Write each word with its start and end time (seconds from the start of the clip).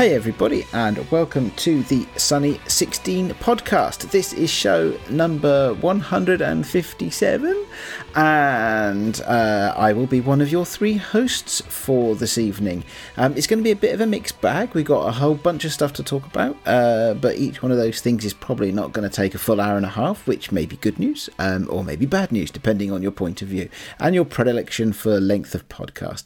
Hey, 0.00 0.14
everybody, 0.14 0.66
and 0.72 0.96
welcome 1.10 1.50
to 1.56 1.82
the 1.82 2.08
Sunny 2.16 2.58
16 2.68 3.32
podcast. 3.32 4.10
This 4.10 4.32
is 4.32 4.48
show 4.48 4.98
number 5.10 5.74
157, 5.74 7.66
and 8.14 9.20
uh, 9.20 9.74
I 9.76 9.92
will 9.92 10.06
be 10.06 10.22
one 10.22 10.40
of 10.40 10.50
your 10.50 10.64
three 10.64 10.94
hosts 10.94 11.60
for 11.60 12.14
this 12.14 12.38
evening. 12.38 12.82
Um, 13.18 13.36
it's 13.36 13.46
going 13.46 13.58
to 13.58 13.62
be 13.62 13.72
a 13.72 13.76
bit 13.76 13.92
of 13.92 14.00
a 14.00 14.06
mixed 14.06 14.40
bag. 14.40 14.72
We've 14.72 14.86
got 14.86 15.06
a 15.06 15.12
whole 15.12 15.34
bunch 15.34 15.66
of 15.66 15.72
stuff 15.74 15.92
to 15.92 16.02
talk 16.02 16.24
about, 16.24 16.56
uh, 16.64 17.12
but 17.12 17.36
each 17.36 17.62
one 17.62 17.70
of 17.70 17.76
those 17.76 18.00
things 18.00 18.24
is 18.24 18.32
probably 18.32 18.72
not 18.72 18.94
going 18.94 19.06
to 19.06 19.14
take 19.14 19.34
a 19.34 19.38
full 19.38 19.60
hour 19.60 19.76
and 19.76 19.84
a 19.84 19.90
half, 19.90 20.26
which 20.26 20.50
may 20.50 20.64
be 20.64 20.76
good 20.76 20.98
news 20.98 21.28
um, 21.38 21.66
or 21.68 21.84
maybe 21.84 22.06
bad 22.06 22.32
news, 22.32 22.50
depending 22.50 22.90
on 22.90 23.02
your 23.02 23.12
point 23.12 23.42
of 23.42 23.48
view 23.48 23.68
and 23.98 24.14
your 24.14 24.24
predilection 24.24 24.94
for 24.94 25.20
length 25.20 25.54
of 25.54 25.68
podcast 25.68 26.22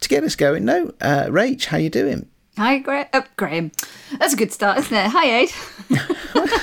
to 0.00 0.08
get 0.08 0.24
us 0.24 0.34
going 0.34 0.64
no 0.64 0.92
uh 1.00 1.26
rach 1.26 1.66
how 1.66 1.76
you 1.76 1.90
doing 1.90 2.29
Hi, 2.56 2.78
Gra- 2.78 3.08
uh, 3.12 3.22
Graham. 3.36 3.72
That's 4.18 4.34
a 4.34 4.36
good 4.36 4.52
start, 4.52 4.78
isn't 4.78 4.96
it? 4.96 5.06
Hi, 5.10 5.40
Aid. 5.40 5.52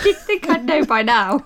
you 0.06 0.14
think 0.14 0.50
I'd 0.50 0.66
know 0.66 0.86
by 0.86 1.02
now? 1.02 1.46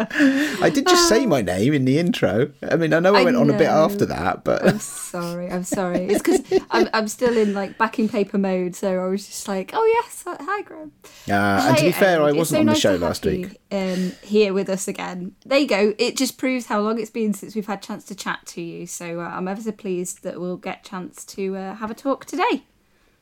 i 0.00 0.70
did 0.72 0.86
just 0.86 1.08
say 1.08 1.26
my 1.26 1.42
name 1.42 1.74
in 1.74 1.84
the 1.84 1.98
intro 1.98 2.52
i 2.70 2.76
mean 2.76 2.92
i 2.94 3.00
know 3.00 3.16
i, 3.16 3.20
I 3.20 3.24
went 3.24 3.36
on 3.36 3.50
a 3.50 3.58
bit 3.58 3.66
after 3.66 4.06
that 4.06 4.44
but 4.44 4.64
I'm 4.64 4.78
sorry. 4.78 5.50
I'm 5.50 5.64
sorry. 5.64 6.04
It's 6.06 6.22
because 6.22 6.62
I'm, 6.70 6.88
I'm 6.92 7.08
still 7.08 7.36
in 7.36 7.54
like 7.54 7.78
backing 7.78 8.08
paper 8.08 8.38
mode, 8.38 8.76
so 8.76 9.02
I 9.02 9.08
was 9.08 9.26
just 9.26 9.48
like, 9.48 9.70
oh 9.72 9.84
yes, 9.84 10.24
hi, 10.26 10.62
Graham. 10.62 10.92
uh, 11.28 11.66
and 11.68 11.76
to 11.78 11.84
be 11.84 11.92
fair 11.92 12.22
i 12.22 12.32
wasn't 12.32 12.46
so 12.48 12.60
on 12.60 12.66
the 12.66 12.72
nice 12.72 12.80
show 12.80 12.96
last 12.96 13.24
you, 13.24 13.30
week 13.30 13.60
Um, 13.70 14.12
here 14.22 14.52
with 14.52 14.68
us 14.68 14.86
again. 14.86 15.34
There 15.46 15.58
you 15.58 15.66
go. 15.66 15.94
It 15.98 16.16
just 16.16 16.36
proves 16.38 16.66
how 16.66 16.80
long 16.80 17.00
it's 17.00 17.10
been 17.10 17.32
since 17.32 17.54
we've 17.54 17.66
had 17.66 17.82
chance 17.82 18.04
to 18.06 18.14
chat 18.14 18.40
to 18.46 18.60
you. 18.60 18.86
So 18.86 19.20
uh, 19.20 19.24
I'm 19.24 19.48
ever 19.48 19.60
so 19.60 19.72
pleased 19.72 20.22
that 20.24 20.40
we'll 20.40 20.56
get 20.56 20.84
chance 20.84 21.24
to 21.26 21.56
uh, 21.56 21.74
have 21.76 21.90
a 21.90 21.94
talk 21.94 22.24
today. 22.26 22.64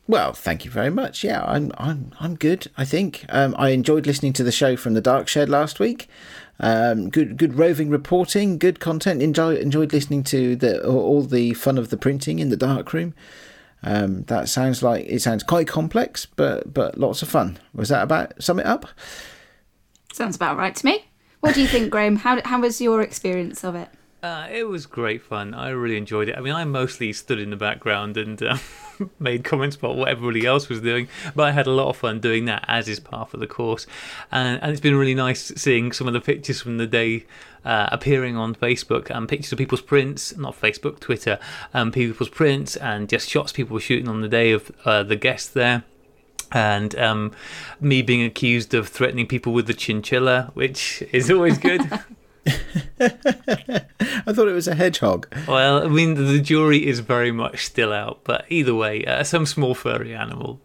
Well 0.07 0.33
thank 0.33 0.65
you 0.65 0.71
very 0.71 0.91
much 0.91 1.25
yeah 1.25 1.45
i'm 1.45 1.73
i'm 1.79 2.13
i'm 2.21 2.35
good 2.37 2.71
i 2.77 2.85
think 2.85 3.25
um 3.29 3.55
i 3.59 3.71
enjoyed 3.71 4.07
listening 4.07 4.33
to 4.33 4.45
the 4.45 4.53
show 4.53 4.77
from 4.77 4.95
the 4.95 5.01
dark 5.01 5.29
shed 5.29 5.49
last 5.49 5.81
week 5.81 6.09
um 6.61 7.11
good 7.11 7.37
good 7.37 7.55
roving 7.59 7.91
reporting 7.91 8.59
good 8.59 8.81
content 8.81 9.21
enjoy, 9.21 9.55
enjoyed 9.57 9.93
listening 9.93 10.23
to 10.23 10.57
the 10.57 10.87
all 10.87 11.23
the 11.23 11.55
fun 11.55 11.77
of 11.77 11.91
the 11.91 11.97
printing 11.97 12.39
in 12.39 12.49
the 12.49 12.57
dark 12.57 12.93
room 12.93 13.15
um 13.83 14.23
that 14.25 14.49
sounds 14.49 14.83
like 14.83 15.05
it 15.07 15.21
sounds 15.21 15.43
quite 15.43 15.69
complex 15.69 16.25
but 16.25 16.73
but 16.73 16.97
lots 16.99 17.21
of 17.21 17.29
fun 17.29 17.59
was 17.75 17.89
that 17.89 18.03
about 18.03 18.33
sum 18.43 18.59
it 18.59 18.67
up 18.67 18.87
Sounds 20.17 20.35
about 20.35 20.57
right 20.57 20.75
to 20.75 20.87
me. 20.87 21.05
What 21.41 21.55
do 21.55 21.61
you 21.61 21.67
think, 21.69 21.91
Graham? 21.91 22.17
How, 22.17 22.41
how 22.43 22.59
was 22.63 22.81
your 22.81 23.03
experience 23.03 23.63
of 23.65 23.75
it? 23.75 23.91
Uh, 24.23 24.47
it 24.51 24.67
was 24.67 24.87
great 24.87 25.23
fun. 25.23 25.53
I 25.53 25.69
really 25.69 25.99
enjoyed 25.99 26.31
it. 26.31 26.39
I 26.39 26.41
mean, 26.41 26.55
I 26.55 26.65
mostly 26.65 27.13
stood 27.13 27.39
in 27.39 27.51
the 27.51 27.57
background 27.57 28.17
and 28.17 28.43
uh, 28.43 28.57
made 29.19 29.45
comments 29.45 29.77
about 29.77 29.97
what 29.97 30.09
everybody 30.09 30.47
else 30.47 30.69
was 30.69 30.81
doing, 30.81 31.09
but 31.35 31.45
I 31.45 31.53
had 31.53 31.67
a 31.67 31.71
lot 31.71 31.89
of 31.89 31.97
fun 31.97 32.21
doing 32.21 32.45
that, 32.47 32.65
as 32.69 32.89
is 32.89 33.01
part 33.01 33.35
of 33.35 33.41
the 33.41 33.47
course. 33.47 33.87
And, 34.31 34.61
and 34.63 34.73
it's 34.73 34.81
been 34.81 34.97
really 34.97 35.15
nice 35.15 35.53
seeing 35.57 35.93
some 35.93 36.07
of 36.07 36.13
the 36.13 36.21
pictures 36.21 36.61
from 36.61 36.79
the 36.79 36.87
day 36.87 37.25
uh, 37.65 37.89
appearing 37.91 38.37
on 38.37 38.55
Facebook 38.55 39.11
and 39.11 39.29
pictures 39.29 39.53
of 39.53 39.59
people's 39.59 39.83
prints, 39.83 40.37
not 40.37 40.59
Facebook, 40.59 41.01
Twitter, 41.01 41.39
um, 41.75 41.91
people's 41.91 42.29
prints 42.29 42.77
and 42.77 43.09
just 43.09 43.29
shots 43.29 43.53
people 43.53 43.75
were 43.75 43.81
shooting 43.81 44.09
on 44.09 44.21
the 44.21 44.29
day 44.29 44.53
of 44.53 44.71
uh, 44.85 45.03
the 45.03 45.17
guests 45.17 45.49
there 45.49 45.83
and 46.53 46.97
um, 46.97 47.33
me 47.81 48.03
being 48.03 48.23
accused 48.23 48.73
of 48.73 48.89
threatening 48.89 49.27
people 49.27 49.53
with 49.53 49.67
the 49.67 49.75
chinchilla, 49.75 50.51
which 50.55 51.03
is 51.13 51.31
always 51.31 51.59
good. 51.59 51.83
I 53.01 54.33
thought 54.33 54.49
it 54.49 54.53
was 54.53 54.69
a 54.69 54.75
hedgehog. 54.75 55.27
well, 55.49 55.85
I 55.85 55.89
mean, 55.89 56.15
the 56.15 56.41
jury 56.41 56.87
is 56.87 57.01
very 57.01 57.33
much 57.33 57.67
still 57.67 57.93
out, 57.93 58.21
but 58.25 58.45
either 58.49 58.75
way, 58.75 59.05
uh, 59.05 59.25
some 59.25 59.47
small 59.47 59.75
furry 59.75 60.15
animal. 60.15 60.61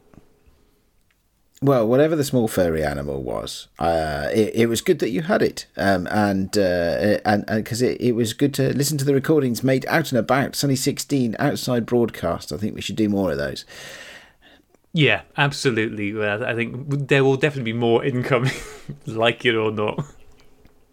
Well, 1.64 1.88
whatever 1.88 2.16
the 2.16 2.24
small 2.24 2.48
furry 2.48 2.84
animal 2.84 3.22
was, 3.22 3.68
uh, 3.78 4.30
it, 4.34 4.56
it 4.56 4.66
was 4.66 4.82
good 4.82 4.98
that 4.98 5.12
you 5.12 5.22
had 5.22 5.44
it, 5.44 5.68
um, 5.78 6.08
and 6.10 6.58
uh, 6.58 7.20
and 7.24 7.46
because 7.46 7.84
it, 7.84 8.02
it 8.02 8.14
was 8.14 8.34
good 8.34 8.52
to 8.56 8.76
listen 8.76 8.98
to 8.98 9.06
the 9.06 9.14
recordings 9.14 9.64
made 9.64 9.86
out 9.88 10.12
and 10.12 10.18
about. 10.18 10.56
Sunny 10.56 10.76
sixteen 10.76 11.36
outside 11.38 11.86
broadcast. 11.86 12.52
I 12.52 12.58
think 12.58 12.74
we 12.74 12.82
should 12.82 12.96
do 12.96 13.10
more 13.10 13.32
of 13.32 13.38
those. 13.38 13.66
Yeah, 14.94 15.22
absolutely. 15.38 16.20
I 16.22 16.54
think 16.56 17.08
there 17.08 17.24
will 17.24 17.38
definitely 17.38 17.72
be 17.74 17.78
more 17.78 18.04
incoming, 18.04 18.54
like 19.06 19.46
it 19.46 19.56
or 19.56 19.72
not. 19.72 20.04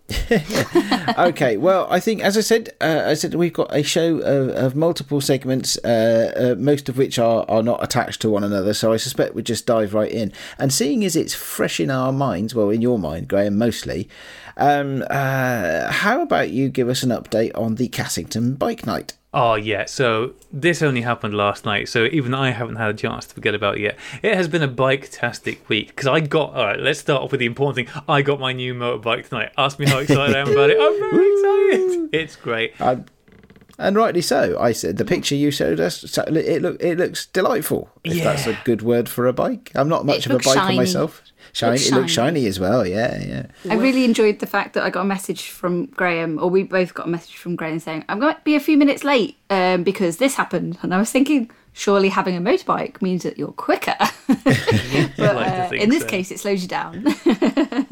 okay, 1.19 1.59
well, 1.59 1.87
I 1.91 2.01
think 2.01 2.23
as 2.23 2.39
I 2.39 2.41
said, 2.41 2.71
uh, 2.81 3.03
I 3.07 3.15
said 3.15 3.35
we've 3.35 3.53
got 3.53 3.75
a 3.75 3.83
show 3.83 4.19
of, 4.21 4.49
of 4.51 4.75
multiple 4.75 5.21
segments, 5.21 5.77
uh, 5.85 6.33
uh, 6.35 6.55
most 6.59 6.89
of 6.89 6.97
which 6.97 7.19
are, 7.19 7.45
are 7.49 7.63
not 7.63 7.83
attached 7.85 8.23
to 8.23 8.31
one 8.31 8.43
another. 8.43 8.73
So 8.73 8.93
I 8.93 8.97
suspect 8.97 9.35
we'd 9.35 9.45
just 9.45 9.67
dive 9.67 9.93
right 9.93 10.11
in. 10.11 10.33
And 10.59 10.73
seeing 10.73 11.05
as 11.05 11.15
it's 11.15 11.35
fresh 11.35 11.79
in 11.79 11.91
our 11.91 12.13
minds, 12.13 12.55
well, 12.55 12.71
in 12.71 12.81
your 12.81 12.99
mind, 12.99 13.29
Graham, 13.29 13.59
mostly. 13.59 14.09
Um, 14.57 15.05
uh, 15.11 15.93
how 15.93 16.23
about 16.23 16.51
you 16.51 16.71
give 16.71 16.89
us 16.89 17.03
an 17.03 17.11
update 17.11 17.53
on 17.55 17.75
the 17.75 17.89
Cassington 17.89 18.59
Bike 18.59 18.87
Night? 18.87 19.15
Oh 19.41 19.55
yeah, 19.55 19.85
so 19.85 20.33
this 20.53 20.83
only 20.83 21.03
happened 21.03 21.33
last 21.33 21.65
night, 21.65 21.89
so 21.89 22.07
even 22.07 22.35
I 22.35 22.51
haven't 22.51 22.75
had 22.75 22.91
a 22.91 22.95
chance 22.95 23.25
to 23.27 23.35
forget 23.37 23.55
about 23.55 23.77
it 23.77 23.83
yet. 23.83 23.99
It 24.21 24.35
has 24.35 24.49
been 24.49 24.63
a 24.63 24.69
bike-tastic 24.69 25.69
week 25.69 25.89
because 25.89 26.09
I 26.09 26.19
got. 26.19 26.55
All 26.55 26.65
right, 26.67 26.81
let's 26.81 26.99
start 26.99 27.23
off 27.23 27.31
with 27.31 27.39
the 27.39 27.47
important 27.47 27.87
thing. 27.89 28.03
I 28.09 28.23
got 28.23 28.41
my 28.41 28.53
new 28.53 28.75
motorbike 28.75 29.29
tonight. 29.29 29.53
Ask 29.57 29.79
me 29.79 29.87
how 29.87 29.99
excited 29.99 30.35
I 30.35 30.41
am 30.41 30.51
about 30.51 30.71
it. 30.71 30.77
I'm 30.81 30.99
very 30.99 31.33
excited. 31.33 32.09
It's 32.13 32.35
great. 32.35 32.81
Um, 32.81 33.05
and 33.79 33.95
rightly 33.95 34.23
so. 34.23 34.59
I 34.59 34.73
said 34.73 34.97
the 34.97 35.05
picture 35.05 35.37
you 35.37 35.53
showed 35.53 35.79
us. 35.79 36.03
It 36.19 36.63
look 36.63 36.83
it 36.83 36.99
looks 36.99 37.27
delightful. 37.27 37.91
If 38.03 38.25
that's 38.25 38.49
a 38.49 38.59
good 38.65 38.83
word 38.83 39.09
for 39.09 39.29
a 39.29 39.33
bike. 39.33 39.71
I'm 39.77 39.89
not 39.89 40.05
much 40.05 40.19
It 40.21 40.27
of 40.27 40.31
a 40.31 40.35
looks 40.35 40.49
biker 40.49 40.55
shiny. 40.55 40.77
myself. 40.79 41.23
Shiny. 41.59 41.73
Looks 41.73 41.89
It 41.89 41.95
looks 41.95 42.13
shiny. 42.13 42.41
shiny 42.41 42.47
as 42.47 42.61
well. 42.61 42.87
Yeah, 42.87 43.21
yeah. 43.21 43.47
I 43.69 43.75
really 43.75 44.05
enjoyed 44.05 44.39
the 44.39 44.47
fact 44.47 44.75
that 44.75 44.85
I 44.85 44.91
got 44.91 45.01
a 45.01 45.05
message 45.05 45.49
from 45.49 45.87
Graham, 45.87 46.39
or 46.39 46.49
we 46.49 46.63
both 46.63 46.95
got 46.95 47.07
a 47.07 47.11
message 47.11 47.37
from 47.37 47.57
Graham 47.57 47.81
saying, 47.81 48.05
I'm 48.09 48.21
going 48.21 48.33
to 48.33 48.41
be 48.45 48.55
a 48.55 48.61
few 48.61 48.77
minutes 48.77 49.03
late 49.03 49.37
um, 49.51 49.83
because 49.83 50.19
this 50.19 50.37
happened. 50.37 50.79
And 50.83 50.95
I 50.95 50.99
was 50.99 51.11
thinking, 51.11 51.51
surely 51.73 52.11
having 52.11 52.37
a 52.37 52.41
motorbike 52.41 53.03
means 53.03 53.25
that 53.25 53.39
you're 53.39 53.49
quicker. 53.49 53.97
but 54.29 55.35
like 55.35 55.53
uh, 55.53 55.71
in 55.73 55.91
this 55.91 56.03
so. 56.03 56.09
case, 56.09 56.31
it 56.31 56.39
slows 56.39 56.63
you 56.63 56.69
down. 56.69 57.05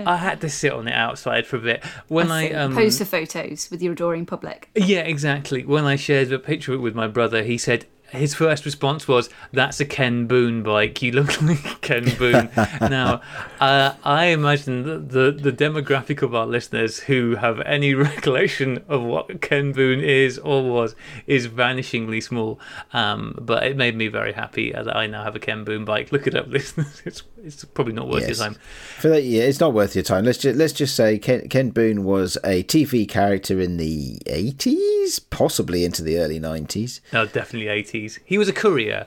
I 0.06 0.16
had 0.16 0.41
to 0.43 0.48
sit 0.48 0.72
on 0.72 0.87
it 0.87 0.94
outside 0.94 1.44
for 1.44 1.56
a 1.56 1.60
bit 1.60 1.84
when 2.06 2.31
I, 2.31 2.53
um. 2.53 2.72
Pose 2.72 2.98
for 2.98 3.04
photos 3.04 3.69
with 3.69 3.83
your 3.83 3.94
adoring 3.94 4.27
public. 4.27 4.71
Yeah, 4.77 5.00
exactly. 5.00 5.65
When 5.65 5.84
I 5.84 5.97
shared 5.97 6.31
a 6.31 6.38
picture 6.38 6.72
of 6.72 6.78
it 6.78 6.83
with 6.83 6.94
my 6.94 7.09
brother, 7.09 7.43
he 7.43 7.59
said 7.59 7.87
his 8.11 8.34
first 8.34 8.65
response 8.65 9.06
was, 9.09 9.28
"That's 9.53 9.81
a 9.81 9.84
Ken 9.84 10.27
Boon 10.27 10.62
bike. 10.62 11.03
You 11.03 11.12
look 11.12 11.41
like 11.43 11.81
Ken 11.81 12.05
Boon." 12.19 12.49
now, 12.81 13.21
uh, 13.61 13.94
I 14.05 14.27
imagine 14.27 14.84
that 14.84 15.09
the 15.11 15.33
the 15.33 15.53
demographic 15.53 16.22
of 16.22 16.34
our 16.34 16.47
listeners 16.47 17.00
who 17.00 17.37
have 17.37 17.61
any 17.62 17.95
recollection 18.06 18.84
of 18.89 19.03
what 19.03 19.41
Ken 19.41 19.72
Boon 19.72 20.00
is 20.00 20.39
or 20.39 20.62
was 20.71 20.95
is 21.27 21.49
vanishingly 21.49 22.22
small. 22.22 22.61
Um, 22.93 23.37
but 23.41 23.65
it 23.65 23.77
made 23.77 23.97
me 23.97 24.09
very 24.09 24.33
happy 24.33 24.72
that 24.72 24.95
I 24.97 25.06
now 25.06 25.25
have 25.25 25.37
a 25.37 25.41
Ken 25.41 25.65
Boon 25.65 25.84
bike. 25.84 26.12
Look 26.12 26.27
it 26.27 26.34
up, 26.34 26.47
listeners. 26.49 27.03
It's 27.05 27.22
it's 27.45 27.65
probably 27.65 27.93
not 27.93 28.09
worth 28.09 28.27
Yes. 28.27 28.39
your 28.39 28.49
time. 28.49 28.56
For 28.99 29.09
that, 29.09 29.22
yeah, 29.22 29.43
it's 29.43 29.61
not 29.61 29.72
worth 29.72 29.95
your 29.95 30.03
time. 30.05 30.25
Let's 30.25 30.39
just 30.39 30.56
let's 30.59 30.72
just 30.72 30.97
say 30.97 31.19
Ken, 31.19 31.48
Ken 31.48 31.71
Boon 31.71 32.04
was 32.04 32.36
a 32.45 32.63
TV 32.65 33.09
character 33.09 33.60
in 33.60 33.77
the 33.77 34.19
eighties, 34.27 35.19
possibly 35.19 35.84
into 35.84 36.03
the 36.03 36.19
early 36.19 36.39
nineties. 36.39 37.01
No, 37.13 37.27
definitely 37.27 37.69
80s. 38.03 38.19
He 38.25 38.39
was 38.39 38.48
a 38.48 38.53
courier 38.53 39.07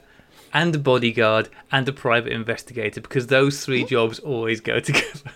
and 0.53 0.75
a 0.75 0.79
bodyguard 0.79 1.49
and 1.71 1.87
a 1.87 1.93
private 1.93 2.33
investigator 2.33 3.01
because 3.01 3.27
those 3.27 3.63
three 3.63 3.83
jobs 3.83 4.19
always 4.19 4.61
go 4.61 4.79
together. 4.89 5.31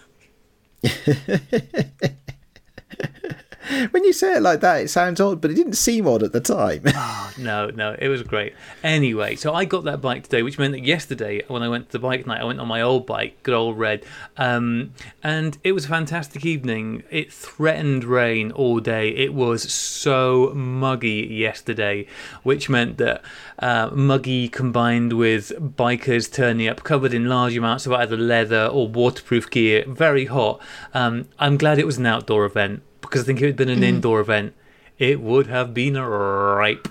When 3.91 4.03
you 4.03 4.13
say 4.13 4.33
it 4.35 4.41
like 4.41 4.61
that, 4.61 4.81
it 4.81 4.89
sounds 4.89 5.19
odd, 5.21 5.41
but 5.41 5.51
it 5.51 5.55
didn't 5.55 5.73
seem 5.73 6.07
odd 6.07 6.23
at 6.23 6.31
the 6.31 6.41
time. 6.41 6.83
No, 7.35 7.71
no, 7.71 7.95
it 7.97 8.09
was 8.09 8.21
great. 8.21 8.53
Anyway, 8.83 9.35
so 9.35 9.55
I 9.55 9.65
got 9.65 9.85
that 9.85 10.01
bike 10.01 10.21
today, 10.21 10.43
which 10.43 10.59
meant 10.59 10.73
that 10.73 10.85
yesterday 10.85 11.41
when 11.47 11.63
I 11.63 11.67
went 11.67 11.87
to 11.87 11.93
the 11.93 11.99
bike 11.99 12.27
night, 12.27 12.41
I 12.41 12.43
went 12.43 12.59
on 12.59 12.67
my 12.67 12.79
old 12.79 13.07
bike, 13.07 13.41
good 13.41 13.55
old 13.55 13.79
red, 13.79 14.05
um, 14.37 14.93
and 15.23 15.57
it 15.63 15.71
was 15.71 15.85
a 15.85 15.87
fantastic 15.87 16.45
evening. 16.45 17.01
It 17.09 17.33
threatened 17.33 18.03
rain 18.03 18.51
all 18.51 18.79
day. 18.79 19.09
It 19.09 19.33
was 19.33 19.73
so 19.73 20.51
muggy 20.53 21.27
yesterday, 21.31 22.05
which 22.43 22.69
meant 22.69 22.99
that 22.99 23.23
uh, 23.57 23.89
muggy 23.91 24.47
combined 24.47 25.13
with 25.13 25.51
bikers 25.75 26.31
turning 26.31 26.67
up 26.67 26.83
covered 26.83 27.15
in 27.15 27.25
large 27.25 27.57
amounts 27.57 27.87
of 27.87 27.93
either 27.93 28.15
leather 28.15 28.67
or 28.67 28.87
waterproof 28.87 29.49
gear, 29.49 29.85
very 29.87 30.25
hot. 30.25 30.61
Um, 30.93 31.27
I'm 31.39 31.57
glad 31.57 31.79
it 31.79 31.87
was 31.87 31.97
an 31.97 32.05
outdoor 32.05 32.45
event 32.45 32.83
because 33.03 33.21
I 33.21 33.25
think 33.25 33.39
if 33.39 33.43
it 33.43 33.47
had 33.47 33.55
been 33.55 33.69
an 33.69 33.83
indoor 33.83 34.19
event, 34.19 34.53
it 34.97 35.21
would 35.21 35.47
have 35.47 35.73
been 35.73 35.95
ripe. 35.97 36.87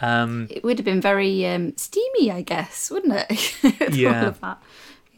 Um, 0.00 0.46
It 0.50 0.62
would 0.64 0.78
have 0.78 0.84
been 0.84 1.00
very 1.00 1.46
um, 1.46 1.74
steamy, 1.76 2.30
I 2.30 2.42
guess, 2.42 2.90
wouldn't 2.90 3.14
it? 3.28 3.54
With 3.62 3.82
all 3.82 3.94
Yeah. 3.96 4.26
of 4.26 4.40
that. 4.40 4.58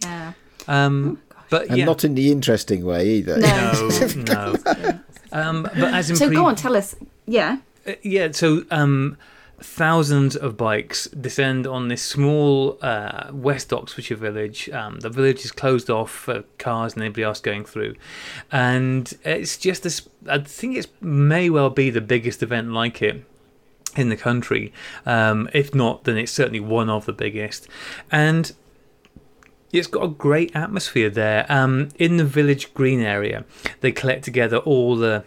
Yeah. 0.05 0.33
um, 0.69 1.21
but 1.51 1.69
and 1.69 1.79
yeah, 1.79 1.85
not 1.85 2.05
in 2.05 2.15
the 2.15 2.31
interesting 2.31 2.85
way 2.85 3.09
either. 3.09 3.39
No. 3.39 3.89
no, 4.17 4.53
no. 4.67 4.99
Um, 5.33 5.63
but 5.63 5.95
as 5.95 6.11
in 6.11 6.17
So 6.17 6.27
pre- 6.29 6.37
go 6.37 6.45
on, 6.47 6.55
tell 6.57 6.77
us. 6.77 6.95
Yeah. 7.27 7.59
Uh, 7.87 7.93
yeah, 8.03 8.29
so 8.33 8.65
um, 8.71 9.17
thousands 9.61 10.37
of 10.37 10.57
bikes 10.57 11.07
descend 11.09 11.67
on 11.67 11.89
this 11.89 12.03
small 12.03 12.79
uh, 12.81 13.31
West 13.33 13.73
Oxfordshire 13.73 14.17
village. 14.17 14.69
Um, 14.71 15.01
the 15.01 15.11
village 15.11 15.45
is 15.45 15.53
closed 15.53 15.91
off 15.91 16.11
for 16.11 16.45
cars 16.59 16.95
and 16.95 17.03
anybody 17.03 17.23
else 17.23 17.41
going 17.41 17.65
through, 17.65 17.95
and 18.53 19.13
it's 19.25 19.57
just 19.57 19.83
this. 19.83 20.09
I 20.29 20.39
think 20.39 20.77
it 20.77 20.89
may 21.01 21.51
well 21.51 21.71
be 21.71 21.91
the 21.91 22.01
biggest 22.01 22.43
event 22.43 22.73
like 22.73 23.03
it 23.03 23.25
in 23.97 24.09
the 24.09 24.17
country. 24.17 24.73
Um, 25.05 25.49
if 25.53 25.75
not, 25.75 26.05
then 26.05 26.17
it's 26.17 26.33
certainly 26.33 26.61
one 26.61 26.89
of 26.89 27.07
the 27.07 27.13
biggest, 27.13 27.69
and 28.11 28.53
it's 29.73 29.87
got 29.87 30.05
a 30.05 30.09
great 30.09 30.55
atmosphere 30.55 31.11
there. 31.11 31.47
Um, 31.49 31.89
in 31.99 32.17
the 32.17 32.25
village 32.25 32.73
green 32.75 33.01
area, 33.01 33.45
they 33.81 33.93
collect 33.93 34.25
together 34.25 34.59
all 34.59 34.97
the 34.97 35.25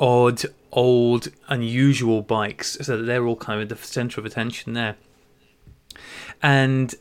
odd, 0.00 0.42
old, 0.72 1.28
unusual 1.48 2.22
bikes 2.22 2.78
so 2.80 2.96
that 2.96 3.04
they're 3.04 3.26
all 3.26 3.36
kind 3.36 3.60
of 3.62 3.68
the 3.68 3.76
centre 3.76 4.20
of 4.20 4.26
attention 4.26 4.72
there. 4.72 4.96
And 6.42 6.94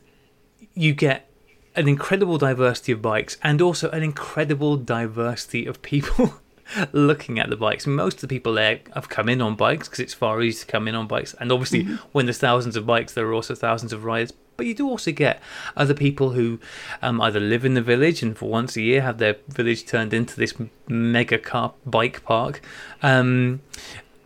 you 0.74 0.94
get 0.94 1.30
an 1.76 1.88
incredible 1.88 2.38
diversity 2.38 2.92
of 2.92 3.02
bikes 3.02 3.38
and 3.44 3.62
also 3.62 3.90
an 3.92 4.04
incredible 4.04 4.76
diversity 4.78 5.66
of 5.66 5.82
people 5.82 6.36
looking 6.92 7.40
at 7.40 7.50
the 7.50 7.56
bikes. 7.56 7.88
Most 7.88 8.16
of 8.16 8.22
the 8.22 8.28
people 8.28 8.54
there 8.54 8.80
have 8.94 9.10
come 9.10 9.30
in 9.30 9.42
on 9.42 9.56
bikes 9.56 9.88
because 9.88 10.00
it's 10.00 10.14
far 10.14 10.42
easier 10.42 10.66
to 10.66 10.72
come 10.72 10.88
in 10.88 10.96
on 10.96 11.08
bikes. 11.08 11.34
And 11.40 11.52
obviously, 11.52 11.84
mm-hmm. 11.84 11.96
when 12.12 12.26
there's 12.26 12.38
thousands 12.38 12.76
of 12.76 12.86
bikes, 12.86 13.14
there 13.14 13.26
are 13.28 13.34
also 13.34 13.56
thousands 13.56 13.94
of 13.94 14.04
riders. 14.04 14.34
But 14.58 14.66
you 14.66 14.76
do 14.76 14.88
also 14.88 15.12
get 15.12 15.42
other 15.76 15.94
people 15.94 16.32
who 16.32 16.60
um, 17.02 17.20
either 17.22 17.40
live 17.40 17.66
in 17.66 17.74
the 17.74 17.82
village 17.82 18.22
and 18.22 18.38
for 18.38 18.50
once 18.50 18.76
a 18.76 18.82
year 18.82 19.02
have 19.02 19.18
their 19.18 19.38
village 19.48 19.86
turned 19.86 20.14
into 20.14 20.36
this 20.36 20.54
mega 20.88 21.40
car 21.40 21.74
bike 21.86 22.24
park. 22.24 22.62
Um, 23.02 23.62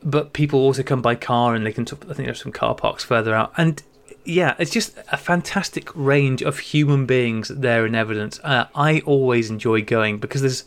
but 0.03 0.33
people 0.33 0.59
also 0.59 0.83
come 0.83 1.01
by 1.01 1.15
car 1.15 1.55
and 1.55 1.65
they 1.65 1.71
can. 1.71 1.83
I 1.83 2.13
think 2.13 2.27
there's 2.27 2.41
some 2.41 2.51
car 2.51 2.75
parks 2.75 3.03
further 3.03 3.33
out, 3.33 3.53
and 3.57 3.81
yeah, 4.25 4.55
it's 4.59 4.71
just 4.71 4.97
a 5.11 5.17
fantastic 5.17 5.89
range 5.95 6.41
of 6.41 6.59
human 6.59 7.05
beings 7.05 7.47
there 7.49 7.85
in 7.85 7.95
evidence. 7.95 8.39
Uh, 8.43 8.65
I 8.75 9.01
always 9.01 9.49
enjoy 9.49 9.83
going 9.83 10.17
because 10.17 10.41
there's 10.41 10.63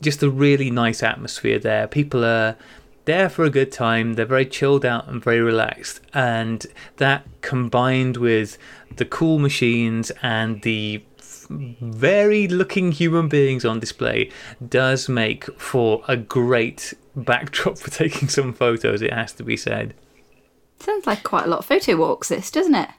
just 0.00 0.22
a 0.22 0.30
really 0.30 0.70
nice 0.70 1.02
atmosphere 1.02 1.58
there. 1.58 1.86
People 1.86 2.24
are 2.24 2.56
there 3.04 3.28
for 3.28 3.44
a 3.44 3.50
good 3.50 3.72
time. 3.72 4.14
They're 4.14 4.26
very 4.26 4.46
chilled 4.46 4.84
out 4.84 5.08
and 5.08 5.22
very 5.22 5.40
relaxed. 5.40 6.00
And 6.12 6.66
that 6.96 7.26
combined 7.40 8.16
with 8.16 8.58
the 8.96 9.04
cool 9.04 9.38
machines 9.38 10.10
and 10.22 10.62
the 10.62 11.04
varied 11.50 12.52
looking 12.52 12.92
human 12.92 13.28
beings 13.28 13.64
on 13.64 13.80
display 13.80 14.30
does 14.66 15.08
make 15.08 15.44
for 15.60 16.02
a 16.08 16.16
great 16.16 16.94
backdrop 17.14 17.78
for 17.78 17.90
taking 17.90 18.28
some 18.28 18.52
photos, 18.52 19.02
it 19.02 19.12
has 19.12 19.32
to 19.34 19.42
be 19.42 19.56
said. 19.56 19.94
Sounds 20.80 21.06
like 21.06 21.22
quite 21.22 21.46
a 21.46 21.48
lot 21.48 21.60
of 21.60 21.66
photo 21.66 21.96
walks, 21.96 22.28
this, 22.28 22.50
doesn't 22.50 22.74
it? 22.74 22.90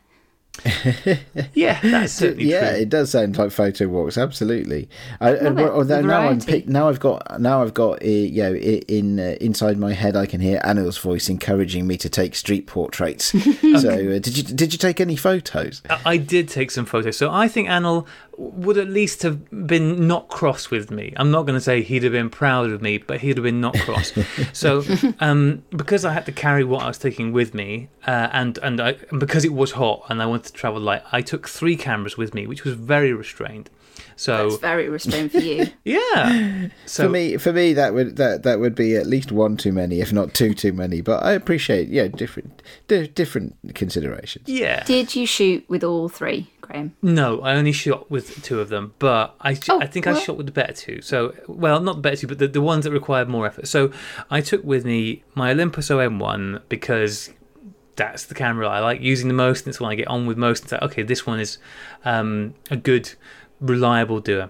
Yeah, 1.54 1.80
that's 1.82 2.14
certainly 2.14 2.46
yeah, 2.46 2.72
true. 2.72 2.80
it 2.80 2.90
does 2.90 3.12
sound 3.12 3.38
like 3.38 3.52
photo 3.52 3.88
walks. 3.88 4.18
Absolutely. 4.18 4.90
I, 5.20 5.32
and, 5.36 5.60
although 5.60 6.02
now 6.02 6.28
I'm 6.30 6.40
pick, 6.40 6.68
now 6.68 6.90
I've 6.90 7.00
got 7.00 7.40
now 7.40 7.62
I've 7.62 7.74
got 7.74 8.02
uh, 8.02 8.08
you 8.08 8.44
know 8.44 8.56
in 8.56 9.20
uh, 9.20 9.36
inside 9.42 9.78
my 9.78 9.94
head 9.94 10.16
I 10.16 10.26
can 10.26 10.42
hear 10.42 10.60
Anil's 10.62 10.98
voice 10.98 11.30
encouraging 11.30 11.88
me 11.88 11.98
to 11.98 12.10
take 12.10 12.36
street 12.36 12.68
portraits. 12.68 13.26
so 13.82 13.90
uh, 13.90 14.20
did 14.20 14.38
you 14.38 14.44
did 14.44 14.74
you 14.74 14.80
take 14.80 15.00
any 15.00 15.16
photos? 15.16 15.82
I 16.06 16.18
did 16.18 16.50
take 16.50 16.72
some 16.72 16.86
photos. 16.86 17.18
So 17.18 17.32
I 17.32 17.48
think 17.48 17.68
Anil 17.68 18.06
would 18.38 18.78
at 18.78 18.88
least 18.88 19.24
have 19.24 19.68
been 19.68 20.08
not 20.08 20.28
cross 20.28 20.70
with 20.70 20.92
me. 20.92 21.14
I'm 21.18 21.32
not 21.32 21.44
going 21.44 21.56
to 21.56 21.62
say 21.62 21.82
he'd 21.82 22.04
have 22.04 22.12
been 22.12 22.30
proud 22.30 22.70
of 22.70 22.82
me, 22.82 22.98
but 22.98 23.22
he'd 23.22 23.38
have 23.38 23.44
been 23.44 23.62
not 23.62 23.78
cross. 23.80 24.14
so, 24.54 24.84
um, 25.20 25.64
because 25.70 26.06
I 26.06 26.14
had 26.14 26.26
to 26.26 26.32
carry 26.32 26.64
what 26.64 26.84
I 26.84 26.88
was 26.88 26.98
taking 26.98 27.32
with 27.32 27.54
me, 27.54 27.90
uh, 28.06 28.30
and 28.32 28.58
and 28.60 28.82
I, 28.82 28.94
because 29.18 29.46
it 29.46 29.54
was 29.54 29.74
hot 29.74 30.06
and 30.10 30.22
I 30.22 30.26
wanted 30.26 30.48
to 30.48 30.54
travel 30.54 30.82
light, 30.82 31.04
I 31.12 31.22
took 31.22 31.48
three 31.48 31.76
cameras 31.76 32.18
with 32.18 32.34
me, 32.34 32.48
which 32.48 32.64
was 32.64 32.74
very 32.74 33.14
restrained. 33.14 33.70
So 34.16 34.50
that's 34.50 34.62
very 34.62 34.90
restrained 34.90 35.32
for 35.32 35.40
you. 35.40 35.68
yeah. 35.84 36.70
So 36.86 37.06
for 37.06 37.10
me, 37.10 37.38
for 37.38 37.54
me, 37.54 37.74
that 37.74 37.94
would 37.94 38.18
that 38.18 38.44
that 38.44 38.60
would 38.60 38.76
be 38.76 38.96
at 38.96 39.08
least 39.08 39.32
one 39.32 39.58
too 39.58 39.72
many, 39.72 40.02
if 40.02 40.14
not 40.14 40.34
two 40.34 40.54
too 40.54 40.74
many. 40.74 41.02
But 41.02 41.24
I 41.24 41.32
appreciate, 41.34 41.90
yeah, 41.90 42.08
different 42.08 42.62
di- 42.88 43.08
different 43.08 43.56
considerations. 43.76 44.48
Yeah. 44.48 44.84
Did 44.84 45.16
you 45.16 45.26
shoot 45.26 45.66
with 45.70 45.84
all 45.84 46.10
three? 46.10 46.52
Graham? 46.66 46.96
No, 47.02 47.42
I 47.42 47.56
only 47.56 47.72
shot 47.72 48.10
with 48.10 48.44
two 48.44 48.60
of 48.60 48.70
them, 48.70 48.94
but 49.00 49.36
I, 49.40 49.58
oh, 49.70 49.82
I 49.82 49.86
think 49.86 50.06
well. 50.08 50.18
I 50.18 50.20
shot 50.20 50.38
with 50.38 50.48
the 50.48 50.52
better 50.52 50.74
two. 50.74 51.02
So, 51.02 51.36
well, 51.48 51.80
not 51.80 51.98
the 51.98 52.02
better 52.02 52.16
two, 52.16 52.28
but 52.28 52.40
the, 52.40 52.48
the 52.48 52.62
ones 52.62 52.86
that 52.86 52.92
required 52.92 53.30
more 53.30 53.46
effort. 53.46 53.68
So, 53.68 53.92
I 54.32 54.42
took 54.42 54.64
with 54.64 54.84
me 54.84 55.24
my 55.36 55.52
Olympus 55.52 55.90
OM1 55.90 56.64
because 56.68 57.32
that's 57.96 58.26
the 58.26 58.36
camera 58.36 58.68
I 58.68 58.80
like 58.80 59.02
using 59.02 59.28
the 59.28 59.34
most, 59.34 59.62
and 59.62 59.70
it's 59.70 59.78
the 59.78 59.84
one 59.84 59.92
I 59.92 59.96
get 59.96 60.08
on 60.08 60.26
with 60.26 60.38
most. 60.38 60.64
It's 60.64 60.72
like, 60.72 60.82
okay, 60.82 61.04
this 61.04 61.26
one 61.26 61.40
is 61.40 61.58
um, 62.04 62.56
a 62.70 62.78
good, 62.78 63.14
reliable 63.66 64.20
doer. 64.20 64.50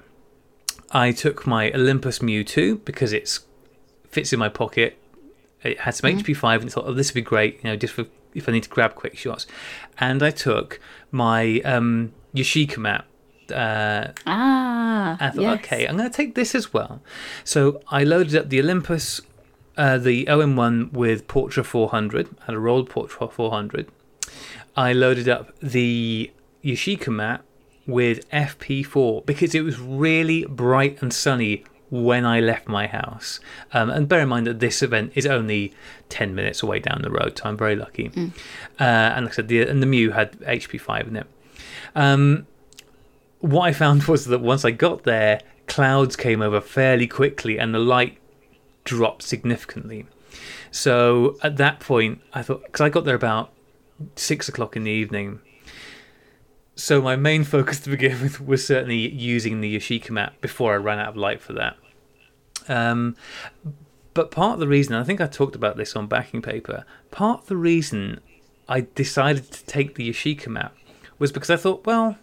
I 0.92 1.12
took 1.12 1.48
my 1.48 1.72
Olympus 1.72 2.20
2 2.20 2.78
because 2.86 3.12
it 3.12 3.40
fits 4.10 4.32
in 4.32 4.40
my 4.40 4.50
pocket. 4.50 4.98
It 5.64 5.80
had 5.82 5.96
some 5.96 6.12
mm-hmm. 6.12 6.20
HP5, 6.20 6.56
and 6.62 6.66
I 6.66 6.68
thought, 6.70 6.86
oh, 6.88 6.94
this 6.94 7.10
would 7.10 7.16
be 7.16 7.22
great, 7.22 7.58
you 7.64 7.70
know, 7.70 7.76
just 7.76 7.94
for 7.94 8.06
if 8.34 8.50
I 8.50 8.52
need 8.52 8.64
to 8.64 8.70
grab 8.70 8.96
quick 8.96 9.18
shots. 9.18 9.48
And 9.98 10.22
I 10.22 10.30
took 10.30 10.80
my 11.12 11.62
um, 11.62 12.14
Yashica 12.36 12.78
Mat. 12.78 13.06
Uh, 13.52 14.12
ah, 14.28 15.18
I 15.20 15.30
thought, 15.30 15.42
yes. 15.42 15.60
okay, 15.60 15.88
I'm 15.88 15.98
going 15.98 16.10
to 16.10 16.16
take 16.16 16.36
this 16.36 16.54
as 16.54 16.74
well. 16.74 17.02
So 17.44 17.82
I 17.90 18.04
loaded 18.04 18.36
up 18.36 18.50
the 18.50 18.60
Olympus, 18.60 19.22
uh, 19.78 19.98
the 19.98 20.26
OM1 20.26 20.92
with 20.92 21.28
Portra 21.28 21.64
400, 21.64 22.30
had 22.46 22.56
a 22.56 22.60
rolled 22.60 22.90
Portra 22.90 23.32
400. 23.32 23.88
I 24.76 24.92
loaded 24.94 25.30
up 25.30 25.58
the 25.62 26.32
Yashica 26.64 27.08
Mat 27.08 27.44
with 27.88 28.30
FP4 28.32 29.26
because 29.26 29.54
it 29.54 29.62
was 29.62 29.80
really 29.80 30.46
bright 30.46 31.02
and 31.02 31.14
sunny 31.14 31.64
when 31.90 32.26
I 32.26 32.40
left 32.40 32.68
my 32.68 32.88
house. 32.88 33.40
Um, 33.72 33.90
and 33.90 34.08
bear 34.08 34.22
in 34.22 34.30
mind 34.30 34.48
that 34.48 34.60
this 34.60 34.82
event 34.82 35.12
is 35.16 35.26
only 35.26 35.74
10 36.10 36.34
minutes 36.34 36.64
away 36.64 36.80
down 36.80 37.02
the 37.02 37.12
road, 37.12 37.38
so 37.38 37.46
I'm 37.46 37.58
very 37.58 37.76
lucky. 37.76 38.10
Mm. 38.10 38.32
Uh, 38.80 38.84
and 38.84 39.26
like 39.26 39.34
I 39.34 39.36
said, 39.36 39.48
the, 39.48 39.62
and 39.62 39.82
the 39.82 39.88
Mu 39.88 40.10
had 40.12 40.34
HP5 40.40 41.08
in 41.08 41.16
it. 41.18 41.28
Um, 41.96 42.48
what 43.40 43.66
I 43.66 43.74
found 43.74 44.04
was 44.08 44.26
that 44.26 44.42
once 44.42 44.66
I 44.66 44.72
got 44.72 45.04
there, 45.04 45.42
clouds 45.68 46.16
came 46.16 46.42
over 46.42 46.62
fairly 46.62 47.08
quickly 47.08 47.58
and 47.58 47.74
the 47.74 47.80
light 47.80 48.18
dropped 48.84 49.24
significantly. 49.24 50.06
So 50.72 51.38
at 51.42 51.58
that 51.58 51.80
point, 51.80 52.22
I 52.34 52.42
thought, 52.42 52.64
because 52.66 52.82
I 52.82 52.90
got 52.90 53.06
there 53.06 53.16
about 53.16 53.52
six 54.16 54.50
o'clock 54.50 54.76
in 54.76 54.84
the 54.84 54.92
evening. 54.92 55.40
So 56.76 57.02
my 57.02 57.16
main 57.16 57.44
focus 57.44 57.80
to 57.82 57.90
begin 57.90 58.22
with 58.22 58.42
was 58.42 58.66
certainly 58.66 59.10
using 59.10 59.62
the 59.62 59.76
Yashica 59.76 60.10
Mat 60.12 60.34
before 60.42 60.74
I 60.74 60.78
ran 60.78 61.00
out 61.00 61.10
of 61.10 61.18
light 61.18 61.42
for 61.42 61.54
that. 61.54 61.78
Um, 62.68 63.16
but 64.14 64.32
part 64.32 64.54
of 64.54 64.60
the 64.60 64.68
reason, 64.68 64.96
I 64.96 65.04
think 65.04 65.22
I 65.22 65.28
talked 65.28 65.56
about 65.56 65.78
this 65.78 65.96
on 65.96 66.08
backing 66.08 66.42
paper, 66.42 66.86
part 67.12 67.42
of 67.42 67.48
the 67.48 67.58
reason 67.58 68.22
I 68.68 68.88
decided 68.96 69.52
to 69.52 69.66
take 69.66 69.96
the 69.96 70.10
Yashica 70.10 70.48
Mat 70.48 70.74
was 71.20 71.32
because 71.32 71.50
I 71.50 71.58
thought, 71.58 71.86
well, 71.86 72.18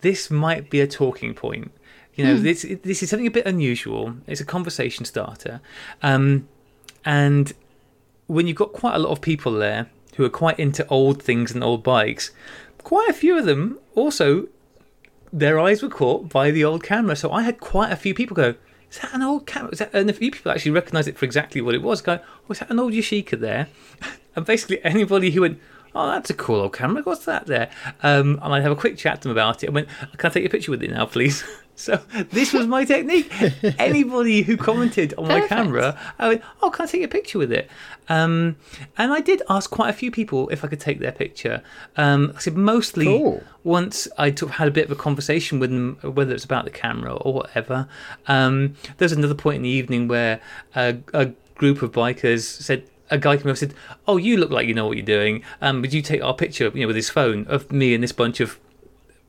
this 0.00 0.30
might 0.30 0.70
be 0.70 0.80
a 0.80 0.86
talking 0.86 1.34
point. 1.34 1.72
You 2.14 2.24
know, 2.24 2.36
hmm. 2.36 2.42
this 2.42 2.66
this 2.82 3.02
is 3.02 3.10
something 3.10 3.28
a 3.28 3.30
bit 3.30 3.46
unusual. 3.46 4.16
It's 4.26 4.40
a 4.40 4.44
conversation 4.44 5.04
starter, 5.04 5.60
um, 6.02 6.48
and 7.04 7.52
when 8.26 8.48
you've 8.48 8.56
got 8.56 8.72
quite 8.72 8.96
a 8.96 8.98
lot 8.98 9.10
of 9.10 9.20
people 9.20 9.52
there 9.52 9.88
who 10.16 10.24
are 10.24 10.30
quite 10.30 10.58
into 10.58 10.84
old 10.88 11.22
things 11.22 11.52
and 11.52 11.62
old 11.62 11.84
bikes, 11.84 12.32
quite 12.84 13.08
a 13.08 13.12
few 13.12 13.38
of 13.38 13.44
them 13.44 13.78
also 13.94 14.48
their 15.32 15.58
eyes 15.58 15.82
were 15.82 15.88
caught 15.88 16.28
by 16.28 16.50
the 16.50 16.64
old 16.64 16.82
camera. 16.82 17.16
So 17.16 17.32
I 17.32 17.42
had 17.42 17.60
quite 17.60 17.92
a 17.92 17.96
few 17.96 18.14
people 18.14 18.34
go, 18.34 18.54
is 18.90 18.98
that 19.00 19.12
an 19.12 19.22
old 19.22 19.46
camera? 19.46 19.70
Is 19.72 19.78
that, 19.78 19.92
and 19.92 20.08
a 20.08 20.12
few 20.12 20.30
people 20.30 20.50
actually 20.50 20.70
recognised 20.70 21.08
it 21.08 21.18
for 21.18 21.24
exactly 21.24 21.60
what 21.60 21.74
it 21.74 21.82
was. 21.82 22.00
Go, 22.00 22.20
oh, 22.48 22.54
that 22.54 22.70
an 22.70 22.78
old 22.78 22.92
Yashica 22.92 23.38
there? 23.38 23.68
and 24.36 24.46
basically 24.46 24.82
anybody 24.84 25.30
who 25.30 25.42
went, 25.42 25.60
oh, 25.94 26.06
that's 26.06 26.30
a 26.30 26.34
cool 26.34 26.60
old 26.60 26.72
camera. 26.72 27.02
What's 27.02 27.24
that 27.26 27.46
there? 27.46 27.70
Um, 28.02 28.38
and 28.42 28.54
I'd 28.54 28.62
have 28.62 28.72
a 28.72 28.76
quick 28.76 28.96
chat 28.96 29.20
to 29.22 29.28
them 29.28 29.32
about 29.32 29.62
it. 29.62 29.68
I 29.68 29.72
went, 29.72 29.88
can 30.16 30.30
I 30.30 30.32
take 30.32 30.46
a 30.46 30.48
picture 30.48 30.70
with 30.70 30.82
it 30.82 30.90
now, 30.90 31.06
please? 31.06 31.44
So 31.78 32.02
this 32.32 32.52
was 32.52 32.66
my 32.66 32.84
technique. 32.84 33.32
Anybody 33.78 34.42
who 34.42 34.56
commented 34.56 35.14
on 35.16 35.28
my 35.28 35.46
camera, 35.46 35.96
I 36.18 36.28
went, 36.28 36.42
"Oh, 36.60 36.70
can 36.70 36.86
I 36.86 36.88
take 36.88 37.04
a 37.04 37.08
picture 37.08 37.38
with 37.38 37.52
it?" 37.52 37.70
Um, 38.08 38.56
and 38.96 39.12
I 39.12 39.20
did 39.20 39.42
ask 39.48 39.70
quite 39.70 39.88
a 39.88 39.92
few 39.92 40.10
people 40.10 40.48
if 40.48 40.64
I 40.64 40.68
could 40.68 40.80
take 40.80 40.98
their 40.98 41.12
picture. 41.12 41.62
Um, 41.96 42.32
I 42.34 42.40
said 42.40 42.56
mostly 42.56 43.06
cool. 43.06 43.44
once 43.62 44.08
I 44.18 44.32
took, 44.32 44.50
had 44.50 44.66
a 44.66 44.72
bit 44.72 44.86
of 44.86 44.90
a 44.90 44.96
conversation 44.96 45.60
with 45.60 45.70
them, 45.70 45.98
whether 46.02 46.34
it's 46.34 46.44
about 46.44 46.64
the 46.64 46.72
camera 46.72 47.14
or 47.14 47.32
whatever. 47.32 47.86
Um, 48.26 48.74
there's 48.96 49.12
another 49.12 49.36
point 49.36 49.56
in 49.58 49.62
the 49.62 49.68
evening 49.68 50.08
where 50.08 50.40
a, 50.74 50.98
a 51.14 51.26
group 51.54 51.82
of 51.82 51.92
bikers 51.92 52.40
said, 52.40 52.90
a 53.08 53.18
guy 53.18 53.36
came 53.36 53.42
up 53.42 53.50
and 53.50 53.58
said, 53.58 53.74
"Oh, 54.08 54.16
you 54.16 54.36
look 54.36 54.50
like 54.50 54.66
you 54.66 54.74
know 54.74 54.88
what 54.88 54.96
you're 54.96 55.06
doing. 55.06 55.44
Um, 55.60 55.80
would 55.82 55.92
you 55.92 56.02
take 56.02 56.24
our 56.24 56.34
picture, 56.34 56.72
you 56.74 56.80
know, 56.80 56.88
with 56.88 56.96
his 56.96 57.08
phone 57.08 57.46
of 57.46 57.70
me 57.70 57.94
and 57.94 58.02
this 58.02 58.10
bunch 58.10 58.40
of 58.40 58.58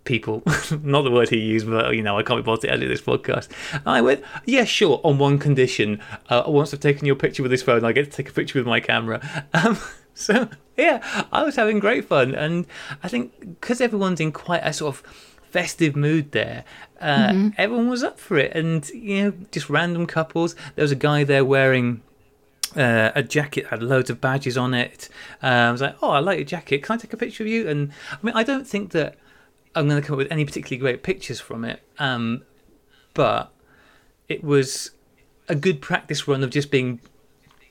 people. 0.03 0.41
Not 0.83 1.03
the 1.03 1.11
word 1.11 1.29
he 1.29 1.37
used, 1.39 1.69
but 1.69 1.95
you 1.95 2.01
know, 2.01 2.17
I 2.17 2.23
can't 2.23 2.39
be 2.39 2.43
bothered 2.45 2.61
to 2.61 2.71
edit 2.71 2.89
this 2.89 3.01
podcast. 3.01 3.49
And 3.73 3.87
I 3.87 4.01
went, 4.01 4.23
yeah, 4.45 4.63
sure, 4.65 4.99
on 5.03 5.17
one 5.17 5.37
condition. 5.39 6.01
Uh, 6.29 6.43
once 6.47 6.73
I've 6.73 6.79
taken 6.79 7.05
your 7.05 7.15
picture 7.15 7.43
with 7.43 7.51
this 7.51 7.63
phone, 7.63 7.83
I 7.85 7.91
get 7.91 8.05
to 8.05 8.11
take 8.11 8.29
a 8.29 8.33
picture 8.33 8.59
with 8.59 8.67
my 8.67 8.79
camera. 8.79 9.21
Um, 9.53 9.77
so 10.13 10.49
yeah, 10.75 11.23
I 11.31 11.43
was 11.43 11.55
having 11.55 11.79
great 11.79 12.05
fun, 12.05 12.35
and 12.35 12.65
I 13.03 13.07
think 13.07 13.39
because 13.39 13.79
everyone's 13.79 14.19
in 14.19 14.31
quite 14.33 14.61
a 14.63 14.73
sort 14.73 14.95
of 14.95 15.03
festive 15.49 15.95
mood 15.95 16.31
there, 16.33 16.65
uh, 16.99 17.29
Mm-hmm. 17.29 17.49
everyone 17.57 17.89
was 17.89 18.03
up 18.03 18.19
for 18.19 18.37
it, 18.37 18.51
and 18.55 18.87
you 18.89 19.23
know, 19.23 19.33
just 19.51 19.69
random 19.69 20.05
couples. 20.05 20.55
There 20.75 20.83
was 20.83 20.91
a 20.91 20.95
guy 20.97 21.23
there 21.23 21.45
wearing. 21.45 22.01
Uh, 22.75 23.11
a 23.15 23.23
jacket 23.23 23.65
had 23.67 23.81
loads 23.81 24.11
of 24.11 24.21
badges 24.21 24.55
on 24.55 24.75
it. 24.75 25.09
Uh, 25.41 25.47
I 25.47 25.71
was 25.71 25.81
like, 25.81 25.95
"Oh, 26.03 26.11
I 26.11 26.19
like 26.19 26.37
your 26.37 26.45
jacket. 26.45 26.83
Can 26.83 26.93
I 26.95 26.97
take 26.97 27.13
a 27.13 27.17
picture 27.17 27.43
of 27.43 27.47
you?" 27.49 27.67
And 27.67 27.91
I 28.11 28.17
mean, 28.21 28.35
I 28.35 28.43
don't 28.43 28.67
think 28.67 28.91
that 28.91 29.17
I'm 29.75 29.87
going 29.87 30.01
to 30.01 30.05
come 30.07 30.15
up 30.15 30.17
with 30.17 30.31
any 30.31 30.45
particularly 30.45 30.79
great 30.79 31.03
pictures 31.03 31.39
from 31.39 31.63
it, 31.63 31.81
um, 31.99 32.43
but 33.13 33.51
it 34.27 34.43
was 34.43 34.91
a 35.47 35.55
good 35.55 35.81
practice 35.81 36.27
run 36.27 36.43
of 36.43 36.49
just 36.49 36.69
being 36.71 36.99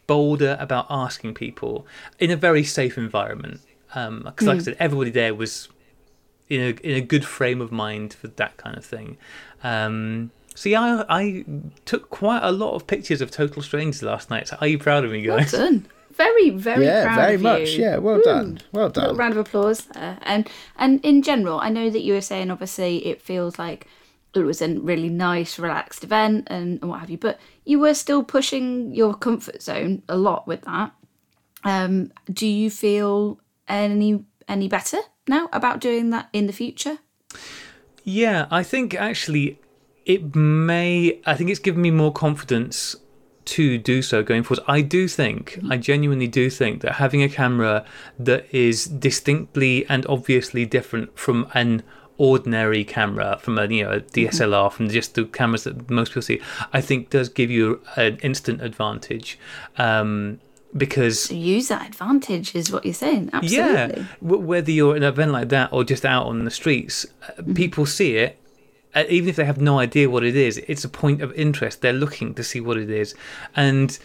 bolder 0.07 0.57
about 0.59 0.87
asking 0.91 1.35
people 1.35 1.87
in 2.19 2.31
a 2.31 2.37
very 2.37 2.65
safe 2.65 2.97
environment. 2.99 3.61
Because, 3.89 4.47
like 4.47 4.59
I 4.59 4.63
said, 4.63 4.77
everybody 4.79 5.11
there 5.11 5.35
was 5.35 5.69
in 6.49 6.61
a 6.61 6.71
in 6.87 6.97
a 6.97 7.01
good 7.01 7.25
frame 7.25 7.61
of 7.61 7.71
mind 7.73 8.15
for 8.15 8.29
that 8.29 8.57
kind 8.57 8.77
of 8.77 8.85
thing. 8.85 9.17
Um, 9.63 10.31
so 10.55 10.69
yeah, 10.69 11.05
I, 11.09 11.21
I 11.21 11.45
took 11.85 12.11
quite 12.11 12.43
a 12.43 12.51
lot 12.51 12.75
of 12.75 12.87
pictures 12.87 13.21
of 13.21 13.31
total 13.31 13.63
strangers 13.63 14.03
last 14.03 14.29
night. 14.31 14.49
So 14.49 14.57
are 14.61 14.67
you 14.67 14.79
proud 14.79 15.05
of 15.05 15.11
me, 15.13 15.27
Well 15.27 15.39
guys? 15.39 15.53
done. 15.53 15.87
Very, 16.19 16.51
very 16.51 16.85
yeah, 16.85 17.05
proud 17.05 17.17
very 17.17 17.35
of 17.37 17.43
much. 17.43 17.61
you. 17.71 17.85
Yeah, 17.85 17.91
very 17.91 17.91
much. 17.91 17.95
Yeah, 17.95 17.97
well 17.99 18.17
Woo. 18.17 18.23
done. 18.23 18.61
Well 18.73 18.87
Little 18.89 19.03
done. 19.07 19.17
round 19.17 19.33
of 19.35 19.39
applause 19.39 19.85
there. 19.95 20.19
And 20.23 20.49
and 20.77 21.01
in 21.05 21.23
general, 21.23 21.61
I 21.61 21.71
know 21.71 21.89
that 21.91 22.01
you 22.03 22.13
were 22.13 22.21
saying 22.21 22.51
obviously 22.51 23.07
it 23.07 23.23
feels 23.23 23.59
like 23.59 23.87
it 24.35 24.41
was 24.41 24.61
a 24.61 24.69
really 24.79 25.09
nice, 25.09 25.59
relaxed 25.59 26.05
event 26.05 26.49
and, 26.51 26.79
and 26.83 26.91
what 26.91 27.01
have 27.01 27.11
you, 27.11 27.19
but 27.19 27.39
you 27.65 27.79
were 27.79 27.95
still 27.95 28.23
pushing 28.23 28.95
your 28.95 29.15
comfort 29.15 29.63
zone 29.63 30.03
a 30.09 30.17
lot 30.17 30.47
with 30.47 30.63
that. 30.63 30.93
Um, 31.65 32.13
do 32.33 32.47
you 32.47 32.71
feel 32.71 33.41
any 33.69 34.25
any 34.49 34.69
better 34.69 34.99
now 35.29 35.49
about 35.53 35.81
doing 35.81 36.11
that 36.11 36.29
in 36.33 36.47
the 36.47 36.53
future? 36.53 36.99
Yeah, 38.05 38.47
I 38.51 38.63
think 38.65 38.95
actually 38.95 39.61
it 40.05 40.35
may. 40.35 41.21
I 41.27 41.35
think 41.35 41.51
it's 41.51 41.61
given 41.61 41.83
me 41.83 41.91
more 41.91 42.13
confidence 42.13 42.97
to 43.49 43.79
do 43.79 44.03
so 44.03 44.23
going 44.23 44.43
forward. 44.43 44.63
I 44.69 44.83
do 44.83 45.09
think, 45.09 45.59
I 45.71 45.77
genuinely 45.79 46.27
do 46.27 46.51
think 46.51 46.83
that 46.83 46.97
having 46.97 47.23
a 47.23 47.29
camera 47.29 47.85
that 48.19 48.47
is 48.55 48.85
distinctly 48.85 49.87
and 49.89 50.05
obviously 50.07 50.67
different 50.67 51.19
from 51.19 51.49
an 51.55 51.83
ordinary 52.19 52.85
camera, 52.85 53.39
from 53.41 53.59
a 53.59 53.67
you 53.67 53.85
know 53.85 53.93
a 53.93 54.01
DSLR, 54.01 54.71
from 54.71 54.89
just 54.91 55.15
the 55.15 55.25
cameras 55.25 55.65
that 55.65 55.89
most 55.89 56.11
people 56.11 56.23
see, 56.23 56.41
I 56.73 56.81
think 56.81 57.11
does 57.11 57.29
give 57.29 57.51
you 57.51 57.81
an 57.97 58.19
instant 58.23 58.61
advantage. 58.61 59.39
Um, 59.79 60.41
because 60.77 61.31
use 61.31 61.69
that 61.69 61.87
advantage 61.87 62.55
is 62.55 62.71
what 62.71 62.85
you're 62.85 62.93
saying. 62.93 63.31
Absolutely. 63.33 64.03
yeah, 64.03 64.05
whether 64.21 64.71
you're 64.71 64.93
at 64.93 64.99
an 64.99 65.03
event 65.05 65.33
like 65.33 65.49
that 65.49 65.73
or 65.73 65.85
just 65.85 66.05
out 66.05 66.27
on 66.27 66.45
the 66.45 66.51
streets, 66.51 67.07
uh, 67.27 67.43
people 67.55 67.87
see 67.87 68.17
it. 68.17 68.39
Uh, 68.95 69.05
even 69.09 69.29
if 69.29 69.37
they 69.37 69.45
have 69.45 69.61
no 69.61 69.79
idea 69.79 70.09
what 70.09 70.25
it 70.25 70.35
is, 70.35 70.59
it's 70.67 70.85
a 70.85 70.89
point 70.89 71.21
of 71.21 71.33
interest. 71.35 71.83
They're 71.83 71.93
looking 71.93 72.35
to 72.35 72.43
see 72.43 72.61
what 72.61 72.77
it 72.77 72.91
is, 72.91 73.15
and 73.55 73.99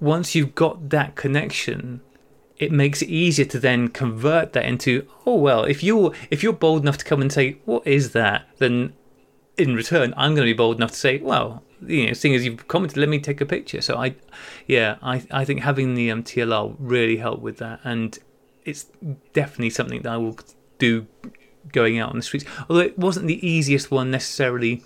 once 0.00 0.34
you've 0.34 0.54
got 0.54 0.90
that 0.90 1.16
connection, 1.16 2.02
it 2.58 2.70
makes 2.70 3.02
it 3.02 3.08
easier 3.08 3.46
to 3.46 3.58
then 3.58 3.88
convert 3.88 4.52
that 4.52 4.66
into 4.66 5.06
oh 5.24 5.36
well. 5.36 5.64
If 5.64 5.82
you're 5.82 6.12
if 6.30 6.42
you're 6.42 6.52
bold 6.52 6.82
enough 6.82 6.98
to 6.98 7.04
come 7.04 7.20
and 7.20 7.32
say 7.32 7.58
what 7.64 7.86
is 7.86 8.12
that, 8.12 8.48
then 8.58 8.92
in 9.56 9.74
return, 9.74 10.12
I'm 10.16 10.34
going 10.34 10.46
to 10.46 10.52
be 10.52 10.56
bold 10.56 10.76
enough 10.76 10.92
to 10.92 10.96
say, 10.96 11.18
well, 11.18 11.62
you 11.86 12.06
know, 12.06 12.12
seeing 12.12 12.34
as 12.34 12.44
you've 12.44 12.68
commented, 12.68 12.96
let 12.98 13.08
me 13.08 13.18
take 13.18 13.40
a 13.40 13.46
picture. 13.46 13.80
So 13.80 13.96
I, 13.96 14.14
yeah, 14.66 14.96
I, 15.02 15.26
I 15.30 15.44
think 15.44 15.60
having 15.60 15.94
the 15.94 16.10
um, 16.10 16.22
TLR 16.22 16.76
really 16.78 17.16
helped 17.16 17.42
with 17.42 17.58
that, 17.58 17.80
and 17.84 18.18
it's 18.64 18.86
definitely 19.32 19.70
something 19.70 20.02
that 20.02 20.12
I 20.12 20.16
will 20.16 20.38
do 20.78 21.06
going 21.72 21.98
out 21.98 22.10
on 22.10 22.16
the 22.16 22.22
streets. 22.22 22.44
Although 22.68 22.82
it 22.82 22.98
wasn't 22.98 23.26
the 23.26 23.46
easiest 23.46 23.90
one 23.90 24.10
necessarily 24.10 24.82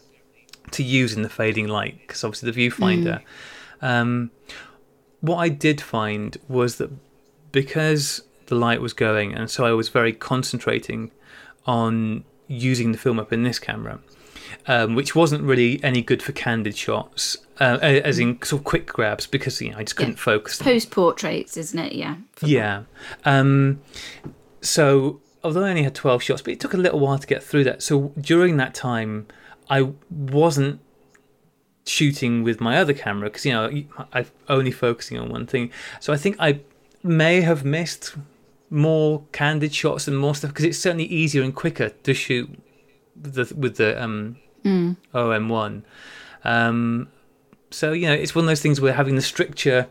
to 0.73 0.83
use 0.83 1.15
in 1.15 1.23
the 1.23 1.29
fading 1.29 1.69
light, 1.69 1.99
because 2.01 2.23
obviously 2.25 2.51
the 2.51 2.69
viewfinder. 2.69 3.23
Um, 3.83 4.31
what 5.21 5.37
I 5.37 5.49
did 5.49 5.81
find 5.81 6.37
was 6.49 6.77
that 6.77 6.91
because 7.53 8.23
the 8.47 8.55
light 8.55 8.81
was 8.81 8.93
going, 8.93 9.35
and 9.35 9.51
so 9.51 9.65
I 9.65 9.73
was 9.73 9.89
very 9.89 10.13
concentrating 10.13 11.11
on 11.67 12.25
using 12.47 12.93
the 12.93 12.99
film 12.99 13.19
up 13.19 13.33
in 13.33 13.43
this 13.43 13.59
camera, 13.59 14.01
um, 14.67 14.95
which 14.95 15.15
wasn't 15.15 15.43
really 15.43 15.83
any 15.85 16.03
good 16.03 16.23
for 16.23 16.33
candid 16.33 16.77
shots, 16.77 17.37
uh, 17.61 17.79
as 17.83 18.19
in 18.19 18.41
sort 18.43 18.61
of 18.61 18.65
quick 18.65 18.87
grabs, 18.87 19.27
because 19.27 19.61
you 19.61 19.71
know 19.73 19.79
I 19.79 19.83
just 19.85 19.97
couldn't 19.97 20.15
Yeah. 20.15 20.23
focus. 20.23 20.59
Post 20.61 20.91
portraits, 20.91 21.57
isn't 21.57 21.79
it? 21.79 21.93
Yeah. 21.93 22.17
Yeah. 22.43 22.83
Um, 23.25 23.81
so 24.61 25.21
although 25.43 25.65
I 25.65 25.71
only 25.71 25.83
had 25.83 25.95
12 25.95 26.23
shots, 26.23 26.43
but 26.43 26.53
it 26.53 26.61
took 26.61 26.75
a 26.75 26.77
little 26.77 27.01
while 27.01 27.19
to 27.19 27.27
get 27.27 27.43
through 27.43 27.65
that. 27.65 27.83
So 27.83 28.13
during 28.21 28.57
that 28.59 28.75
time, 28.75 29.27
I 29.69 29.93
wasn't 30.11 30.81
shooting 31.87 32.43
with 32.43 32.61
my 32.61 32.77
other 32.77 32.93
camera 32.93 33.29
because 33.29 33.45
you 33.47 33.53
know 33.53 33.85
I'm 34.13 34.27
only 34.49 34.71
focusing 34.71 35.19
on 35.19 35.29
one 35.29 35.47
thing. 35.47 35.71
So 36.01 36.13
I 36.13 36.17
think 36.17 36.37
I 36.39 36.61
may 37.03 37.41
have 37.41 37.65
missed 37.65 38.15
more 38.69 39.25
candid 39.33 39.75
shots 39.75 40.07
and 40.07 40.17
more 40.17 40.35
stuff 40.35 40.51
because 40.51 40.65
it's 40.65 40.79
certainly 40.79 41.07
easier 41.07 41.43
and 41.43 41.55
quicker 41.55 41.89
to 41.89 42.15
shoot 42.15 42.49
with 43.21 43.35
the 43.35 43.55
with 43.55 43.77
the 43.77 44.01
um, 44.03 44.37
OM1. 45.15 45.83
Um, 46.45 47.09
so 47.71 47.93
you 47.93 48.07
know, 48.07 48.15
it's 48.15 48.35
one 48.35 48.45
of 48.45 48.49
those 48.49 48.63
things 48.63 48.81
where 48.81 48.93
having 48.93 49.17
the 49.17 49.23
stricture 49.23 49.89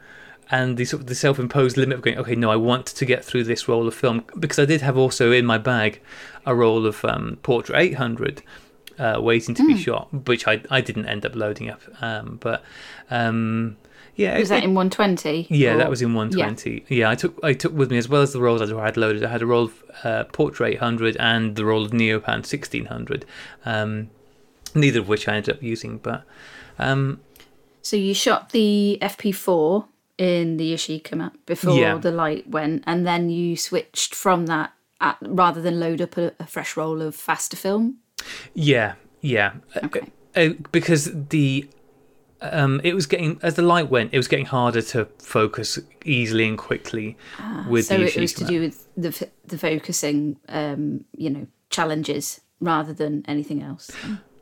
and 0.51 0.77
the 0.77 0.85
sort 0.85 1.01
of 1.01 1.07
the 1.07 1.15
self-imposed 1.15 1.77
limit 1.77 1.95
of 1.97 2.01
going, 2.01 2.17
okay, 2.17 2.35
no, 2.35 2.49
I 2.49 2.55
want 2.55 2.85
to 2.87 3.05
get 3.05 3.23
through 3.23 3.43
this 3.43 3.67
roll 3.67 3.87
of 3.87 3.93
film 3.93 4.25
because 4.39 4.57
I 4.59 4.65
did 4.65 4.81
have 4.81 4.97
also 4.97 5.31
in 5.31 5.45
my 5.45 5.57
bag 5.57 6.01
a 6.45 6.55
roll 6.55 6.85
of 6.85 7.03
um, 7.05 7.37
Portra 7.43 7.77
800 7.77 8.41
uh, 8.97 9.19
waiting 9.21 9.55
to 9.55 9.65
be 9.65 9.77
shot, 9.77 10.07
which 10.27 10.47
I 10.47 10.61
I 10.69 10.81
didn't 10.81 11.05
end 11.05 11.25
up 11.25 11.35
loading 11.35 11.69
up. 11.69 11.81
Um, 12.01 12.37
but 12.41 12.63
um, 13.09 13.77
yeah, 14.15 14.37
Was 14.37 14.49
it- 14.51 14.55
that 14.55 14.63
in 14.65 14.73
120? 14.73 15.47
yeah, 15.49 15.75
Or- 15.75 15.77
that 15.77 15.89
was 15.89 16.01
in 16.01 16.13
120. 16.13 16.83
Yeah. 16.89 17.09
I 17.09 17.15
took 17.15 17.39
I 17.43 17.53
took 17.53 17.73
with 17.73 17.89
me 17.91 17.97
as 17.97 18.09
well 18.09 18.21
as 18.21 18.33
the 18.33 18.41
rolls 18.41 18.61
I 18.61 18.83
had 18.83 18.97
loaded. 18.97 19.23
I 19.23 19.29
had 19.29 19.41
a 19.41 19.45
roll 19.45 19.65
of 19.65 19.83
uh, 20.03 20.23
Portra 20.33 20.67
800 20.69 21.15
and 21.17 21.55
the 21.55 21.63
roll 21.63 21.85
of 21.85 21.91
Neopan 21.91 22.43
1600. 22.43 23.25
Um, 23.65 24.09
neither 24.75 24.99
of 24.99 25.07
which 25.07 25.27
I 25.27 25.35
ended 25.37 25.55
up 25.55 25.63
using, 25.63 25.97
but 25.99 26.23
um, 26.77 27.21
So 27.81 27.95
you 27.95 28.13
shot 28.13 28.49
the 28.49 28.97
FP4 29.01 29.85
in 30.19 30.57
the 30.57 30.73
Yashica 30.73 31.15
Mat 31.15 31.33
before 31.45 31.79
Yeah. 31.79 31.97
the 31.97 32.11
light 32.11 32.47
went, 32.49 32.83
and 32.85 33.07
then 33.07 33.29
you 33.29 33.55
switched 33.55 34.13
from 34.13 34.45
that 34.47 34.73
at, 35.01 35.17
rather 35.21 35.61
than 35.61 35.79
load 35.79 36.01
up 36.01 36.17
a, 36.17 36.33
a 36.39 36.45
fresh 36.45 36.75
roll 36.77 37.01
of 37.01 37.15
faster 37.15 37.55
film. 37.57 37.97
yeah, 38.53 38.93
yeah, 39.21 39.53
Uh, 39.75 39.85
Okay. 39.85 40.01
uh, 40.35 40.49
because 40.71 41.09
the 41.29 41.67
um, 42.41 42.79
it 42.85 42.93
was 42.95 43.05
getting 43.05 43.38
as 43.43 43.55
the 43.55 43.61
light 43.61 43.89
went, 43.89 44.13
it 44.13 44.17
was 44.17 44.27
getting 44.29 44.45
harder 44.45 44.81
to 44.81 45.05
focus 45.19 45.77
easily 46.05 46.47
and 46.47 46.57
quickly 46.57 47.17
with 47.67 47.85
so 47.88 47.97
the 47.97 48.05
it 48.05 48.19
was 48.21 48.33
to 48.33 48.45
do 48.45 48.59
with 48.61 48.88
the 48.95 49.27
the 49.45 49.57
focusing, 49.57 50.38
um, 50.47 51.03
you 51.17 51.29
know, 51.29 51.47
challenges 51.69 52.39
rather 52.61 52.93
than 52.93 53.23
anything 53.27 53.61
else. 53.61 53.91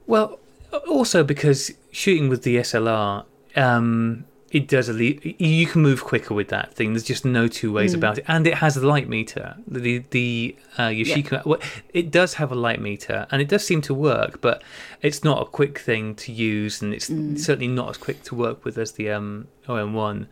Well, 0.06 0.40
also 0.88 1.24
because 1.24 1.72
shooting 1.92 2.30
with 2.30 2.44
the 2.44 2.58
SLR, 2.58 3.26
um, 3.56 4.26
it 4.52 4.68
does 4.68 4.88
a 4.90 4.94
le- 4.94 5.20
you 5.40 5.66
can 5.68 5.82
move 5.82 6.04
quicker 6.04 6.34
with 6.34 6.48
that 6.50 6.74
thing. 6.74 6.94
There's 6.94 7.04
just 7.04 7.26
no 7.26 7.48
two 7.48 7.72
ways 7.74 7.94
about 7.94 8.18
it, 8.18 8.26
and 8.28 8.48
it 8.48 8.56
has 8.56 8.78
a 8.78 8.86
light 8.88 9.10
meter. 9.10 9.56
The 9.68 10.04
the 10.12 10.56
uh, 10.78 10.84
Yashica, 10.90 11.46
well, 11.46 11.60
it 11.94 12.12
does 12.12 12.36
have 12.36 12.52
a 12.52 12.56
light 12.56 12.80
meter, 12.82 13.28
and 13.32 13.42
it 13.42 13.50
does 13.50 13.66
seem 13.66 13.82
to 13.82 13.94
work, 13.94 14.40
but 14.42 14.64
it's 15.02 15.24
not 15.24 15.42
a 15.42 15.46
quick 15.46 15.80
thing 15.80 16.16
to 16.16 16.32
use, 16.32 16.82
and 16.82 16.94
it's 16.94 17.08
certainly 17.08 17.68
not 17.68 17.90
as 17.90 17.98
quick 17.98 18.24
to 18.24 18.36
work 18.36 18.64
with 18.64 18.78
as 18.78 18.94
the 18.94 19.10
um, 19.12 19.48
OM1. 19.68 20.28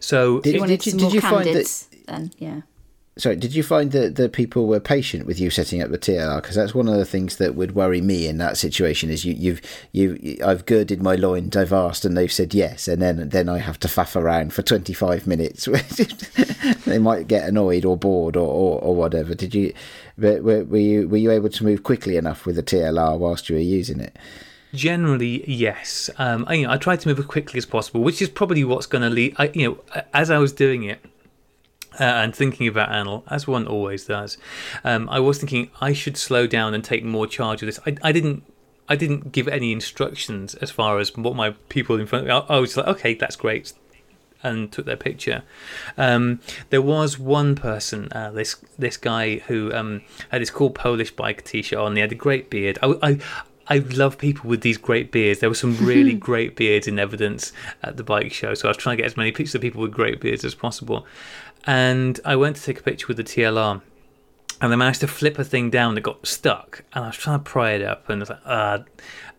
So 0.00 0.40
Did- 0.40 0.50
You 0.50 0.56
it- 0.56 0.60
wanted 0.60 0.86
you- 0.86 0.90
some 0.92 1.00
did 1.00 1.12
you 1.14 1.20
find 1.20 1.46
that- 1.54 1.84
then, 2.08 2.30
yeah. 2.38 2.60
Sorry, 3.18 3.36
did 3.36 3.54
you 3.54 3.62
find 3.62 3.92
that 3.92 4.16
the 4.16 4.30
people 4.30 4.66
were 4.66 4.80
patient 4.80 5.26
with 5.26 5.38
you 5.38 5.50
setting 5.50 5.82
up 5.82 5.90
the 5.90 5.98
TLR? 5.98 6.40
Because 6.40 6.56
that's 6.56 6.74
one 6.74 6.88
of 6.88 6.96
the 6.96 7.04
things 7.04 7.36
that 7.36 7.54
would 7.54 7.74
worry 7.74 8.00
me 8.00 8.26
in 8.26 8.38
that 8.38 8.56
situation. 8.56 9.10
Is 9.10 9.22
you, 9.22 9.34
you've 9.34 9.60
you 9.92 10.38
I've 10.42 10.64
girded 10.64 11.02
my 11.02 11.14
loins, 11.14 11.54
I've 11.54 11.74
asked, 11.74 12.06
and 12.06 12.16
they've 12.16 12.32
said 12.32 12.54
yes, 12.54 12.88
and 12.88 13.02
then 13.02 13.28
then 13.28 13.50
I 13.50 13.58
have 13.58 13.78
to 13.80 13.88
faff 13.88 14.16
around 14.16 14.54
for 14.54 14.62
twenty 14.62 14.94
five 14.94 15.26
minutes. 15.26 15.66
they 16.86 16.98
might 16.98 17.28
get 17.28 17.46
annoyed 17.46 17.84
or 17.84 17.98
bored 17.98 18.34
or, 18.34 18.48
or, 18.48 18.80
or 18.80 18.96
whatever. 18.96 19.34
Did 19.34 19.54
you? 19.54 19.74
But 20.16 20.42
were, 20.42 20.64
were 20.64 20.78
you 20.78 21.06
were 21.06 21.18
you 21.18 21.32
able 21.32 21.50
to 21.50 21.64
move 21.64 21.82
quickly 21.82 22.16
enough 22.16 22.46
with 22.46 22.56
the 22.56 22.62
TLR 22.62 23.18
whilst 23.18 23.50
you 23.50 23.56
were 23.56 23.62
using 23.62 24.00
it? 24.00 24.16
Generally, 24.72 25.44
yes. 25.46 26.08
Um, 26.16 26.46
I, 26.48 26.54
you 26.54 26.66
know, 26.66 26.72
I 26.72 26.78
tried 26.78 27.00
to 27.00 27.08
move 27.08 27.18
as 27.18 27.26
quickly 27.26 27.58
as 27.58 27.66
possible, 27.66 28.00
which 28.00 28.22
is 28.22 28.30
probably 28.30 28.64
what's 28.64 28.86
going 28.86 29.02
to 29.02 29.10
lead. 29.10 29.34
I, 29.36 29.50
you 29.52 29.68
know, 29.68 30.02
as 30.14 30.30
I 30.30 30.38
was 30.38 30.54
doing 30.54 30.84
it 30.84 31.04
uh, 32.00 32.04
and 32.04 32.34
thinking 32.34 32.66
about 32.68 32.88
Anil, 32.90 33.22
as 33.28 33.46
one 33.46 33.66
always 33.66 34.04
does, 34.06 34.38
um, 34.84 35.08
I 35.08 35.20
was 35.20 35.38
thinking 35.38 35.70
I 35.80 35.92
should 35.92 36.16
slow 36.16 36.46
down 36.46 36.74
and 36.74 36.84
take 36.84 37.04
more 37.04 37.26
charge 37.26 37.62
of 37.62 37.66
this. 37.66 37.80
I, 37.86 37.96
I 38.02 38.12
didn't. 38.12 38.44
I 38.88 38.96
didn't 38.96 39.32
give 39.32 39.46
any 39.48 39.72
instructions 39.72 40.54
as 40.56 40.70
far 40.70 40.98
as 40.98 41.16
what 41.16 41.36
my 41.36 41.50
people 41.68 41.98
in 41.98 42.06
front 42.06 42.28
of 42.28 42.28
me. 42.28 42.34
I, 42.34 42.56
I 42.56 42.58
was 42.58 42.76
like, 42.76 42.86
okay, 42.88 43.14
that's 43.14 43.36
great. 43.36 43.72
and 44.42 44.72
took 44.72 44.86
their 44.86 44.96
picture. 44.96 45.42
Um, 45.96 46.40
there 46.70 46.82
was 46.82 47.18
one 47.18 47.54
person, 47.54 48.08
uh, 48.12 48.32
this 48.32 48.56
this 48.78 48.96
guy 48.96 49.36
who 49.46 49.72
um, 49.72 50.02
had 50.30 50.40
his 50.40 50.50
cool 50.50 50.70
Polish 50.70 51.12
bike 51.12 51.44
T-shirt 51.44 51.78
on. 51.78 51.94
He 51.94 52.00
had 52.00 52.12
a 52.12 52.16
great 52.16 52.50
beard. 52.50 52.78
I, 52.82 52.94
I 53.02 53.18
I 53.68 53.78
love 53.78 54.18
people 54.18 54.50
with 54.50 54.62
these 54.62 54.76
great 54.76 55.12
beards. 55.12 55.40
There 55.40 55.48
were 55.48 55.54
some 55.54 55.76
really 55.78 56.14
great 56.28 56.56
beards 56.56 56.88
in 56.88 56.98
evidence 56.98 57.52
at 57.82 57.96
the 57.96 58.02
bike 58.02 58.32
show, 58.32 58.54
so 58.54 58.68
I 58.68 58.70
was 58.70 58.76
trying 58.76 58.96
to 58.96 59.02
get 59.02 59.06
as 59.06 59.16
many 59.16 59.30
pictures 59.32 59.54
of 59.54 59.60
people 59.60 59.80
with 59.80 59.92
great 59.92 60.20
beards 60.20 60.44
as 60.44 60.54
possible. 60.54 61.06
And 61.64 62.18
I 62.24 62.36
went 62.36 62.56
to 62.56 62.62
take 62.62 62.80
a 62.80 62.82
picture 62.82 63.06
with 63.06 63.16
the 63.16 63.24
TLR, 63.24 63.82
and 64.60 64.72
I 64.72 64.76
managed 64.76 65.00
to 65.00 65.08
flip 65.08 65.38
a 65.38 65.44
thing 65.44 65.70
down 65.70 65.94
that 65.94 66.02
got 66.02 66.26
stuck, 66.26 66.84
and 66.92 67.04
I 67.04 67.08
was 67.08 67.16
trying 67.16 67.38
to 67.38 67.44
pry 67.44 67.72
it 67.72 67.82
up, 67.82 68.08
and 68.08 68.20
I 68.20 68.22
was 68.22 68.30
like, 68.30 68.40
ah. 68.46 68.84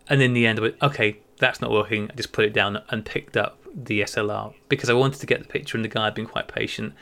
And 0.08 0.20
in 0.20 0.34
the 0.34 0.46
end, 0.46 0.58
I 0.58 0.62
went, 0.62 0.76
okay, 0.82 1.18
that's 1.38 1.60
not 1.60 1.70
working. 1.70 2.10
I 2.10 2.14
just 2.14 2.32
put 2.32 2.44
it 2.44 2.52
down 2.52 2.82
and 2.90 3.04
picked 3.04 3.36
up 3.36 3.58
the 3.74 4.02
SLR 4.02 4.54
because 4.68 4.88
I 4.88 4.92
wanted 4.92 5.20
to 5.20 5.26
get 5.26 5.40
the 5.40 5.48
picture, 5.48 5.76
and 5.76 5.84
the 5.84 5.88
guy 5.88 6.04
had 6.04 6.14
been 6.14 6.26
quite 6.26 6.48
patient. 6.48 6.94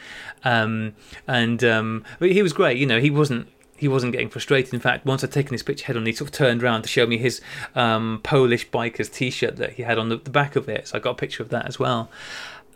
Um, 0.45 0.95
and 1.27 1.63
um, 1.65 2.05
but 2.19 2.31
he 2.31 2.43
was 2.43 2.53
great. 2.53 2.79
You 2.79 2.87
know, 2.87 3.01
he 3.01 3.11
wasn't 3.11 3.49
he 3.83 3.89
wasn't 3.89 4.13
getting 4.13 4.29
frustrated. 4.29 4.73
In 4.73 4.79
fact, 4.79 5.05
once 5.05 5.25
I'd 5.25 5.33
taken 5.33 5.53
his 5.53 5.65
picture 5.65 5.87
head 5.87 5.97
on, 5.97 6.07
he 6.07 6.13
sort 6.13 6.31
of 6.31 6.33
turned 6.33 6.63
around 6.63 6.83
to 6.83 6.89
show 6.89 7.05
me 7.05 7.19
his 7.19 7.41
um, 7.75 8.21
Polish 8.23 8.71
biker's 8.71 9.09
T-shirt 9.09 9.57
that 9.57 9.73
he 9.73 9.83
had 9.83 9.99
on 9.99 10.09
the, 10.09 10.19
the, 10.19 10.31
back 10.31 10.55
of 10.55 10.69
it. 10.69 10.87
So 10.87 10.99
I 10.99 11.01
got 11.01 11.11
a 11.11 11.15
picture 11.15 11.43
of 11.43 11.49
that 11.49 11.67
as 11.67 11.81
well. 11.81 12.09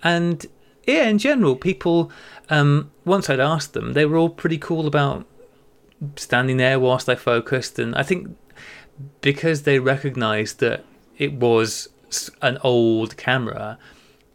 And 0.02 0.44
yeah, 0.86 1.08
in 1.08 1.18
general, 1.18 1.56
people 1.56 2.10
um, 2.48 2.90
once 3.04 3.28
I'd 3.28 3.40
asked 3.40 3.72
them, 3.72 3.92
they 3.92 4.06
were 4.06 4.16
all 4.16 4.28
pretty 4.28 4.58
cool 4.58 4.86
about 4.86 5.26
standing 6.16 6.56
there 6.56 6.78
whilst 6.78 7.08
I 7.08 7.14
focused, 7.14 7.78
and 7.78 7.94
I 7.94 8.02
think 8.02 8.36
because 9.20 9.62
they 9.62 9.78
recognised 9.78 10.60
that 10.60 10.84
it 11.18 11.34
was 11.34 11.88
an 12.42 12.58
old 12.62 13.16
camera, 13.16 13.78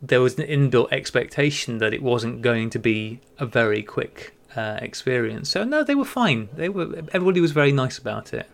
there 0.02 0.22
was 0.22 0.38
an 0.38 0.46
inbuilt 0.48 0.92
expectation 0.92 1.78
that 1.78 1.94
it 1.94 2.02
wasn't 2.02 2.42
going 2.42 2.70
to 2.72 2.80
be 2.80 3.20
a 3.38 3.46
very 3.46 3.84
quick 3.84 4.36
uh, 4.56 4.78
experience. 4.82 5.50
So 5.50 5.64
no, 5.64 5.84
they 5.84 5.96
were 5.96 6.06
fine. 6.06 6.50
They 6.54 6.70
were 6.70 7.04
everybody 7.14 7.40
was 7.40 7.52
very 7.52 7.72
nice 7.72 7.98
about 7.98 8.34
it. 8.34 8.50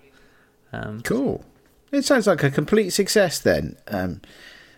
Um, 0.71 1.01
cool. 1.01 1.43
It 1.91 2.03
sounds 2.03 2.27
like 2.27 2.43
a 2.43 2.51
complete 2.51 2.89
success 2.89 3.39
then. 3.39 3.77
Um, 3.87 4.21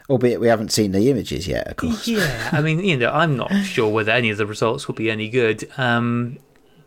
albeit 0.10 0.39
we 0.39 0.48
haven't 0.48 0.72
seen 0.72 0.92
the 0.92 1.10
images 1.10 1.48
yet, 1.48 1.68
of 1.68 1.78
course. 1.78 2.08
Yeah, 2.08 2.50
I 2.51 2.62
mean, 2.62 2.80
you 2.84 2.98
know, 2.98 3.12
I'm 3.12 3.38
not 3.38 3.51
sure 3.63 3.89
whether 3.89 4.12
any 4.12 4.30
of 4.30 4.38
the 4.38 4.46
results 4.46 4.88
will 4.88 4.96
be 4.96 5.12
any 5.12 5.30
good. 5.30 5.70
Um, 5.78 6.38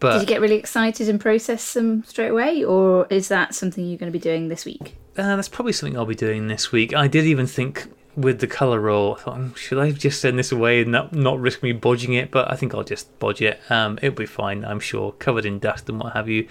but 0.00 0.14
did 0.14 0.22
you 0.22 0.26
get 0.26 0.40
really 0.40 0.56
excited 0.56 1.08
and 1.08 1.20
process 1.20 1.74
them 1.74 2.02
straight 2.04 2.30
away, 2.30 2.64
or 2.64 3.06
is 3.08 3.28
that 3.28 3.54
something 3.54 3.86
you're 3.86 3.98
going 3.98 4.12
to 4.12 4.18
be 4.18 4.22
doing 4.22 4.48
this 4.48 4.64
week? 4.64 4.96
Uh, 5.16 5.36
that's 5.36 5.48
probably 5.48 5.72
something 5.72 5.96
I'll 5.96 6.06
be 6.06 6.14
doing 6.14 6.48
this 6.48 6.72
week. 6.72 6.94
I 6.94 7.06
did 7.06 7.24
even 7.24 7.46
think 7.46 7.86
with 8.16 8.40
the 8.40 8.46
color 8.46 8.80
roll, 8.80 9.14
I 9.14 9.20
thought, 9.20 9.36
hmm, 9.36 9.52
should 9.54 9.78
I 9.78 9.92
just 9.92 10.20
send 10.20 10.38
this 10.38 10.50
away 10.50 10.82
and 10.82 10.92
not, 10.92 11.14
not 11.14 11.38
risk 11.38 11.62
me 11.62 11.72
bodging 11.72 12.14
it? 12.20 12.30
But 12.30 12.50
I 12.50 12.56
think 12.56 12.74
I'll 12.74 12.82
just 12.82 13.16
bodge 13.20 13.40
it. 13.40 13.60
Um, 13.70 13.98
it'll 14.02 14.16
be 14.16 14.26
fine, 14.26 14.64
I'm 14.64 14.80
sure, 14.80 15.12
covered 15.12 15.46
in 15.46 15.58
dust 15.58 15.88
and 15.88 16.00
what 16.00 16.14
have 16.14 16.28
you. 16.28 16.48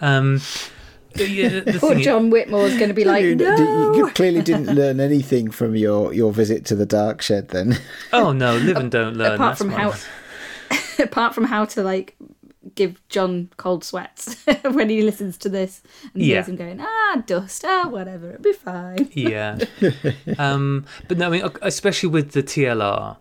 Um, 0.00 0.40
yeah, 1.16 1.62
Poor 1.78 1.94
John 2.00 2.30
Whitmore 2.30 2.66
is 2.66 2.76
going 2.76 2.88
to 2.88 2.94
be 2.94 3.04
like, 3.04 3.22
you, 3.22 3.34
no. 3.34 3.94
you 3.94 4.10
clearly 4.10 4.42
didn't 4.42 4.74
learn 4.74 5.00
anything 5.00 5.50
from 5.50 5.76
your, 5.76 6.12
your 6.12 6.32
visit 6.32 6.64
to 6.66 6.74
the 6.74 6.86
dark 6.86 7.22
shed, 7.22 7.48
then. 7.48 7.78
Oh 8.12 8.32
no, 8.32 8.56
live 8.56 8.76
and 8.76 8.90
don't 8.90 9.16
learn. 9.16 9.34
Apart 9.34 9.58
from 9.58 9.70
how, 9.70 9.94
apart 10.98 11.34
from 11.34 11.44
how 11.44 11.64
to 11.64 11.82
like 11.82 12.16
give 12.74 13.00
John 13.08 13.50
cold 13.56 13.84
sweats 13.84 14.36
when 14.62 14.88
he 14.88 15.02
listens 15.02 15.36
to 15.38 15.48
this 15.48 15.82
and 16.12 16.22
yeah. 16.22 16.34
hears 16.34 16.48
him 16.48 16.56
going, 16.56 16.80
ah, 16.80 17.22
dust, 17.26 17.64
ah, 17.66 17.88
whatever, 17.88 18.30
it'll 18.30 18.42
be 18.42 18.52
fine. 18.52 19.10
yeah. 19.12 19.58
Um, 20.38 20.86
but 21.08 21.18
no, 21.18 21.26
I 21.26 21.30
mean, 21.30 21.50
especially 21.62 22.08
with 22.10 22.32
the 22.32 22.42
TLR, 22.42 23.16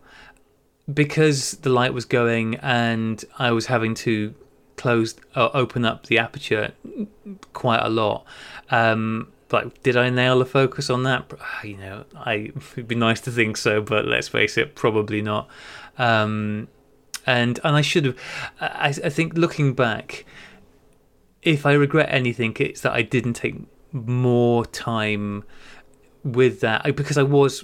because 0.91 1.51
the 1.57 1.69
light 1.69 1.93
was 1.93 2.05
going 2.05 2.55
and 2.55 3.23
I 3.39 3.51
was 3.51 3.67
having 3.67 3.95
to 3.95 4.35
close 4.75 5.15
or 5.35 5.43
uh, 5.43 5.49
open 5.53 5.85
up 5.85 6.07
the 6.07 6.17
aperture 6.17 6.73
quite 7.53 7.81
a 7.81 7.89
lot. 7.89 8.25
Um, 8.69 9.31
like, 9.51 9.83
did 9.83 9.95
I 9.95 10.09
nail 10.09 10.39
the 10.39 10.45
focus 10.45 10.89
on 10.89 11.03
that? 11.03 11.31
You 11.63 11.77
know, 11.77 12.05
I 12.15 12.51
it'd 12.73 12.87
be 12.87 12.95
nice 12.95 13.21
to 13.21 13.31
think 13.31 13.57
so, 13.57 13.81
but 13.81 14.05
let's 14.05 14.27
face 14.27 14.57
it, 14.57 14.75
probably 14.75 15.21
not. 15.21 15.47
Um, 15.97 16.67
and 17.25 17.59
and 17.63 17.75
I 17.75 17.81
should 17.81 18.05
have. 18.05 18.17
I, 18.59 18.87
I 18.87 19.09
think 19.09 19.35
looking 19.35 19.73
back, 19.73 20.25
if 21.41 21.65
I 21.65 21.73
regret 21.73 22.09
anything, 22.11 22.55
it's 22.59 22.81
that 22.81 22.93
I 22.93 23.01
didn't 23.01 23.33
take 23.33 23.55
more 23.93 24.65
time 24.65 25.43
with 26.23 26.61
that 26.61 26.95
because 26.95 27.17
I 27.17 27.23
was 27.23 27.63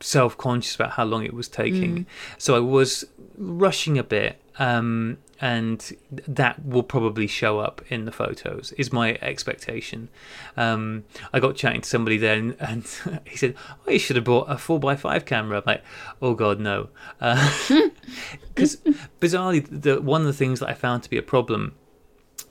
self 0.00 0.36
conscious 0.36 0.74
about 0.74 0.92
how 0.92 1.04
long 1.04 1.24
it 1.24 1.34
was 1.34 1.48
taking. 1.48 1.98
Mm. 1.98 2.06
So 2.38 2.54
I 2.54 2.60
was 2.60 3.04
rushing 3.36 3.98
a 3.98 4.04
bit. 4.04 4.40
Um, 4.58 5.18
and 5.42 5.96
that 6.08 6.64
will 6.64 6.84
probably 6.84 7.26
show 7.26 7.58
up 7.58 7.82
in 7.88 8.04
the 8.04 8.12
photos 8.12 8.70
is 8.78 8.92
my 8.92 9.18
expectation. 9.20 10.08
Um, 10.56 11.04
i 11.32 11.40
got 11.40 11.56
chatting 11.56 11.80
to 11.80 11.88
somebody 11.88 12.16
then 12.16 12.56
and 12.60 12.86
he 13.26 13.36
said 13.36 13.56
oh 13.86 13.90
you 13.90 13.98
should 13.98 14.14
have 14.16 14.24
bought 14.24 14.48
a 14.48 14.54
4x5 14.54 15.26
camera. 15.26 15.58
I'm 15.58 15.64
like 15.66 15.82
oh 16.22 16.34
god 16.34 16.60
no. 16.60 16.90
Because 17.18 18.76
uh, 18.86 18.92
bizarrely 19.20 19.66
the, 19.68 20.00
one 20.00 20.20
of 20.20 20.28
the 20.28 20.32
things 20.32 20.60
that 20.60 20.68
i 20.68 20.74
found 20.74 21.02
to 21.02 21.10
be 21.10 21.18
a 21.18 21.22
problem 21.22 21.74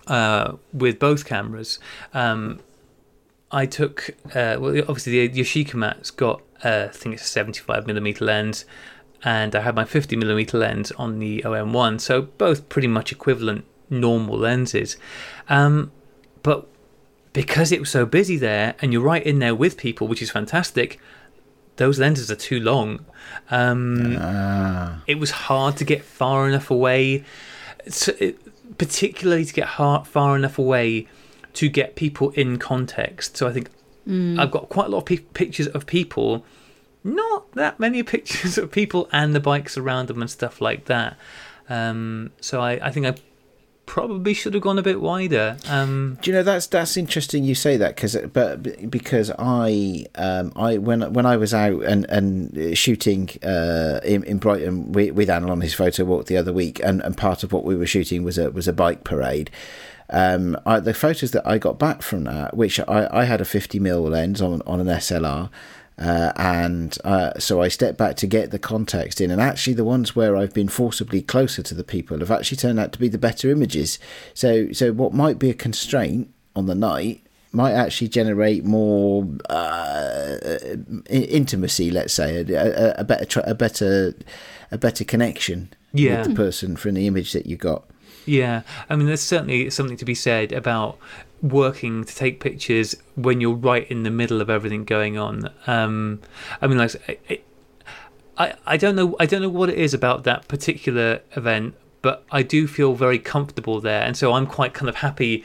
uh, 0.07 0.57
with 0.73 0.99
both 0.99 1.25
cameras 1.25 1.79
um, 2.13 2.59
i 3.53 3.65
took 3.65 4.09
uh, 4.35 4.57
well 4.59 4.77
obviously 4.81 5.27
the 5.27 5.39
Yashica 5.39 5.75
Mat's 5.75 6.11
got 6.11 6.41
i 6.61 6.87
think 6.87 7.15
it's 7.15 7.23
a 7.23 7.27
75 7.27 7.87
millimeter 7.87 8.25
lens 8.25 8.65
and 9.23 9.55
I 9.55 9.61
had 9.61 9.75
my 9.75 9.83
50mm 9.83 10.53
lens 10.53 10.91
on 10.93 11.19
the 11.19 11.41
OM1, 11.43 12.01
so 12.01 12.23
both 12.23 12.69
pretty 12.69 12.87
much 12.87 13.11
equivalent 13.11 13.65
normal 13.89 14.37
lenses. 14.37 14.97
Um, 15.49 15.91
but 16.43 16.67
because 17.33 17.71
it 17.71 17.79
was 17.79 17.89
so 17.89 18.05
busy 18.05 18.37
there, 18.37 18.75
and 18.81 18.91
you're 18.91 19.01
right 19.01 19.23
in 19.23 19.39
there 19.39 19.55
with 19.55 19.77
people, 19.77 20.07
which 20.07 20.21
is 20.21 20.31
fantastic, 20.31 20.99
those 21.77 21.99
lenses 21.99 22.29
are 22.31 22.35
too 22.35 22.59
long. 22.59 23.05
Um, 23.49 24.17
ah. 24.19 25.01
It 25.07 25.15
was 25.15 25.31
hard 25.31 25.77
to 25.77 25.85
get 25.85 26.03
far 26.03 26.47
enough 26.47 26.71
away, 26.71 27.23
so 27.87 28.13
it, 28.19 28.37
particularly 28.77 29.45
to 29.45 29.53
get 29.53 29.67
hard, 29.67 30.07
far 30.07 30.35
enough 30.35 30.57
away 30.57 31.07
to 31.53 31.69
get 31.69 31.95
people 31.95 32.31
in 32.31 32.57
context. 32.57 33.37
So 33.37 33.47
I 33.47 33.53
think 33.53 33.69
mm. 34.07 34.39
I've 34.39 34.51
got 34.51 34.69
quite 34.69 34.87
a 34.87 34.89
lot 34.89 34.99
of 34.99 35.05
p- 35.05 35.19
pictures 35.19 35.67
of 35.67 35.85
people 35.85 36.45
not 37.03 37.51
that 37.53 37.79
many 37.79 38.03
pictures 38.15 38.57
of 38.57 38.71
people 38.71 39.09
and 39.11 39.35
the 39.35 39.39
bikes 39.39 39.77
around 39.77 40.07
them 40.07 40.21
and 40.21 40.29
stuff 40.29 40.61
like 40.61 40.85
that. 40.85 41.17
Um, 41.69 42.31
so 42.41 42.61
I, 42.61 42.85
I 42.85 42.91
think 42.91 43.05
I 43.05 43.15
probably 43.91 44.33
should 44.33 44.53
have 44.53 44.63
gone 44.63 44.79
a 44.79 44.81
bit 44.81 45.01
wider. 45.01 45.57
Um, 45.67 46.17
Do 46.21 46.31
you 46.31 46.37
know 46.37 46.43
that's 46.43 46.67
that's 46.67 46.95
interesting 46.95 47.43
you 47.43 47.55
say 47.55 47.75
that 47.75 47.95
because 47.95 48.15
but 48.31 48.89
because 48.89 49.31
I 49.37 50.05
um, 50.15 50.53
I 50.55 50.77
when 50.77 51.13
when 51.13 51.25
I 51.25 51.35
was 51.35 51.53
out 51.53 51.83
and 51.83 52.05
and 52.09 52.77
shooting 52.77 53.29
uh, 53.43 53.99
in, 54.03 54.23
in 54.23 54.37
Brighton 54.37 54.93
with, 54.93 55.11
with 55.11 55.27
Anil 55.27 55.49
on 55.49 55.59
his 55.61 55.73
photo 55.73 56.05
walk 56.05 56.27
the 56.27 56.37
other 56.37 56.53
week 56.53 56.79
and, 56.81 57.01
and 57.01 57.17
part 57.17 57.43
of 57.43 57.51
what 57.51 57.65
we 57.65 57.75
were 57.75 57.85
shooting 57.85 58.23
was 58.23 58.37
a 58.37 58.49
was 58.51 58.67
a 58.67 58.73
bike 58.73 59.03
parade. 59.03 59.51
Um, 60.09 60.57
I, 60.65 60.79
the 60.79 60.93
photos 60.93 61.31
that 61.31 61.45
I 61.47 61.57
got 61.57 61.79
back 61.79 62.01
from 62.01 62.25
that, 62.25 62.55
which 62.55 62.79
I, 62.81 63.07
I 63.11 63.23
had 63.23 63.39
a 63.39 63.45
50 63.45 63.79
mm 63.79 64.09
lens 64.09 64.41
on 64.41 64.61
on 64.65 64.79
an 64.79 64.87
SLR, 64.87 65.49
uh, 66.01 66.33
and 66.35 66.97
uh, 67.03 67.37
so 67.37 67.61
I 67.61 67.67
stepped 67.67 67.97
back 67.97 68.15
to 68.17 68.27
get 68.27 68.49
the 68.49 68.57
context 68.57 69.21
in. 69.21 69.29
And 69.29 69.39
actually, 69.39 69.73
the 69.73 69.83
ones 69.83 70.15
where 70.15 70.35
I've 70.35 70.53
been 70.53 70.67
forcibly 70.67 71.21
closer 71.21 71.61
to 71.61 71.75
the 71.75 71.83
people 71.83 72.17
have 72.19 72.31
actually 72.31 72.57
turned 72.57 72.79
out 72.79 72.91
to 72.93 72.99
be 72.99 73.07
the 73.07 73.19
better 73.19 73.51
images. 73.51 73.99
So, 74.33 74.71
so 74.71 74.93
what 74.93 75.13
might 75.13 75.37
be 75.37 75.51
a 75.51 75.53
constraint 75.53 76.33
on 76.55 76.65
the 76.65 76.73
night 76.73 77.23
might 77.51 77.73
actually 77.73 78.07
generate 78.07 78.65
more 78.65 79.27
uh, 79.49 80.37
intimacy. 81.09 81.91
Let's 81.91 82.13
say 82.13 82.37
a, 82.37 82.93
a, 82.95 82.95
a 83.01 83.03
better, 83.03 83.43
a 83.45 83.53
better, 83.53 84.15
a 84.71 84.77
better 84.79 85.03
connection 85.03 85.69
yeah. 85.93 86.19
with 86.19 86.29
the 86.29 86.35
person 86.35 86.77
from 86.77 86.95
the 86.95 87.05
image 87.05 87.33
that 87.33 87.45
you 87.45 87.57
got. 87.57 87.83
Yeah, 88.25 88.61
I 88.89 88.95
mean, 88.95 89.07
there's 89.07 89.21
certainly 89.21 89.69
something 89.69 89.97
to 89.97 90.05
be 90.05 90.15
said 90.15 90.51
about 90.51 90.97
working 91.41 92.03
to 92.03 92.15
take 92.15 92.39
pictures 92.39 92.95
when 93.15 93.41
you're 93.41 93.55
right 93.55 93.89
in 93.89 94.03
the 94.03 94.11
middle 94.11 94.41
of 94.41 94.49
everything 94.49 94.83
going 94.83 95.17
on. 95.17 95.49
Um, 95.67 96.21
I 96.61 96.67
mean, 96.67 96.77
like, 96.77 97.45
I, 98.37 98.53
I 98.65 98.77
don't 98.77 98.95
know, 98.95 99.15
I 99.19 99.25
don't 99.25 99.41
know 99.41 99.49
what 99.49 99.69
it 99.69 99.77
is 99.77 99.93
about 99.93 100.23
that 100.23 100.47
particular 100.47 101.21
event, 101.35 101.75
but 102.01 102.23
I 102.31 102.43
do 102.43 102.67
feel 102.67 102.93
very 102.93 103.19
comfortable 103.19 103.79
there, 103.81 104.03
and 104.03 104.17
so 104.17 104.33
I'm 104.33 104.47
quite 104.47 104.73
kind 104.73 104.89
of 104.89 104.95
happy. 104.95 105.43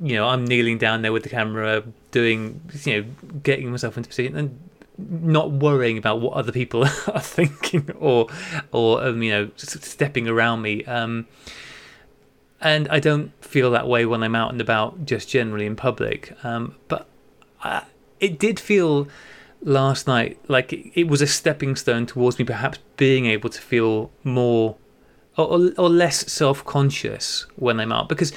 You 0.00 0.16
know, 0.16 0.28
I'm 0.28 0.44
kneeling 0.44 0.78
down 0.78 1.02
there 1.02 1.12
with 1.12 1.22
the 1.22 1.28
camera, 1.28 1.82
doing, 2.10 2.60
you 2.82 3.02
know, 3.02 3.38
getting 3.42 3.70
myself 3.70 3.96
into 3.96 4.08
position, 4.08 4.36
and 4.36 4.58
not 4.98 5.50
worrying 5.50 5.98
about 5.98 6.20
what 6.20 6.34
other 6.34 6.52
people 6.52 6.84
are 7.06 7.20
thinking 7.20 7.90
or, 7.98 8.28
or 8.72 9.02
um, 9.04 9.22
you 9.22 9.30
know, 9.30 9.50
stepping 9.56 10.28
around 10.28 10.62
me. 10.62 10.84
Um, 10.84 11.26
and 12.64 12.88
I 12.88 12.98
don't 12.98 13.30
feel 13.44 13.70
that 13.72 13.86
way 13.86 14.06
when 14.06 14.22
I'm 14.22 14.34
out 14.34 14.50
and 14.50 14.60
about, 14.60 15.04
just 15.04 15.28
generally 15.28 15.66
in 15.66 15.76
public. 15.76 16.34
Um, 16.42 16.74
but 16.88 17.06
I, 17.62 17.84
it 18.18 18.38
did 18.38 18.58
feel 18.58 19.06
last 19.62 20.06
night, 20.06 20.38
like 20.48 20.72
it, 20.72 20.90
it 20.94 21.08
was 21.08 21.20
a 21.20 21.26
stepping 21.26 21.76
stone 21.76 22.06
towards 22.06 22.38
me 22.38 22.44
perhaps 22.46 22.78
being 22.96 23.26
able 23.26 23.50
to 23.50 23.60
feel 23.60 24.10
more 24.24 24.76
or, 25.36 25.72
or, 25.76 25.90
less 25.90 26.32
self 26.32 26.64
conscious 26.64 27.46
when 27.56 27.80
I'm 27.80 27.92
out 27.92 28.08
because 28.08 28.32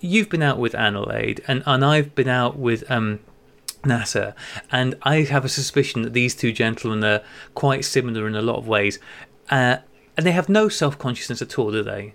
you've 0.00 0.28
been 0.28 0.42
out 0.42 0.58
with 0.58 0.74
Analaid 0.74 1.40
and, 1.48 1.62
and 1.66 1.84
I've 1.84 2.14
been 2.14 2.28
out 2.28 2.58
with 2.58 2.88
um, 2.90 3.20
NASA, 3.82 4.34
and 4.70 4.94
I 5.02 5.22
have 5.22 5.44
a 5.44 5.48
suspicion 5.48 6.02
that 6.02 6.12
these 6.12 6.34
two 6.36 6.52
gentlemen 6.52 7.02
are 7.02 7.22
quite 7.54 7.84
similar 7.84 8.28
in 8.28 8.36
a 8.36 8.42
lot 8.42 8.56
of 8.56 8.68
ways, 8.68 8.98
uh, 9.50 9.78
and 10.16 10.24
they 10.26 10.32
have 10.32 10.48
no 10.48 10.68
self 10.68 10.98
consciousness 10.98 11.42
at 11.42 11.58
all, 11.58 11.72
do 11.72 11.82
they? 11.82 12.14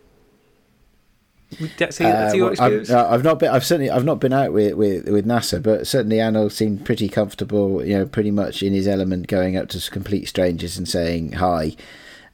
That's, 1.78 1.98
that's 1.98 2.36
your 2.36 2.52
experience. 2.52 2.90
I've, 2.90 2.98
uh, 2.98 3.10
I've 3.10 3.24
not 3.24 3.40
been. 3.40 3.50
I've 3.50 3.66
certainly. 3.66 3.90
I've 3.90 4.04
not 4.04 4.20
been 4.20 4.34
out 4.34 4.52
with, 4.52 4.74
with 4.74 5.08
with 5.08 5.26
NASA, 5.26 5.64
but 5.64 5.88
certainly 5.88 6.18
Anil 6.18 6.52
seemed 6.52 6.86
pretty 6.86 7.08
comfortable. 7.08 7.86
You 7.86 8.00
know, 8.00 8.06
pretty 8.06 8.32
much 8.32 8.62
in 8.62 8.74
his 8.74 8.88
element, 8.88 9.28
going 9.28 9.56
up 9.56 9.70
to 9.70 9.92
complete 9.92 10.28
strangers 10.28 10.78
and 10.78 10.88
saying 10.88 11.34
hi. 11.34 11.76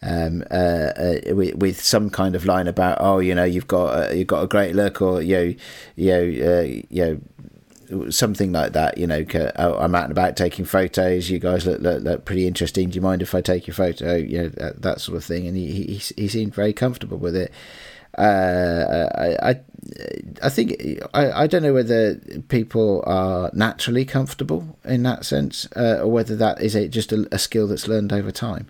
Um, 0.06 0.43
uh, 0.52 0.54
uh, 0.54 1.19
with, 1.28 1.56
with 1.56 1.82
some 1.82 2.10
kind 2.10 2.36
of 2.36 2.45
line 2.45 2.67
about, 2.67 2.97
oh, 2.99 3.19
you 3.19 3.34
know, 3.34 3.45
you've 3.45 3.67
got 3.67 4.10
uh, 4.10 4.13
you've 4.13 4.28
got 4.28 4.43
a 4.43 4.47
great 4.47 4.76
look, 4.76 5.02
or 5.02 5.21
you 5.21 5.36
know, 5.36 5.54
you 5.95 6.10
know, 6.10 6.60
uh, 6.60 6.82
you 6.89 7.21
know, 7.93 8.10
something 8.10 8.52
like 8.52 8.73
that. 8.73 8.97
You 8.97 9.08
know, 9.08 9.23
oh, 9.56 9.78
I'm 9.78 9.95
out 9.95 10.04
and 10.04 10.12
about 10.12 10.36
taking 10.36 10.65
photos. 10.65 11.30
You 11.30 11.39
guys 11.39 11.65
look, 11.65 11.80
look 11.80 12.04
look 12.04 12.26
pretty 12.26 12.47
interesting. 12.47 12.89
Do 12.89 12.95
you 12.95 13.02
mind 13.02 13.21
if 13.21 13.34
I 13.34 13.39
take 13.39 13.65
your 13.65 13.76
photo? 13.76 14.15
You 14.15 14.41
know, 14.41 14.49
that, 14.49 14.82
that 14.82 14.99
sort 14.99 15.17
of 15.17 15.23
thing. 15.23 15.47
And 15.47 15.56
he, 15.56 15.71
he 15.71 15.97
he 16.17 16.28
seemed 16.28 16.54
very 16.54 16.73
comfortable 16.73 17.17
with 17.17 17.36
it. 17.36 17.54
Uh, 18.17 19.10
I, 19.15 19.49
I 19.49 19.56
I 20.41 20.49
think 20.49 20.76
I, 21.13 21.43
I 21.43 21.47
don't 21.47 21.63
know 21.63 21.73
whether 21.73 22.15
people 22.47 23.04
are 23.06 23.49
naturally 23.54 24.06
comfortable 24.06 24.78
in 24.86 25.04
that 25.04 25.26
sense, 25.26 25.67
uh, 25.76 25.99
or 26.02 26.08
whether 26.08 26.36
that 26.36 26.62
is 26.62 26.76
a, 26.76 26.88
just 26.88 27.12
a, 27.12 27.28
a 27.32 27.39
skill 27.39 27.67
that's 27.67 27.88
learned 27.88 28.13
over 28.13 28.32
time. 28.32 28.67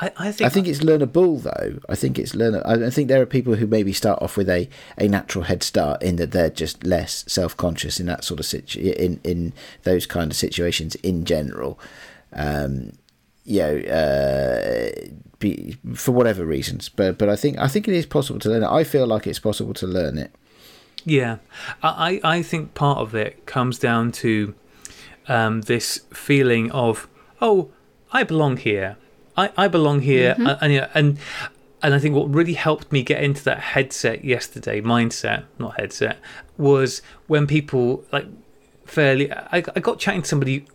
I, 0.00 0.10
I 0.16 0.32
think 0.32 0.46
I 0.46 0.48
think 0.48 0.66
it's 0.66 0.80
learnable 0.80 1.42
though. 1.42 1.78
I 1.88 1.94
think 1.94 2.18
it's 2.18 2.34
learn. 2.34 2.54
I 2.64 2.90
think 2.90 3.08
there 3.08 3.20
are 3.20 3.26
people 3.26 3.56
who 3.56 3.66
maybe 3.66 3.92
start 3.92 4.20
off 4.22 4.36
with 4.36 4.48
a, 4.48 4.68
a 4.96 5.08
natural 5.08 5.44
head 5.44 5.62
start 5.62 6.02
in 6.02 6.16
that 6.16 6.32
they're 6.32 6.50
just 6.50 6.84
less 6.84 7.24
self 7.28 7.56
conscious 7.56 8.00
in 8.00 8.06
that 8.06 8.24
sort 8.24 8.40
of 8.40 8.46
situ 8.46 8.80
in 8.80 9.20
in 9.24 9.52
those 9.82 10.06
kind 10.06 10.30
of 10.30 10.36
situations 10.36 10.94
in 10.96 11.24
general. 11.24 11.78
Um, 12.32 12.92
you 13.50 13.60
know, 13.62 13.78
uh, 13.78 14.90
be, 15.40 15.76
for 15.94 16.12
whatever 16.12 16.46
reasons, 16.46 16.88
but 16.88 17.18
but 17.18 17.28
I 17.28 17.34
think 17.34 17.58
I 17.58 17.66
think 17.66 17.88
it 17.88 17.94
is 17.94 18.06
possible 18.06 18.38
to 18.40 18.48
learn 18.48 18.62
it. 18.62 18.68
I 18.68 18.84
feel 18.84 19.08
like 19.08 19.26
it's 19.26 19.40
possible 19.40 19.74
to 19.74 19.86
learn 19.88 20.18
it. 20.18 20.32
Yeah, 21.04 21.38
I, 21.82 22.20
I 22.22 22.42
think 22.42 22.74
part 22.74 22.98
of 22.98 23.14
it 23.14 23.46
comes 23.46 23.78
down 23.78 24.12
to 24.12 24.54
um, 25.26 25.62
this 25.62 26.02
feeling 26.12 26.70
of 26.70 27.08
oh, 27.40 27.70
I 28.12 28.22
belong 28.22 28.56
here. 28.56 28.96
I, 29.36 29.50
I 29.56 29.66
belong 29.66 30.02
here, 30.02 30.36
and, 30.38 30.56
and 30.60 30.72
yeah, 30.72 30.88
and 30.94 31.18
and 31.82 31.92
I 31.92 31.98
think 31.98 32.14
what 32.14 32.32
really 32.32 32.54
helped 32.54 32.92
me 32.92 33.02
get 33.02 33.20
into 33.20 33.42
that 33.44 33.58
headset 33.58 34.24
yesterday, 34.24 34.80
mindset, 34.80 35.46
not 35.58 35.80
headset, 35.80 36.18
was 36.56 37.02
when 37.26 37.48
people 37.48 38.04
like 38.12 38.26
fairly. 38.84 39.32
I, 39.32 39.64
I 39.74 39.80
got 39.80 39.98
chatting 39.98 40.22
to 40.22 40.28
somebody 40.28 40.66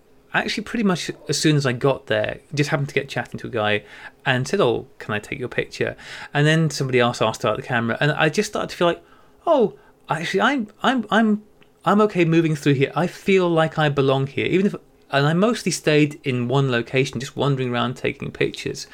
actually 0.41 0.63
pretty 0.63 0.83
much 0.83 1.11
as 1.29 1.39
soon 1.39 1.55
as 1.55 1.65
I 1.65 1.73
got 1.73 2.07
there, 2.07 2.39
just 2.53 2.69
happened 2.69 2.89
to 2.89 2.95
get 2.95 3.09
chatting 3.09 3.39
to 3.39 3.47
a 3.47 3.49
guy 3.49 3.83
and 4.25 4.47
said, 4.47 4.61
"Oh, 4.61 4.87
can 4.99 5.13
I 5.13 5.19
take 5.19 5.39
your 5.39 5.49
picture?" 5.49 5.95
And 6.33 6.45
then 6.45 6.69
somebody 6.69 6.99
else 6.99 7.21
asked 7.21 7.43
about 7.43 7.57
the 7.57 7.63
camera, 7.63 7.97
and 7.99 8.11
I 8.11 8.29
just 8.29 8.49
started 8.49 8.69
to 8.69 8.75
feel 8.75 8.87
like, 8.87 9.03
"Oh, 9.45 9.75
actually, 10.09 10.41
I'm 10.41 10.67
I'm 10.83 11.05
I'm 11.09 11.43
I'm 11.85 12.01
okay 12.01 12.25
moving 12.25 12.55
through 12.55 12.73
here. 12.73 12.91
I 12.95 13.07
feel 13.07 13.49
like 13.49 13.77
I 13.77 13.89
belong 13.89 14.27
here, 14.27 14.45
even 14.45 14.67
if." 14.67 14.75
And 15.11 15.27
I 15.27 15.33
mostly 15.33 15.71
stayed 15.71 16.19
in 16.23 16.47
one 16.47 16.71
location, 16.71 17.19
just 17.19 17.37
wandering 17.37 17.69
around 17.71 17.95
taking 17.95 18.31
pictures. 18.31 18.87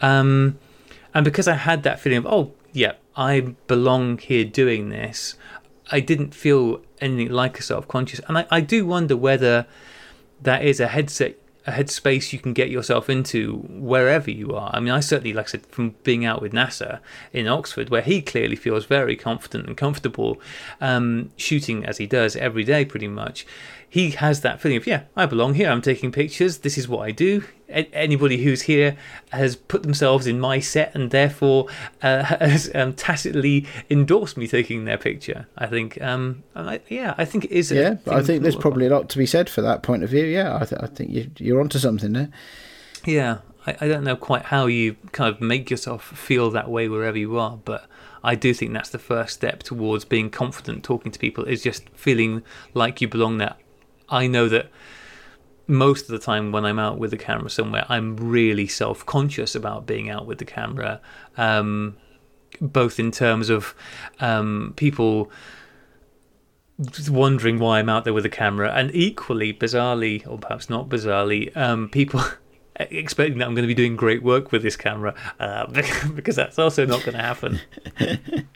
Um, 0.00 0.58
and 1.14 1.24
because 1.24 1.46
I 1.46 1.54
had 1.54 1.82
that 1.82 2.00
feeling 2.00 2.18
of, 2.18 2.26
oh, 2.26 2.52
yeah, 2.72 2.94
I 3.14 3.54
belong 3.66 4.18
here 4.18 4.44
doing 4.44 4.88
this, 4.88 5.34
I 5.92 6.00
didn't 6.00 6.34
feel 6.34 6.80
anything 7.00 7.30
like 7.30 7.58
a 7.58 7.62
self 7.62 7.88
conscious. 7.88 8.20
And 8.28 8.38
I, 8.38 8.46
I 8.50 8.60
do 8.60 8.86
wonder 8.86 9.16
whether 9.16 9.66
that 10.42 10.64
is 10.64 10.80
a 10.80 10.88
headset 10.88 11.36
a 11.66 11.72
headspace 11.72 12.32
you 12.32 12.38
can 12.38 12.52
get 12.52 12.70
yourself 12.70 13.10
into 13.10 13.58
wherever 13.68 14.30
you 14.30 14.54
are. 14.54 14.70
I 14.72 14.80
mean, 14.80 14.92
I 14.92 15.00
certainly, 15.00 15.32
like 15.32 15.46
I 15.46 15.50
said, 15.50 15.66
from 15.66 15.94
being 16.04 16.24
out 16.24 16.40
with 16.40 16.52
NASA 16.52 17.00
in 17.32 17.46
Oxford, 17.46 17.90
where 17.90 18.02
he 18.02 18.22
clearly 18.22 18.56
feels 18.56 18.86
very 18.86 19.16
confident 19.16 19.66
and 19.68 19.76
comfortable 19.76 20.40
um, 20.80 21.30
shooting 21.36 21.84
as 21.84 21.98
he 21.98 22.06
does 22.06 22.34
every 22.36 22.64
day, 22.64 22.84
pretty 22.84 23.08
much. 23.08 23.46
He 23.88 24.12
has 24.12 24.40
that 24.40 24.60
feeling 24.60 24.78
of, 24.78 24.86
yeah, 24.86 25.02
I 25.16 25.26
belong 25.26 25.54
here. 25.54 25.68
I'm 25.68 25.82
taking 25.82 26.12
pictures. 26.12 26.58
This 26.58 26.78
is 26.78 26.88
what 26.88 27.00
I 27.00 27.10
do. 27.10 27.44
Anybody 27.70 28.42
who's 28.42 28.62
here 28.62 28.96
has 29.30 29.56
put 29.56 29.82
themselves 29.82 30.26
in 30.26 30.40
my 30.40 30.60
set 30.60 30.94
and 30.94 31.10
therefore 31.10 31.68
uh, 32.02 32.22
has 32.40 32.70
um, 32.74 32.92
tacitly 32.94 33.66
endorsed 33.88 34.36
me 34.36 34.46
taking 34.46 34.84
their 34.84 34.98
picture. 34.98 35.46
I 35.56 35.66
think, 35.66 36.00
um, 36.02 36.42
I, 36.54 36.80
yeah, 36.88 37.14
I 37.16 37.24
think 37.24 37.44
it 37.44 37.52
is. 37.52 37.70
Yeah, 37.70 37.96
I 38.06 38.22
think 38.22 38.42
there's 38.42 38.56
probably 38.56 38.86
a 38.86 38.90
lot 38.90 39.08
to 39.10 39.18
be 39.18 39.26
said 39.26 39.48
for 39.48 39.62
that 39.62 39.82
point 39.82 40.02
of 40.02 40.10
view. 40.10 40.24
Yeah, 40.24 40.56
I, 40.56 40.64
th- 40.64 40.80
I 40.82 40.86
think 40.86 41.10
you, 41.10 41.30
you're 41.38 41.60
onto 41.60 41.78
something 41.78 42.12
there. 42.12 42.30
Yeah, 43.04 43.38
I, 43.66 43.76
I 43.80 43.88
don't 43.88 44.04
know 44.04 44.16
quite 44.16 44.46
how 44.46 44.66
you 44.66 44.96
kind 45.12 45.32
of 45.32 45.40
make 45.40 45.70
yourself 45.70 46.04
feel 46.04 46.50
that 46.50 46.70
way 46.70 46.88
wherever 46.88 47.18
you 47.18 47.38
are, 47.38 47.58
but 47.64 47.86
I 48.22 48.34
do 48.34 48.52
think 48.52 48.72
that's 48.72 48.90
the 48.90 48.98
first 48.98 49.34
step 49.34 49.62
towards 49.62 50.04
being 50.04 50.30
confident 50.30 50.84
talking 50.84 51.12
to 51.12 51.18
people 51.18 51.44
is 51.44 51.62
just 51.62 51.88
feeling 51.90 52.42
like 52.74 53.00
you 53.00 53.08
belong 53.08 53.38
there. 53.38 53.54
I 54.08 54.26
know 54.26 54.48
that 54.48 54.70
most 55.70 56.02
of 56.02 56.08
the 56.08 56.18
time 56.18 56.52
when 56.52 56.64
I'm 56.64 56.78
out 56.78 56.98
with 56.98 57.12
the 57.12 57.16
camera 57.16 57.48
somewhere, 57.48 57.86
I'm 57.88 58.16
really 58.16 58.66
self 58.66 59.06
conscious 59.06 59.54
about 59.54 59.86
being 59.86 60.10
out 60.10 60.26
with 60.26 60.38
the 60.38 60.44
camera, 60.44 61.00
um, 61.36 61.96
both 62.60 62.98
in 62.98 63.10
terms 63.12 63.48
of 63.48 63.74
um, 64.18 64.74
people 64.76 65.30
wondering 67.08 67.58
why 67.58 67.78
I'm 67.78 67.88
out 67.88 68.04
there 68.04 68.12
with 68.12 68.26
a 68.26 68.30
camera, 68.30 68.72
and 68.72 68.94
equally 68.94 69.52
bizarrely, 69.52 70.26
or 70.26 70.38
perhaps 70.38 70.68
not 70.68 70.88
bizarrely, 70.88 71.56
um, 71.56 71.88
people 71.88 72.22
expecting 72.76 73.38
that 73.38 73.46
I'm 73.46 73.54
going 73.54 73.62
to 73.62 73.68
be 73.68 73.74
doing 73.74 73.94
great 73.96 74.22
work 74.22 74.50
with 74.50 74.62
this 74.62 74.76
camera, 74.76 75.14
uh, 75.38 75.66
because 76.14 76.36
that's 76.36 76.58
also 76.58 76.84
not 76.84 77.04
going 77.04 77.16
to 77.16 77.22
happen. 77.22 77.60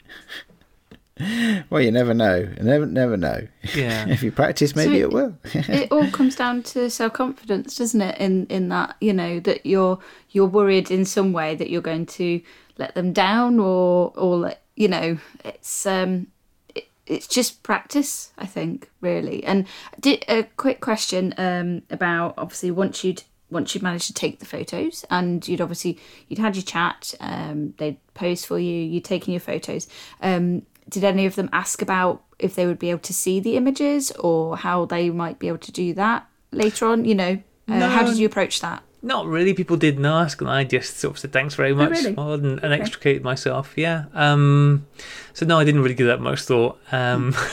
Well, 1.69 1.81
you 1.81 1.91
never 1.91 2.13
know. 2.13 2.35
You 2.37 2.63
never, 2.63 2.85
never 2.85 3.17
know. 3.17 3.47
Yeah. 3.73 4.05
if 4.09 4.21
you 4.21 4.31
practice, 4.31 4.75
maybe 4.75 4.99
So 4.99 5.05
it 5.05 5.11
will. 5.13 5.37
it 5.53 5.87
all 5.91 6.09
comes 6.11 6.35
down 6.35 6.63
to 6.63 6.89
self 6.89 7.13
confidence, 7.13 7.77
doesn't 7.77 8.01
it? 8.01 8.17
In 8.19 8.45
in 8.47 8.69
that 8.69 8.95
you 8.99 9.13
know 9.13 9.39
that 9.41 9.65
you're 9.65 9.99
you're 10.31 10.45
worried 10.45 10.91
in 10.91 11.05
some 11.05 11.31
way 11.33 11.55
that 11.55 11.69
you're 11.69 11.81
going 11.81 12.05
to 12.07 12.41
let 12.77 12.95
them 12.95 13.13
down, 13.13 13.59
or 13.59 14.11
or 14.15 14.37
let, 14.37 14.61
you 14.75 14.87
know 14.89 15.17
it's 15.45 15.85
um 15.85 16.27
it, 16.75 16.89
it's 17.07 17.27
just 17.27 17.63
practice, 17.63 18.31
I 18.37 18.45
think, 18.45 18.89
really. 19.01 19.43
And 19.45 19.67
did 19.99 20.25
a 20.27 20.43
quick 20.43 20.81
question 20.81 21.33
um 21.37 21.83
about 21.89 22.33
obviously 22.37 22.71
once 22.71 23.03
you'd 23.03 23.23
once 23.49 23.73
you'd 23.73 23.83
managed 23.83 24.07
to 24.07 24.13
take 24.13 24.39
the 24.39 24.45
photos 24.45 25.05
and 25.09 25.47
you'd 25.47 25.61
obviously 25.61 25.97
you'd 26.27 26.39
had 26.39 26.55
your 26.57 26.63
chat, 26.63 27.13
um 27.21 27.73
they'd 27.77 27.97
pose 28.13 28.43
for 28.43 28.59
you, 28.59 28.75
you'd 28.75 29.05
taken 29.05 29.31
your 29.31 29.39
photos. 29.39 29.87
Um, 30.21 30.63
did 30.89 31.03
any 31.03 31.25
of 31.25 31.35
them 31.35 31.49
ask 31.51 31.81
about 31.81 32.23
if 32.37 32.55
they 32.55 32.65
would 32.65 32.79
be 32.79 32.89
able 32.91 32.99
to 33.01 33.13
see 33.13 33.39
the 33.39 33.55
images 33.55 34.11
or 34.11 34.57
how 34.57 34.85
they 34.85 35.09
might 35.09 35.39
be 35.39 35.47
able 35.47 35.57
to 35.59 35.71
do 35.71 35.93
that 35.95 36.27
later 36.51 36.85
on? 36.85 37.05
You 37.05 37.15
know, 37.15 37.41
uh, 37.67 37.89
how 37.89 38.03
did 38.03 38.17
you 38.17 38.25
approach 38.25 38.61
that? 38.61 38.83
Not 39.01 39.27
really. 39.27 39.53
People 39.53 39.77
didn't 39.77 40.05
ask, 40.05 40.41
and 40.41 40.49
I 40.49 40.63
just 40.63 40.97
sort 40.97 41.15
of 41.15 41.19
said 41.19 41.31
thanks 41.31 41.53
very 41.53 41.73
much 41.75 41.91
really? 41.91 42.15
and, 42.17 42.59
and 42.63 42.73
extricated 42.73 43.23
myself. 43.23 43.73
Yeah. 43.75 44.05
Um, 44.15 44.87
so 45.33 45.45
no, 45.45 45.59
I 45.59 45.63
didn't 45.63 45.81
really 45.81 45.93
give 45.95 46.07
that 46.07 46.21
much 46.21 46.41
thought. 46.41 46.79
Um, 46.91 47.35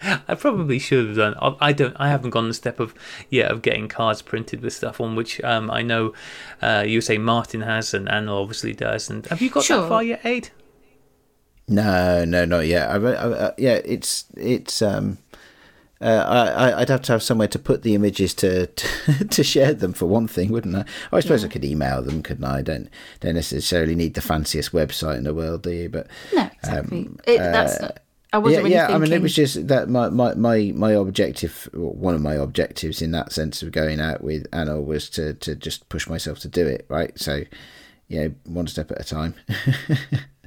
I 0.00 0.36
probably 0.36 0.78
should 0.78 1.08
have 1.08 1.16
done. 1.16 1.34
I- 1.60 1.72
don't. 1.72 1.96
I 1.98 2.08
haven't 2.08 2.30
gone 2.30 2.46
the 2.46 2.54
step 2.54 2.78
of 2.78 2.94
yet 3.30 3.50
of 3.50 3.62
getting 3.62 3.88
cards 3.88 4.22
printed 4.22 4.60
with 4.62 4.72
stuff 4.72 5.00
on, 5.00 5.16
which 5.16 5.40
um, 5.42 5.72
I 5.72 5.82
know 5.82 6.14
uh, 6.62 6.84
you 6.86 7.00
say 7.00 7.18
Martin 7.18 7.62
has, 7.62 7.92
and 7.92 8.08
Anna 8.08 8.40
obviously 8.40 8.74
does. 8.74 9.10
And 9.10 9.26
have 9.26 9.42
you 9.42 9.50
got 9.50 9.64
Sure. 9.64 9.82
that 9.82 9.88
far 9.88 10.04
yet, 10.04 10.24
Aid? 10.24 10.50
No, 11.68 12.24
no, 12.24 12.44
not 12.44 12.66
yet. 12.66 12.88
I, 12.90 12.94
I, 12.96 13.48
I, 13.48 13.52
yeah, 13.58 13.80
it's 13.84 14.24
it's. 14.36 14.82
Um, 14.82 15.18
uh, 16.00 16.54
I, 16.56 16.80
I'd 16.80 16.88
have 16.90 17.02
to 17.02 17.12
have 17.12 17.24
somewhere 17.24 17.48
to 17.48 17.58
put 17.58 17.82
the 17.82 17.94
images 17.94 18.32
to 18.34 18.66
to, 18.68 19.24
to 19.30 19.42
share 19.42 19.74
them 19.74 19.92
for 19.92 20.06
one 20.06 20.28
thing, 20.28 20.50
wouldn't 20.50 20.76
I? 20.76 20.84
I 21.12 21.20
suppose 21.20 21.44
I 21.44 21.48
could 21.48 21.64
email 21.64 22.02
them, 22.02 22.22
couldn't 22.22 22.44
I? 22.44 22.58
I 22.58 22.62
don't 22.62 22.88
don't 23.20 23.34
necessarily 23.34 23.94
need 23.94 24.14
the 24.14 24.20
fanciest 24.20 24.72
website 24.72 25.18
in 25.18 25.24
the 25.24 25.34
world, 25.34 25.62
do 25.62 25.70
you? 25.70 25.88
But 25.88 26.06
No, 26.34 26.48
exactly. 26.62 27.10
it, 27.26 27.38
that's 27.38 27.80
not, 27.80 27.98
I 28.32 28.38
wasn't 28.38 28.54
yeah, 28.54 28.62
really 28.62 28.74
yeah. 28.74 28.86
thinking. 28.88 29.02
I 29.02 29.04
mean, 29.06 29.12
it 29.12 29.22
was 29.22 29.34
just 29.34 29.68
that 29.68 29.88
my, 29.88 30.10
my, 30.10 30.34
my, 30.34 30.72
my 30.74 30.92
objective, 30.92 31.68
one 31.72 32.14
of 32.14 32.20
my 32.20 32.34
objectives 32.34 33.00
in 33.00 33.10
that 33.12 33.32
sense 33.32 33.62
of 33.62 33.72
going 33.72 34.00
out 34.00 34.22
with 34.22 34.46
Anna 34.52 34.80
was 34.80 35.08
to, 35.10 35.32
to 35.34 35.54
just 35.54 35.88
push 35.88 36.06
myself 36.08 36.38
to 36.40 36.48
do 36.48 36.66
it, 36.66 36.84
right? 36.88 37.18
So, 37.18 37.44
you 38.08 38.20
know, 38.20 38.34
one 38.44 38.66
step 38.66 38.90
at 38.90 39.00
a 39.00 39.04
time. 39.04 39.34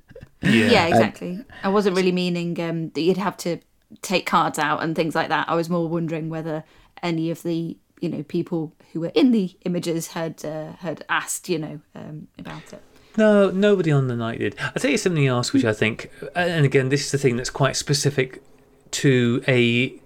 yeah, 0.41 0.87
exactly. 0.87 1.43
I 1.63 1.69
wasn't 1.69 1.95
really 1.95 2.11
meaning 2.11 2.59
um, 2.59 2.89
that 2.89 3.01
you'd 3.01 3.17
have 3.17 3.37
to 3.37 3.59
take 4.01 4.25
cards 4.25 4.57
out 4.57 4.81
and 4.83 4.95
things 4.95 5.15
like 5.15 5.29
that. 5.29 5.49
I 5.49 5.55
was 5.55 5.69
more 5.69 5.87
wondering 5.87 6.29
whether 6.29 6.63
any 7.03 7.31
of 7.31 7.43
the 7.43 7.77
you 7.99 8.09
know 8.09 8.23
people 8.23 8.73
who 8.93 9.01
were 9.01 9.11
in 9.13 9.31
the 9.31 9.55
images 9.65 10.07
had 10.07 10.43
uh, 10.43 10.73
had 10.73 11.05
asked 11.09 11.49
you 11.49 11.59
know 11.59 11.79
um, 11.95 12.27
about 12.37 12.73
it. 12.73 12.81
No, 13.17 13.51
nobody 13.51 13.91
on 13.91 14.07
the 14.07 14.15
night 14.15 14.39
did. 14.39 14.55
I'll 14.59 14.73
tell 14.73 14.91
you 14.91 14.97
something 14.97 15.27
else, 15.27 15.51
which 15.51 15.65
I 15.65 15.73
think, 15.73 16.09
and 16.33 16.65
again, 16.65 16.89
this 16.89 17.05
is 17.05 17.11
the 17.11 17.17
thing 17.17 17.35
that's 17.35 17.49
quite 17.49 17.75
specific 17.75 18.41
to 18.91 19.43
a 19.47 19.99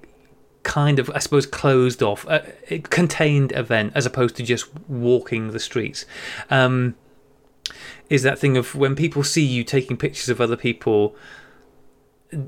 kind 0.64 0.98
of, 0.98 1.12
I 1.14 1.20
suppose, 1.20 1.46
closed 1.46 2.02
off, 2.02 2.28
uh, 2.28 2.42
contained 2.90 3.52
event 3.52 3.94
as 3.94 4.08
opposed 4.08 4.36
to 4.38 4.44
just 4.44 4.68
walking 4.90 5.52
the 5.52 5.60
streets. 5.60 6.06
Um, 6.50 6.96
is 8.10 8.24
that 8.24 8.40
thing 8.40 8.58
of 8.58 8.76
when 8.76 8.96
people 8.96 9.24
see 9.24 9.44
you 9.44 9.64
taking 9.64 9.98
pictures 9.98 10.30
of 10.30 10.40
other 10.40 10.58
people, 10.58 11.16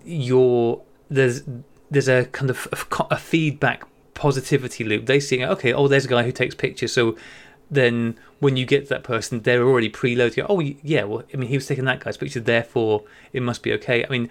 you're 0.03 0.81
there's 1.09 1.43
there's 1.89 2.07
a 2.07 2.25
kind 2.25 2.49
of 2.49 2.67
a, 2.71 3.15
a 3.15 3.17
feedback 3.17 3.83
positivity 4.13 4.83
loop. 4.83 5.05
They 5.05 5.19
see, 5.19 5.43
okay, 5.43 5.73
oh, 5.73 5.87
there's 5.87 6.05
a 6.05 6.09
guy 6.09 6.23
who 6.23 6.31
takes 6.31 6.55
pictures, 6.55 6.91
so 6.91 7.15
then 7.69 8.17
when 8.39 8.57
you 8.57 8.65
get 8.65 8.83
to 8.83 8.89
that 8.89 9.03
person, 9.03 9.41
they're 9.41 9.63
already 9.63 9.89
preloaded. 9.89 10.45
Oh, 10.49 10.59
yeah, 10.59 11.03
well, 11.03 11.23
I 11.33 11.37
mean, 11.37 11.49
he 11.49 11.57
was 11.57 11.67
taking 11.67 11.85
that 11.85 11.99
guy's 11.99 12.17
picture, 12.17 12.39
therefore 12.39 13.03
it 13.33 13.41
must 13.41 13.63
be 13.63 13.73
okay. 13.73 14.05
I 14.05 14.09
mean, 14.09 14.29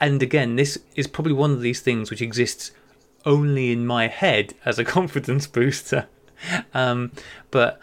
and 0.00 0.22
again, 0.22 0.56
this 0.56 0.78
is 0.96 1.06
probably 1.06 1.32
one 1.32 1.52
of 1.52 1.60
these 1.60 1.80
things 1.80 2.10
which 2.10 2.22
exists 2.22 2.72
only 3.24 3.72
in 3.72 3.86
my 3.86 4.08
head 4.08 4.54
as 4.64 4.78
a 4.78 4.84
confidence 4.96 5.46
booster. 5.46 6.06
Um, 6.74 7.12
but 7.50 7.80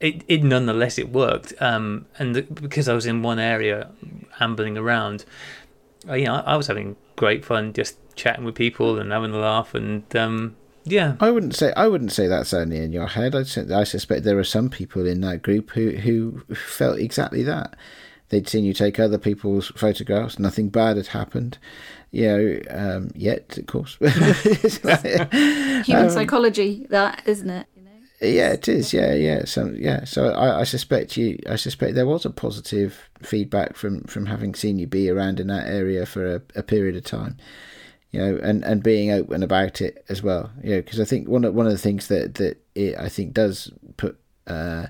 it, 0.00 0.24
it 0.26 0.42
nonetheless 0.42 0.98
it 0.98 1.10
worked. 1.10 1.52
Um, 1.60 2.06
and 2.18 2.34
the, 2.34 2.42
because 2.42 2.88
I 2.88 2.94
was 2.94 3.06
in 3.06 3.22
one 3.22 3.38
area 3.38 3.90
ambling 4.40 4.76
around, 4.76 5.24
uh, 6.08 6.14
you 6.14 6.26
know, 6.26 6.36
I, 6.36 6.52
I, 6.52 6.56
was 6.56 6.66
having 6.66 6.96
great 7.16 7.44
fun 7.44 7.72
just 7.72 7.96
chatting 8.16 8.44
with 8.44 8.54
people 8.54 8.98
and 8.98 9.12
having 9.12 9.32
a 9.32 9.38
laugh 9.38 9.74
and 9.74 10.16
um, 10.16 10.56
yeah. 10.84 11.16
I 11.20 11.30
wouldn't 11.30 11.54
say 11.54 11.72
I 11.76 11.88
wouldn't 11.88 12.12
say 12.12 12.26
that's 12.26 12.54
only 12.54 12.78
in 12.78 12.92
your 12.92 13.08
head. 13.08 13.34
I 13.34 13.40
I 13.40 13.84
suspect 13.84 14.24
there 14.24 14.38
are 14.38 14.44
some 14.44 14.70
people 14.70 15.06
in 15.06 15.20
that 15.20 15.42
group 15.42 15.70
who 15.70 15.90
who 15.90 16.40
felt 16.54 16.98
exactly 16.98 17.42
that. 17.42 17.76
They'd 18.30 18.48
seen 18.48 18.64
you 18.64 18.72
take 18.72 19.00
other 19.00 19.18
people's 19.18 19.68
photographs. 19.76 20.38
Nothing 20.38 20.68
bad 20.68 20.96
had 20.96 21.08
happened, 21.08 21.58
you 22.12 22.28
know, 22.28 22.60
um, 22.70 23.10
yet 23.14 23.58
of 23.58 23.66
course. 23.66 23.96
Human 24.00 26.04
um, 26.04 26.10
psychology, 26.10 26.86
that 26.90 27.22
isn't 27.26 27.50
it? 27.50 27.66
Yeah, 28.20 28.50
it 28.52 28.68
is. 28.68 28.92
Yeah, 28.92 29.14
yeah. 29.14 29.44
So 29.46 29.72
yeah, 29.74 30.04
so 30.04 30.30
I, 30.32 30.60
I 30.60 30.64
suspect 30.64 31.16
you. 31.16 31.38
I 31.48 31.56
suspect 31.56 31.94
there 31.94 32.06
was 32.06 32.26
a 32.26 32.30
positive 32.30 33.08
feedback 33.22 33.76
from 33.76 34.02
from 34.04 34.26
having 34.26 34.54
seen 34.54 34.78
you 34.78 34.86
be 34.86 35.08
around 35.08 35.40
in 35.40 35.46
that 35.46 35.66
area 35.66 36.04
for 36.04 36.36
a, 36.36 36.42
a 36.54 36.62
period 36.62 36.96
of 36.96 37.04
time 37.04 37.38
you 38.12 38.20
know, 38.20 38.38
and, 38.42 38.64
and 38.64 38.82
being 38.82 39.10
open 39.10 39.42
about 39.42 39.80
it 39.80 40.04
as 40.08 40.22
well. 40.22 40.50
You 40.62 40.76
know, 40.76 40.82
because 40.82 41.00
I 41.00 41.04
think 41.04 41.28
one 41.28 41.44
of 41.44 41.54
one 41.54 41.66
of 41.66 41.72
the 41.72 41.78
things 41.78 42.08
that 42.08 42.34
that 42.36 42.58
it 42.74 42.96
I 42.98 43.08
think 43.08 43.34
does 43.34 43.72
put 43.96 44.18
uh, 44.46 44.86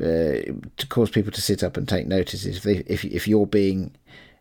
uh, 0.00 0.42
to 0.76 0.86
cause 0.88 1.10
people 1.10 1.32
to 1.32 1.42
sit 1.42 1.62
up 1.62 1.76
and 1.76 1.88
take 1.88 2.06
notice 2.06 2.44
is 2.44 2.58
if 2.58 2.62
they, 2.62 2.76
if 2.86 3.04
if 3.04 3.28
you're 3.28 3.46
being 3.46 3.94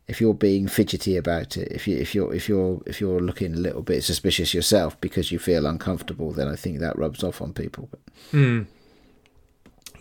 if 0.08 0.22
you're 0.22 0.34
being 0.34 0.67
fidgety 0.67 1.17
about 1.17 1.58
it, 1.58 1.72
if 1.72 1.88
you 1.88 1.98
if 1.98 2.15
you're 2.15 2.34
if 2.34 2.48
you're 2.48 2.82
if 2.86 3.02
you're 3.02 3.20
looking 3.20 3.54
a 3.54 3.58
little 3.58 3.82
bit 3.82 4.04
suspicious 4.04 4.54
yourself 4.54 5.00
because 5.02 5.32
you 5.32 5.39
feel 5.39 5.65
uncomfortable, 5.65 6.32
then 6.32 6.48
I 6.48 6.56
think 6.56 6.80
that 6.80 6.98
rubs 6.98 7.24
off 7.24 7.41
on 7.41 7.54
people. 7.54 7.89
Hmm. 8.32 8.63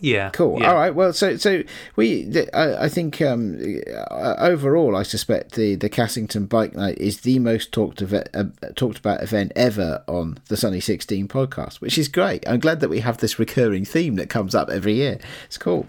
Yeah. 0.00 0.30
Cool. 0.30 0.60
Yeah. 0.60 0.68
All 0.68 0.74
right. 0.74 0.94
Well, 0.94 1.12
so 1.12 1.36
so 1.36 1.62
we, 1.96 2.30
I, 2.52 2.84
I 2.84 2.88
think 2.88 3.20
um, 3.22 3.58
uh, 4.10 4.34
overall, 4.38 4.94
I 4.94 5.02
suspect 5.02 5.52
the 5.52 5.74
the 5.74 5.90
Cassington 5.90 6.48
Bike 6.48 6.74
Night 6.74 6.98
is 6.98 7.20
the 7.20 7.38
most 7.38 7.72
talked 7.72 8.02
of 8.02 8.12
uh, 8.12 8.24
talked 8.74 8.98
about 8.98 9.22
event 9.22 9.52
ever 9.56 10.04
on 10.06 10.38
the 10.48 10.56
Sunny 10.56 10.80
Sixteen 10.80 11.28
podcast, 11.28 11.76
which 11.76 11.98
is 11.98 12.08
great. 12.08 12.48
I'm 12.48 12.60
glad 12.60 12.80
that 12.80 12.90
we 12.90 13.00
have 13.00 13.18
this 13.18 13.38
recurring 13.38 13.84
theme 13.84 14.16
that 14.16 14.28
comes 14.28 14.54
up 14.54 14.68
every 14.68 14.94
year. 14.94 15.18
It's 15.46 15.58
cool. 15.58 15.86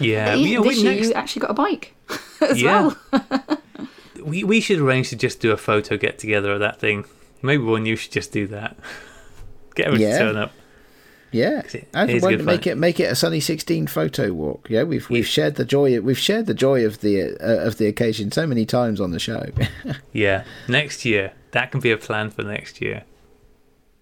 Yeah. 0.00 0.34
yeah 0.34 0.60
this 0.60 0.78
year 0.78 0.94
next... 0.94 1.08
you 1.08 1.14
actually 1.14 1.40
got 1.40 1.50
a 1.50 1.54
bike 1.54 1.94
as 2.40 2.60
yeah. 2.60 2.92
well. 3.12 3.58
we 4.24 4.44
we 4.44 4.60
should 4.60 4.78
arrange 4.78 5.10
to 5.10 5.16
just 5.16 5.40
do 5.40 5.52
a 5.52 5.56
photo 5.56 5.96
get 5.96 6.18
together 6.18 6.52
of 6.52 6.60
that 6.60 6.80
thing. 6.80 7.04
Maybe 7.42 7.62
one 7.62 7.86
you 7.86 7.96
should 7.96 8.12
just 8.12 8.32
do 8.32 8.46
that. 8.48 8.76
Get 9.74 9.88
everyone 9.88 10.08
yeah. 10.08 10.18
to 10.18 10.24
turn 10.24 10.36
up. 10.36 10.52
Yeah, 11.32 11.62
and 11.94 12.22
why 12.22 12.36
make 12.36 12.64
it 12.64 12.78
make 12.78 13.00
it 13.00 13.10
a 13.10 13.16
sunny 13.16 13.40
sixteen 13.40 13.88
photo 13.88 14.32
walk? 14.32 14.68
Yeah, 14.70 14.84
we've 14.84 15.10
we've 15.10 15.26
shared 15.26 15.56
the 15.56 15.64
joy 15.64 16.00
we've 16.00 16.16
shared 16.16 16.46
the 16.46 16.54
joy 16.54 16.86
of 16.86 17.00
the 17.00 17.36
uh, 17.40 17.66
of 17.66 17.78
the 17.78 17.86
occasion 17.86 18.30
so 18.30 18.46
many 18.46 18.64
times 18.64 19.00
on 19.00 19.10
the 19.10 19.18
show. 19.18 19.46
yeah, 20.12 20.44
next 20.68 21.04
year 21.04 21.32
that 21.50 21.72
can 21.72 21.80
be 21.80 21.90
a 21.90 21.96
plan 21.96 22.30
for 22.30 22.42
next 22.42 22.80
year. 22.80 23.02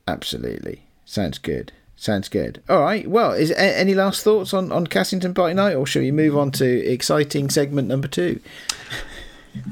Absolutely, 0.07 0.85
sounds 1.07 1.39
good. 1.39 1.73
Sounds 2.03 2.29
good. 2.29 2.61
All 2.69 2.81
right. 2.81 3.07
Well, 3.07 3.31
is 3.31 3.53
any 3.53 3.95
last 3.95 4.25
thoughts 4.25 4.53
on 4.53 4.73
on 4.73 4.89
Cassington 4.89 5.33
Bike 5.33 5.55
Night, 5.55 5.77
or 5.77 5.87
shall 5.87 6.03
we 6.03 6.11
move 6.11 6.37
on 6.37 6.51
to 6.51 6.67
exciting 6.67 7.49
segment 7.49 7.87
number 7.87 8.09
two? 8.09 8.41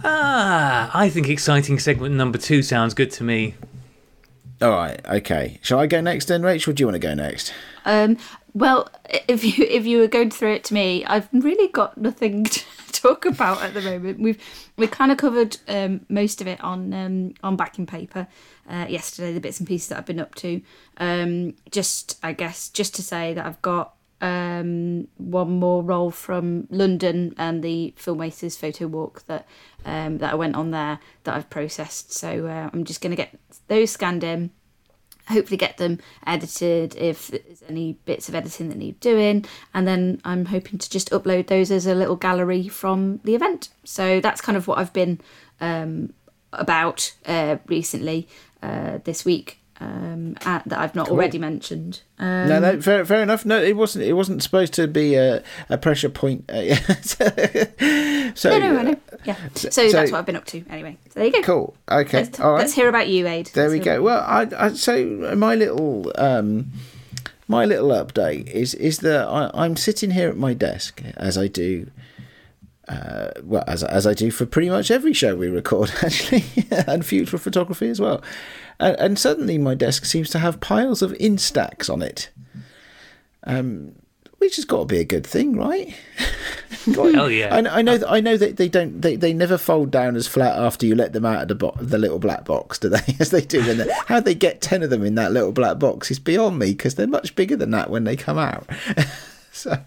Ah, 0.04 0.92
I 0.94 1.08
think 1.08 1.28
exciting 1.28 1.80
segment 1.80 2.14
number 2.14 2.38
two 2.38 2.62
sounds 2.62 2.94
good 2.94 3.10
to 3.10 3.24
me. 3.24 3.56
All 4.62 4.70
right. 4.70 5.04
Okay. 5.08 5.58
Shall 5.60 5.80
I 5.80 5.88
go 5.88 6.00
next 6.00 6.26
then, 6.26 6.44
Rachel? 6.44 6.72
Do 6.72 6.82
you 6.82 6.86
want 6.86 6.94
to 6.94 7.00
go 7.00 7.14
next? 7.14 7.52
Um. 7.84 8.16
Well, 8.52 8.88
if 9.28 9.44
you 9.44 9.64
if 9.64 9.86
you 9.86 9.98
were 9.98 10.08
going 10.08 10.30
through 10.30 10.54
it 10.54 10.64
to 10.64 10.74
me, 10.74 11.04
I've 11.04 11.28
really 11.32 11.68
got 11.68 11.96
nothing 11.96 12.44
to 12.44 12.64
talk 12.92 13.24
about 13.24 13.62
at 13.62 13.74
the 13.74 13.80
moment. 13.80 14.20
We've 14.20 14.42
we 14.76 14.86
kind 14.86 15.12
of 15.12 15.18
covered 15.18 15.56
um, 15.68 16.06
most 16.08 16.40
of 16.40 16.46
it 16.46 16.60
on 16.60 16.92
um, 16.92 17.34
on 17.42 17.56
backing 17.56 17.86
paper 17.86 18.26
uh, 18.68 18.86
yesterday. 18.88 19.32
The 19.32 19.40
bits 19.40 19.58
and 19.58 19.68
pieces 19.68 19.88
that 19.88 19.98
I've 19.98 20.06
been 20.06 20.20
up 20.20 20.34
to. 20.36 20.60
Um, 20.96 21.54
just 21.70 22.18
I 22.22 22.32
guess 22.32 22.68
just 22.68 22.94
to 22.96 23.02
say 23.02 23.34
that 23.34 23.46
I've 23.46 23.62
got 23.62 23.94
um, 24.20 25.08
one 25.16 25.50
more 25.50 25.82
role 25.82 26.10
from 26.10 26.66
London 26.70 27.34
and 27.38 27.62
the 27.62 27.94
Filmmakers 27.96 28.58
photo 28.58 28.86
walk 28.86 29.24
that 29.26 29.46
um, 29.84 30.18
that 30.18 30.32
I 30.32 30.34
went 30.34 30.56
on 30.56 30.70
there 30.70 30.98
that 31.24 31.34
I've 31.34 31.50
processed. 31.50 32.12
So 32.12 32.46
uh, 32.46 32.70
I'm 32.72 32.84
just 32.84 33.00
going 33.00 33.10
to 33.10 33.16
get 33.16 33.38
those 33.68 33.90
scanned 33.90 34.24
in, 34.24 34.50
hopefully 35.30 35.56
get 35.56 35.76
them 35.76 35.98
edited 36.26 36.96
if 36.96 37.28
there's 37.28 37.62
any 37.68 37.94
bits 38.04 38.28
of 38.28 38.34
editing 38.34 38.68
that 38.68 38.78
need 38.78 38.98
doing, 39.00 39.44
and 39.72 39.86
then 39.86 40.20
I'm 40.24 40.46
hoping 40.46 40.78
to 40.78 40.90
just 40.90 41.10
upload 41.10 41.46
those 41.46 41.70
as 41.70 41.86
a 41.86 41.94
little 41.94 42.16
gallery 42.16 42.68
from 42.68 43.20
the 43.24 43.34
event. 43.34 43.68
So 43.84 44.20
that's 44.20 44.40
kind 44.40 44.56
of 44.56 44.66
what 44.66 44.78
I've 44.78 44.92
been 44.92 45.20
um, 45.60 46.12
about 46.52 47.14
uh, 47.26 47.56
recently 47.66 48.28
uh, 48.62 48.98
this 49.04 49.24
week 49.24 49.59
um, 49.80 50.36
at, 50.44 50.62
that 50.68 50.78
I've 50.78 50.94
not 50.94 51.08
cool. 51.08 51.16
already 51.16 51.38
mentioned. 51.38 52.02
Um, 52.18 52.48
no, 52.48 52.60
no, 52.60 52.80
fair, 52.80 53.04
fair 53.04 53.22
enough. 53.22 53.46
No, 53.46 53.60
it 53.60 53.76
wasn't. 53.76 54.04
It 54.04 54.12
wasn't 54.12 54.42
supposed 54.42 54.74
to 54.74 54.86
be 54.86 55.14
a, 55.14 55.42
a 55.70 55.78
pressure 55.78 56.10
point. 56.10 56.44
Uh, 56.50 56.74
so, 58.34 58.50
no, 58.50 58.58
no, 58.58 58.82
no, 58.82 58.96
yeah. 59.24 59.36
So, 59.54 59.70
so, 59.70 59.90
that's 59.90 60.12
what 60.12 60.18
I've 60.18 60.26
been 60.26 60.36
up 60.36 60.44
to. 60.46 60.62
Anyway, 60.68 60.98
so 61.08 61.20
there 61.20 61.26
you 61.26 61.32
go. 61.32 61.42
Cool. 61.42 61.76
Okay. 61.90 62.18
Let's, 62.18 62.40
All 62.40 62.52
right. 62.52 62.58
Let's 62.58 62.74
hear 62.74 62.88
about 62.88 63.08
you, 63.08 63.26
Aid. 63.26 63.46
There 63.54 63.68
let's 63.68 63.78
we 63.78 63.84
go. 63.84 64.02
Well, 64.02 64.22
I, 64.26 64.46
I 64.56 64.72
so 64.74 65.34
my 65.36 65.54
little. 65.54 66.12
Um, 66.16 66.72
my 67.48 67.64
little 67.64 67.88
update 67.88 68.46
is 68.46 68.74
is 68.74 68.98
that 68.98 69.26
I, 69.26 69.50
I'm 69.54 69.74
sitting 69.74 70.12
here 70.12 70.28
at 70.28 70.36
my 70.36 70.54
desk 70.54 71.02
as 71.16 71.36
I 71.36 71.48
do 71.48 71.90
uh, 72.90 73.30
well, 73.44 73.62
as 73.68 73.84
as 73.84 74.06
I 74.06 74.14
do 74.14 74.30
for 74.30 74.46
pretty 74.46 74.68
much 74.68 74.90
every 74.90 75.12
show 75.12 75.36
we 75.36 75.48
record, 75.48 75.92
actually, 76.02 76.44
and 76.70 77.06
future 77.06 77.38
photography 77.38 77.88
as 77.88 78.00
well. 78.00 78.20
And, 78.80 78.96
and, 78.98 79.18
suddenly, 79.18 79.58
my 79.58 79.74
desk 79.74 80.06
seems 80.06 80.30
to 80.30 80.38
have 80.38 80.60
piles 80.60 81.02
of 81.02 81.12
Instax 81.12 81.92
on 81.92 82.00
it, 82.00 82.30
um, 83.44 83.92
which 84.38 84.56
has 84.56 84.64
got 84.64 84.78
to 84.78 84.84
be 84.86 84.98
a 84.98 85.04
good 85.04 85.26
thing, 85.26 85.54
right? 85.54 85.94
Hell 86.86 87.30
yeah! 87.30 87.54
I, 87.54 87.78
I 87.78 87.82
know 87.82 87.98
that 87.98 88.10
I 88.10 88.20
know 88.20 88.38
that 88.38 88.56
they 88.56 88.68
don't 88.68 89.02
they, 89.02 89.16
they 89.16 89.34
never 89.34 89.58
fold 89.58 89.90
down 89.90 90.16
as 90.16 90.26
flat 90.26 90.58
after 90.58 90.86
you 90.86 90.94
let 90.94 91.12
them 91.12 91.26
out 91.26 91.42
of 91.42 91.48
the 91.48 91.54
bo- 91.54 91.76
the 91.78 91.98
little 91.98 92.18
black 92.18 92.46
box, 92.46 92.78
do 92.78 92.88
they? 92.88 93.16
As 93.20 93.30
they 93.30 93.42
do 93.42 93.60
when 93.66 93.86
how 94.06 94.20
they 94.20 94.34
get 94.34 94.62
ten 94.62 94.82
of 94.82 94.88
them 94.88 95.04
in 95.04 95.14
that 95.16 95.32
little 95.32 95.52
black 95.52 95.78
box 95.78 96.10
is 96.10 96.18
beyond 96.18 96.58
me 96.58 96.70
because 96.70 96.94
they're 96.94 97.06
much 97.06 97.34
bigger 97.34 97.56
than 97.56 97.70
that 97.72 97.90
when 97.90 98.04
they 98.04 98.16
come 98.16 98.38
out. 98.38 98.66
so, 99.62 99.82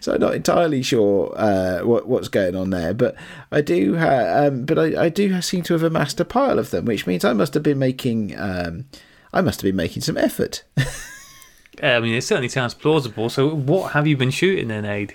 so 0.00 0.14
I'm 0.14 0.20
not 0.20 0.34
entirely 0.34 0.82
sure 0.82 1.32
uh, 1.36 1.80
what 1.80 2.06
what's 2.08 2.28
going 2.28 2.56
on 2.56 2.70
there, 2.70 2.94
but 2.94 3.14
I 3.52 3.60
do, 3.60 3.96
ha- 3.96 4.46
um, 4.46 4.64
but 4.64 4.78
I, 4.78 5.04
I 5.04 5.08
do 5.08 5.40
seem 5.42 5.62
to 5.64 5.74
have 5.74 5.82
amassed 5.82 6.20
a 6.20 6.24
pile 6.24 6.58
of 6.58 6.70
them, 6.70 6.84
which 6.84 7.06
means 7.06 7.24
I 7.24 7.32
must 7.32 7.54
have 7.54 7.62
been 7.62 7.78
making, 7.78 8.38
um, 8.38 8.86
I 9.32 9.40
must 9.40 9.60
have 9.60 9.68
been 9.68 9.76
making 9.76 10.02
some 10.02 10.16
effort. 10.16 10.64
I 11.82 12.00
mean, 12.00 12.14
it 12.14 12.22
certainly 12.22 12.48
sounds 12.48 12.74
plausible. 12.74 13.30
So, 13.30 13.48
what 13.48 13.92
have 13.92 14.06
you 14.06 14.16
been 14.16 14.30
shooting 14.30 14.68
then, 14.68 14.84
Aid? 14.84 15.14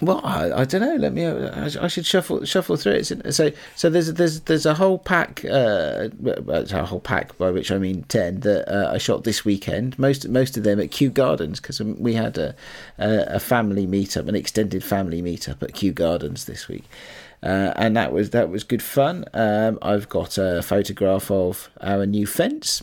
Well, 0.00 0.20
I, 0.24 0.50
I, 0.50 0.64
don't 0.64 0.80
know. 0.80 0.96
Let 0.96 1.12
me. 1.12 1.24
I, 1.24 1.86
should 1.86 2.04
shuffle 2.04 2.44
shuffle 2.44 2.76
through 2.76 2.94
it. 2.94 3.32
So, 3.32 3.52
so 3.76 3.88
there's 3.90 4.12
there's 4.14 4.40
there's 4.40 4.66
a 4.66 4.74
whole 4.74 4.98
pack. 4.98 5.44
Uh, 5.44 6.08
a 6.26 6.84
whole 6.84 6.98
pack 6.98 7.38
by 7.38 7.52
which 7.52 7.70
I 7.70 7.78
mean 7.78 8.02
ten 8.04 8.40
that 8.40 8.68
uh, 8.68 8.92
I 8.92 8.98
shot 8.98 9.22
this 9.22 9.44
weekend. 9.44 9.96
Most 9.96 10.28
most 10.28 10.56
of 10.56 10.64
them 10.64 10.80
at 10.80 10.90
Kew 10.90 11.10
Gardens 11.10 11.60
because 11.60 11.80
we 11.80 12.14
had 12.14 12.36
a, 12.38 12.56
a, 12.98 13.36
a 13.36 13.40
family 13.40 13.86
meetup, 13.86 14.26
an 14.28 14.34
extended 14.34 14.82
family 14.82 15.22
meetup 15.22 15.62
at 15.62 15.74
Kew 15.74 15.92
Gardens 15.92 16.46
this 16.46 16.66
week. 16.66 16.84
Uh, 17.44 17.72
and 17.76 17.96
that 17.96 18.12
was 18.12 18.30
that 18.30 18.50
was 18.50 18.64
good 18.64 18.82
fun. 18.82 19.24
Um, 19.32 19.78
I've 19.80 20.08
got 20.08 20.38
a 20.38 20.60
photograph 20.60 21.30
of 21.30 21.70
our 21.80 22.04
new 22.04 22.26
fence 22.26 22.82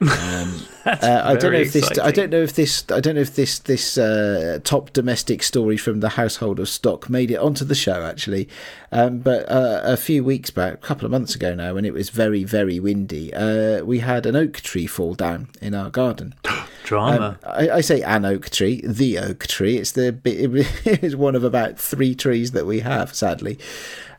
Um, 0.00 0.62
uh, 0.86 1.22
I 1.24 1.34
don't 1.36 1.52
know 1.52 1.58
if 1.58 1.72
this. 1.72 1.98
I 1.98 2.10
don't 2.10 2.30
know 2.30 2.42
if 2.42 2.54
this. 2.54 2.84
I 2.90 3.00
don't 3.00 3.16
know 3.16 3.20
if 3.20 3.34
this 3.34 3.58
this 3.58 3.98
uh, 3.98 4.60
top 4.62 4.92
domestic 4.92 5.42
story 5.42 5.76
from 5.76 6.00
the 6.00 6.10
household 6.10 6.60
of 6.60 6.68
stock 6.68 7.10
made 7.10 7.30
it 7.30 7.36
onto 7.36 7.64
the 7.64 7.74
show 7.74 8.04
actually. 8.04 8.48
Um, 8.92 9.18
but 9.18 9.50
uh, 9.50 9.80
a 9.84 9.96
few 9.96 10.22
weeks 10.22 10.50
back, 10.50 10.74
a 10.74 10.76
couple 10.76 11.04
of 11.04 11.10
months 11.10 11.34
ago 11.34 11.54
now, 11.54 11.74
when 11.74 11.84
it 11.84 11.92
was 11.92 12.10
very 12.10 12.44
very 12.44 12.78
windy, 12.78 13.34
uh, 13.34 13.84
we 13.84 13.98
had 13.98 14.24
an 14.26 14.36
oak 14.36 14.60
tree 14.60 14.86
fall 14.86 15.14
down 15.14 15.48
in 15.60 15.74
our 15.74 15.90
garden. 15.90 16.34
Drama. 16.84 17.38
Um, 17.42 17.52
I, 17.52 17.70
I 17.70 17.80
say 17.80 18.00
an 18.02 18.24
oak 18.24 18.48
tree, 18.50 18.80
the 18.82 19.18
oak 19.18 19.46
tree. 19.46 19.76
It's 19.76 19.92
the 19.92 20.18
it 20.24 21.04
is 21.04 21.16
one 21.16 21.34
of 21.34 21.44
about 21.44 21.78
three 21.78 22.14
trees 22.14 22.52
that 22.52 22.66
we 22.66 22.80
have, 22.80 23.14
sadly. 23.14 23.58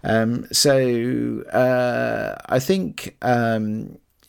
Um, 0.03 0.45
so 0.51 1.41
uh, 1.53 2.35
I 2.47 2.59
think. 2.59 3.15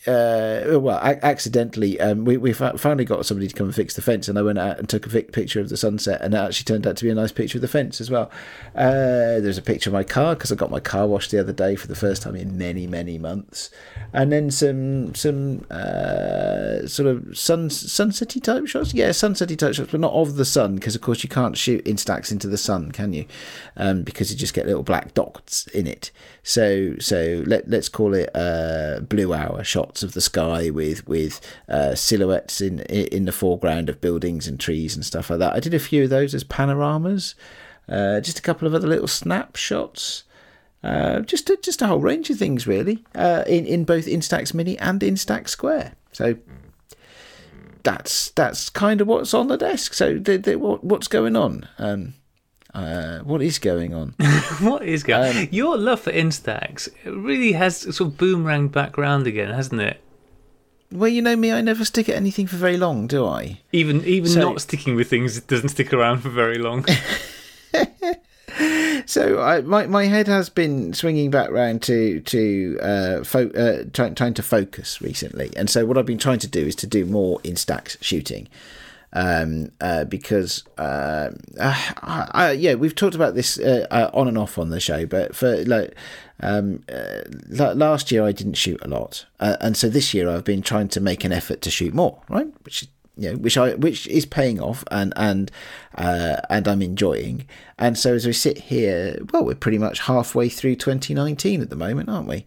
Uh, 0.06 0.78
well, 0.80 0.98
accidentally, 0.98 2.00
um, 2.00 2.24
we 2.24 2.38
we 2.38 2.54
finally 2.54 3.04
got 3.04 3.26
somebody 3.26 3.46
to 3.46 3.54
come 3.54 3.66
and 3.66 3.74
fix 3.74 3.94
the 3.94 4.00
fence, 4.00 4.28
and 4.28 4.38
I 4.38 4.42
went 4.42 4.58
out 4.58 4.78
and 4.78 4.88
took 4.88 5.04
a 5.04 5.22
picture 5.22 5.60
of 5.60 5.68
the 5.68 5.76
sunset, 5.76 6.22
and 6.22 6.32
it 6.32 6.38
actually 6.38 6.64
turned 6.64 6.86
out 6.86 6.96
to 6.96 7.04
be 7.04 7.10
a 7.10 7.14
nice 7.14 7.32
picture 7.32 7.58
of 7.58 7.62
the 7.62 7.68
fence 7.68 8.00
as 8.00 8.10
well. 8.10 8.30
Uh, 8.74 9.40
there's 9.40 9.58
a 9.58 9.62
picture 9.62 9.90
of 9.90 9.94
my 9.94 10.02
car 10.02 10.34
because 10.34 10.50
I 10.50 10.54
got 10.54 10.70
my 10.70 10.80
car 10.80 11.06
washed 11.06 11.32
the 11.32 11.38
other 11.38 11.52
day 11.52 11.76
for 11.76 11.86
the 11.86 11.94
first 11.94 12.22
time 12.22 12.34
in 12.34 12.56
many 12.56 12.86
many 12.86 13.18
months, 13.18 13.68
and 14.14 14.32
then 14.32 14.50
some 14.50 15.14
some 15.14 15.66
uh, 15.70 16.86
sort 16.86 17.06
of 17.06 17.36
sun 17.36 17.68
sunsetty 17.68 18.42
type 18.42 18.66
shots. 18.68 18.94
Yeah, 18.94 19.10
sunsetty 19.10 19.58
type 19.58 19.74
shots, 19.74 19.90
but 19.90 20.00
not 20.00 20.14
of 20.14 20.36
the 20.36 20.46
sun 20.46 20.76
because 20.76 20.94
of 20.94 21.02
course 21.02 21.22
you 21.22 21.28
can't 21.28 21.58
shoot 21.58 21.84
instax 21.84 22.32
into 22.32 22.48
the 22.48 22.56
sun, 22.56 22.90
can 22.90 23.12
you? 23.12 23.26
Um, 23.76 24.02
because 24.02 24.32
you 24.32 24.38
just 24.38 24.54
get 24.54 24.64
little 24.64 24.82
black 24.82 25.12
dots 25.12 25.66
in 25.68 25.86
it. 25.86 26.10
So 26.42 26.96
so 26.98 27.42
let 27.46 27.68
let's 27.68 27.88
call 27.88 28.14
it 28.14 28.30
uh, 28.34 29.00
blue 29.00 29.32
hour 29.34 29.62
shots 29.62 30.02
of 30.02 30.12
the 30.12 30.20
sky 30.20 30.70
with 30.70 31.06
with 31.06 31.40
uh, 31.68 31.94
silhouettes 31.94 32.60
in 32.60 32.80
in 32.80 33.26
the 33.26 33.32
foreground 33.32 33.88
of 33.88 34.00
buildings 34.00 34.48
and 34.48 34.58
trees 34.58 34.94
and 34.96 35.04
stuff 35.04 35.30
like 35.30 35.38
that. 35.40 35.54
I 35.54 35.60
did 35.60 35.74
a 35.74 35.78
few 35.78 36.04
of 36.04 36.10
those 36.10 36.34
as 36.34 36.44
panoramas. 36.44 37.34
Uh, 37.88 38.20
just 38.20 38.38
a 38.38 38.42
couple 38.42 38.68
of 38.68 38.74
other 38.74 38.86
little 38.86 39.08
snapshots. 39.08 40.24
Uh, 40.82 41.20
just 41.20 41.50
a, 41.50 41.58
just 41.62 41.82
a 41.82 41.86
whole 41.86 41.98
range 41.98 42.30
of 42.30 42.38
things 42.38 42.66
really 42.66 43.04
uh, 43.14 43.44
in 43.46 43.66
in 43.66 43.84
both 43.84 44.06
Instax 44.06 44.54
Mini 44.54 44.78
and 44.78 45.00
Instax 45.00 45.50
Square. 45.50 45.92
So 46.12 46.36
that's 47.82 48.30
that's 48.30 48.70
kind 48.70 49.00
of 49.00 49.06
what's 49.06 49.34
on 49.34 49.48
the 49.48 49.56
desk. 49.56 49.94
So 49.94 50.18
the, 50.18 50.38
the, 50.38 50.56
what 50.56 50.82
what's 50.84 51.08
going 51.08 51.36
on? 51.36 51.68
Um, 51.78 52.14
uh, 52.74 53.18
what 53.20 53.42
is 53.42 53.58
going 53.58 53.94
on? 53.94 54.14
what 54.60 54.82
is 54.82 55.02
going? 55.02 55.36
um, 55.36 55.48
Your 55.50 55.76
love 55.76 56.00
for 56.00 56.12
Instax 56.12 56.88
really 57.04 57.52
has 57.52 57.78
sort 57.78 58.00
of 58.12 58.16
boomeranged 58.16 58.72
back 58.72 58.96
round 58.98 59.26
again, 59.26 59.52
hasn't 59.52 59.80
it? 59.80 60.00
well, 60.92 61.08
you 61.08 61.22
know 61.22 61.36
me, 61.36 61.52
I 61.52 61.60
never 61.60 61.84
stick 61.84 62.08
at 62.08 62.16
anything 62.16 62.48
for 62.48 62.56
very 62.56 62.76
long, 62.76 63.06
do 63.06 63.24
I? 63.24 63.60
Even 63.72 64.04
even 64.04 64.28
So- 64.28 64.40
not 64.40 64.60
sticking 64.60 64.96
with 64.96 65.08
things 65.08 65.40
doesn't 65.40 65.68
stick 65.70 65.92
around 65.92 66.18
for 66.22 66.30
very 66.30 66.58
long. 66.58 66.84
So 69.06 69.40
I, 69.40 69.60
my 69.62 69.86
my 69.86 70.04
head 70.04 70.26
has 70.28 70.48
been 70.48 70.92
swinging 70.92 71.30
back 71.30 71.50
round 71.50 71.82
to 71.82 72.20
to 72.20 72.78
uh, 72.82 73.24
fo- 73.24 73.50
uh, 73.50 73.84
trying 73.92 74.14
trying 74.14 74.34
to 74.34 74.42
focus 74.42 75.00
recently, 75.00 75.50
and 75.56 75.70
so 75.70 75.84
what 75.86 75.96
I've 75.96 76.06
been 76.06 76.18
trying 76.18 76.38
to 76.40 76.46
do 76.48 76.60
is 76.66 76.76
to 76.76 76.86
do 76.86 77.04
more 77.06 77.38
Instax 77.40 77.96
shooting, 78.00 78.48
um, 79.12 79.70
uh, 79.80 80.04
because 80.04 80.64
uh, 80.78 81.30
uh, 81.58 82.54
yeah 82.56 82.74
we've 82.74 82.94
talked 82.94 83.14
about 83.14 83.34
this 83.34 83.58
uh, 83.58 83.86
uh, 83.90 84.10
on 84.14 84.28
and 84.28 84.38
off 84.38 84.58
on 84.58 84.70
the 84.70 84.80
show, 84.80 85.06
but 85.06 85.34
for 85.34 85.64
like 85.64 85.94
um, 86.40 86.84
last 87.48 88.10
year 88.10 88.24
I 88.24 88.32
didn't 88.32 88.54
shoot 88.54 88.80
a 88.82 88.88
lot, 88.88 89.26
and 89.38 89.76
so 89.76 89.88
this 89.88 90.14
year 90.14 90.28
I've 90.28 90.44
been 90.44 90.62
trying 90.62 90.88
to 90.88 91.00
make 91.00 91.24
an 91.24 91.32
effort 91.32 91.60
to 91.62 91.70
shoot 91.70 91.94
more, 91.94 92.22
right? 92.28 92.48
Which 92.64 92.86
you 93.16 93.32
know, 93.32 93.36
which 93.36 93.58
I 93.58 93.74
which 93.74 94.06
is 94.06 94.24
paying 94.24 94.60
off 94.60 94.84
and 94.90 95.12
and 95.16 95.50
and 95.94 96.68
I'm 96.68 96.82
enjoying. 96.82 97.46
And 97.78 97.98
so 97.98 98.14
as 98.14 98.26
we 98.26 98.32
sit 98.32 98.58
here, 98.58 99.18
well, 99.32 99.44
we're 99.44 99.54
pretty 99.54 99.78
much 99.78 100.00
halfway 100.00 100.48
through 100.48 100.76
2019 100.76 101.62
at 101.62 101.70
the 101.70 101.76
moment, 101.76 102.08
aren't 102.08 102.28
we? 102.28 102.44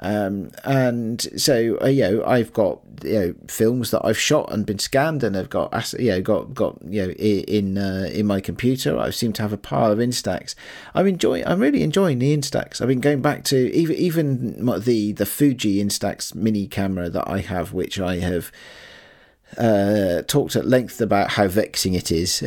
Um, 0.00 0.50
and 0.64 1.20
so 1.40 1.78
uh, 1.82 1.86
you 1.86 2.02
know, 2.02 2.24
I've 2.24 2.52
got 2.52 2.80
you 3.02 3.12
know 3.12 3.34
films 3.48 3.90
that 3.90 4.04
I've 4.04 4.18
shot 4.18 4.52
and 4.52 4.64
been 4.64 4.78
scanned, 4.78 5.24
and 5.24 5.36
I've 5.36 5.50
got 5.50 5.94
you 5.98 6.10
know 6.10 6.20
got 6.20 6.54
got 6.54 6.78
you 6.86 7.06
know 7.06 7.12
in 7.12 7.78
uh, 7.78 8.08
in 8.12 8.26
my 8.26 8.40
computer. 8.40 8.96
I 8.98 9.10
seem 9.10 9.32
to 9.34 9.42
have 9.42 9.52
a 9.52 9.58
pile 9.58 9.90
of 9.90 9.98
Instax. 9.98 10.54
I'm 10.94 11.06
enjoying. 11.06 11.46
I'm 11.46 11.60
really 11.60 11.82
enjoying 11.82 12.20
the 12.20 12.36
Instax. 12.36 12.80
I've 12.80 12.88
been 12.88 13.00
going 13.00 13.22
back 13.22 13.44
to 13.44 13.72
even 13.74 13.96
even 13.96 14.80
the 14.80 15.12
the 15.12 15.26
Fuji 15.26 15.82
Instax 15.82 16.34
mini 16.34 16.68
camera 16.68 17.10
that 17.10 17.28
I 17.28 17.40
have, 17.40 17.72
which 17.72 17.98
I 17.98 18.18
have 18.18 18.52
uh, 19.56 20.22
talked 20.22 20.56
at 20.56 20.66
length 20.66 21.00
about 21.00 21.30
how 21.30 21.48
vexing 21.48 21.94
it 21.94 22.12
is. 22.12 22.42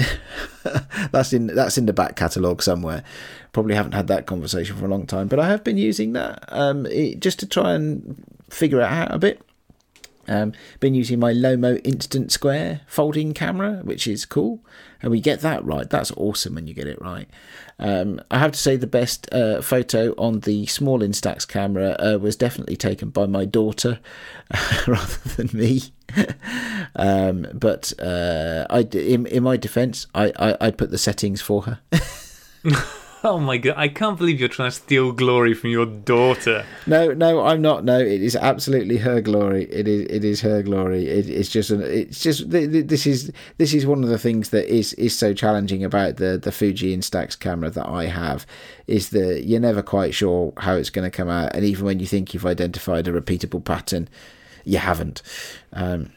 that's 1.11 1.33
in 1.33 1.47
that's 1.47 1.77
in 1.77 1.85
the 1.85 1.93
back 1.93 2.15
catalogue 2.15 2.61
somewhere. 2.61 3.03
Probably 3.53 3.75
haven't 3.75 3.93
had 3.93 4.07
that 4.07 4.27
conversation 4.27 4.77
for 4.77 4.85
a 4.85 4.89
long 4.89 5.07
time, 5.07 5.27
but 5.27 5.39
I 5.39 5.47
have 5.47 5.63
been 5.63 5.77
using 5.77 6.13
that 6.13 6.43
um, 6.49 6.85
it, 6.85 7.19
just 7.19 7.39
to 7.39 7.47
try 7.47 7.73
and 7.73 8.23
figure 8.49 8.79
it 8.79 8.85
out 8.85 9.13
a 9.13 9.17
bit. 9.17 9.41
Um, 10.31 10.53
been 10.79 10.93
using 10.93 11.19
my 11.19 11.33
Lomo 11.33 11.81
Instant 11.83 12.31
Square 12.31 12.81
folding 12.87 13.33
camera, 13.33 13.81
which 13.83 14.07
is 14.07 14.23
cool, 14.23 14.63
and 15.01 15.11
we 15.11 15.19
get 15.19 15.41
that 15.41 15.61
right. 15.65 15.89
That's 15.89 16.09
awesome 16.13 16.55
when 16.55 16.67
you 16.67 16.73
get 16.73 16.87
it 16.87 17.01
right. 17.01 17.27
Um, 17.77 18.21
I 18.31 18.39
have 18.39 18.53
to 18.53 18.57
say 18.57 18.77
the 18.77 18.87
best 18.87 19.27
uh, 19.33 19.61
photo 19.61 20.13
on 20.17 20.39
the 20.39 20.67
small 20.67 21.01
Instax 21.01 21.45
camera 21.45 21.97
uh, 21.99 22.17
was 22.17 22.37
definitely 22.37 22.77
taken 22.77 23.09
by 23.09 23.25
my 23.25 23.43
daughter 23.43 23.99
rather 24.87 25.29
than 25.35 25.49
me. 25.51 25.81
um, 26.95 27.47
but 27.53 27.91
uh, 27.99 28.65
I, 28.69 28.87
in, 28.93 29.25
in 29.25 29.43
my 29.43 29.57
defence, 29.57 30.07
I, 30.15 30.31
I, 30.39 30.67
I 30.67 30.71
put 30.71 30.91
the 30.91 30.97
settings 30.97 31.41
for 31.41 31.63
her. 31.63 31.79
oh 33.23 33.39
my 33.39 33.57
god! 33.57 33.75
I 33.77 33.87
can't 33.87 34.17
believe 34.17 34.39
you're 34.39 34.49
trying 34.49 34.71
to 34.71 34.75
steal 34.75 35.11
glory 35.11 35.53
from 35.53 35.69
your 35.69 35.85
daughter. 35.85 36.65
No, 36.87 37.13
no, 37.13 37.45
I'm 37.45 37.61
not. 37.61 37.83
No, 37.83 37.99
it 37.99 38.21
is 38.21 38.35
absolutely 38.35 38.97
her 38.97 39.21
glory. 39.21 39.65
It 39.65 39.87
is, 39.87 40.01
it 40.09 40.23
is 40.23 40.41
her 40.41 40.63
glory. 40.63 41.07
It, 41.07 41.29
it's 41.29 41.49
just, 41.49 41.69
an, 41.69 41.81
it's 41.81 42.19
just. 42.19 42.49
th- 42.51 42.71
th- 42.71 42.87
This 42.87 43.05
is, 43.05 43.31
this 43.57 43.73
is 43.73 43.85
one 43.85 44.03
of 44.03 44.09
the 44.09 44.17
things 44.19 44.49
that 44.49 44.73
is 44.73 44.93
is 44.93 45.17
so 45.17 45.33
challenging 45.33 45.83
about 45.83 46.17
the 46.17 46.37
the 46.37 46.51
Fuji 46.51 46.95
Instax 46.95 47.37
camera 47.39 47.69
that 47.69 47.87
I 47.87 48.05
have, 48.05 48.45
is 48.87 49.09
that 49.09 49.43
you're 49.45 49.59
never 49.59 49.81
quite 49.81 50.13
sure 50.13 50.53
how 50.57 50.75
it's 50.75 50.89
going 50.89 51.09
to 51.09 51.15
come 51.15 51.29
out, 51.29 51.55
and 51.55 51.63
even 51.63 51.85
when 51.85 51.99
you 51.99 52.07
think 52.07 52.33
you've 52.33 52.45
identified 52.45 53.07
a 53.07 53.11
repeatable 53.11 53.63
pattern, 53.63 54.09
you 54.65 54.77
haven't. 54.79 55.21
Um, 55.73 56.11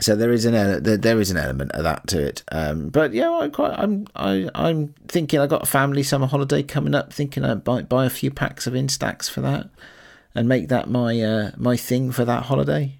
so 0.00 0.14
there 0.14 0.32
is 0.32 0.44
an 0.44 0.54
ele- 0.54 0.80
there, 0.80 0.96
there 0.96 1.20
is 1.20 1.30
an 1.30 1.36
element 1.36 1.72
of 1.72 1.82
that 1.84 2.06
to 2.08 2.20
it. 2.20 2.42
Um, 2.52 2.88
but 2.88 3.12
yeah, 3.12 3.30
I 3.30 3.48
quite 3.48 3.72
I'm 3.78 4.06
I 4.14 4.48
I'm 4.54 4.94
thinking 5.08 5.40
I 5.40 5.46
got 5.46 5.62
a 5.62 5.66
family 5.66 6.02
summer 6.02 6.26
holiday 6.26 6.62
coming 6.62 6.94
up. 6.94 7.12
Thinking 7.12 7.44
I 7.44 7.54
buy 7.54 7.82
buy 7.82 8.04
a 8.06 8.10
few 8.10 8.30
packs 8.30 8.66
of 8.66 8.74
Instax 8.74 9.30
for 9.30 9.40
that, 9.42 9.68
and 10.34 10.48
make 10.48 10.68
that 10.68 10.88
my 10.90 11.20
uh, 11.20 11.50
my 11.56 11.76
thing 11.76 12.12
for 12.12 12.24
that 12.24 12.44
holiday. 12.44 12.96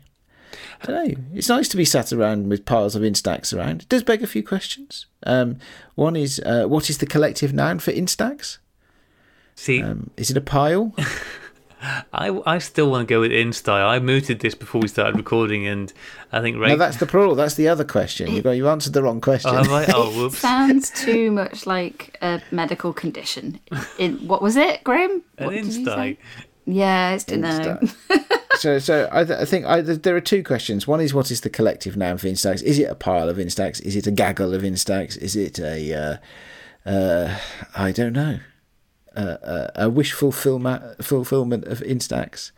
I 0.83 0.87
don't 0.87 1.09
know. 1.09 1.15
It's 1.35 1.49
nice 1.49 1.69
to 1.69 1.77
be 1.77 1.85
sat 1.85 2.13
around 2.13 2.49
with 2.49 2.65
piles 2.67 2.95
of 2.95 3.03
Instax 3.03 3.57
around. 3.57 3.83
It 3.83 3.89
does 3.89 4.03
beg 4.03 4.23
a 4.23 4.27
few 4.27 4.43
questions. 4.43 5.07
Um, 5.25 5.59
one 5.95 6.17
is 6.17 6.39
uh, 6.41 6.65
what 6.67 6.89
is 6.91 6.99
the 6.99 7.07
collective 7.07 7.53
noun 7.53 7.79
for 7.79 7.93
Instax? 7.93 8.59
See, 9.55 9.83
Um, 9.83 10.11
is 10.17 10.31
it 10.31 10.37
a 10.37 10.43
pile? 10.43 10.95
I, 12.13 12.41
I 12.47 12.59
still 12.59 12.91
want 12.91 13.07
to 13.09 13.15
go 13.15 13.21
with 13.21 13.31
InStyle. 13.31 13.87
I 13.87 13.99
mooted 13.99 14.41
this 14.41 14.55
before 14.55 14.81
we 14.81 14.89
started 14.89 15.17
recording, 15.17 15.67
and 15.67 15.93
I 16.33 16.41
think 16.41 16.59
Ray. 16.59 16.69
No, 16.69 16.77
that's 16.77 16.97
the 16.99 17.07
plural. 17.07 17.35
That's 17.35 17.55
the 17.55 17.69
other 17.69 17.85
question. 17.85 18.33
You 18.33 18.43
got 18.43 18.53
you 18.53 18.69
answered 18.69 18.93
the 18.93 19.03
wrong 19.03 19.21
question. 19.21 19.53
oh, 19.55 19.75
I? 19.75 19.87
Oh, 19.95 20.11
whoops. 20.17 20.39
Sounds 20.39 20.91
too 20.91 21.31
much 21.31 21.67
like 21.67 22.17
a 22.23 22.43
medical 22.51 22.93
condition. 22.93 23.61
In 23.99 24.27
what 24.27 24.43
was 24.43 24.57
it, 24.57 24.83
Graham? 24.85 25.23
An 25.39 25.47
What 25.47 25.55
did 25.55 25.73
you 25.73 26.17
Yeah, 26.67 27.13
it's 27.13 27.25
to 27.25 27.37
know. 27.37 27.81
So, 28.59 28.79
so 28.79 29.09
I, 29.13 29.25
th- 29.25 29.39
I 29.39 29.45
think 29.45 29.67
I, 29.67 29.83
th- 29.83 30.03
there 30.03 30.17
are 30.17 30.21
two 30.21 30.43
questions. 30.43 30.87
One 30.87 31.01
is 31.01 31.13
what 31.13 31.31
is 31.31 31.43
the 31.43 31.51
collective 31.51 31.97
noun 31.97 32.19
for 32.19 32.27
Instax? 32.27 32.63
Is 32.63 32.79
it 32.79 32.85
a 32.85 32.95
pile 32.95 33.29
of 33.29 33.37
Instax? 33.37 33.83
Is 33.83 33.97
it 33.97 34.07
a 34.07 34.11
gaggle 34.11 34.55
of 34.55 34.63
Instax? 34.63 35.17
Is 35.19 35.37
it 35.37 35.59
a, 35.59 36.21
uh, 36.87 36.89
uh, 36.89 37.39
I 37.77 37.93
don't 37.93 38.13
know, 38.13 38.39
uh, 39.17 39.21
uh, 39.21 39.71
a 39.77 39.89
wish 39.91 40.13
fulfillment 40.13 41.05
fulfillment 41.05 41.65
of 41.67 41.81
Instax? 41.81 42.53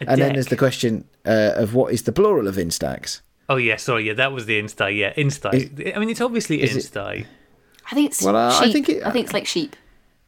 A 0.00 0.10
and 0.10 0.20
then 0.20 0.32
there's 0.34 0.46
the 0.46 0.56
question 0.56 1.04
uh, 1.26 1.52
of 1.56 1.74
what 1.74 1.92
is 1.92 2.02
the 2.02 2.12
plural 2.12 2.48
of 2.48 2.56
Instax? 2.56 3.20
Oh 3.48 3.56
yeah, 3.56 3.76
sorry, 3.76 4.06
yeah, 4.06 4.14
that 4.14 4.32
was 4.32 4.46
the 4.46 4.60
Insta. 4.62 4.96
Yeah, 4.96 5.12
Insta. 5.14 5.50
I 5.94 5.98
mean, 5.98 6.08
it's 6.10 6.20
obviously 6.20 6.62
is 6.62 6.76
it- 6.76 6.92
Insta. 6.92 7.26
I 7.90 7.94
think 7.94 8.10
it's 8.10 8.22
Well, 8.22 8.36
uh, 8.36 8.58
I 8.60 8.70
think 8.72 8.88
it- 8.88 9.04
I 9.04 9.10
think 9.10 9.24
it's 9.24 9.34
like 9.34 9.46
sheep. 9.46 9.74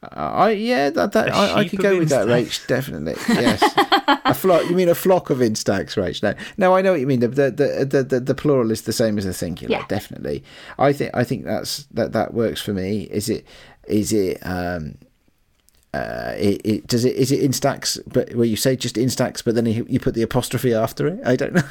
Uh, 0.03 0.09
I 0.17 0.51
yeah, 0.51 0.91
that, 0.91 1.13
that 1.13 1.29
A 1.29 1.33
I, 1.33 1.59
I 1.59 1.63
sheep 1.63 1.71
could 1.71 1.81
go 1.81 1.99
with 2.01 2.09
that, 2.09 2.27
Instax. 2.27 2.47
Rach. 2.47 2.67
Definitely, 2.67 3.15
yes. 3.29 3.63
a 4.25 4.35
flock. 4.35 4.69
You 4.69 4.75
mean 4.75 4.89
a 4.89 4.97
flock 4.97 5.31
of 5.31 5.39
Instax, 5.39 5.95
Rach? 5.95 6.21
No, 6.25 6.35
no, 6.59 6.75
I 6.75 6.83
know 6.83 6.91
what 6.91 7.01
you 7.01 7.07
mean. 7.07 7.21
The 7.21 7.29
the 7.29 7.51
the 7.53 7.85
the, 7.89 8.03
the, 8.03 8.21
the 8.21 8.35
plural 8.35 8.73
is 8.73 8.83
the 8.83 8.93
same 8.93 9.17
as 9.17 9.25
the 9.25 9.33
singular. 9.33 9.77
Yeah. 9.79 9.85
Definitely. 9.87 10.43
I 10.77 10.93
think 10.93 11.13
I 11.15 11.23
think 11.23 11.45
that's 11.45 11.85
that 11.93 12.11
that 12.13 12.35
works 12.35 12.61
for 12.61 12.73
me. 12.75 13.03
Is 13.13 13.29
it 13.29 13.47
is 13.87 14.13
it 14.13 14.39
um 14.43 14.97
uh 15.95 16.33
it, 16.37 16.61
it 16.65 16.87
does 16.87 17.05
it 17.05 17.15
is 17.17 17.31
it 17.31 17.41
Instax 17.43 17.99
but 18.13 18.35
where 18.35 18.47
you 18.47 18.57
say 18.57 18.77
just 18.77 18.97
Instax 18.97 19.45
but 19.45 19.55
then 19.55 19.67
you, 19.67 19.85
you 19.89 20.01
put 20.01 20.15
the 20.15 20.23
apostrophe 20.23 20.73
after 20.73 21.07
it? 21.07 21.21
I 21.25 21.37
don't 21.37 21.53
know. 21.55 21.63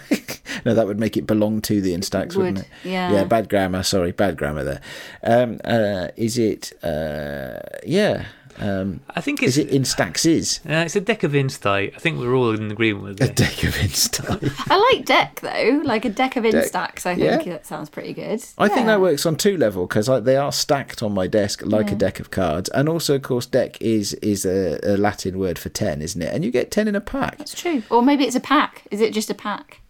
no, 0.66 0.76
that 0.76 0.86
would 0.86 1.00
make 1.00 1.18
it 1.18 1.26
belong 1.26 1.62
to 1.62 1.82
the 1.82 1.94
Instax, 1.94 2.36
Would, 2.36 2.38
wouldn't 2.38 2.60
it? 2.60 2.68
yeah. 2.84 3.12
Yeah, 3.12 3.24
bad 3.24 3.50
grammar. 3.50 3.82
Sorry, 3.84 4.12
bad 4.12 4.38
grammar 4.38 4.64
there. 4.64 4.82
Um, 5.24 5.60
uh, 5.66 6.10
is 6.18 6.38
it? 6.38 6.72
Uh, 6.84 7.60
yeah. 7.86 8.26
Um, 8.62 9.02
I 9.10 9.22
think 9.22 9.42
is 9.42 9.58
it's 9.58 9.72
it 9.72 9.82
Instaxes? 9.82 10.60
uh, 10.70 10.86
it's 10.86 10.96
a 10.96 11.02
deck 11.02 11.24
of 11.24 11.32
Insta. 11.32 11.94
I 11.96 11.98
think 11.98 12.20
we're 12.20 12.36
all 12.36 12.52
in 12.54 12.72
agreement 12.72 13.06
with 13.06 13.22
it. 13.22 13.32
A 13.32 13.34
deck 13.34 13.64
of 13.64 13.74
Insta. 13.74 14.54
I 14.72 14.94
like 14.94 15.06
deck 15.06 15.40
though, 15.42 15.82
like 15.84 16.06
a 16.06 16.10
deck 16.10 16.36
of 16.36 16.44
Deck, 16.44 16.54
Instax. 16.54 17.06
I 17.06 17.16
think 17.16 17.46
yeah. 17.46 17.54
that 17.54 17.66
sounds 17.66 17.90
pretty 17.90 18.14
good. 18.14 18.44
I 18.58 18.68
think 18.68 18.86
that 18.86 19.02
works 19.02 19.26
on 19.26 19.36
two 19.36 19.58
level 19.58 19.88
because 19.88 20.08
they 20.24 20.38
are 20.38 20.52
stacked 20.52 21.02
on 21.02 21.14
my 21.14 21.28
desk 21.28 21.64
like 21.66 21.92
a 21.92 21.96
deck 21.96 22.20
of 22.20 22.30
cards, 22.30 22.70
and 22.70 22.88
also, 22.88 23.16
of 23.16 23.24
course, 23.24 23.46
deck 23.46 23.82
is 23.82 24.14
is 24.16 24.46
a, 24.46 24.80
a 24.84 24.96
Latin 24.96 25.40
word 25.40 25.58
for 25.58 25.70
ten, 25.70 26.02
isn't 26.02 26.22
it? 26.22 26.34
And 26.34 26.46
you 26.46 26.52
get 26.52 26.70
ten 26.70 26.88
in 26.88 26.96
a 26.96 27.02
pack. 27.02 27.40
That's 27.40 27.60
true. 27.60 27.84
Or 27.90 28.02
maybe 28.02 28.26
it's 28.26 28.36
a 28.36 28.42
pack. 28.42 28.88
Is 28.92 29.02
it 29.02 29.14
just 29.14 29.30
a 29.30 29.36
pack? 29.36 29.82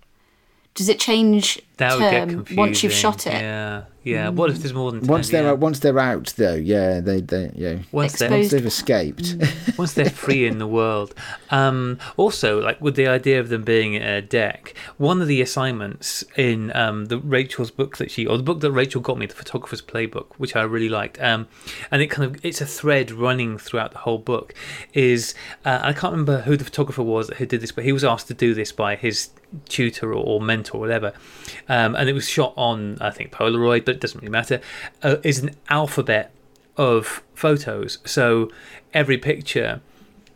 Does 0.74 0.88
it 0.88 1.00
change 1.00 1.62
That 1.82 1.98
would 1.98 2.12
get 2.12 2.30
confusing. 2.30 2.58
once 2.58 2.84
you've 2.84 2.94
shot 2.94 3.26
it? 3.26 3.34
Yeah, 3.34 3.86
yeah. 4.04 4.30
What 4.30 4.52
if 4.52 4.60
there's 4.60 4.74
more 4.74 4.92
than 4.92 5.02
10? 5.02 5.10
Once 5.10 5.30
they're 5.30 5.44
yeah. 5.46 5.52
once 5.54 5.80
they're 5.80 5.98
out, 5.98 6.32
though, 6.38 6.54
yeah, 6.54 7.00
they 7.00 7.22
they 7.22 7.52
yeah. 7.56 7.80
once 7.92 8.20
they're, 8.20 8.30
once 8.30 8.52
they've 8.52 8.64
escaped, 8.64 9.36
once 9.80 9.94
they're 9.94 10.12
free 10.12 10.46
in 10.46 10.60
the 10.60 10.68
world. 10.68 11.16
Um, 11.50 11.98
also, 12.18 12.62
like 12.62 12.80
with 12.82 12.96
the 12.96 13.08
idea 13.08 13.40
of 13.40 13.50
them 13.50 13.64
being 13.64 13.96
a 13.96 14.22
deck, 14.22 14.76
one 14.98 15.24
of 15.24 15.28
the 15.28 15.42
assignments 15.42 16.24
in 16.36 16.72
um, 16.76 17.06
the 17.06 17.18
Rachel's 17.18 17.72
book 17.72 17.98
that 17.98 18.12
she, 18.12 18.28
or 18.28 18.38
the 18.38 18.44
book 18.44 18.60
that 18.60 18.72
Rachel 18.72 19.02
got 19.02 19.18
me, 19.18 19.26
the 19.26 19.34
photographer's 19.34 19.82
playbook, 19.82 20.28
which 20.38 20.56
I 20.56 20.62
really 20.62 20.90
liked, 20.90 21.20
um, 21.20 21.48
and 21.90 22.04
it 22.04 22.12
kind 22.12 22.36
of 22.36 22.46
it's 22.46 22.62
a 22.62 22.68
thread 22.68 23.10
running 23.10 23.58
throughout 23.58 23.92
the 23.92 23.98
whole 23.98 24.20
book. 24.20 24.54
Is 24.94 25.34
uh, 25.66 25.80
I 25.82 25.94
can't 25.94 26.12
remember 26.12 26.42
who 26.42 26.58
the 26.58 26.64
photographer 26.64 27.02
was 27.02 27.30
who 27.30 27.48
did 27.48 27.62
this, 27.62 27.72
but 27.72 27.86
he 27.86 27.92
was 27.92 28.04
asked 28.04 28.28
to 28.28 28.36
do 28.36 28.54
this 28.54 28.72
by 28.72 28.96
his 28.96 29.32
tutor 29.68 30.14
or, 30.14 30.24
or 30.24 30.42
mentor, 30.42 30.78
or 30.78 30.82
whatever, 30.82 31.14
um, 31.72 31.96
and 31.96 32.10
it 32.10 32.14
was 32.14 32.28
shot 32.28 32.54
on 32.58 32.98
I 33.00 33.12
think 33.12 33.32
Polaroid, 33.32 33.86
but 33.86 33.96
it 33.96 34.02
doesn't 34.02 34.20
really 34.20 34.30
matter. 34.30 34.60
Uh, 35.02 35.16
is 35.24 35.40
an 35.40 35.52
alphabet 35.70 36.32
of 36.76 37.24
photos. 37.34 38.00
So 38.04 38.52
every 38.94 39.18
picture 39.18 39.80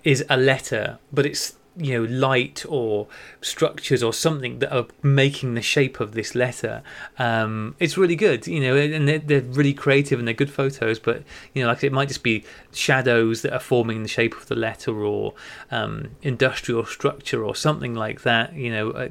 is 0.05 0.23
a 0.29 0.37
letter, 0.37 0.97
but 1.11 1.25
it's 1.25 1.57
you 1.77 1.93
know 1.93 2.09
light 2.09 2.63
or 2.69 3.07
structures 3.41 4.01
or 4.01 4.13
something 4.13 4.59
that 4.59 4.73
are 4.73 4.85
making 5.03 5.55
the 5.55 5.61
shape 5.61 5.99
of 5.99 6.13
this 6.13 6.35
letter. 6.35 6.81
Um, 7.19 7.75
it's 7.81 7.97
really 7.97 8.15
good, 8.15 8.47
you 8.47 8.61
know, 8.61 8.77
and 8.77 9.05
they're, 9.05 9.19
they're 9.19 9.41
really 9.41 9.73
creative 9.73 10.19
and 10.19 10.25
they're 10.25 10.33
good 10.33 10.49
photos. 10.51 10.99
But 10.99 11.23
you 11.53 11.61
know, 11.61 11.67
like 11.67 11.83
it 11.83 11.91
might 11.91 12.07
just 12.07 12.23
be 12.23 12.45
shadows 12.71 13.41
that 13.41 13.51
are 13.51 13.59
forming 13.59 14.03
the 14.03 14.09
shape 14.09 14.37
of 14.37 14.45
the 14.47 14.55
letter 14.55 15.03
or 15.03 15.33
um, 15.69 16.11
industrial 16.21 16.85
structure 16.85 17.43
or 17.43 17.55
something 17.55 17.93
like 17.93 18.21
that. 18.21 18.53
You 18.53 18.71
know, 18.71 19.09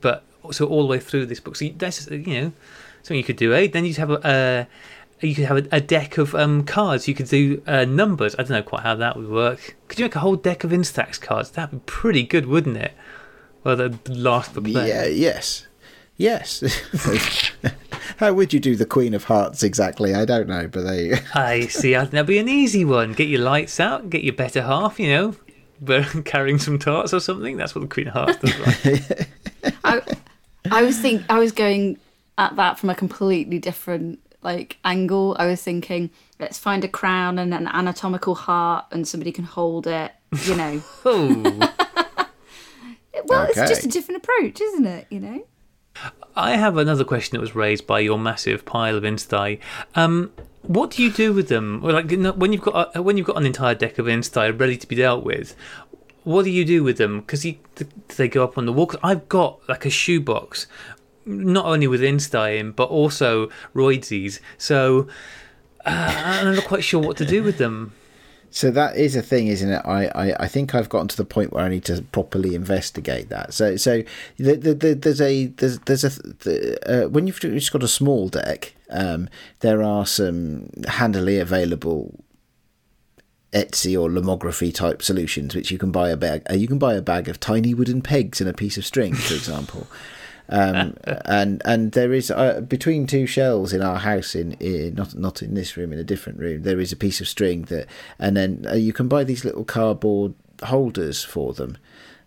but 0.00 0.22
so 0.52 0.66
all 0.66 0.82
the 0.82 0.88
way 0.88 0.98
through 1.00 1.26
this 1.26 1.40
book, 1.40 1.56
so 1.56 1.64
you- 1.66 1.74
that's 1.76 2.10
you 2.10 2.40
know 2.40 2.52
something 3.02 3.16
you 3.16 3.24
could 3.24 3.36
do. 3.36 3.54
Eh? 3.54 3.68
Then 3.68 3.84
you'd 3.84 3.96
have 3.96 4.10
a. 4.10 4.26
Uh, 4.26 4.64
you 5.20 5.34
could 5.34 5.46
have 5.46 5.56
a, 5.56 5.68
a 5.72 5.80
deck 5.80 6.16
of 6.16 6.32
um, 6.36 6.62
cards. 6.64 7.08
You 7.08 7.14
could 7.14 7.26
do 7.28 7.60
uh, 7.66 7.84
numbers. 7.84 8.34
I 8.36 8.42
don't 8.42 8.50
know 8.50 8.62
quite 8.62 8.82
how 8.84 8.94
that 8.94 9.16
would 9.16 9.28
work. 9.28 9.76
Could 9.88 9.98
you 9.98 10.04
make 10.04 10.14
a 10.14 10.20
whole 10.20 10.36
deck 10.36 10.62
of 10.62 10.70
Instax 10.70 11.20
cards? 11.20 11.50
That'd 11.50 11.72
be 11.72 11.82
pretty 11.86 12.22
good, 12.22 12.46
wouldn't 12.46 12.76
it? 12.76 12.92
Well, 13.64 13.74
the 13.74 13.98
last 14.08 14.54
book 14.54 14.62
there. 14.64 14.86
yeah, 14.86 15.06
yes, 15.06 15.66
yes. 16.16 16.62
How 18.18 18.32
would 18.32 18.52
you 18.52 18.60
do 18.60 18.76
the 18.76 18.86
Queen 18.86 19.12
of 19.14 19.24
Hearts 19.24 19.62
exactly? 19.64 20.14
I 20.14 20.24
don't 20.24 20.48
know, 20.48 20.68
but 20.68 20.82
they. 20.82 21.14
I 21.34 21.62
see. 21.66 21.96
I 21.96 22.00
think 22.00 22.12
that'd 22.12 22.26
be 22.26 22.38
an 22.38 22.48
easy 22.48 22.84
one. 22.84 23.12
Get 23.12 23.28
your 23.28 23.40
lights 23.42 23.80
out. 23.80 24.10
Get 24.10 24.22
your 24.24 24.34
better 24.34 24.62
half. 24.62 25.00
You 25.00 25.08
know, 25.08 25.34
but 25.80 26.24
carrying 26.24 26.58
some 26.58 26.78
tarts 26.78 27.12
or 27.12 27.18
something. 27.20 27.56
That's 27.56 27.74
what 27.74 27.80
the 27.82 27.88
Queen 27.88 28.06
of 28.08 28.14
Hearts 28.14 28.38
does. 28.38 28.58
Like. 28.84 29.28
I, 29.84 30.00
I 30.70 30.82
was 30.82 30.98
think 30.98 31.22
I 31.28 31.38
was 31.38 31.52
going 31.52 31.98
at 32.36 32.56
that 32.56 32.78
from 32.78 32.90
a 32.90 32.94
completely 32.94 33.58
different 33.58 34.20
like 34.42 34.78
angle. 34.84 35.36
I 35.38 35.46
was 35.46 35.62
thinking, 35.62 36.10
let's 36.38 36.58
find 36.58 36.84
a 36.84 36.88
crown 36.88 37.38
and 37.38 37.52
an 37.52 37.66
anatomical 37.68 38.34
heart, 38.34 38.86
and 38.90 39.06
somebody 39.06 39.32
can 39.32 39.44
hold 39.44 39.86
it. 39.86 40.12
You 40.44 40.56
know, 40.56 40.82
oh, 41.04 41.72
well, 43.24 43.46
it's 43.48 43.56
just 43.56 43.84
a 43.84 43.88
different 43.88 44.22
approach, 44.22 44.60
isn't 44.60 44.86
it? 44.86 45.06
You 45.10 45.20
know. 45.20 45.46
I 46.36 46.56
have 46.56 46.76
another 46.76 47.04
question 47.04 47.36
that 47.36 47.40
was 47.40 47.56
raised 47.56 47.86
by 47.86 47.98
your 48.00 48.18
massive 48.18 48.64
pile 48.64 48.96
of 48.96 49.02
Insta. 49.02 49.58
Um, 49.96 50.32
what 50.62 50.92
do 50.92 51.02
you 51.02 51.10
do 51.10 51.32
with 51.32 51.48
them? 51.48 51.80
Well, 51.80 51.94
Like 51.94 52.10
when 52.36 52.52
you've 52.52 52.62
got 52.62 52.94
a, 52.94 53.02
when 53.02 53.16
you've 53.16 53.26
got 53.26 53.36
an 53.36 53.46
entire 53.46 53.74
deck 53.74 53.98
of 53.98 54.06
Insta 54.06 54.58
ready 54.58 54.76
to 54.76 54.86
be 54.86 54.94
dealt 54.96 55.24
with, 55.24 55.56
what 56.28 56.44
do 56.44 56.50
you 56.50 56.64
do 56.64 56.84
with 56.84 56.98
them? 56.98 57.20
Because 57.20 57.46
they 58.16 58.28
go 58.28 58.44
up 58.44 58.58
on 58.58 58.66
the 58.66 58.72
wall? 58.72 58.86
'Cause 58.86 59.00
I've 59.02 59.28
got 59.28 59.60
like 59.68 59.86
a 59.86 59.90
shoebox, 59.90 60.66
not 61.24 61.64
only 61.64 61.86
with 61.86 62.02
Insta 62.02 62.58
in, 62.58 62.72
but 62.72 62.90
also 62.90 63.48
Roidsies. 63.74 64.38
So 64.58 65.08
uh, 65.86 66.12
I'm 66.42 66.54
not 66.54 66.64
quite 66.64 66.84
sure 66.84 67.00
what 67.00 67.16
to 67.16 67.24
do 67.24 67.42
with 67.42 67.56
them. 67.56 67.92
So 68.50 68.70
that 68.70 68.96
is 68.96 69.14
a 69.16 69.22
thing, 69.22 69.46
isn't 69.48 69.70
it? 69.70 69.82
I, 69.84 70.06
I, 70.08 70.44
I 70.44 70.48
think 70.48 70.74
I've 70.74 70.88
gotten 70.88 71.08
to 71.08 71.16
the 71.16 71.24
point 71.24 71.52
where 71.52 71.64
I 71.64 71.68
need 71.68 71.84
to 71.86 72.02
properly 72.12 72.54
investigate 72.54 73.28
that. 73.30 73.54
So 73.54 73.76
so 73.76 74.02
the, 74.38 74.54
the, 74.56 74.74
the, 74.74 74.94
there's 74.94 75.20
a 75.20 75.46
there's 75.46 75.78
there's 75.80 76.04
a 76.04 76.10
the, 76.44 77.04
uh, 77.04 77.08
when 77.08 77.26
you've 77.26 77.40
just 77.40 77.72
got 77.72 77.82
a 77.82 77.88
small 77.88 78.28
deck, 78.28 78.74
um, 78.90 79.28
there 79.60 79.82
are 79.82 80.06
some 80.06 80.70
handily 80.86 81.38
available 81.38 82.24
Etsy 83.52 84.00
or 84.00 84.08
lomography 84.08 84.74
type 84.74 85.02
solutions, 85.02 85.54
which 85.54 85.70
you 85.70 85.78
can 85.78 85.90
buy 85.90 86.10
a 86.10 86.16
bag. 86.16 86.42
Uh, 86.50 86.54
you 86.54 86.68
can 86.68 86.78
buy 86.78 86.94
a 86.94 87.02
bag 87.02 87.28
of 87.28 87.40
tiny 87.40 87.74
wooden 87.74 88.02
pegs 88.02 88.40
and 88.40 88.48
a 88.48 88.54
piece 88.54 88.76
of 88.76 88.84
string, 88.84 89.14
for 89.14 89.34
example. 89.42 89.86
Um, 90.50 90.96
and 91.26 91.60
and 91.66 91.92
there 91.92 92.14
is 92.14 92.30
uh, 92.30 92.62
between 92.62 93.06
two 93.06 93.26
shelves 93.26 93.74
in 93.74 93.82
our 93.82 93.98
house 93.98 94.34
in, 94.34 94.52
in 94.52 94.94
not 94.94 95.14
not 95.14 95.42
in 95.42 95.52
this 95.52 95.76
room 95.76 95.92
in 95.92 95.98
a 95.98 96.04
different 96.04 96.38
room 96.38 96.62
there 96.62 96.80
is 96.80 96.90
a 96.90 96.96
piece 96.96 97.20
of 97.20 97.28
string 97.28 97.64
that 97.64 97.86
and 98.18 98.34
then 98.34 98.64
uh, 98.66 98.72
you 98.72 98.94
can 98.94 99.08
buy 99.08 99.24
these 99.24 99.44
little 99.44 99.64
cardboard 99.64 100.32
holders 100.62 101.22
for 101.22 101.52
them 101.52 101.76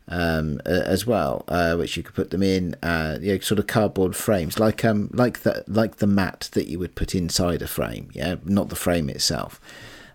um, 0.08 0.62
uh, 0.68 0.70
as 0.70 1.08
well 1.08 1.44
uh, 1.48 1.76
which 1.76 1.98
you 1.98 2.04
could 2.04 2.14
put 2.14 2.30
them 2.30 2.44
in 2.44 2.76
uh, 2.84 3.18
you 3.20 3.34
know, 3.34 3.40
sort 3.40 3.58
of 3.58 3.66
cardboard 3.66 4.16
frames 4.16 4.60
like 4.60 4.86
um 4.86 5.10
like 5.14 5.40
the 5.40 5.64
like 5.68 5.96
the 5.96 6.06
mat 6.06 6.48
that 6.52 6.68
you 6.68 6.78
would 6.78 6.94
put 6.94 7.16
inside 7.16 7.64
a 7.64 7.68
frame 7.68 8.12
yeah 8.14 8.36
not 8.46 8.70
the 8.70 8.76
frame 8.76 9.10
itself 9.10 9.60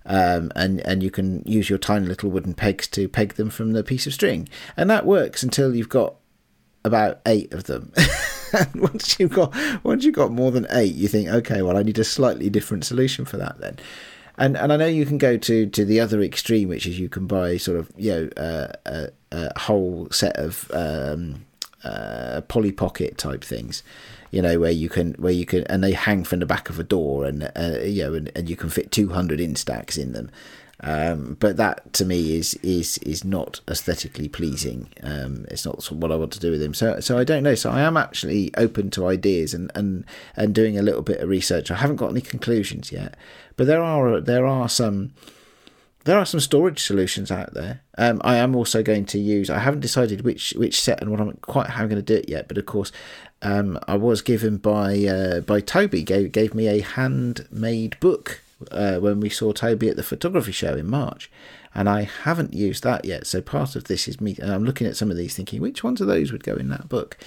um, 0.07 0.51
and 0.55 0.81
and 0.81 1.03
you 1.03 1.11
can 1.11 1.43
use 1.45 1.69
your 1.69 1.79
tiny 1.79 2.07
little 2.07 2.31
wooden 2.31 2.55
pegs 2.55 2.87
to 2.89 3.09
peg 3.09 3.35
them 3.35 3.51
from 3.51 3.73
the 3.73 3.85
piece 3.85 4.07
of 4.07 4.15
string, 4.15 4.49
and 4.77 4.89
that 4.89 5.05
works 5.05 5.43
until 5.43 5.75
you've 5.75 5.89
got 5.89 6.17
about 6.85 7.21
eight 7.27 7.53
of 7.53 7.65
them. 7.65 7.93
and 8.53 8.81
once 8.81 9.19
you've 9.19 9.33
got 9.33 9.55
once 9.85 10.05
you've 10.05 10.15
got 10.15 10.31
more 10.31 10.51
than 10.51 10.67
eight, 10.71 10.95
you 10.95 11.09
think, 11.09 11.29
okay, 11.29 11.63
well, 11.63 11.77
I 11.77 11.83
need 11.83 11.99
a 11.99 12.05
slightly 12.05 12.49
different 12.49 12.85
solution 12.85 13.25
for 13.25 13.37
that 13.37 13.59
then. 13.61 13.79
And 14.39 14.57
and 14.57 14.73
I 14.73 14.77
know 14.77 14.87
you 14.87 15.07
can 15.07 15.19
go 15.19 15.37
to 15.37 15.67
to 15.67 15.85
the 15.85 16.01
other 16.01 16.23
extreme, 16.23 16.69
which 16.69 16.87
is 16.87 16.99
you 16.99 17.09
can 17.09 17.27
buy 17.27 17.57
sort 17.57 17.79
of 17.79 17.91
you 17.97 18.13
know 18.13 18.29
uh, 18.37 18.73
a, 18.87 19.09
a 19.33 19.59
whole 19.59 20.09
set 20.11 20.37
of 20.37 20.71
um, 20.73 21.45
uh, 21.85 22.43
Polly 22.43 22.73
Pocket 22.73 23.19
type 23.19 23.43
things, 23.43 23.83
you 24.37 24.43
know, 24.43 24.59
where 24.59 24.70
you 24.70 24.91
can 24.91 25.14
where 25.14 25.32
you 25.32 25.47
can 25.47 25.64
and 25.64 25.82
they 25.82 25.93
hang 25.93 26.22
from 26.22 26.41
the 26.41 26.47
back 26.47 26.68
of 26.68 26.78
a 26.78 26.82
door, 26.82 27.24
and 27.24 27.51
uh, 27.57 27.78
you 27.82 28.05
know, 28.05 28.12
and, 28.12 28.30
and 28.37 28.51
you 28.51 28.55
can 28.55 28.68
fit 28.68 28.93
two 28.93 29.09
hundred 29.09 29.41
instax 29.41 29.97
in 29.97 30.12
them. 30.12 30.30
Um, 30.80 31.39
but 31.41 31.57
that 31.57 31.95
to 31.95 32.05
me 32.05 32.37
is 32.37 32.53
is 32.62 32.99
is 32.99 33.24
not 33.24 33.62
aesthetically 33.66 34.28
pleasing. 34.28 34.91
Um, 35.03 35.47
it's 35.51 35.64
not 35.64 35.91
what 35.91 36.12
I 36.12 36.16
want 36.16 36.32
to 36.34 36.39
do 36.39 36.51
with 36.51 36.61
them. 36.61 36.74
So 36.74 37.01
so 37.01 37.16
I 37.16 37.24
don't 37.24 37.45
know. 37.45 37.55
So 37.55 37.70
I 37.70 37.80
am 37.80 37.97
actually 37.97 38.51
open 38.59 38.91
to 38.91 39.07
ideas 39.07 39.55
and 39.55 39.72
and 39.74 40.05
and 40.37 40.55
doing 40.55 40.78
a 40.78 40.82
little 40.82 41.01
bit 41.01 41.20
of 41.20 41.30
research. 41.30 41.70
I 41.70 41.76
haven't 41.76 41.97
got 41.97 42.11
any 42.11 42.20
conclusions 42.20 42.93
yet, 42.93 43.16
but 43.57 43.66
there 43.66 43.82
are 43.82 44.20
there 44.20 44.45
are 44.45 44.68
some 44.68 45.14
there 46.07 46.18
are 46.18 46.24
some 46.24 46.41
storage 46.41 46.82
solutions 46.82 47.32
out 47.32 47.53
there. 47.53 47.80
Um, 47.99 48.20
I 48.24 48.37
am 48.37 48.55
also 48.55 48.80
going 48.82 49.07
to 49.07 49.18
use. 49.18 49.51
I 49.51 49.59
haven't 49.59 49.80
decided 49.80 50.22
which 50.22 50.55
which 50.57 50.80
set 50.80 51.01
and 51.01 51.11
what 51.11 51.20
I'm 51.20 51.32
quite 51.43 51.70
how 51.70 51.82
I'm 51.82 51.89
going 51.89 52.05
to 52.05 52.14
do 52.14 52.20
it 52.20 52.28
yet. 52.28 52.47
But 52.47 52.59
of 52.59 52.66
course, 52.66 52.93
um, 53.43 53.78
I 53.87 53.97
was 53.97 54.22
given 54.22 54.57
by 54.57 55.05
uh, 55.05 55.41
by 55.41 55.61
Toby 55.61 56.03
gave 56.03 56.32
gave 56.32 56.55
me 56.55 56.68
a 56.68 56.80
handmade 56.80 57.99
book 58.01 58.43
uh, 58.70 58.97
when 58.97 59.20
we 59.20 59.28
saw 59.28 59.53
Toby 59.53 59.89
at 59.89 59.97
the 59.97 60.03
photography 60.03 60.53
show 60.53 60.74
in 60.74 60.89
March, 60.89 61.30
and 61.74 61.89
I 61.89 62.03
haven't 62.03 62.55
used 62.55 62.82
that 62.84 63.05
yet. 63.05 63.26
So 63.26 63.41
part 63.43 63.76
of 63.76 63.84
this 63.84 64.09
is 64.09 64.20
me. 64.20 64.37
And 64.41 64.53
I'm 64.53 64.64
looking 64.64 64.87
at 64.87 64.97
some 64.97 65.11
of 65.11 65.16
these, 65.16 65.34
thinking 65.34 65.61
which 65.61 65.84
ones 65.84 66.01
of 66.01 66.07
those 66.07 66.32
would 66.32 66.45
go 66.45 66.55
in 66.55 66.68
that 66.70 66.89
book. 66.89 67.18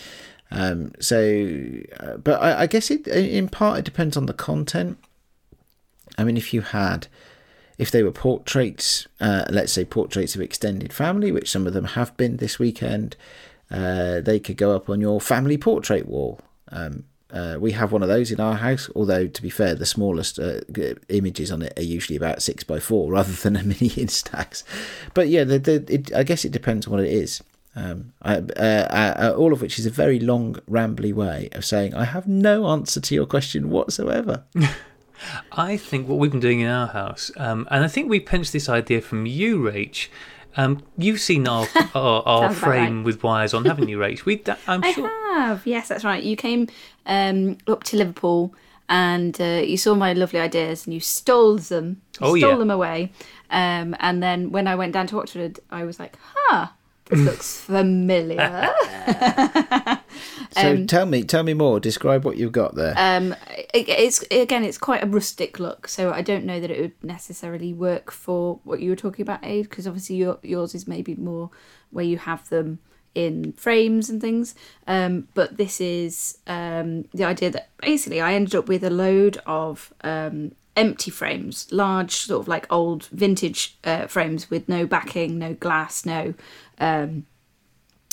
Um, 0.51 0.93
so, 0.99 1.59
uh, 1.99 2.17
but 2.17 2.41
I, 2.41 2.61
I 2.61 2.67
guess 2.67 2.89
it 2.89 3.07
in 3.07 3.47
part 3.47 3.79
it 3.79 3.85
depends 3.85 4.17
on 4.17 4.25
the 4.25 4.33
content. 4.33 4.97
I 6.17 6.23
mean, 6.23 6.37
if 6.37 6.53
you 6.53 6.61
had 6.61 7.07
if 7.79 7.89
they 7.91 8.03
were 8.03 8.11
portraits, 8.11 9.07
uh, 9.21 9.45
let's 9.49 9.71
say 9.71 9.85
portraits 9.85 10.35
of 10.35 10.41
extended 10.41 10.91
family, 10.91 11.31
which 11.31 11.49
some 11.49 11.65
of 11.65 11.73
them 11.73 11.85
have 11.85 12.15
been 12.17 12.37
this 12.37 12.59
weekend, 12.59 13.15
uh, 13.71 14.21
they 14.21 14.39
could 14.39 14.57
go 14.57 14.75
up 14.75 14.89
on 14.89 15.01
your 15.01 15.21
family 15.21 15.57
portrait 15.57 16.07
wall. 16.07 16.39
Um, 16.71 17.05
uh, 17.31 17.57
we 17.59 17.73
have 17.73 17.91
one 17.91 18.01
of 18.01 18.09
those 18.09 18.31
in 18.31 18.39
our 18.39 18.55
house, 18.55 18.89
although 18.95 19.27
to 19.27 19.41
be 19.41 19.49
fair, 19.49 19.75
the 19.75 19.85
smallest 19.85 20.39
uh, 20.39 20.61
images 21.09 21.51
on 21.51 21.61
it 21.61 21.77
are 21.77 21.83
usually 21.83 22.15
about 22.15 22.41
six 22.41 22.63
by 22.63 22.79
four 22.79 23.11
rather 23.11 23.33
than 23.33 23.55
a 23.55 23.63
mini 23.63 23.89
instax. 23.89 24.63
But 25.13 25.29
yeah, 25.29 25.43
the, 25.43 25.59
the, 25.59 25.93
it, 25.93 26.13
I 26.13 26.23
guess 26.23 26.43
it 26.45 26.51
depends 26.51 26.87
on 26.87 26.93
what 26.93 27.03
it 27.03 27.11
is. 27.11 27.43
Um, 27.75 28.13
I, 28.23 28.37
uh, 28.37 28.39
uh, 28.57 29.13
uh, 29.17 29.35
all 29.37 29.53
of 29.53 29.61
which 29.61 29.77
is 29.77 29.85
a 29.85 29.91
very 29.91 30.19
long, 30.19 30.55
rambly 30.69 31.13
way 31.13 31.49
of 31.51 31.63
saying 31.63 31.93
I 31.93 32.05
have 32.05 32.27
no 32.27 32.67
answer 32.67 32.99
to 32.99 33.15
your 33.15 33.27
question 33.27 33.69
whatsoever. 33.69 34.43
I 35.51 35.77
think 35.77 36.07
what 36.07 36.17
we've 36.17 36.31
been 36.31 36.39
doing 36.39 36.61
in 36.61 36.67
our 36.67 36.87
house, 36.87 37.29
um, 37.37 37.67
and 37.69 37.83
I 37.83 37.87
think 37.87 38.09
we 38.09 38.19
pinched 38.19 38.53
this 38.53 38.69
idea 38.69 39.01
from 39.01 39.25
you, 39.25 39.59
Rach. 39.59 40.07
Um, 40.57 40.81
you've 40.97 41.19
seen 41.21 41.47
our 41.47 41.67
our, 41.95 42.23
our 42.27 42.53
frame 42.53 42.97
right. 42.97 43.05
with 43.05 43.23
wires 43.23 43.53
on, 43.53 43.65
haven't 43.65 43.87
you, 43.89 43.97
Rach? 43.99 44.25
We, 44.25 44.41
I'm 44.67 44.83
I 44.83 44.91
sure. 44.91 45.07
have. 45.35 45.65
Yes, 45.65 45.87
that's 45.87 46.03
right. 46.03 46.23
You 46.23 46.35
came 46.35 46.67
um, 47.05 47.57
up 47.67 47.83
to 47.85 47.97
Liverpool 47.97 48.53
and 48.89 49.39
uh, 49.39 49.61
you 49.63 49.77
saw 49.77 49.93
my 49.95 50.13
lovely 50.13 50.39
ideas 50.39 50.85
and 50.85 50.93
you 50.93 50.99
stole 50.99 51.57
them. 51.57 52.01
You 52.19 52.27
Oh, 52.27 52.35
stole 52.37 52.51
yeah. 52.51 52.57
them 52.57 52.71
away. 52.71 53.11
Um, 53.51 53.95
and 53.99 54.21
then 54.21 54.51
when 54.51 54.67
I 54.67 54.75
went 54.75 54.93
down 54.93 55.07
to 55.07 55.19
Oxford, 55.19 55.59
I 55.71 55.83
was 55.85 55.99
like, 55.99 56.15
huh, 56.35 56.67
this 57.09 57.19
looks 57.19 57.59
familiar. 57.61 58.69
So 60.51 60.85
tell 60.85 61.05
me, 61.05 61.23
tell 61.23 61.43
me 61.43 61.53
more. 61.53 61.79
Describe 61.79 62.25
what 62.25 62.37
you've 62.37 62.51
got 62.51 62.75
there. 62.75 62.93
um, 62.97 63.35
it, 63.73 63.87
it's 63.87 64.23
again, 64.31 64.63
it's 64.63 64.77
quite 64.77 65.03
a 65.03 65.07
rustic 65.07 65.59
look, 65.59 65.87
so 65.87 66.11
I 66.11 66.21
don't 66.21 66.43
know 66.43 66.59
that 66.59 66.71
it 66.71 66.81
would 66.81 67.03
necessarily 67.03 67.71
work 67.71 68.11
for 68.11 68.59
what 68.63 68.79
you 68.79 68.89
were 68.89 68.95
talking 68.95 69.23
about, 69.23 69.45
Aid, 69.45 69.69
because 69.69 69.87
obviously 69.87 70.15
your, 70.17 70.39
yours 70.41 70.73
is 70.73 70.87
maybe 70.87 71.15
more 71.15 71.51
where 71.91 72.05
you 72.05 72.17
have 72.17 72.49
them 72.49 72.79
in 73.15 73.53
frames 73.53 74.09
and 74.09 74.21
things. 74.21 74.55
Um, 74.87 75.27
but 75.33 75.57
this 75.57 75.79
is 75.79 76.39
um, 76.47 77.05
the 77.13 77.25
idea 77.25 77.51
that 77.51 77.69
basically 77.81 78.21
I 78.21 78.33
ended 78.33 78.55
up 78.55 78.67
with 78.67 78.83
a 78.83 78.89
load 78.89 79.39
of 79.45 79.93
um, 80.01 80.53
empty 80.75 81.11
frames, 81.11 81.67
large 81.71 82.15
sort 82.15 82.41
of 82.41 82.47
like 82.47 82.65
old 82.71 83.05
vintage 83.07 83.77
uh, 83.83 84.07
frames 84.07 84.49
with 84.49 84.69
no 84.69 84.85
backing, 84.85 85.37
no 85.37 85.53
glass, 85.53 86.05
no 86.05 86.33
um, 86.79 87.25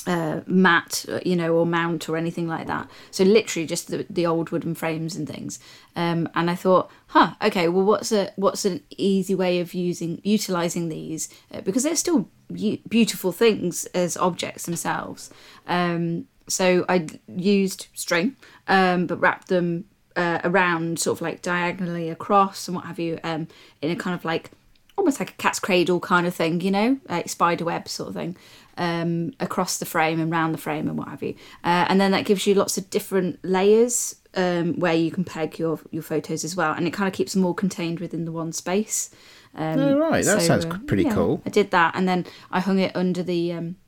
uh, 0.06 0.40
mat, 0.46 1.04
you 1.24 1.34
know, 1.34 1.54
or 1.54 1.66
mount 1.66 2.08
or 2.08 2.16
anything 2.16 2.46
like 2.46 2.66
that. 2.68 2.88
So 3.10 3.24
literally 3.24 3.66
just 3.66 3.88
the, 3.88 4.06
the 4.08 4.26
old 4.26 4.50
wooden 4.50 4.74
frames 4.74 5.16
and 5.16 5.28
things. 5.28 5.58
Um, 5.96 6.28
and 6.34 6.48
I 6.48 6.54
thought, 6.54 6.90
huh, 7.08 7.34
okay, 7.42 7.68
well, 7.68 7.84
what's 7.84 8.12
a 8.12 8.32
what's 8.36 8.64
an 8.64 8.82
easy 8.90 9.34
way 9.34 9.60
of 9.60 9.74
using 9.74 10.20
utilizing 10.22 10.88
these 10.88 11.28
uh, 11.52 11.60
because 11.62 11.82
they're 11.82 11.96
still 11.96 12.28
beautiful 12.88 13.32
things 13.32 13.86
as 13.86 14.16
objects 14.16 14.64
themselves. 14.66 15.30
Um, 15.66 16.26
so 16.48 16.84
I 16.88 17.06
used 17.26 17.88
string, 17.92 18.36
um, 18.68 19.06
but 19.06 19.16
wrapped 19.16 19.48
them 19.48 19.86
uh, 20.14 20.38
around, 20.44 21.00
sort 21.00 21.18
of 21.18 21.22
like 21.22 21.42
diagonally 21.42 22.08
across 22.08 22.68
and 22.68 22.76
what 22.76 22.86
have 22.86 23.00
you, 23.00 23.18
um, 23.24 23.48
in 23.82 23.90
a 23.90 23.96
kind 23.96 24.14
of 24.14 24.24
like 24.24 24.52
almost 24.96 25.20
like 25.20 25.30
a 25.30 25.34
cat's 25.34 25.60
cradle 25.60 26.00
kind 26.00 26.26
of 26.26 26.34
thing, 26.34 26.60
you 26.60 26.70
know, 26.70 26.98
like 27.08 27.28
spider 27.28 27.64
web 27.64 27.88
sort 27.88 28.08
of 28.08 28.14
thing, 28.14 28.36
um, 28.78 29.32
across 29.40 29.78
the 29.78 29.84
frame 29.84 30.20
and 30.20 30.30
round 30.30 30.54
the 30.54 30.58
frame 30.58 30.88
and 30.88 30.98
what 30.98 31.08
have 31.08 31.22
you. 31.22 31.34
Uh, 31.64 31.86
and 31.88 32.00
then 32.00 32.10
that 32.12 32.24
gives 32.24 32.46
you 32.46 32.54
lots 32.54 32.78
of 32.78 32.88
different 32.90 33.38
layers 33.44 34.16
um, 34.34 34.78
where 34.78 34.94
you 34.94 35.10
can 35.10 35.24
peg 35.24 35.58
your 35.58 35.80
your 35.90 36.02
photos 36.02 36.44
as 36.44 36.54
well, 36.56 36.72
and 36.72 36.86
it 36.86 36.92
kind 36.92 37.08
of 37.08 37.14
keeps 37.14 37.32
them 37.32 37.44
all 37.44 37.54
contained 37.54 38.00
within 38.00 38.24
the 38.24 38.32
one 38.32 38.52
space. 38.52 39.10
Um, 39.54 39.78
Oh, 39.78 39.98
right, 39.98 40.24
that 40.24 40.42
sounds 40.42 40.66
uh, 40.66 40.78
pretty 40.86 41.04
yeah, 41.04 41.14
cool. 41.14 41.42
I 41.46 41.50
did 41.50 41.70
that, 41.70 41.94
and 41.96 42.06
then 42.06 42.26
I 42.50 42.60
hung 42.60 42.78
it 42.78 42.94
under 42.94 43.22
the. 43.22 43.52
Um, 43.52 43.76
uh, 43.78 43.85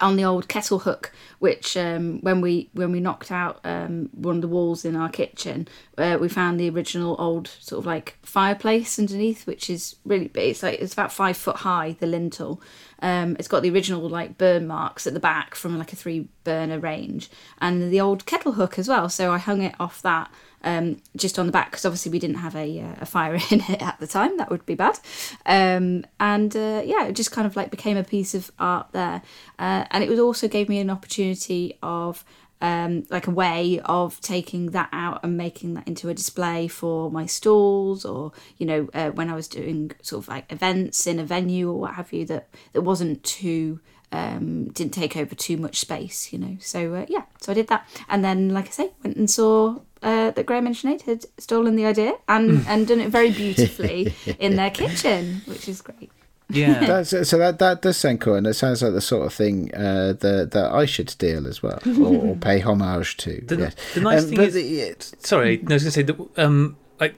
on 0.00 0.16
the 0.16 0.24
old 0.24 0.48
kettle 0.48 0.80
hook, 0.80 1.12
which 1.38 1.76
um, 1.76 2.20
when 2.20 2.40
we 2.40 2.70
when 2.72 2.92
we 2.92 3.00
knocked 3.00 3.30
out 3.30 3.60
um, 3.64 4.08
one 4.12 4.36
of 4.36 4.42
the 4.42 4.48
walls 4.48 4.84
in 4.84 4.96
our 4.96 5.08
kitchen, 5.08 5.68
uh, 5.98 6.18
we 6.20 6.28
found 6.28 6.58
the 6.58 6.70
original 6.70 7.16
old 7.18 7.48
sort 7.60 7.80
of 7.80 7.86
like 7.86 8.16
fireplace 8.22 8.98
underneath, 8.98 9.46
which 9.46 9.70
is 9.70 9.96
really 10.04 10.28
big. 10.28 10.50
It's 10.50 10.62
like 10.62 10.80
it's 10.80 10.92
about 10.92 11.12
five 11.12 11.36
foot 11.36 11.56
high, 11.56 11.96
the 11.98 12.06
lintel. 12.06 12.60
Um, 13.02 13.36
it's 13.38 13.48
got 13.48 13.62
the 13.62 13.70
original 13.70 14.08
like 14.08 14.38
burn 14.38 14.66
marks 14.66 15.06
at 15.06 15.14
the 15.14 15.20
back 15.20 15.54
from 15.54 15.78
like 15.78 15.92
a 15.92 15.96
three 15.96 16.28
burner 16.44 16.78
range, 16.78 17.30
and 17.60 17.92
the 17.92 18.00
old 18.00 18.26
kettle 18.26 18.52
hook 18.52 18.78
as 18.78 18.88
well. 18.88 19.08
So 19.08 19.32
I 19.32 19.38
hung 19.38 19.62
it 19.62 19.74
off 19.78 20.02
that 20.02 20.30
um, 20.62 20.98
just 21.16 21.38
on 21.38 21.46
the 21.46 21.52
back 21.52 21.70
because 21.70 21.84
obviously 21.84 22.12
we 22.12 22.18
didn't 22.18 22.36
have 22.36 22.54
a, 22.54 22.80
uh, 22.80 22.94
a 23.00 23.06
fire 23.06 23.34
in 23.50 23.60
it 23.60 23.82
at 23.82 23.98
the 23.98 24.06
time. 24.06 24.36
That 24.36 24.50
would 24.50 24.66
be 24.66 24.74
bad. 24.74 24.98
Um, 25.46 26.04
and 26.18 26.54
uh, 26.54 26.82
yeah, 26.84 27.06
it 27.06 27.12
just 27.12 27.32
kind 27.32 27.46
of 27.46 27.56
like 27.56 27.70
became 27.70 27.96
a 27.96 28.04
piece 28.04 28.34
of 28.34 28.50
art 28.58 28.88
there. 28.92 29.22
Uh, 29.58 29.84
and 29.90 30.04
it 30.04 30.10
was 30.10 30.18
also 30.18 30.48
gave 30.48 30.68
me 30.68 30.78
an 30.78 30.90
opportunity 30.90 31.78
of 31.82 32.24
um, 32.60 33.04
like 33.10 33.26
a 33.26 33.30
way 33.30 33.80
of 33.84 34.20
taking 34.20 34.70
that 34.72 34.88
out 34.92 35.20
and 35.22 35.36
making 35.36 35.74
that 35.74 35.88
into 35.88 36.08
a 36.08 36.14
display 36.14 36.68
for 36.68 37.10
my 37.10 37.26
stalls 37.26 38.04
or 38.04 38.32
you 38.58 38.66
know 38.66 38.88
uh, 38.94 39.10
when 39.10 39.30
I 39.30 39.34
was 39.34 39.48
doing 39.48 39.92
sort 40.02 40.24
of 40.24 40.28
like 40.28 40.50
events 40.52 41.06
in 41.06 41.18
a 41.18 41.24
venue 41.24 41.70
or 41.70 41.78
what 41.78 41.94
have 41.94 42.12
you 42.12 42.24
that 42.26 42.48
that 42.72 42.82
wasn't 42.82 43.22
too 43.24 43.80
um, 44.12 44.68
didn't 44.68 44.92
take 44.92 45.16
over 45.16 45.34
too 45.34 45.56
much 45.56 45.78
space, 45.78 46.32
you 46.32 46.38
know. 46.38 46.56
So 46.60 46.94
uh, 46.94 47.06
yeah, 47.08 47.24
so 47.40 47.52
I 47.52 47.54
did 47.54 47.68
that, 47.68 47.88
and 48.08 48.24
then 48.24 48.50
like 48.50 48.66
I 48.66 48.70
say, 48.70 48.90
went 49.04 49.16
and 49.16 49.30
saw 49.30 49.78
uh, 50.02 50.32
that 50.32 50.46
Graham 50.46 50.66
and 50.66 50.74
Sinead 50.74 51.02
had 51.02 51.24
stolen 51.38 51.76
the 51.76 51.86
idea 51.86 52.14
and 52.28 52.64
and 52.66 52.86
done 52.86 53.00
it 53.00 53.10
very 53.10 53.30
beautifully 53.30 54.12
in 54.38 54.56
their 54.56 54.70
kitchen, 54.70 55.42
which 55.46 55.68
is 55.68 55.80
great. 55.80 56.10
Yeah. 56.50 56.84
That's, 56.86 57.10
so 57.28 57.38
that 57.38 57.58
that 57.58 57.82
does 57.82 57.96
sound 57.96 58.20
cool, 58.20 58.34
and 58.34 58.46
it 58.46 58.54
sounds 58.54 58.82
like 58.82 58.92
the 58.92 59.00
sort 59.00 59.26
of 59.26 59.32
thing 59.32 59.74
uh, 59.74 60.14
that 60.20 60.50
that 60.52 60.72
I 60.72 60.84
should 60.86 61.10
steal 61.10 61.46
as 61.46 61.62
well, 61.62 61.78
or, 61.86 62.16
or 62.30 62.36
pay 62.40 62.58
homage 62.60 63.16
to. 63.18 63.40
The- 63.46 63.56
yes. 63.56 63.76
the 63.94 64.00
nice 64.00 64.22
Um, 64.24 64.28
thing 64.30 64.40
is- 64.40 64.54
the- 64.54 65.16
Sorry, 65.26 65.58
no, 65.62 65.70
I 65.70 65.74
was 65.74 65.82
going 65.84 65.90
to 65.90 65.90
say 65.90 66.02
that. 66.02 66.44
Um, 66.44 66.76
like, 67.00 67.14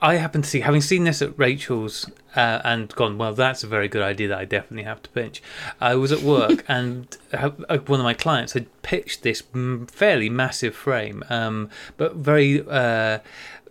I 0.00 0.14
happen 0.14 0.42
to 0.42 0.48
see, 0.48 0.60
having 0.60 0.80
seen 0.80 1.04
this 1.04 1.20
at 1.22 1.36
Rachel's 1.38 2.08
uh, 2.36 2.60
and 2.64 2.88
gone, 2.94 3.18
well, 3.18 3.34
that's 3.34 3.64
a 3.64 3.66
very 3.66 3.88
good 3.88 4.02
idea 4.02 4.28
that 4.28 4.38
I 4.38 4.44
definitely 4.44 4.84
have 4.84 5.02
to 5.02 5.10
pitch. 5.10 5.42
I 5.80 5.96
was 5.96 6.12
at 6.12 6.22
work 6.22 6.64
and 6.68 7.16
uh, 7.32 7.50
one 7.86 7.98
of 8.00 8.04
my 8.04 8.14
clients 8.14 8.52
had 8.52 8.66
pitched 8.82 9.22
this 9.22 9.42
fairly 9.88 10.30
massive 10.30 10.74
frame, 10.76 11.24
um, 11.30 11.68
but 11.96 12.14
very 12.14 12.60
uh, 12.68 13.18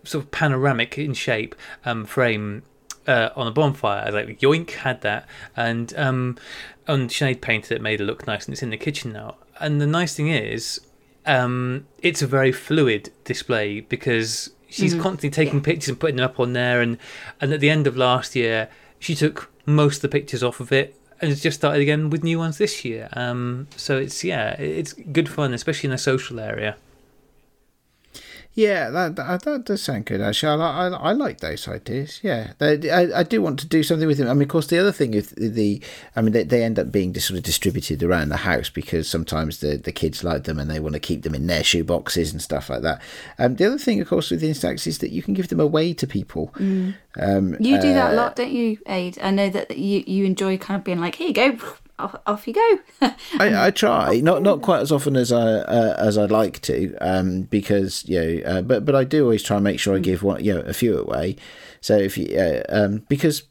sort 0.04 0.24
of 0.24 0.30
panoramic 0.30 0.98
in 0.98 1.14
shape 1.14 1.54
um, 1.86 2.04
frame. 2.04 2.62
Uh, 3.08 3.30
on 3.36 3.46
a 3.46 3.50
bonfire, 3.50 4.02
I 4.02 4.04
was 4.10 4.14
like 4.14 4.40
Yoink 4.40 4.70
had 4.70 5.00
that, 5.00 5.26
and 5.56 5.92
um, 5.96 6.36
and 6.86 7.08
Sinead 7.08 7.40
painted 7.40 7.72
it, 7.72 7.80
made 7.80 8.02
it 8.02 8.04
look 8.04 8.26
nice, 8.26 8.44
and 8.44 8.52
it's 8.52 8.62
in 8.62 8.70
the 8.70 8.76
kitchen 8.76 9.12
now. 9.12 9.36
And 9.58 9.80
the 9.80 9.86
nice 9.86 10.14
thing 10.14 10.28
is, 10.28 10.80
um, 11.28 11.86
it's 12.02 12.22
a 12.22 12.26
very 12.26 12.52
fluid 12.52 13.10
display 13.24 13.80
because 13.80 14.50
she's 14.68 14.94
constantly 14.94 15.30
taking 15.30 15.62
pictures 15.62 15.90
and 15.90 16.00
putting 16.00 16.16
them 16.16 16.24
up 16.24 16.40
on 16.40 16.52
there. 16.52 16.80
And, 16.80 16.98
and 17.40 17.52
at 17.52 17.60
the 17.60 17.70
end 17.70 17.86
of 17.86 17.96
last 17.96 18.34
year, 18.34 18.68
she 18.98 19.14
took 19.14 19.50
most 19.66 19.96
of 19.96 20.02
the 20.02 20.08
pictures 20.08 20.42
off 20.42 20.60
of 20.60 20.72
it 20.72 20.94
and 21.20 21.30
has 21.30 21.42
just 21.42 21.58
started 21.58 21.80
again 21.80 22.10
with 22.10 22.22
new 22.22 22.38
ones 22.38 22.58
this 22.58 22.84
year. 22.84 23.08
Um, 23.12 23.68
so 23.76 23.98
it's, 23.98 24.24
yeah, 24.24 24.52
it's 24.52 24.92
good 24.92 25.28
fun, 25.28 25.52
especially 25.52 25.88
in 25.88 25.94
a 25.94 25.98
social 25.98 26.40
area. 26.40 26.76
Yeah, 28.58 28.90
that, 28.90 29.14
that 29.14 29.42
that 29.42 29.66
does 29.66 29.82
sound 29.84 30.06
good. 30.06 30.20
Actually, 30.20 30.60
I, 30.60 30.88
I, 30.88 30.88
I 30.88 31.12
like 31.12 31.38
those 31.38 31.68
ideas. 31.68 32.18
Yeah, 32.24 32.54
they, 32.58 32.90
I, 32.90 33.20
I 33.20 33.22
do 33.22 33.40
want 33.40 33.60
to 33.60 33.68
do 33.68 33.84
something 33.84 34.08
with 34.08 34.18
them. 34.18 34.26
I 34.26 34.34
mean, 34.34 34.42
of 34.42 34.48
course, 34.48 34.66
the 34.66 34.80
other 34.80 34.90
thing 34.90 35.14
is 35.14 35.30
the, 35.30 35.80
I 36.16 36.22
mean, 36.22 36.32
they, 36.32 36.42
they 36.42 36.64
end 36.64 36.76
up 36.76 36.90
being 36.90 37.12
just 37.12 37.28
sort 37.28 37.38
of 37.38 37.44
distributed 37.44 38.02
around 38.02 38.30
the 38.30 38.38
house 38.38 38.68
because 38.68 39.06
sometimes 39.06 39.60
the, 39.60 39.76
the 39.76 39.92
kids 39.92 40.24
like 40.24 40.42
them 40.42 40.58
and 40.58 40.68
they 40.68 40.80
want 40.80 40.94
to 40.94 40.98
keep 40.98 41.22
them 41.22 41.36
in 41.36 41.46
their 41.46 41.62
shoe 41.62 41.84
boxes 41.84 42.32
and 42.32 42.42
stuff 42.42 42.68
like 42.68 42.82
that. 42.82 43.00
Um, 43.38 43.54
the 43.54 43.66
other 43.66 43.78
thing, 43.78 44.00
of 44.00 44.08
course, 44.08 44.32
with 44.32 44.40
the 44.40 44.50
Instax 44.50 44.88
is 44.88 44.98
that 44.98 45.12
you 45.12 45.22
can 45.22 45.34
give 45.34 45.46
them 45.46 45.60
away 45.60 45.94
to 45.94 46.08
people. 46.08 46.52
Um, 46.58 47.56
You 47.60 47.80
do 47.80 47.94
that 47.94 48.10
a 48.10 48.12
uh, 48.14 48.16
lot, 48.16 48.34
don't 48.34 48.50
you, 48.50 48.78
Aid? 48.88 49.20
I 49.22 49.30
know 49.30 49.50
that 49.50 49.78
you 49.78 50.02
you 50.04 50.24
enjoy 50.24 50.58
kind 50.58 50.80
of 50.80 50.82
being 50.82 50.98
like, 50.98 51.14
here 51.14 51.28
you 51.28 51.34
go, 51.34 51.58
off, 51.98 52.16
off 52.26 52.46
you 52.46 52.54
go. 52.54 52.78
I, 53.38 53.66
I 53.66 53.70
try 53.70 54.20
not 54.20 54.42
not 54.42 54.62
quite 54.62 54.80
as 54.80 54.92
often 54.92 55.16
as 55.16 55.32
I 55.32 55.42
uh, 55.42 55.94
as 55.98 56.16
I'd 56.18 56.30
like 56.30 56.60
to, 56.62 56.96
um, 57.00 57.42
because 57.42 58.04
you 58.08 58.20
know, 58.20 58.42
uh, 58.44 58.62
but 58.62 58.84
but 58.84 58.94
I 58.94 59.04
do 59.04 59.24
always 59.24 59.42
try 59.42 59.56
and 59.56 59.64
make 59.64 59.80
sure 59.80 59.94
I 59.94 59.98
give 59.98 60.22
one, 60.22 60.44
you 60.44 60.54
know, 60.54 60.60
a 60.60 60.72
few 60.72 60.98
away. 60.98 61.36
So 61.80 61.96
if 61.96 62.18
you, 62.18 62.36
uh, 62.36 62.62
um, 62.68 63.04
because 63.08 63.44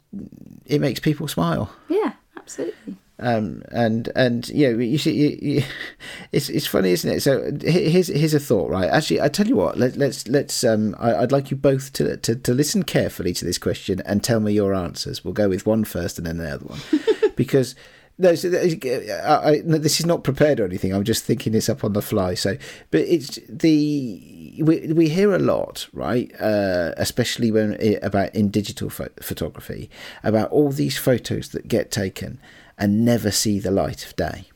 it 0.66 0.80
makes 0.80 1.00
people 1.00 1.28
smile. 1.28 1.72
yeah, 1.88 2.12
absolutely. 2.36 2.96
Um, 3.20 3.62
and 3.72 4.10
and 4.14 4.48
you 4.48 4.70
know, 4.70 4.78
you 4.78 4.96
see, 4.96 5.12
you, 5.12 5.38
you, 5.42 5.64
it's 6.32 6.48
it's 6.48 6.66
funny, 6.66 6.92
isn't 6.92 7.10
it? 7.10 7.20
So 7.20 7.50
here's 7.62 8.06
here's 8.08 8.34
a 8.34 8.40
thought, 8.40 8.70
right? 8.70 8.88
Actually, 8.88 9.20
I 9.20 9.28
tell 9.28 9.48
you 9.48 9.56
what, 9.56 9.76
let, 9.76 9.96
let's 9.96 10.28
let's 10.28 10.62
um, 10.62 10.94
I, 11.00 11.16
I'd 11.16 11.32
like 11.32 11.50
you 11.50 11.56
both 11.56 11.92
to, 11.94 12.16
to 12.16 12.36
to 12.36 12.54
listen 12.54 12.84
carefully 12.84 13.32
to 13.34 13.44
this 13.44 13.58
question 13.58 14.02
and 14.06 14.22
tell 14.22 14.38
me 14.38 14.52
your 14.52 14.72
answers. 14.72 15.24
We'll 15.24 15.34
go 15.34 15.48
with 15.48 15.66
one 15.66 15.84
first 15.84 16.18
and 16.18 16.26
then 16.26 16.38
the 16.38 16.54
other 16.54 16.66
one, 16.66 16.80
because. 17.36 17.74
No, 18.20 18.34
so 18.34 18.50
I, 18.50 19.50
I, 19.50 19.62
no, 19.64 19.78
this 19.78 20.00
is 20.00 20.06
not 20.06 20.24
prepared 20.24 20.58
or 20.58 20.64
anything. 20.64 20.92
I'm 20.92 21.04
just 21.04 21.24
thinking 21.24 21.52
this 21.52 21.68
up 21.68 21.84
on 21.84 21.92
the 21.92 22.02
fly. 22.02 22.34
So, 22.34 22.56
but 22.90 23.02
it's 23.02 23.38
the 23.48 24.60
we 24.60 24.92
we 24.92 25.08
hear 25.08 25.32
a 25.34 25.38
lot, 25.38 25.88
right? 25.92 26.32
Uh, 26.40 26.94
especially 26.96 27.52
when 27.52 27.78
about 28.02 28.34
in 28.34 28.50
digital 28.50 28.90
pho- 28.90 29.08
photography, 29.20 29.88
about 30.24 30.50
all 30.50 30.70
these 30.70 30.98
photos 30.98 31.50
that 31.50 31.68
get 31.68 31.92
taken 31.92 32.40
and 32.76 33.04
never 33.04 33.30
see 33.30 33.60
the 33.60 33.70
light 33.70 34.04
of 34.04 34.16
day. 34.16 34.46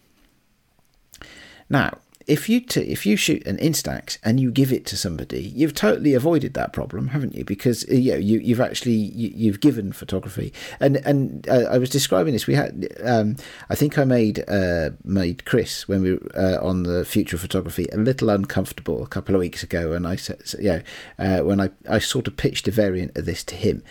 Now, 1.70 1.98
if 2.26 2.48
you 2.48 2.60
t- 2.60 2.80
if 2.80 3.04
you 3.06 3.16
shoot 3.16 3.46
an 3.46 3.56
Instax 3.58 4.18
and 4.22 4.38
you 4.38 4.50
give 4.50 4.72
it 4.72 4.86
to 4.86 4.96
somebody, 4.96 5.42
you've 5.42 5.74
totally 5.74 6.14
avoided 6.14 6.54
that 6.54 6.72
problem, 6.72 7.08
haven't 7.08 7.34
you? 7.34 7.44
Because 7.44 7.84
uh, 7.90 7.94
you 7.94 8.12
know, 8.12 8.18
you 8.18 8.38
you've 8.38 8.60
actually 8.60 8.92
you, 8.92 9.50
have 9.50 9.60
given 9.60 9.92
photography, 9.92 10.52
and 10.80 10.96
and 10.98 11.48
uh, 11.48 11.66
I 11.70 11.78
was 11.78 11.90
describing 11.90 12.32
this. 12.32 12.46
We 12.46 12.54
had 12.54 12.88
um, 13.02 13.36
I 13.70 13.74
think 13.74 13.98
I 13.98 14.04
made 14.04 14.44
uh, 14.48 14.90
made 15.04 15.44
Chris 15.44 15.88
when 15.88 16.02
we 16.02 16.12
were 16.12 16.30
uh, 16.36 16.64
on 16.64 16.84
the 16.84 17.04
future 17.04 17.36
of 17.36 17.42
photography 17.42 17.86
a 17.92 17.96
little 17.96 18.30
uncomfortable 18.30 19.02
a 19.02 19.08
couple 19.08 19.34
of 19.34 19.40
weeks 19.40 19.62
ago, 19.62 19.92
and 19.92 20.06
I 20.06 20.16
said, 20.16 20.42
know, 20.58 20.82
uh, 21.18 21.40
when 21.40 21.60
I 21.60 21.70
I 21.88 21.98
sort 21.98 22.28
of 22.28 22.36
pitched 22.36 22.68
a 22.68 22.72
variant 22.72 23.16
of 23.16 23.26
this 23.26 23.44
to 23.44 23.54
him. 23.54 23.82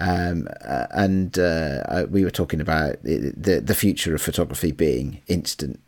Um, 0.00 0.46
uh, 0.64 0.86
and 0.92 1.36
we 2.12 2.22
were 2.22 2.30
talking 2.30 2.60
about 2.60 3.02
the 3.02 3.60
the 3.64 3.74
future 3.74 4.14
of 4.14 4.22
photography 4.22 4.70
being 4.70 5.22
instant 5.26 5.80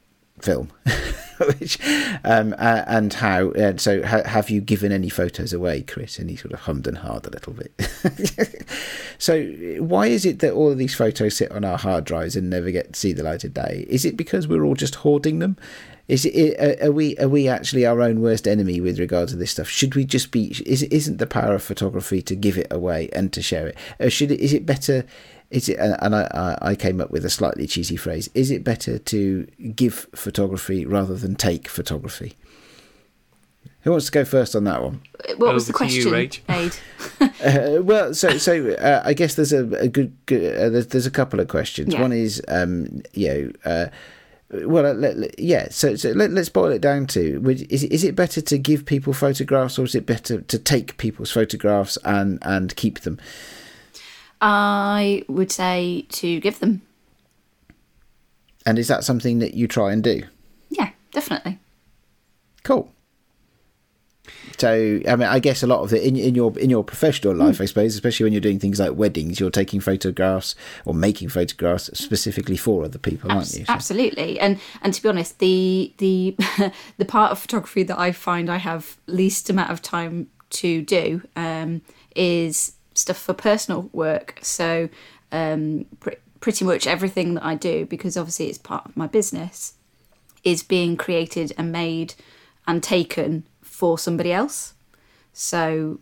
film, 0.42 0.70
which 1.58 1.78
um, 2.24 2.54
uh, 2.58 2.84
and 2.86 3.12
how 3.12 3.50
uh, 3.50 3.76
so 3.76 4.02
ha- 4.06 4.26
have 4.26 4.50
you 4.50 4.60
given 4.60 4.92
any 4.92 5.08
photos 5.08 5.52
away, 5.52 5.82
Chris? 5.82 6.18
And 6.18 6.30
he 6.30 6.36
sort 6.36 6.52
of 6.52 6.60
hummed 6.60 6.86
and 6.86 6.98
hawed 6.98 7.26
a 7.26 7.30
little 7.30 7.52
bit. 7.52 8.66
so 9.18 9.42
why 9.78 10.06
is 10.06 10.24
it 10.24 10.40
that 10.40 10.52
all 10.52 10.70
of 10.70 10.78
these 10.78 10.94
photos 10.94 11.36
sit 11.36 11.50
on 11.52 11.64
our 11.64 11.78
hard 11.78 12.04
drives 12.04 12.36
and 12.36 12.50
never 12.50 12.70
get 12.70 12.92
to 12.92 12.98
see 12.98 13.12
the 13.12 13.22
light 13.22 13.44
of 13.44 13.54
day? 13.54 13.86
Is 13.88 14.04
it 14.04 14.16
because 14.16 14.48
we're 14.48 14.64
all 14.64 14.74
just 14.74 14.96
hoarding 14.96 15.38
them? 15.38 15.56
Is 16.10 16.24
it 16.26 16.82
are 16.82 16.90
we 16.90 17.16
are 17.18 17.28
we 17.28 17.46
actually 17.46 17.86
our 17.86 18.02
own 18.02 18.20
worst 18.20 18.48
enemy 18.48 18.80
with 18.80 18.98
regard 18.98 19.28
to 19.28 19.36
this 19.36 19.52
stuff? 19.52 19.68
Should 19.68 19.94
we 19.94 20.04
just 20.04 20.32
be? 20.32 20.48
Is 20.66 20.82
isn't 20.82 21.18
the 21.18 21.26
power 21.26 21.54
of 21.54 21.62
photography 21.62 22.20
to 22.22 22.34
give 22.34 22.58
it 22.58 22.66
away 22.72 23.08
and 23.12 23.32
to 23.32 23.40
share 23.40 23.68
it? 23.68 23.78
Or 24.00 24.10
should 24.10 24.32
it? 24.32 24.40
Is 24.40 24.52
it 24.52 24.66
better? 24.66 25.04
Is 25.50 25.68
it 25.68 25.78
and 25.78 26.14
I, 26.14 26.58
I 26.62 26.74
came 26.74 27.00
up 27.00 27.10
with 27.10 27.24
a 27.24 27.30
slightly 27.30 27.66
cheesy 27.66 27.96
phrase 27.96 28.30
is 28.34 28.50
it 28.50 28.64
better 28.64 28.98
to 28.98 29.46
give 29.74 30.06
photography 30.14 30.86
rather 30.86 31.16
than 31.16 31.34
take 31.34 31.68
photography 31.68 32.36
who 33.82 33.90
wants 33.90 34.06
to 34.06 34.12
go 34.12 34.24
first 34.24 34.54
on 34.54 34.64
that 34.64 34.82
one 34.82 35.00
what 35.36 35.52
was 35.52 35.66
the 35.66 35.72
question 35.72 36.02
you, 36.02 36.10
uh, 37.20 37.82
well 37.82 38.14
so 38.14 38.38
so 38.38 38.70
uh, 38.74 39.02
i 39.04 39.12
guess 39.12 39.34
there's 39.34 39.52
a, 39.52 39.66
a 39.74 39.88
good, 39.88 40.14
good 40.26 40.56
uh, 40.56 40.68
there's, 40.70 40.86
there's 40.88 41.06
a 41.06 41.10
couple 41.10 41.40
of 41.40 41.48
questions 41.48 41.94
yeah. 41.94 42.00
one 42.00 42.12
is 42.12 42.40
um 42.48 43.02
you 43.12 43.28
know 43.28 43.52
uh, 43.64 43.86
well, 44.52 44.84
uh, 44.84 44.94
let, 44.94 45.16
let, 45.16 45.38
yeah. 45.38 45.68
So, 45.70 45.94
so 45.94 46.10
let, 46.10 46.32
us 46.32 46.48
boil 46.48 46.72
it 46.72 46.80
down 46.80 47.06
to: 47.08 47.40
is 47.70 47.84
is 47.84 48.02
it 48.02 48.16
better 48.16 48.40
to 48.40 48.58
give 48.58 48.84
people 48.84 49.12
photographs, 49.12 49.78
or 49.78 49.84
is 49.84 49.94
it 49.94 50.06
better 50.06 50.40
to 50.40 50.58
take 50.58 50.96
people's 50.96 51.30
photographs 51.30 51.96
and 52.04 52.40
and 52.42 52.74
keep 52.74 53.00
them? 53.00 53.20
I 54.40 55.24
would 55.28 55.52
say 55.52 56.06
to 56.10 56.40
give 56.40 56.60
them. 56.60 56.82
And 58.66 58.78
is 58.78 58.88
that 58.88 59.04
something 59.04 59.38
that 59.38 59.54
you 59.54 59.66
try 59.66 59.92
and 59.92 60.02
do? 60.02 60.22
Yeah, 60.68 60.90
definitely. 61.12 61.58
Cool. 62.62 62.92
So, 64.58 65.00
I 65.08 65.16
mean, 65.16 65.28
I 65.28 65.38
guess 65.38 65.62
a 65.62 65.66
lot 65.66 65.80
of 65.80 65.92
it 65.94 66.02
in, 66.02 66.16
in 66.16 66.34
your 66.34 66.56
in 66.58 66.68
your 66.68 66.84
professional 66.84 67.34
life, 67.34 67.58
mm. 67.58 67.62
I 67.62 67.64
suppose, 67.64 67.94
especially 67.94 68.24
when 68.24 68.34
you're 68.34 68.40
doing 68.40 68.58
things 68.58 68.78
like 68.78 68.92
weddings, 68.92 69.40
you're 69.40 69.50
taking 69.50 69.80
photographs 69.80 70.54
or 70.84 70.92
making 70.92 71.30
photographs 71.30 71.90
specifically 71.98 72.58
for 72.58 72.84
other 72.84 72.98
people, 72.98 73.32
aren't 73.32 73.54
you? 73.54 73.64
So. 73.64 73.72
Absolutely, 73.72 74.38
and 74.38 74.60
and 74.82 74.92
to 74.92 75.02
be 75.02 75.08
honest, 75.08 75.38
the 75.38 75.94
the 75.96 76.36
the 76.98 77.04
part 77.06 77.32
of 77.32 77.38
photography 77.38 77.82
that 77.84 77.98
I 77.98 78.12
find 78.12 78.50
I 78.50 78.58
have 78.58 78.98
least 79.06 79.48
amount 79.48 79.70
of 79.70 79.80
time 79.80 80.28
to 80.50 80.82
do 80.82 81.22
um, 81.36 81.80
is 82.14 82.72
stuff 83.00 83.18
for 83.18 83.34
personal 83.34 83.88
work. 83.92 84.38
So 84.42 84.88
um, 85.32 85.86
pr- 86.00 86.20
pretty 86.40 86.64
much 86.64 86.86
everything 86.86 87.34
that 87.34 87.44
I 87.44 87.54
do, 87.54 87.86
because 87.86 88.16
obviously 88.16 88.48
it's 88.48 88.58
part 88.58 88.86
of 88.86 88.96
my 88.96 89.06
business, 89.06 89.74
is 90.44 90.62
being 90.62 90.96
created 90.96 91.52
and 91.58 91.70
made 91.72 92.14
and 92.66 92.82
taken 92.82 93.44
for 93.62 93.98
somebody 93.98 94.32
else. 94.32 94.74
So 95.32 96.00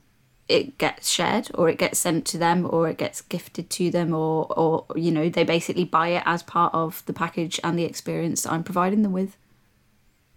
it 0.48 0.78
gets 0.78 1.08
shared 1.10 1.50
or 1.54 1.68
it 1.68 1.78
gets 1.78 1.98
sent 1.98 2.24
to 2.26 2.38
them 2.38 2.66
or 2.68 2.88
it 2.88 2.96
gets 2.96 3.20
gifted 3.20 3.68
to 3.68 3.90
them 3.90 4.14
or 4.14 4.46
or 4.58 4.86
you 4.96 5.12
know 5.12 5.28
they 5.28 5.44
basically 5.44 5.84
buy 5.84 6.08
it 6.08 6.22
as 6.24 6.42
part 6.42 6.72
of 6.72 7.02
the 7.04 7.12
package 7.12 7.60
and 7.62 7.78
the 7.78 7.84
experience 7.84 8.46
I'm 8.46 8.64
providing 8.64 9.02
them 9.02 9.12
with. 9.12 9.36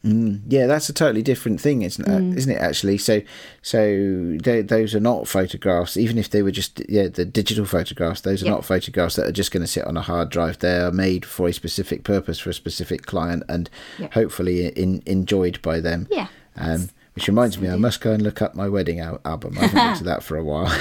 Mm, 0.04 0.41
yeah, 0.47 0.66
that's 0.66 0.89
a 0.89 0.93
totally 0.93 1.22
different 1.22 1.62
thing, 1.62 1.84
isn't 1.84 2.08
it? 2.08 2.12
Mm. 2.12 2.36
Isn't 2.36 2.52
it 2.52 2.60
actually? 2.60 2.97
So, 2.97 3.22
so 3.62 4.36
they, 4.41 4.62
those 4.62 4.95
are 4.95 4.99
not 4.99 5.28
photographs. 5.28 5.95
Even 5.95 6.18
if 6.18 6.30
they 6.32 6.41
were 6.41 6.52
just 6.52 6.82
yeah, 6.89 7.08
the 7.08 7.24
digital 7.24 7.66
photographs, 7.66 8.22
those 8.22 8.41
are 8.41 8.49
not 8.49 8.66
photographs 8.66 9.16
that 9.16 9.28
are 9.28 9.32
just 9.32 9.52
going 9.52 9.62
to 9.62 9.68
sit 9.68 9.86
on 9.86 9.97
a 9.97 10.02
hard 10.02 10.30
drive. 10.30 10.58
They 10.58 10.78
are 10.78 10.91
made 10.91 11.24
for 11.24 11.47
a 11.47 11.54
specific 11.54 12.04
purpose 12.04 12.39
for 12.39 12.49
a 12.49 12.54
specific 12.54 13.06
client, 13.06 13.43
and 13.47 13.70
hopefully 14.14 14.68
in, 14.70 15.04
enjoyed 15.06 15.62
by 15.62 15.80
them. 15.80 16.08
Yeah. 16.10 16.28
Um, 16.56 16.89
which 17.14 17.28
reminds 17.28 17.60
me, 17.60 17.70
I 17.70 17.76
must 17.76 18.02
go 18.02 18.14
and 18.14 18.24
look 18.24 18.41
up 18.41 18.56
my 18.56 18.70
wedding 18.70 19.02
al- 19.02 19.20
album. 19.26 19.58
I 19.58 19.68
haven't 19.68 19.86
looked 19.86 19.99
at 19.99 20.06
that 20.06 20.24
for 20.24 20.38
a 20.38 20.43
while. 20.43 20.72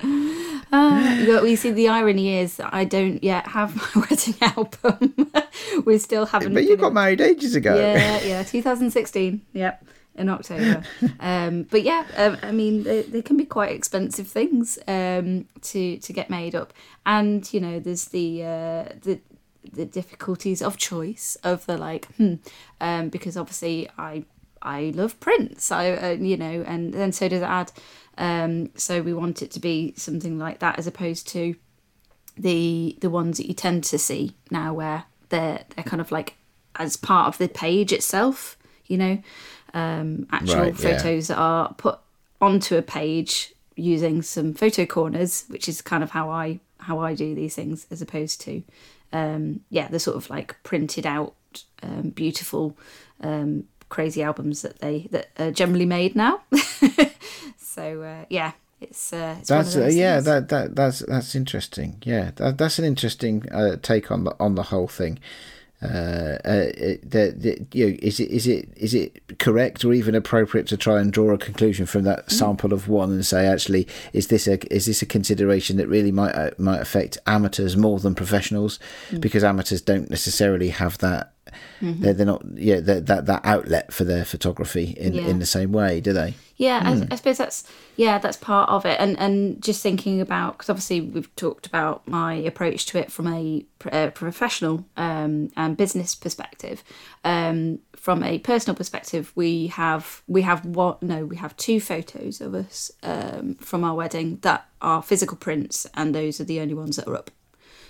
uh, 0.72 1.40
we 1.42 1.56
see 1.56 1.70
the 1.70 1.88
irony 1.88 2.38
is 2.38 2.60
I 2.60 2.84
don't 2.84 3.22
yet 3.24 3.46
have 3.48 3.74
my 3.76 4.06
wedding 4.10 4.34
album. 4.42 5.32
we 5.86 5.98
still 5.98 6.26
haven't. 6.26 6.52
But 6.52 6.64
you 6.64 6.76
got 6.76 6.92
married 6.92 7.20
ages 7.20 7.54
ago. 7.54 7.74
Yeah, 7.74 8.20
yeah, 8.24 8.42
2016. 8.42 9.40
Yep, 9.54 9.84
in 10.16 10.28
October. 10.28 10.82
um, 11.20 11.62
but 11.64 11.82
yeah, 11.82 12.04
um, 12.16 12.36
I 12.42 12.52
mean, 12.52 12.82
they, 12.82 13.02
they, 13.02 13.22
can 13.22 13.36
be 13.36 13.46
quite 13.46 13.72
expensive 13.72 14.28
things 14.28 14.78
um, 14.86 15.46
to 15.62 15.96
to 15.96 16.12
get 16.12 16.28
made 16.28 16.54
up, 16.54 16.74
and 17.06 17.50
you 17.52 17.60
know, 17.60 17.80
there's 17.80 18.06
the 18.06 18.44
uh, 18.44 18.84
the 19.02 19.20
the 19.72 19.86
difficulties 19.86 20.60
of 20.60 20.76
choice 20.76 21.36
of 21.44 21.64
the 21.66 21.78
like, 21.78 22.06
hmm, 22.16 22.34
um, 22.80 23.08
because 23.08 23.38
obviously 23.38 23.88
I 23.96 24.24
I 24.60 24.92
love 24.94 25.18
prints. 25.20 25.72
I 25.72 25.92
uh, 25.92 26.08
you 26.10 26.36
know, 26.36 26.62
and 26.66 26.92
then 26.92 27.12
so 27.12 27.28
does 27.28 27.42
Ad. 27.42 27.72
Um, 28.18 28.70
so 28.74 29.00
we 29.00 29.14
want 29.14 29.42
it 29.42 29.50
to 29.52 29.60
be 29.60 29.94
something 29.96 30.38
like 30.38 30.58
that 30.58 30.78
as 30.78 30.86
opposed 30.86 31.28
to 31.28 31.54
the 32.36 32.96
the 33.00 33.10
ones 33.10 33.38
that 33.38 33.46
you 33.46 33.54
tend 33.54 33.84
to 33.84 33.98
see 33.98 34.34
now, 34.50 34.74
where 34.74 35.04
they're 35.30 35.64
they're 35.74 35.84
kind 35.84 36.00
of 36.00 36.12
like 36.12 36.34
as 36.76 36.96
part 36.96 37.28
of 37.28 37.38
the 37.38 37.48
page 37.48 37.92
itself. 37.92 38.56
You 38.86 38.98
know, 38.98 39.22
um, 39.74 40.26
actual 40.30 40.62
right, 40.62 40.76
photos 40.76 41.30
yeah. 41.30 41.36
that 41.36 41.40
are 41.40 41.74
put 41.74 41.98
onto 42.40 42.76
a 42.76 42.82
page 42.82 43.54
using 43.76 44.22
some 44.22 44.54
photo 44.54 44.84
corners, 44.84 45.44
which 45.48 45.68
is 45.68 45.80
kind 45.80 46.02
of 46.02 46.10
how 46.10 46.30
I 46.30 46.60
how 46.80 46.98
I 46.98 47.14
do 47.14 47.34
these 47.34 47.54
things, 47.54 47.86
as 47.90 48.02
opposed 48.02 48.40
to 48.42 48.62
um, 49.12 49.60
yeah, 49.70 49.88
the 49.88 50.00
sort 50.00 50.16
of 50.16 50.28
like 50.30 50.56
printed 50.62 51.06
out, 51.06 51.34
um, 51.82 52.10
beautiful 52.10 52.76
um, 53.20 53.64
crazy 53.88 54.22
albums 54.22 54.62
that 54.62 54.80
they 54.80 55.08
that 55.10 55.28
are 55.38 55.50
generally 55.50 55.86
made 55.86 56.14
now. 56.14 56.42
so 57.78 58.02
uh, 58.02 58.24
yeah, 58.28 58.52
it's, 58.80 59.12
uh, 59.12 59.36
it's 59.38 59.48
that's 59.48 59.76
uh, 59.76 59.86
yeah 59.86 60.20
that 60.20 60.48
that 60.48 60.74
that's 60.74 61.00
that's 61.00 61.34
interesting. 61.34 62.02
Yeah, 62.02 62.32
that, 62.36 62.58
that's 62.58 62.78
an 62.78 62.84
interesting 62.84 63.44
uh, 63.52 63.76
take 63.80 64.10
on 64.10 64.24
the 64.24 64.34
on 64.40 64.56
the 64.56 64.64
whole 64.64 64.88
thing. 64.88 65.18
Uh, 65.80 66.38
uh, 66.44 66.66
the, 67.04 67.32
the, 67.36 67.66
you 67.72 67.86
know, 67.86 67.96
is 68.02 68.18
it 68.18 68.28
is 68.30 68.48
it 68.48 68.68
is 68.76 68.94
it 68.94 69.38
correct 69.38 69.84
or 69.84 69.92
even 69.94 70.16
appropriate 70.16 70.66
to 70.66 70.76
try 70.76 71.00
and 71.00 71.12
draw 71.12 71.32
a 71.32 71.38
conclusion 71.38 71.86
from 71.86 72.02
that 72.02 72.26
mm. 72.26 72.32
sample 72.32 72.72
of 72.72 72.88
one 72.88 73.12
and 73.12 73.24
say 73.24 73.46
actually 73.46 73.86
is 74.12 74.26
this 74.26 74.48
a 74.48 74.58
is 74.74 74.86
this 74.86 75.02
a 75.02 75.06
consideration 75.06 75.76
that 75.76 75.86
really 75.86 76.10
might 76.10 76.34
uh, 76.34 76.50
might 76.58 76.80
affect 76.80 77.16
amateurs 77.28 77.76
more 77.76 78.00
than 78.00 78.12
professionals 78.12 78.80
mm. 79.10 79.20
because 79.20 79.44
amateurs 79.44 79.80
don't 79.80 80.10
necessarily 80.10 80.70
have 80.70 80.98
that 80.98 81.32
Mm-hmm. 81.80 82.02
They're, 82.02 82.14
they're 82.14 82.26
not 82.26 82.42
yeah 82.54 82.80
they're, 82.80 83.00
that 83.00 83.26
that 83.26 83.40
outlet 83.44 83.92
for 83.92 84.04
their 84.04 84.24
photography 84.24 84.94
in 84.96 85.14
yeah. 85.14 85.22
in 85.22 85.38
the 85.38 85.46
same 85.46 85.72
way, 85.72 86.00
do 86.00 86.12
they? 86.12 86.34
Yeah, 86.56 86.82
mm. 86.82 86.86
I, 86.86 86.96
hmm. 86.96 87.12
I, 87.12 87.16
suppose 87.16 87.38
that's 87.38 87.64
yeah 87.96 88.18
that's 88.18 88.36
part 88.36 88.68
of 88.68 88.84
it, 88.84 88.98
and 89.00 89.18
and 89.18 89.62
just 89.62 89.82
thinking 89.82 90.20
about 90.20 90.54
because 90.58 90.68
obviously 90.68 91.00
we've 91.00 91.34
talked 91.36 91.66
about 91.66 92.06
my 92.06 92.34
approach 92.34 92.86
to 92.86 92.98
it 92.98 93.12
from 93.12 93.28
a, 93.28 93.64
a 93.92 94.10
professional 94.10 94.84
um, 94.96 95.50
and 95.56 95.76
business 95.76 96.14
perspective. 96.14 96.82
Um, 97.24 97.80
from 97.96 98.22
a 98.22 98.38
personal 98.38 98.76
perspective, 98.76 99.32
we 99.34 99.68
have 99.68 100.22
we 100.26 100.42
have 100.42 100.64
what 100.64 101.02
no 101.02 101.24
we 101.24 101.36
have 101.36 101.56
two 101.56 101.80
photos 101.80 102.40
of 102.40 102.54
us 102.54 102.90
um, 103.02 103.54
from 103.56 103.84
our 103.84 103.94
wedding 103.94 104.38
that 104.42 104.66
are 104.80 105.02
physical 105.02 105.36
prints, 105.36 105.86
and 105.94 106.14
those 106.14 106.40
are 106.40 106.44
the 106.44 106.60
only 106.60 106.74
ones 106.74 106.96
that 106.96 107.06
are 107.06 107.16
up. 107.16 107.30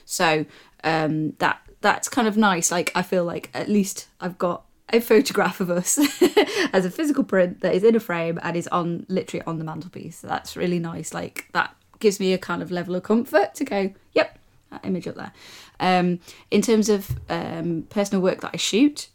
So 0.04 0.46
um, 0.84 1.32
that 1.38 1.60
that's 1.80 2.08
kind 2.08 2.28
of 2.28 2.36
nice. 2.36 2.70
Like 2.70 2.92
I 2.94 3.02
feel 3.02 3.24
like 3.24 3.50
at 3.54 3.68
least 3.68 4.08
I've 4.20 4.38
got 4.38 4.64
a 4.90 5.00
photograph 5.00 5.60
of 5.60 5.70
us 5.70 5.98
as 6.72 6.84
a 6.84 6.90
physical 6.90 7.24
print 7.24 7.60
that 7.60 7.74
is 7.74 7.84
in 7.84 7.94
a 7.94 8.00
frame 8.00 8.38
and 8.42 8.56
is 8.56 8.68
on 8.68 9.04
literally 9.08 9.44
on 9.46 9.58
the 9.58 9.64
mantelpiece. 9.64 10.18
So 10.18 10.26
that's 10.26 10.56
really 10.56 10.78
nice. 10.78 11.12
Like 11.12 11.46
that 11.52 11.74
gives 12.00 12.20
me 12.20 12.32
a 12.32 12.38
kind 12.38 12.62
of 12.62 12.70
level 12.70 12.94
of 12.94 13.02
comfort 13.02 13.54
to 13.54 13.64
go, 13.64 13.92
yep, 14.12 14.38
that 14.70 14.84
image 14.84 15.06
up 15.06 15.16
there. 15.16 15.32
Um, 15.80 16.20
in 16.50 16.62
terms 16.62 16.88
of 16.88 17.18
um, 17.28 17.86
personal 17.90 18.22
work 18.22 18.40
that 18.40 18.50
I 18.54 18.56
shoot, 18.56 19.08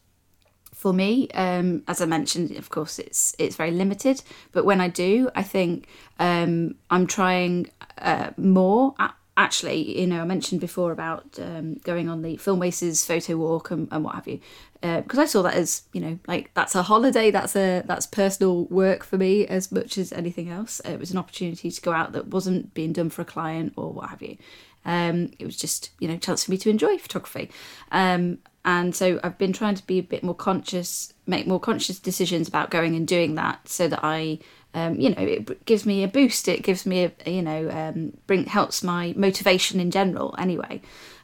for 0.73 0.91
me, 0.91 1.29
um, 1.29 1.83
as 1.87 2.01
I 2.01 2.05
mentioned, 2.05 2.51
of 2.57 2.69
course, 2.69 2.99
it's 2.99 3.33
it's 3.39 3.55
very 3.55 3.71
limited. 3.71 4.21
But 4.51 4.65
when 4.65 4.81
I 4.81 4.89
do, 4.89 5.29
I 5.33 5.41
think 5.41 5.87
um, 6.19 6.75
I'm 6.89 7.07
trying 7.07 7.69
uh, 7.99 8.31
more 8.35 8.93
at 8.99 9.15
actually, 9.35 9.99
you 9.99 10.07
know, 10.07 10.21
I 10.21 10.25
mentioned 10.25 10.61
before 10.61 10.91
about 10.91 11.39
um, 11.39 11.75
going 11.83 12.09
on 12.09 12.21
the 12.21 12.37
Film 12.37 12.59
Wasters 12.59 13.05
photo 13.05 13.37
walk 13.37 13.71
and, 13.71 13.87
and 13.91 14.03
what 14.03 14.15
have 14.15 14.27
you, 14.27 14.39
because 14.81 15.19
uh, 15.19 15.23
I 15.23 15.25
saw 15.25 15.41
that 15.43 15.55
as 15.55 15.83
you 15.93 16.01
know, 16.01 16.19
like 16.27 16.51
that's 16.53 16.75
a 16.75 16.83
holiday, 16.83 17.31
that's 17.31 17.55
a 17.55 17.83
that's 17.85 18.05
personal 18.05 18.65
work 18.65 19.03
for 19.03 19.17
me 19.17 19.47
as 19.47 19.71
much 19.71 19.97
as 19.97 20.11
anything 20.11 20.49
else. 20.49 20.79
It 20.81 20.99
was 20.99 21.11
an 21.11 21.17
opportunity 21.17 21.71
to 21.71 21.81
go 21.81 21.93
out 21.93 22.11
that 22.11 22.27
wasn't 22.27 22.73
being 22.73 22.93
done 22.93 23.09
for 23.09 23.23
a 23.23 23.25
client 23.25 23.73
or 23.75 23.91
what 23.91 24.09
have 24.09 24.21
you. 24.21 24.37
Um, 24.85 25.31
it 25.39 25.45
was 25.45 25.57
just 25.57 25.91
you 25.99 26.07
know, 26.07 26.17
chance 26.17 26.43
for 26.43 26.51
me 26.51 26.57
to 26.57 26.69
enjoy 26.69 26.97
photography. 26.97 27.49
Um, 27.91 28.39
and 28.65 28.95
so 28.95 29.19
I've 29.23 29.37
been 29.37 29.53
trying 29.53 29.75
to 29.75 29.85
be 29.85 29.99
a 29.99 30.03
bit 30.03 30.23
more 30.23 30.35
conscious, 30.35 31.13
make 31.25 31.47
more 31.47 31.59
conscious 31.59 31.99
decisions 31.99 32.47
about 32.47 32.69
going 32.69 32.95
and 32.95 33.07
doing 33.07 33.35
that, 33.35 33.67
so 33.67 33.87
that 33.87 33.99
I 34.03 34.39
um, 34.73 34.99
you 34.99 35.09
know, 35.09 35.21
it 35.21 35.65
gives 35.65 35.85
me 35.85 36.03
a 36.03 36.07
boost. 36.07 36.47
It 36.47 36.63
gives 36.63 36.85
me 36.85 37.05
a, 37.05 37.29
you 37.29 37.41
know, 37.41 37.69
um, 37.69 38.13
bring 38.27 38.45
helps 38.45 38.83
my 38.83 39.13
motivation 39.15 39.79
in 39.79 39.91
general. 39.91 40.33
Anyway, 40.37 40.81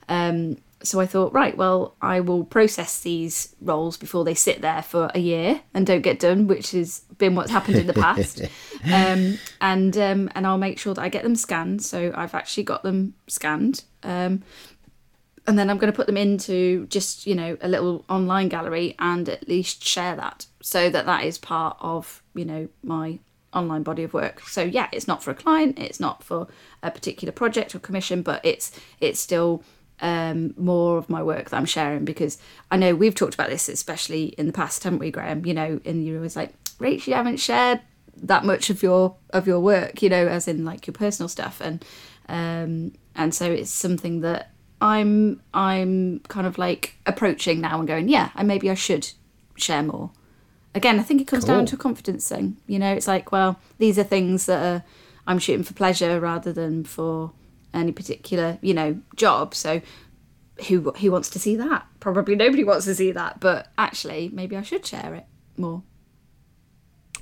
um, 0.07 0.57
so 0.81 0.99
I 0.99 1.05
thought, 1.05 1.33
right, 1.33 1.57
well, 1.57 1.95
I 2.01 2.21
will 2.21 2.45
process 2.45 3.01
these 3.01 3.55
rolls 3.59 3.97
before 3.97 4.23
they 4.23 4.33
sit 4.33 4.61
there 4.61 4.81
for 4.81 5.11
a 5.13 5.19
year 5.19 5.61
and 5.73 5.85
don't 5.85 6.01
get 6.01 6.19
done, 6.19 6.47
which 6.47 6.71
has 6.71 7.01
been 7.17 7.35
what's 7.35 7.51
happened 7.51 7.77
in 7.77 7.87
the 7.87 7.93
past. 7.93 8.41
um, 8.93 9.37
and 9.59 9.97
um, 9.97 10.31
and 10.35 10.47
I'll 10.47 10.57
make 10.57 10.79
sure 10.79 10.93
that 10.93 11.01
I 11.01 11.09
get 11.09 11.23
them 11.23 11.35
scanned. 11.35 11.81
So 11.83 12.13
I've 12.15 12.35
actually 12.35 12.63
got 12.63 12.83
them 12.83 13.15
scanned. 13.27 13.83
Um, 14.03 14.43
and 15.47 15.57
then 15.57 15.69
I'm 15.69 15.79
going 15.79 15.91
to 15.91 15.95
put 15.95 16.05
them 16.05 16.17
into 16.17 16.85
just 16.87 17.25
you 17.25 17.33
know 17.33 17.57
a 17.61 17.67
little 17.67 18.05
online 18.07 18.49
gallery 18.49 18.95
and 18.99 19.27
at 19.27 19.47
least 19.47 19.83
share 19.83 20.15
that 20.15 20.45
so 20.61 20.89
that 20.89 21.07
that 21.07 21.25
is 21.25 21.39
part 21.39 21.75
of 21.79 22.21
you 22.35 22.45
know 22.45 22.69
my 22.83 23.19
online 23.53 23.83
body 23.83 24.03
of 24.03 24.13
work. 24.13 24.41
So 24.41 24.61
yeah, 24.61 24.87
it's 24.91 25.07
not 25.07 25.23
for 25.23 25.31
a 25.31 25.35
client, 25.35 25.79
it's 25.79 25.99
not 25.99 26.23
for 26.23 26.47
a 26.83 26.91
particular 26.91 27.31
project 27.31 27.73
or 27.75 27.79
commission, 27.79 28.21
but 28.21 28.43
it's 28.43 28.71
it's 28.99 29.19
still 29.19 29.63
um, 30.01 30.53
more 30.57 30.97
of 30.97 31.09
my 31.09 31.21
work 31.21 31.49
that 31.49 31.57
I'm 31.57 31.65
sharing 31.65 32.05
because 32.05 32.37
I 32.71 32.77
know 32.77 32.95
we've 32.95 33.15
talked 33.15 33.33
about 33.33 33.49
this, 33.49 33.67
especially 33.67 34.25
in 34.37 34.47
the 34.47 34.53
past, 34.53 34.83
haven't 34.83 34.99
we, 34.99 35.11
Graham? 35.11 35.45
You 35.45 35.53
know, 35.53 35.79
and 35.85 36.05
you're 36.05 36.17
always 36.17 36.35
like, 36.35 36.53
Rach, 36.77 37.05
you 37.07 37.13
haven't 37.13 37.37
shared 37.37 37.81
that 38.15 38.45
much 38.45 38.69
of 38.69 38.83
your 38.83 39.15
of 39.31 39.47
your 39.47 39.59
work, 39.59 40.01
you 40.01 40.09
know, 40.09 40.27
as 40.27 40.47
in 40.47 40.65
like 40.65 40.87
your 40.87 40.93
personal 40.93 41.27
stuff, 41.27 41.61
and 41.61 41.83
um, 42.27 42.93
and 43.15 43.33
so 43.33 43.51
it's 43.51 43.71
something 43.71 44.21
that 44.21 44.51
I'm 44.81 45.41
I'm 45.53 46.19
kind 46.27 46.47
of 46.47 46.57
like 46.57 46.95
approaching 47.05 47.61
now 47.61 47.79
and 47.79 47.87
going, 47.87 48.09
yeah, 48.09 48.29
and 48.35 48.47
maybe 48.47 48.69
I 48.69 48.75
should 48.75 49.09
share 49.55 49.83
more 49.83 50.11
again, 50.75 50.99
I 50.99 51.03
think 51.03 51.21
it 51.21 51.27
comes 51.27 51.45
cool. 51.45 51.55
down 51.55 51.65
to 51.67 51.75
a 51.75 51.79
confidence 51.79 52.27
thing. 52.29 52.57
You 52.67 52.79
know, 52.79 52.93
it's 52.93 53.07
like, 53.07 53.31
well, 53.31 53.59
these 53.77 53.97
are 53.97 54.03
things 54.03 54.45
that 54.45 54.63
are, 54.63 54.83
I'm 55.27 55.39
shooting 55.39 55.63
for 55.63 55.73
pleasure 55.73 56.19
rather 56.19 56.53
than 56.53 56.83
for 56.83 57.31
any 57.73 57.91
particular, 57.91 58.57
you 58.61 58.73
know, 58.73 58.99
job. 59.15 59.53
So 59.55 59.81
who 60.67 60.91
who 60.91 61.11
wants 61.11 61.29
to 61.31 61.39
see 61.39 61.55
that? 61.55 61.85
Probably 61.99 62.35
nobody 62.35 62.63
wants 62.63 62.85
to 62.85 62.95
see 62.95 63.11
that, 63.11 63.39
but 63.39 63.67
actually, 63.77 64.29
maybe 64.33 64.57
I 64.57 64.61
should 64.61 64.85
share 64.85 65.13
it 65.15 65.25
more. 65.57 65.83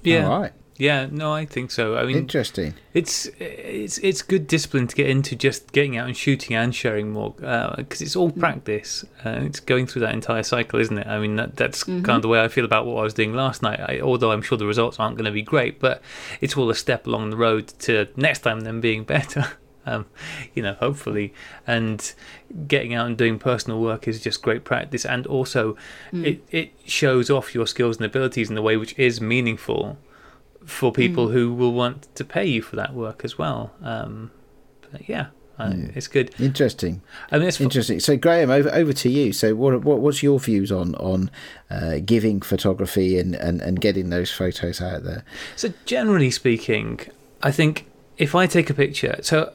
Yeah. 0.04 0.30
All 0.30 0.42
right. 0.42 0.54
Yeah, 0.78 1.08
no, 1.10 1.34
I 1.34 1.46
think 1.46 1.72
so. 1.72 1.98
I 1.98 2.06
mean, 2.06 2.18
interesting. 2.18 2.76
It's 2.94 3.26
it's 3.40 3.98
it's 3.98 4.22
good 4.22 4.46
discipline 4.46 4.86
to 4.88 4.96
get 4.96 5.10
into 5.10 5.36
just 5.36 5.72
getting 5.72 5.98
out 5.98 6.08
and 6.08 6.16
shooting 6.16 6.56
and 6.56 6.74
sharing 6.74 7.12
more 7.12 7.32
because 7.32 8.02
uh, 8.02 8.06
it's 8.06 8.16
all 8.16 8.32
mm. 8.32 8.40
practice. 8.40 9.04
Uh, 9.26 9.42
it's 9.42 9.60
going 9.60 9.88
through 9.88 10.02
that 10.02 10.14
entire 10.14 10.44
cycle, 10.44 10.80
isn't 10.80 10.98
it? 11.00 11.08
I 11.08 11.18
mean, 11.18 11.36
that, 11.38 11.56
that's 11.56 11.84
mm-hmm. 11.84 12.04
kind 12.04 12.18
of 12.18 12.22
the 12.22 12.28
way 12.28 12.42
I 12.42 12.48
feel 12.48 12.64
about 12.64 12.86
what 12.86 13.00
I 13.00 13.04
was 13.04 13.16
doing 13.16 13.34
last 13.34 13.64
night. 13.64 13.80
I, 13.80 14.00
although 14.02 14.32
I'm 14.32 14.44
sure 14.44 14.58
the 14.58 14.68
results 14.68 15.00
aren't 15.00 15.18
going 15.18 15.26
to 15.26 15.32
be 15.32 15.42
great, 15.42 15.80
but 15.80 16.02
it's 16.42 16.56
all 16.56 16.70
a 16.70 16.76
step 16.76 17.08
along 17.08 17.32
the 17.32 17.38
road 17.38 17.68
to 17.80 18.08
next 18.16 18.40
time 18.40 18.62
them 18.62 18.80
being 18.80 19.04
better. 19.16 19.54
Um, 19.88 20.06
you 20.54 20.62
know, 20.62 20.74
hopefully, 20.74 21.34
and 21.66 22.14
getting 22.68 22.94
out 22.94 23.08
and 23.08 23.18
doing 23.18 23.40
personal 23.40 23.80
work 23.80 24.08
is 24.08 24.22
just 24.22 24.44
great 24.44 24.64
practice, 24.64 25.06
and 25.06 25.26
also 25.26 25.76
mm. 26.12 26.24
it 26.24 26.44
it 26.52 26.74
shows 26.86 27.32
off 27.32 27.56
your 27.56 27.66
skills 27.66 27.98
and 27.98 28.06
abilities 28.06 28.52
in 28.52 28.58
a 28.58 28.62
way 28.62 28.78
which 28.78 28.94
is 29.00 29.22
meaningful 29.22 29.98
for 30.66 30.92
people 30.92 31.28
mm. 31.28 31.34
who 31.34 31.54
will 31.54 31.74
want 31.74 32.14
to 32.16 32.26
pay 32.26 32.46
you 32.46 32.62
for 32.62 32.76
that 32.76 32.94
work 32.94 33.24
as 33.24 33.38
well. 33.38 33.72
Um, 33.82 34.32
yeah, 35.08 35.28
mm. 35.60 35.96
it's 35.96 36.08
good. 36.08 36.34
Interesting. 36.40 37.02
I 37.32 37.38
mean, 37.38 37.48
it's 37.48 37.60
interesting. 37.62 38.00
So, 38.00 38.18
Graham, 38.18 38.50
over 38.50 38.70
over 38.74 38.94
to 38.94 39.10
you. 39.10 39.34
So, 39.34 39.56
what, 39.56 39.84
what 39.84 40.00
what's 40.00 40.24
your 40.24 40.40
views 40.40 40.72
on 40.72 40.96
on 40.96 41.32
uh, 41.70 42.00
giving 42.06 42.42
photography 42.42 43.20
and, 43.20 43.36
and 43.36 43.62
and 43.62 43.80
getting 43.80 44.10
those 44.10 44.32
photos 44.32 44.82
out 44.82 45.04
there? 45.04 45.24
So, 45.56 45.74
generally 45.86 46.32
speaking, 46.32 47.00
I 47.42 47.52
think 47.52 47.86
if 48.18 48.36
I 48.36 48.48
take 48.48 48.70
a 48.70 48.74
picture, 48.74 49.20
so 49.22 49.54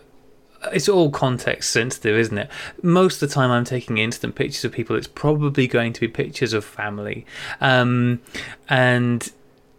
it's 0.72 0.88
all 0.88 1.10
context 1.10 1.70
sensitive, 1.70 2.16
isn't 2.16 2.38
it? 2.38 2.50
Most 2.82 3.22
of 3.22 3.28
the 3.28 3.34
time, 3.34 3.50
I'm 3.50 3.64
taking 3.64 3.98
instant 3.98 4.34
pictures 4.34 4.64
of 4.64 4.72
people. 4.72 4.96
It's 4.96 5.08
probably 5.08 5.66
going 5.66 5.92
to 5.94 6.00
be 6.00 6.08
pictures 6.08 6.52
of 6.52 6.64
family, 6.64 7.26
um, 7.60 8.20
and 8.68 9.30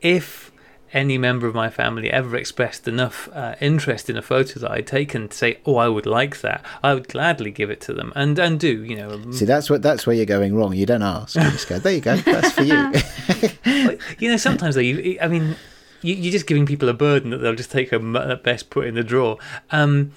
if 0.01 0.51
any 0.93 1.17
member 1.17 1.47
of 1.47 1.55
my 1.55 1.69
family 1.69 2.11
ever 2.11 2.37
expressed 2.37 2.87
enough 2.87 3.27
uh, 3.33 3.55
interest 3.59 4.09
in 4.09 4.15
a 4.15 4.21
photo 4.21 4.59
that 4.59 4.71
I'd 4.71 4.87
taken 4.87 5.27
to 5.27 5.35
say, 5.35 5.59
"Oh, 5.65 5.75
I 5.75 5.87
would 5.87 6.05
like 6.05 6.41
that," 6.41 6.63
I 6.83 6.93
would 6.93 7.07
gladly 7.07 7.51
give 7.51 7.69
it 7.69 7.81
to 7.81 7.93
them, 7.93 8.13
and 8.15 8.37
and 8.37 8.59
do 8.59 8.83
you 8.83 8.95
know? 8.95 9.11
Um, 9.11 9.33
See, 9.33 9.45
that's 9.45 9.69
what 9.69 9.81
that's 9.81 10.05
where 10.05 10.15
you're 10.15 10.25
going 10.25 10.55
wrong. 10.55 10.73
You 10.73 10.85
don't 10.85 11.01
ask. 11.01 11.35
You 11.35 11.41
just 11.43 11.67
go, 11.67 11.79
"There 11.79 11.93
you 11.93 12.01
go, 12.01 12.15
that's 12.17 12.51
for 12.51 12.63
you." 12.63 13.97
you 14.19 14.29
know, 14.29 14.37
sometimes 14.37 14.75
though, 14.75 14.81
you, 14.81 15.17
I 15.21 15.27
mean, 15.27 15.55
you, 16.01 16.29
are 16.29 16.31
just 16.31 16.47
giving 16.47 16.65
people 16.65 16.87
a 16.89 16.93
burden 16.93 17.31
that 17.31 17.37
they'll 17.37 17.55
just 17.55 17.71
take 17.71 17.91
a 17.91 17.99
best 18.37 18.69
put 18.69 18.85
in 18.85 18.95
the 18.95 19.03
drawer. 19.03 19.37
Um, 19.71 20.11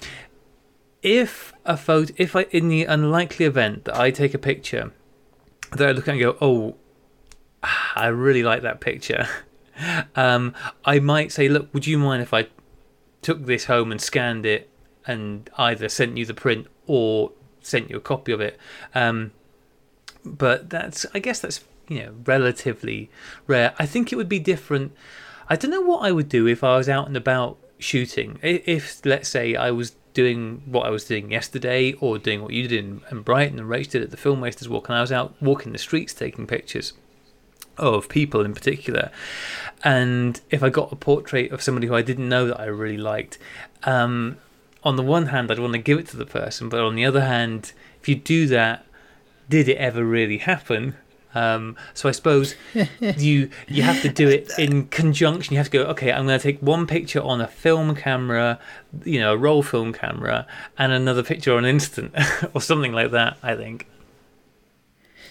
if 1.01 1.53
a 1.65 1.77
photo, 1.77 2.13
if 2.17 2.35
I, 2.35 2.43
in 2.51 2.69
the 2.69 2.85
unlikely 2.85 3.45
event 3.45 3.85
that 3.85 3.97
I 3.97 4.11
take 4.11 4.33
a 4.33 4.39
picture, 4.39 4.93
that 5.71 5.87
I 5.87 5.91
look 5.91 6.07
at 6.07 6.13
and 6.13 6.21
go, 6.21 6.37
"Oh." 6.39 6.75
I 7.95 8.07
really 8.07 8.43
like 8.43 8.61
that 8.61 8.79
picture. 8.79 9.27
Um, 10.15 10.53
I 10.85 10.99
might 10.99 11.31
say, 11.31 11.49
look, 11.49 11.73
would 11.73 11.87
you 11.87 11.97
mind 11.97 12.21
if 12.21 12.33
I 12.33 12.47
took 13.21 13.45
this 13.45 13.65
home 13.65 13.91
and 13.91 14.01
scanned 14.01 14.45
it 14.45 14.69
and 15.05 15.49
either 15.57 15.89
sent 15.89 16.17
you 16.17 16.25
the 16.25 16.33
print 16.33 16.67
or 16.85 17.31
sent 17.61 17.89
you 17.89 17.97
a 17.97 18.01
copy 18.01 18.31
of 18.31 18.41
it? 18.41 18.59
Um, 18.95 19.31
but 20.25 20.69
that's, 20.69 21.05
I 21.13 21.19
guess 21.19 21.39
that's, 21.39 21.63
you 21.87 21.99
know, 21.99 22.15
relatively 22.25 23.09
rare. 23.45 23.73
I 23.79 23.85
think 23.85 24.11
it 24.11 24.15
would 24.15 24.29
be 24.29 24.39
different. 24.39 24.93
I 25.49 25.55
don't 25.55 25.71
know 25.71 25.81
what 25.81 26.03
I 26.03 26.11
would 26.11 26.29
do 26.29 26.47
if 26.47 26.63
I 26.63 26.77
was 26.77 26.89
out 26.89 27.07
and 27.07 27.15
about 27.15 27.57
shooting. 27.79 28.39
If, 28.41 29.05
let's 29.05 29.29
say, 29.29 29.55
I 29.55 29.71
was 29.71 29.95
doing 30.13 30.63
what 30.65 30.85
I 30.85 30.89
was 30.89 31.05
doing 31.05 31.31
yesterday 31.31 31.93
or 31.93 32.17
doing 32.17 32.41
what 32.41 32.51
you 32.51 32.67
did 32.67 32.83
in, 32.83 33.01
in 33.11 33.21
Brighton 33.21 33.59
and 33.59 33.69
Rach 33.69 33.91
did 33.91 34.01
at 34.01 34.09
the 34.09 34.17
Film 34.17 34.41
Wasters 34.41 34.67
Walk, 34.67 34.89
and 34.89 34.97
I 34.97 35.01
was 35.01 35.11
out 35.11 35.35
walking 35.41 35.73
the 35.73 35.77
streets 35.77 36.13
taking 36.13 36.47
pictures 36.47 36.93
of 37.77 38.09
people 38.09 38.41
in 38.41 38.53
particular. 38.53 39.11
And 39.83 40.39
if 40.49 40.63
I 40.63 40.69
got 40.69 40.91
a 40.91 40.95
portrait 40.95 41.51
of 41.51 41.61
somebody 41.61 41.87
who 41.87 41.95
I 41.95 42.01
didn't 42.01 42.27
know 42.27 42.47
that 42.47 42.59
I 42.59 42.65
really 42.65 42.97
liked, 42.97 43.37
um, 43.83 44.37
on 44.83 44.95
the 44.95 45.03
one 45.03 45.27
hand, 45.27 45.51
I'd 45.51 45.59
want 45.59 45.73
to 45.73 45.79
give 45.79 45.99
it 45.99 46.07
to 46.07 46.17
the 46.17 46.25
person, 46.25 46.69
but 46.69 46.79
on 46.79 46.95
the 46.95 47.05
other 47.05 47.21
hand, 47.21 47.73
if 48.01 48.07
you 48.07 48.15
do 48.15 48.47
that, 48.47 48.85
did 49.49 49.67
it 49.67 49.77
ever 49.77 50.03
really 50.03 50.39
happen? 50.39 50.95
Um, 51.35 51.75
so 51.93 52.09
I 52.09 52.13
suppose 52.13 52.55
you 52.99 53.49
you 53.67 53.83
have 53.83 54.01
to 54.01 54.09
do 54.09 54.27
it 54.27 54.49
in 54.57 54.87
conjunction. 54.87 55.53
You 55.53 55.57
have 55.57 55.69
to 55.69 55.77
go, 55.77 55.83
okay, 55.91 56.11
I'm 56.11 56.25
going 56.25 56.39
to 56.39 56.43
take 56.43 56.59
one 56.61 56.87
picture 56.87 57.21
on 57.21 57.41
a 57.41 57.47
film 57.47 57.95
camera, 57.95 58.59
you 59.03 59.19
know, 59.19 59.33
a 59.33 59.37
roll 59.37 59.61
film 59.61 59.93
camera, 59.93 60.47
and 60.77 60.91
another 60.91 61.23
picture 61.23 61.55
on 61.55 61.65
instant, 61.65 62.15
or 62.53 62.61
something 62.61 62.93
like 62.93 63.11
that. 63.11 63.37
I 63.43 63.55
think. 63.55 63.87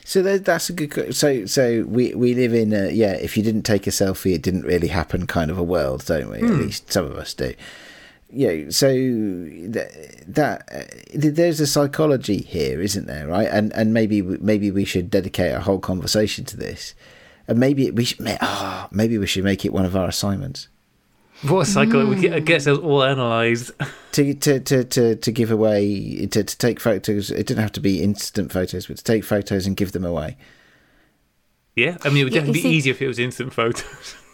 So 0.06 0.22
that's 0.22 0.70
a 0.70 0.72
good. 0.72 1.16
So 1.16 1.46
so 1.46 1.84
we 1.88 2.14
we 2.14 2.32
live 2.34 2.54
in 2.54 2.72
a 2.72 2.90
yeah. 2.90 3.14
If 3.14 3.36
you 3.36 3.42
didn't 3.42 3.64
take 3.64 3.88
a 3.88 3.90
selfie, 3.90 4.34
it 4.34 4.42
didn't 4.42 4.62
really 4.62 4.86
happen 4.86 5.26
kind 5.26 5.50
of 5.50 5.58
a 5.58 5.64
world, 5.64 6.06
don't 6.06 6.30
we? 6.30 6.36
At 6.36 6.44
hmm. 6.44 6.60
least 6.60 6.92
some 6.92 7.06
of 7.06 7.16
us 7.16 7.34
do. 7.34 7.54
Yeah. 8.30 8.70
So 8.70 8.86
that, 8.86 10.22
that 10.28 10.68
uh, 10.72 10.84
there's 11.12 11.58
a 11.58 11.66
psychology 11.66 12.38
here, 12.38 12.80
isn't 12.80 13.08
there? 13.08 13.26
Right. 13.26 13.48
And 13.48 13.72
and 13.72 13.92
maybe 13.92 14.22
maybe 14.22 14.70
we 14.70 14.84
should 14.84 15.10
dedicate 15.10 15.52
a 15.52 15.60
whole 15.60 15.80
conversation 15.80 16.44
to 16.44 16.56
this. 16.56 16.94
And 17.48 17.58
maybe 17.58 17.90
we 17.90 18.04
should. 18.04 18.38
Oh, 18.40 18.86
maybe 18.92 19.18
we 19.18 19.26
should 19.26 19.42
make 19.42 19.64
it 19.64 19.72
one 19.72 19.84
of 19.84 19.96
our 19.96 20.06
assignments. 20.06 20.68
What 21.42 21.66
cycle? 21.66 22.02
Mm. 22.02 22.08
We 22.08 22.40
get, 22.40 22.66
us 22.66 22.78
all 22.78 23.02
analysed. 23.02 23.70
to, 24.12 24.34
to, 24.34 24.60
to, 24.60 24.84
to, 24.84 25.16
to 25.16 25.32
give 25.32 25.50
away, 25.50 26.26
to, 26.26 26.44
to 26.44 26.58
take 26.58 26.80
photos. 26.80 27.30
It 27.30 27.46
didn't 27.46 27.62
have 27.62 27.72
to 27.72 27.80
be 27.80 28.02
instant 28.02 28.52
photos, 28.52 28.86
but 28.86 28.96
to 28.96 29.04
take 29.04 29.24
photos 29.24 29.66
and 29.66 29.76
give 29.76 29.92
them 29.92 30.04
away. 30.04 30.36
Yeah, 31.74 31.98
I 32.04 32.08
mean, 32.08 32.18
it 32.18 32.24
would 32.24 32.32
definitely 32.32 32.62
be 32.62 32.68
easier 32.70 32.92
if 32.92 33.02
it 33.02 33.06
was 33.06 33.18
instant 33.18 33.52
photos. 33.52 34.16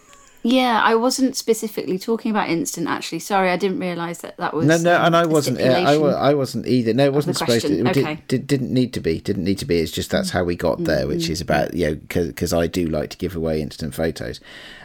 Yeah, 0.45 0.83
I 0.83 0.97
wasn't 0.97 1.37
specifically 1.37 2.01
talking 2.01 2.33
about 2.33 2.49
instant. 2.49 2.89
Actually, 2.89 3.21
sorry, 3.21 3.51
I 3.51 3.57
didn't 3.57 3.79
realise 3.79 4.19
that 4.19 4.37
that 4.39 4.53
was 4.53 4.67
no, 4.67 4.77
no, 4.77 4.97
um, 4.97 5.07
and 5.07 5.17
I 5.17 5.25
wasn't. 5.25 5.61
I, 5.61 5.95
I 5.95 6.35
wasn't 6.35 6.67
either. 6.67 6.93
No, 6.93 7.05
it 7.05 7.13
wasn't 7.13 7.37
supposed 7.37 7.67
to. 7.67 7.79
It 7.79 7.87
okay. 7.87 8.19
did, 8.27 8.49
did, 8.49 8.61
not 8.61 8.71
need 8.71 8.93
to 8.95 9.01
be. 9.01 9.21
Didn't 9.21 9.45
need 9.45 9.59
to 9.59 9.65
be. 9.65 9.79
It's 9.79 9.93
just 9.93 10.11
that's 10.11 10.31
how 10.31 10.43
we 10.43 10.57
got 10.57 10.83
there, 10.83 11.07
which 11.07 11.29
is 11.29 11.41
about 11.41 11.75
you 11.75 11.87
know 11.87 11.95
because 11.95 12.53
I 12.53 12.67
do 12.67 12.87
like 12.89 13.11
to 13.11 13.19
give 13.19 13.37
away 13.37 13.63
instant 13.63 13.95
photos, 13.95 14.41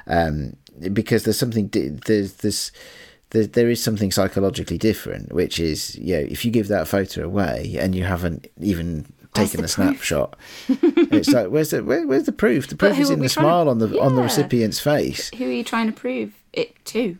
um, 0.05 0.55
because 0.93 1.23
there's 1.23 1.37
something 1.39 1.69
there's 2.05 2.33
this 2.35 2.71
there, 3.31 3.45
there 3.45 3.69
is 3.69 3.83
something 3.83 4.11
psychologically 4.11 4.77
different, 4.77 5.33
which 5.33 5.59
is, 5.59 5.95
you 5.97 6.15
know, 6.15 6.21
if 6.29 6.45
you 6.45 6.51
give 6.51 6.69
that 6.69 6.87
photo 6.87 7.25
away 7.25 7.75
and 7.79 7.93
you 7.93 8.03
haven't 8.05 8.47
even 8.61 9.05
taken 9.33 9.63
a 9.63 9.67
snapshot, 9.67 10.35
it's 10.69 11.29
like, 11.29 11.47
where's 11.49 11.71
the 11.71 11.83
where, 11.83 12.07
where's 12.07 12.23
the 12.23 12.31
proof? 12.31 12.67
The 12.67 12.75
proof 12.75 12.97
is 12.97 13.09
in 13.09 13.19
the 13.19 13.27
trying 13.29 13.43
to- 13.45 13.49
smile 13.49 13.69
on 13.69 13.79
the 13.79 13.99
on 13.99 14.15
the 14.15 14.21
recipient's 14.21 14.79
face, 14.79 15.29
Who 15.37 15.45
are 15.45 15.51
you 15.51 15.63
trying 15.63 15.87
to 15.87 15.93
prove 15.93 16.33
it 16.53 16.73
to? 16.85 17.17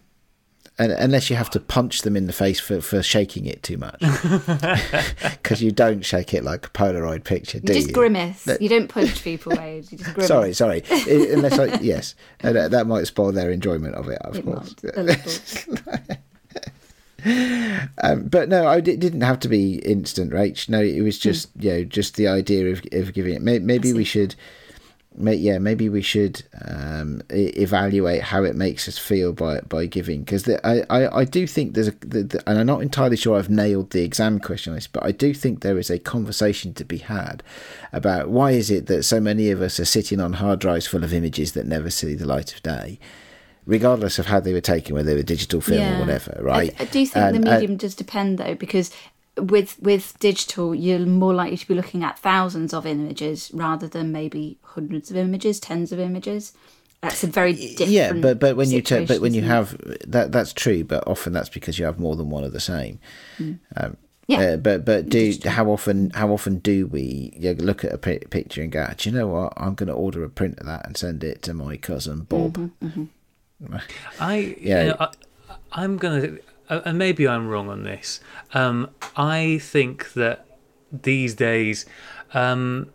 And 0.79 0.91
unless 0.91 1.29
you 1.29 1.35
have 1.35 1.49
to 1.51 1.59
punch 1.59 2.03
them 2.03 2.15
in 2.15 2.27
the 2.27 2.33
face 2.33 2.59
for, 2.59 2.81
for 2.81 3.01
shaking 3.01 3.45
it 3.45 3.63
too 3.63 3.77
much, 3.77 3.99
because 5.21 5.61
you 5.61 5.71
don't 5.71 6.05
shake 6.05 6.33
it 6.33 6.43
like 6.43 6.67
a 6.67 6.69
Polaroid 6.69 7.23
picture, 7.23 7.59
Do 7.59 7.73
You 7.73 7.79
just 7.79 7.87
you? 7.89 7.93
grimace. 7.93 8.43
That- 8.43 8.61
You 8.61 8.69
don't 8.69 8.87
punch 8.87 9.23
people, 9.23 9.53
Wade. 9.57 9.91
You 9.91 9.97
just 9.97 10.13
grimace. 10.13 10.27
Sorry, 10.27 10.53
sorry. 10.53 10.83
I- 10.91 11.29
Unless 11.33 11.59
I, 11.59 11.65
yes, 11.81 12.15
and 12.41 12.55
that, 12.55 12.71
that 12.71 12.85
might 12.87 13.07
spoil 13.07 13.31
their 13.31 13.49
enjoyment 13.51 13.95
of 13.95 14.07
it, 14.09 14.19
of 14.21 14.35
It 14.37 14.45
course. 14.45 14.75
might, 15.67 16.09
a. 16.09 16.17
Um, 18.03 18.27
but 18.27 18.47
no, 18.47 18.67
I 18.67 18.79
di- 18.79 18.95
didn't 18.95 19.21
have 19.21 19.39
to 19.41 19.49
be 19.49 19.77
instant 19.79 20.31
rage. 20.31 20.69
No, 20.69 20.79
it 20.81 21.01
was 21.01 21.17
just 21.17 21.49
you 21.59 21.71
know 21.71 21.83
just 21.83 22.15
the 22.15 22.27
idea 22.27 22.71
of 22.71 22.81
of 22.93 23.13
giving 23.13 23.33
it. 23.33 23.41
May- 23.41 23.59
Maybe 23.59 23.91
we 23.91 23.99
see. 23.99 24.03
should, 24.05 24.35
may, 25.17 25.35
yeah, 25.35 25.57
maybe 25.57 25.89
we 25.89 26.01
should 26.01 26.43
um, 26.65 27.21
e- 27.33 27.53
evaluate 27.55 28.21
how 28.21 28.43
it 28.43 28.55
makes 28.55 28.87
us 28.87 28.97
feel 28.97 29.33
by 29.33 29.61
by 29.61 29.85
giving 29.85 30.21
because 30.21 30.47
I, 30.63 30.83
I 30.89 31.19
I 31.19 31.23
do 31.25 31.47
think 31.47 31.73
there's 31.73 31.87
a 31.87 31.95
the, 32.01 32.23
the, 32.23 32.43
and 32.49 32.59
I'm 32.59 32.65
not 32.65 32.81
entirely 32.81 33.17
sure 33.17 33.37
I've 33.37 33.49
nailed 33.49 33.91
the 33.91 34.03
exam 34.03 34.39
question 34.39 34.71
on 34.71 34.75
this, 34.75 34.87
but 34.87 35.03
I 35.03 35.11
do 35.11 35.33
think 35.33 35.61
there 35.61 35.77
is 35.77 35.89
a 35.89 35.99
conversation 35.99 36.73
to 36.75 36.85
be 36.85 36.97
had 36.97 37.43
about 37.91 38.29
why 38.29 38.51
is 38.51 38.69
it 38.69 38.87
that 38.87 39.03
so 39.03 39.19
many 39.19 39.49
of 39.49 39.61
us 39.61 39.79
are 39.79 39.85
sitting 39.85 40.19
on 40.19 40.33
hard 40.33 40.59
drives 40.59 40.87
full 40.87 41.03
of 41.03 41.13
images 41.13 41.53
that 41.53 41.65
never 41.65 41.89
see 41.89 42.13
the 42.13 42.27
light 42.27 42.53
of 42.53 42.63
day. 42.63 42.99
Regardless 43.65 44.17
of 44.17 44.27
how 44.27 44.39
they 44.39 44.53
were 44.53 44.61
taken, 44.61 44.95
whether 44.95 45.09
they 45.09 45.15
were 45.15 45.23
digital 45.23 45.59
film 45.59 45.95
or 45.95 45.99
whatever, 45.99 46.39
right? 46.41 46.73
I, 46.79 46.83
I 46.83 46.85
do 46.85 47.05
think 47.05 47.15
And, 47.17 47.43
the 47.43 47.49
uh, 47.49 47.53
medium 47.55 47.75
does 47.75 47.95
depend 47.95 48.37
though, 48.37 48.55
because 48.55 48.91
with 49.37 49.77
with 49.81 50.17
digital, 50.19 50.73
you're 50.75 50.99
more 50.99 51.33
likely 51.33 51.57
to 51.57 51.67
be 51.67 51.73
looking 51.75 52.03
at 52.03 52.19
thousands 52.19 52.73
of 52.73 52.85
images 52.85 53.51
rather 53.53 53.87
than 53.87 54.11
maybe 54.11 54.57
hundreds 54.61 55.09
of 55.11 55.17
images, 55.17 55.59
tens 55.59 55.91
of 55.91 55.99
images. 55.99 56.53
That's 57.01 57.23
a 57.23 57.27
very 57.27 57.53
different. 57.53 57.91
yeah 57.91 58.11
but 58.13 58.39
but 58.39 58.55
when 58.57 58.71
you 58.71 58.81
ta- 58.81 59.05
but 59.07 59.21
when 59.21 59.33
you 59.35 59.43
have 59.43 59.77
that 60.07 60.31
that's 60.31 60.51
true 60.51 60.83
but 60.83 61.07
often 61.07 61.31
that's 61.31 61.47
because 61.49 61.77
you 61.77 61.85
have 61.85 61.99
more 61.99 62.15
than 62.15 62.31
one 62.31 62.43
of 62.43 62.53
the 62.53 62.59
same 62.59 62.99
um, 63.77 63.97
Yeah. 64.25 64.39
uh, 64.39 64.57
but 64.57 64.83
but 64.83 65.07
do 65.07 65.31
how 65.45 65.67
often 65.69 66.09
how 66.15 66.31
often 66.31 66.57
do 66.57 66.87
we 66.87 67.33
you 67.37 67.53
know, 67.53 67.63
look 67.63 67.85
at 67.85 67.93
a 67.93 67.99
picture 67.99 68.63
and 68.63 68.71
go 68.71 68.87
do 68.97 69.09
you 69.09 69.15
know 69.15 69.27
what 69.27 69.53
i'm 69.57 69.75
going 69.75 69.87
to 69.87 69.93
order 69.93 70.23
a 70.23 70.29
print 70.29 70.57
of 70.59 70.65
that 70.65 70.87
and 70.87 70.97
send 70.97 71.23
it 71.23 71.43
to 71.43 71.53
my 71.53 71.77
cousin 71.77 72.21
bob 72.21 72.57
Mm-hmm. 72.83 73.05
I, 74.19 74.57
Yeah. 74.59 74.81
you 74.83 74.89
know, 74.89 74.95
I, 74.99 75.09
I'm 75.71 75.97
gonna, 75.97 76.23
uh, 76.25 76.37
and 76.69 76.97
maybe 76.97 77.27
I'm 77.27 77.47
wrong 77.47 77.69
on 77.69 77.83
this. 77.83 78.19
Um, 78.53 78.89
I 79.15 79.59
think 79.61 80.13
that 80.13 80.45
these 80.91 81.35
days, 81.35 81.85
um, 82.33 82.91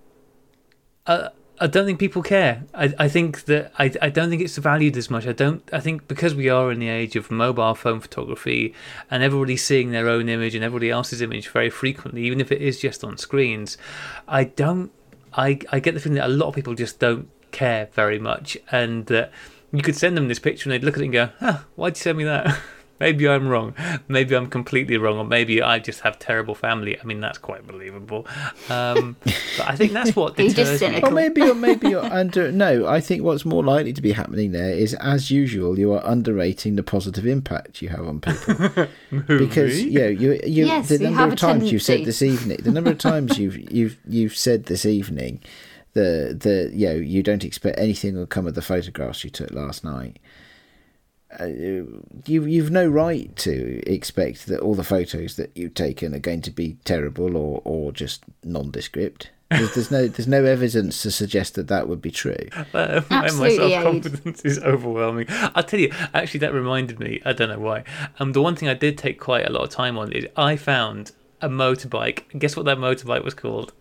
uh, 1.07 1.29
I 1.61 1.68
don't 1.68 1.87
think 1.87 2.01
people 2.01 2.23
care. 2.23 2.64
I, 2.75 2.93
I 2.99 3.09
think 3.09 3.45
that 3.45 3.73
I, 3.79 3.93
I 4.03 4.09
don't 4.09 4.31
think 4.31 4.43
it's 4.43 4.57
valued 4.57 4.97
as 4.97 5.11
much. 5.11 5.27
I 5.27 5.33
don't. 5.33 5.62
I 5.73 5.81
think 5.81 6.09
because 6.09 6.35
we 6.35 6.49
are 6.49 6.73
in 6.73 6.81
the 6.81 6.89
age 6.89 7.14
of 7.14 7.31
mobile 7.31 7.75
phone 7.75 8.01
photography, 8.01 8.75
and 9.11 9.23
everybody's 9.23 9.64
seeing 9.64 9.93
their 9.93 10.09
own 10.09 10.29
image 10.29 10.55
and 10.55 10.64
everybody 10.64 10.91
else's 10.91 11.23
image 11.23 11.49
very 11.49 11.70
frequently, 11.70 12.25
even 12.25 12.41
if 12.41 12.51
it 12.51 12.61
is 12.61 12.81
just 12.81 13.05
on 13.05 13.16
screens. 13.16 13.79
I 14.27 14.45
don't. 14.45 14.91
I 15.35 15.61
I 15.70 15.79
get 15.81 15.95
the 15.95 16.01
feeling 16.01 16.16
that 16.16 16.27
a 16.27 16.33
lot 16.33 16.49
of 16.49 16.55
people 16.55 16.75
just 16.75 16.99
don't 16.99 17.29
care 17.53 17.89
very 17.93 18.18
much, 18.18 18.59
and 18.73 19.07
that 19.07 19.31
you 19.73 19.83
could 19.83 19.97
send 19.97 20.16
them 20.16 20.29
this 20.29 20.39
picture 20.39 20.68
and 20.68 20.73
they'd 20.73 20.85
look 20.85 20.97
at 20.97 21.03
it 21.03 21.05
and 21.05 21.12
go, 21.12 21.29
"Huh, 21.39 21.59
why'd 21.77 21.97
you 21.97 22.01
send 22.01 22.18
me 22.18 22.25
that?" 22.25 22.59
Maybe 23.03 23.28
I'm 23.28 23.48
wrong. 23.48 23.74
Maybe 24.07 24.36
I'm 24.36 24.46
completely 24.48 24.96
wrong, 24.96 25.18
or 25.18 25.24
maybe 25.24 25.61
I 25.61 25.80
just 25.80 26.00
have 26.03 26.20
terrible 26.20 26.55
family. 26.55 27.00
I 27.00 27.03
mean, 27.05 27.18
that's 27.20 27.38
quite 27.38 27.66
believable. 27.66 28.28
Um, 28.70 29.16
but 29.24 29.68
I 29.68 29.74
think 29.74 29.90
that's 29.92 30.14
what 30.14 30.38
Are 30.38 30.42
you 30.44 30.50
just 30.50 30.57
deters 30.57 30.80
me. 30.82 30.86
cynical? 30.86 31.09
or 31.09 31.12
maybe 31.12 31.40
you're 31.40 31.55
maybe 31.57 31.88
you're 31.88 32.05
under 32.05 32.53
no 32.53 32.86
i 32.86 33.00
think 33.00 33.22
what's 33.22 33.44
more 33.44 33.64
likely 33.64 33.92
to 33.92 34.00
be 34.00 34.12
happening 34.12 34.53
there 34.53 34.70
is 34.72 34.94
as 34.94 35.30
usual 35.32 35.78
you 35.78 35.92
are 35.92 36.00
underrating 36.05 36.76
the 36.76 36.82
positive 36.82 37.26
impact 37.26 37.82
you 37.82 37.88
have 37.88 38.07
on 38.07 38.20
people 38.20 38.86
because 39.26 39.82
you 39.82 39.98
know 39.98 40.07
you 40.07 40.40
you 40.46 40.66
Yes, 40.66 40.88
the 40.88 40.98
you 40.98 41.05
number 41.05 41.18
have 41.18 41.28
of 41.28 41.32
a 41.34 41.36
times 41.36 41.72
you've 41.72 41.82
said 41.82 42.05
this 42.05 42.22
evening 42.22 42.59
the 42.62 42.70
number 42.70 42.90
of 42.90 42.98
times 42.98 43.38
you've 43.38 43.57
you've 43.72 43.98
you've 44.09 44.36
said 44.36 44.66
this 44.66 44.86
evening 44.86 45.40
the 45.94 46.36
the 46.38 46.70
you 46.72 46.86
know 46.86 46.94
you 46.94 47.22
don't 47.22 47.44
expect 47.44 47.78
anything 47.78 48.14
will 48.16 48.26
come 48.26 48.46
of 48.46 48.55
the 48.55 48.62
photographs 48.62 49.24
you 49.24 49.30
took 49.30 49.50
last 49.50 49.82
night 49.84 50.18
uh, 51.41 51.45
you 51.45 52.45
you've 52.45 52.70
no 52.70 52.87
right 52.87 53.35
to 53.37 53.83
expect 53.87 54.47
that 54.47 54.61
all 54.61 54.74
the 54.74 54.85
photos 54.85 55.37
that 55.37 55.51
you've 55.55 55.74
taken 55.74 56.14
are 56.14 56.20
going 56.20 56.43
to 56.43 56.51
be 56.51 56.76
terrible 56.85 57.37
or 57.37 57.62
or 57.64 57.93
just 57.93 58.24
nondescript 58.45 59.30
there's, 59.51 59.74
there's 59.74 59.91
no 59.91 60.09
there's 60.09 60.26
no 60.26 60.45
evidence 60.45 61.03
to 61.03 61.11
suggest 61.11 61.55
that 61.55 61.68
that 61.68 61.89
would 61.89 62.03
be 62.03 62.11
true 62.11 62.37
Uh, 62.74 63.03
my 63.11 63.24
Absolutely, 63.24 63.70
self 63.70 63.83
confidence 63.85 64.45
is 64.45 64.59
overwhelming. 64.61 65.26
I'll 65.28 65.62
tell 65.62 65.80
you, 65.80 65.93
actually, 66.14 66.41
that 66.41 66.55
reminded 66.55 66.99
me. 66.99 67.20
I 67.24 67.33
don't 67.33 67.51
know 67.51 67.59
why. 67.59 67.85
Um, 68.18 68.33
the 68.33 68.41
one 68.41 68.57
thing 68.57 68.68
I 68.68 68.74
did 68.74 68.97
take 68.97 69.20
quite 69.20 69.47
a 69.47 69.53
lot 69.53 69.62
of 69.62 69.70
time 69.70 69.99
on 69.99 70.11
is 70.12 70.26
I 70.37 70.57
found 70.57 71.12
a 71.43 71.49
motorbike. 71.49 72.24
And 72.33 72.41
guess 72.41 72.57
what 72.57 72.64
that 72.66 72.78
motorbike 72.78 73.24
was 73.24 73.35
called? 73.35 73.72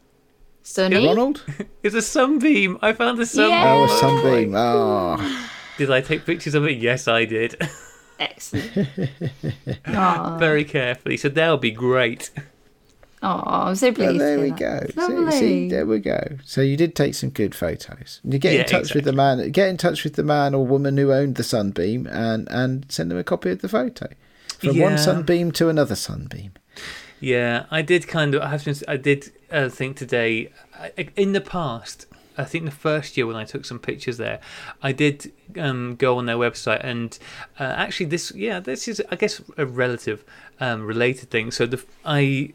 Sunny. 0.64 1.08
ronald 1.08 1.44
It's 1.84 1.96
a 1.96 2.02
sunbeam. 2.02 2.78
I 2.82 2.94
found 2.94 3.20
a 3.20 3.26
sunbeam. 3.26 3.52
Yeah. 3.52 3.74
oh 3.74 3.84
a 3.86 4.00
sunbeam 4.00 4.54
oh 4.56 5.52
Did 5.78 5.90
I 5.92 6.02
take 6.02 6.26
pictures 6.26 6.54
of 6.56 6.66
it? 6.66 6.78
Yes, 6.78 7.08
I 7.08 7.26
did. 7.26 7.56
Excellent. 8.20 8.90
Very 10.40 10.64
carefully. 10.64 11.18
So 11.18 11.30
they'll 11.30 11.58
be 11.58 11.72
great. 11.72 12.30
Oh, 13.24 13.44
I'm 13.46 13.76
so 13.76 13.92
pleased. 13.92 14.18
Well, 14.18 14.18
there 14.18 14.40
we 14.40 14.48
hear 14.50 14.56
go. 14.58 14.80
that. 14.80 14.94
See, 14.94 15.02
Lovely. 15.14 15.32
see, 15.32 15.70
there 15.70 15.86
we 15.86 16.00
go. 16.00 16.38
So 16.44 16.62
you 16.62 16.76
did 16.76 16.96
take 16.96 17.14
some 17.14 17.30
good 17.30 17.54
photos. 17.54 18.20
You 18.24 18.40
get 18.40 18.54
Yeah, 18.54 18.62
in 18.62 18.66
touch 18.68 18.94
with 18.96 19.06
the 19.06 19.14
man. 19.14 19.52
Get 19.52 19.70
in 19.70 19.78
touch 19.78 20.04
with 20.04 20.16
the 20.16 20.24
man 20.24 20.56
or 20.56 20.66
woman 20.66 20.98
who 20.98 21.12
owned 21.14 21.36
the 21.36 21.44
sunbeam, 21.44 22.08
and 22.08 22.48
and 22.50 22.86
send 22.92 23.12
them 23.12 23.20
a 23.20 23.24
copy 23.24 23.52
of 23.52 23.62
the 23.62 23.70
photo. 23.70 24.08
From 24.58 24.76
Yeah. 24.76 24.84
one 24.86 24.98
sunbeam 24.98 25.52
to 25.54 25.70
another 25.70 25.96
sunbeam. 25.96 26.54
Yeah, 27.20 27.66
I 27.70 27.84
did 27.84 28.08
kind 28.08 28.34
of. 28.34 28.42
I 28.42 28.48
have 28.50 28.64
to. 28.64 28.76
I 28.88 28.98
did 28.98 29.32
uh, 29.52 29.70
think 29.70 29.98
today. 29.98 30.52
I, 30.80 31.10
in 31.16 31.34
the 31.34 31.42
past, 31.42 32.08
I 32.38 32.46
think 32.46 32.66
the 32.66 32.72
first 32.72 33.18
year 33.18 33.28
when 33.28 33.36
I 33.36 33.44
took 33.44 33.66
some 33.66 33.80
pictures 33.80 34.18
there, 34.18 34.40
I 34.82 34.92
did 34.92 35.32
um, 35.60 35.96
go 35.96 36.18
on 36.18 36.26
their 36.26 36.38
website 36.38 36.84
and 36.84 37.18
uh, 37.60 37.64
actually 37.64 38.08
this. 38.08 38.32
Yeah, 38.34 38.60
this 38.60 38.88
is 38.88 39.02
I 39.12 39.16
guess 39.16 39.42
a 39.58 39.66
relative 39.66 40.24
um, 40.60 40.86
related 40.86 41.30
thing. 41.30 41.52
So 41.52 41.66
the 41.66 41.84
I 42.06 42.54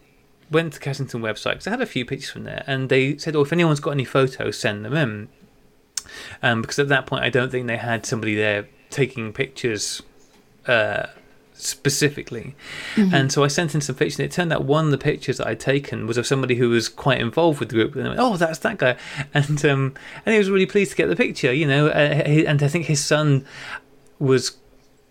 went 0.51 0.74
to 0.74 0.81
Cassington 0.81 1.20
website 1.20 1.53
because 1.53 1.66
I 1.66 1.70
had 1.70 1.83
a 1.83 1.87
few 1.87 2.05
pictures 2.05 2.31
from 2.31 2.45
there, 2.45 2.64
and 2.66 2.89
they 2.89 3.18
said, 3.18 3.37
"Oh, 3.37 3.43
if 3.43 3.53
anyone's 3.53 3.81
got 3.81 3.91
any 3.91 4.05
photos, 4.05 4.59
send 4.59 4.85
them 4.85 4.95
in." 4.95 5.29
Um, 6.43 6.62
because 6.62 6.79
at 6.79 6.89
that 6.89 7.07
point, 7.07 7.24
I 7.24 7.31
don't 7.31 7.51
think 7.51 7.66
they 7.66 7.77
had 7.77 8.07
somebody 8.07 8.35
there 8.35 8.68
taking 8.91 9.33
pictures. 9.33 10.03
Uh, 10.66 11.07
specifically. 11.59 12.54
And 13.14 13.32
so 13.32 13.44
I 13.44 13.48
sent 13.48 13.74
in 13.74 13.80
some 13.80 13.96
pictures, 13.96 14.18
and 14.18 14.26
it 14.26 14.32
turned 14.32 14.52
out 14.52 14.64
one 14.64 14.86
of 14.86 14.90
the 14.90 14.98
pictures 14.98 15.38
that 15.38 15.46
I'd 15.46 15.61
taken 15.61 16.07
was 16.07 16.16
of 16.16 16.26
somebody 16.26 16.57
who 16.57 16.68
was 16.68 16.88
quite 16.88 17.20
involved 17.20 17.61
with 17.61 17.70
the 17.70 17.74
group. 17.74 17.96
And 17.96 18.04
I 18.04 18.09
went, 18.09 18.20
oh, 18.20 18.36
that's 18.36 18.59
that 18.61 18.78
guy. 18.78 18.96
And 19.32 19.64
um, 19.64 19.94
and 20.24 20.32
he 20.32 20.38
was 20.38 20.50
really 20.50 20.66
pleased 20.66 20.92
to 20.92 20.96
get 20.96 21.09
the 21.09 21.16
picture, 21.16 21.52
you 21.52 21.66
know. 21.66 21.88
Uh, 21.88 22.22
and 22.46 22.62
I 22.62 22.68
think 22.68 22.86
his 22.86 23.04
son 23.04 23.46
was. 24.18 24.59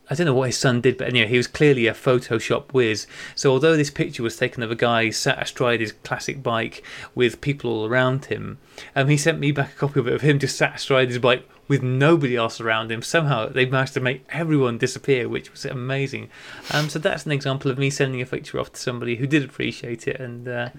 I 0.08 0.14
don't 0.14 0.28
know 0.28 0.36
what 0.36 0.50
his 0.50 0.58
son 0.58 0.82
did, 0.82 0.98
but 0.98 1.08
anyway, 1.08 1.28
he 1.28 1.38
was 1.38 1.48
clearly 1.48 1.88
a 1.88 1.94
Photoshop 1.94 2.74
whiz. 2.74 3.08
So 3.34 3.50
although 3.50 3.76
this 3.76 3.90
picture 3.90 4.22
was 4.22 4.38
taken 4.38 4.62
of 4.62 4.70
a 4.70 4.76
guy 4.76 5.10
sat 5.10 5.42
astride 5.42 5.80
his 5.80 5.94
classic 5.94 6.44
bike 6.44 6.84
with 7.16 7.42
people 7.42 7.72
all 7.72 7.88
around 7.88 8.26
him, 8.26 8.60
um, 8.96 9.08
he 9.08 9.18
sent 9.18 9.40
me 9.40 9.52
back 9.52 9.74
a 9.74 9.76
copy 9.76 10.00
of 10.00 10.08
it 10.08 10.14
of 10.14 10.22
him 10.22 10.38
just 10.38 10.58
sat 10.58 10.76
astride 10.76 11.08
his 11.08 11.18
bike 11.18 11.50
with 11.68 11.82
nobody 11.82 12.36
else 12.36 12.62
around 12.62 12.92
him. 12.92 13.02
Somehow 13.02 13.48
they 13.48 13.66
managed 13.66 13.94
to 13.96 14.00
make 14.00 14.26
everyone 14.30 14.78
disappear, 14.78 15.28
which 15.28 15.52
was 15.52 15.66
amazing. 15.66 16.30
Um, 16.72 16.90
so 16.90 17.00
that's 17.00 17.26
an 17.26 17.32
example 17.32 17.72
of 17.72 17.78
me 17.78 17.90
sending 17.90 18.22
a 18.22 18.26
picture 18.26 18.60
off 18.60 18.74
to 18.74 18.80
somebody 18.80 19.16
who 19.16 19.28
did 19.28 19.44
appreciate 19.44 20.08
it. 20.08 20.20
And 20.20 20.48
uh, 20.48 20.70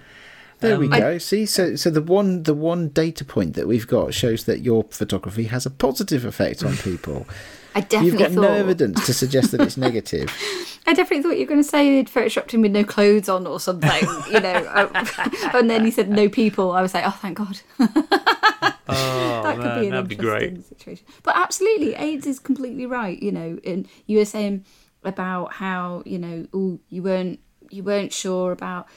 There 0.60 0.78
we 0.78 0.86
um, 0.86 1.00
go. 1.00 1.18
See, 1.18 1.46
so 1.46 1.76
so 1.76 1.90
the 1.90 2.02
one 2.02 2.44
the 2.44 2.54
one 2.54 2.88
data 2.88 3.24
point 3.24 3.54
that 3.54 3.66
we've 3.66 3.86
got 3.86 4.14
shows 4.14 4.44
that 4.44 4.60
your 4.60 4.84
photography 4.84 5.44
has 5.44 5.66
a 5.66 5.70
positive 5.70 6.24
effect 6.24 6.62
on 6.62 6.76
people. 6.76 7.26
I 7.76 7.80
definitely 7.80 8.06
You've 8.06 8.18
got 8.18 8.30
thought. 8.30 8.40
no 8.40 8.52
evidence 8.54 9.04
to 9.04 9.12
suggest 9.12 9.50
that 9.50 9.60
it's 9.60 9.76
negative. 9.76 10.30
I 10.86 10.94
definitely 10.94 11.22
thought 11.22 11.36
you 11.36 11.44
were 11.44 11.48
going 11.48 11.62
to 11.62 11.68
say 11.68 11.90
they'd 11.90 12.08
photoshopped 12.08 12.52
him 12.52 12.62
with 12.62 12.72
no 12.72 12.84
clothes 12.84 13.28
on 13.28 13.46
or 13.46 13.60
something, 13.60 14.08
you 14.30 14.40
know. 14.40 14.56
Uh, 14.76 15.30
and 15.54 15.68
then 15.68 15.84
he 15.84 15.90
said 15.90 16.08
no 16.08 16.26
people. 16.28 16.72
I 16.72 16.80
was 16.80 16.94
like, 16.94 17.04
oh, 17.06 17.10
thank 17.10 17.36
God. 17.36 17.60
oh, 17.78 19.42
that 19.42 19.56
could 19.56 19.64
man, 19.64 19.80
be 19.80 19.86
an 19.86 19.92
that'd 19.92 20.08
be 20.08 20.14
interesting 20.14 20.54
great. 20.54 20.64
situation. 20.66 21.06
But 21.22 21.36
absolutely, 21.36 21.94
Aid's 21.96 22.26
is 22.26 22.38
completely 22.38 22.86
right. 22.86 23.22
You 23.22 23.32
know, 23.32 23.58
and 23.62 23.86
you 24.06 24.18
were 24.18 24.24
saying 24.24 24.64
about 25.04 25.52
how 25.54 26.02
you 26.06 26.18
know, 26.18 26.46
ooh, 26.54 26.80
you 26.88 27.02
weren't 27.02 27.40
you 27.68 27.82
weren't 27.82 28.12
sure 28.12 28.52
about 28.52 28.88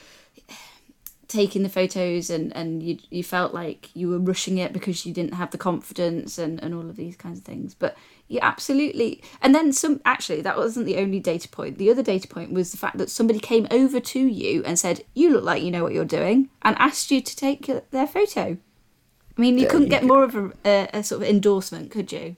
taking 1.28 1.62
the 1.62 1.68
photos 1.68 2.28
and 2.30 2.54
and 2.56 2.82
you 2.82 2.98
you 3.10 3.22
felt 3.22 3.54
like 3.54 3.90
you 3.94 4.08
were 4.08 4.18
rushing 4.18 4.58
it 4.58 4.72
because 4.72 5.06
you 5.06 5.12
didn't 5.12 5.34
have 5.34 5.50
the 5.50 5.58
confidence 5.58 6.38
and 6.38 6.62
and 6.62 6.74
all 6.74 6.90
of 6.90 6.96
these 6.96 7.16
kinds 7.16 7.38
of 7.38 7.44
things 7.44 7.72
but 7.72 7.96
You 8.30 8.38
absolutely. 8.42 9.20
And 9.42 9.52
then 9.56 9.72
some. 9.72 10.00
Actually, 10.04 10.40
that 10.42 10.56
wasn't 10.56 10.86
the 10.86 10.98
only 10.98 11.18
data 11.18 11.48
point. 11.48 11.78
The 11.78 11.90
other 11.90 12.02
data 12.02 12.28
point 12.28 12.52
was 12.52 12.70
the 12.70 12.78
fact 12.78 12.96
that 12.98 13.10
somebody 13.10 13.40
came 13.40 13.66
over 13.72 13.98
to 13.98 14.20
you 14.20 14.62
and 14.64 14.78
said, 14.78 15.04
"You 15.14 15.32
look 15.32 15.42
like 15.42 15.64
you 15.64 15.72
know 15.72 15.82
what 15.82 15.92
you're 15.92 16.04
doing," 16.04 16.48
and 16.62 16.76
asked 16.78 17.10
you 17.10 17.20
to 17.20 17.36
take 17.36 17.68
their 17.90 18.06
photo. 18.06 18.56
I 19.36 19.40
mean, 19.40 19.58
you 19.58 19.66
couldn't 19.66 19.84
you 19.84 19.88
get 19.90 20.02
go. 20.02 20.06
more 20.06 20.22
of 20.22 20.36
a, 20.36 20.52
a, 20.64 20.88
a 20.94 21.02
sort 21.02 21.22
of 21.22 21.28
endorsement, 21.28 21.90
could 21.90 22.12
you? 22.12 22.36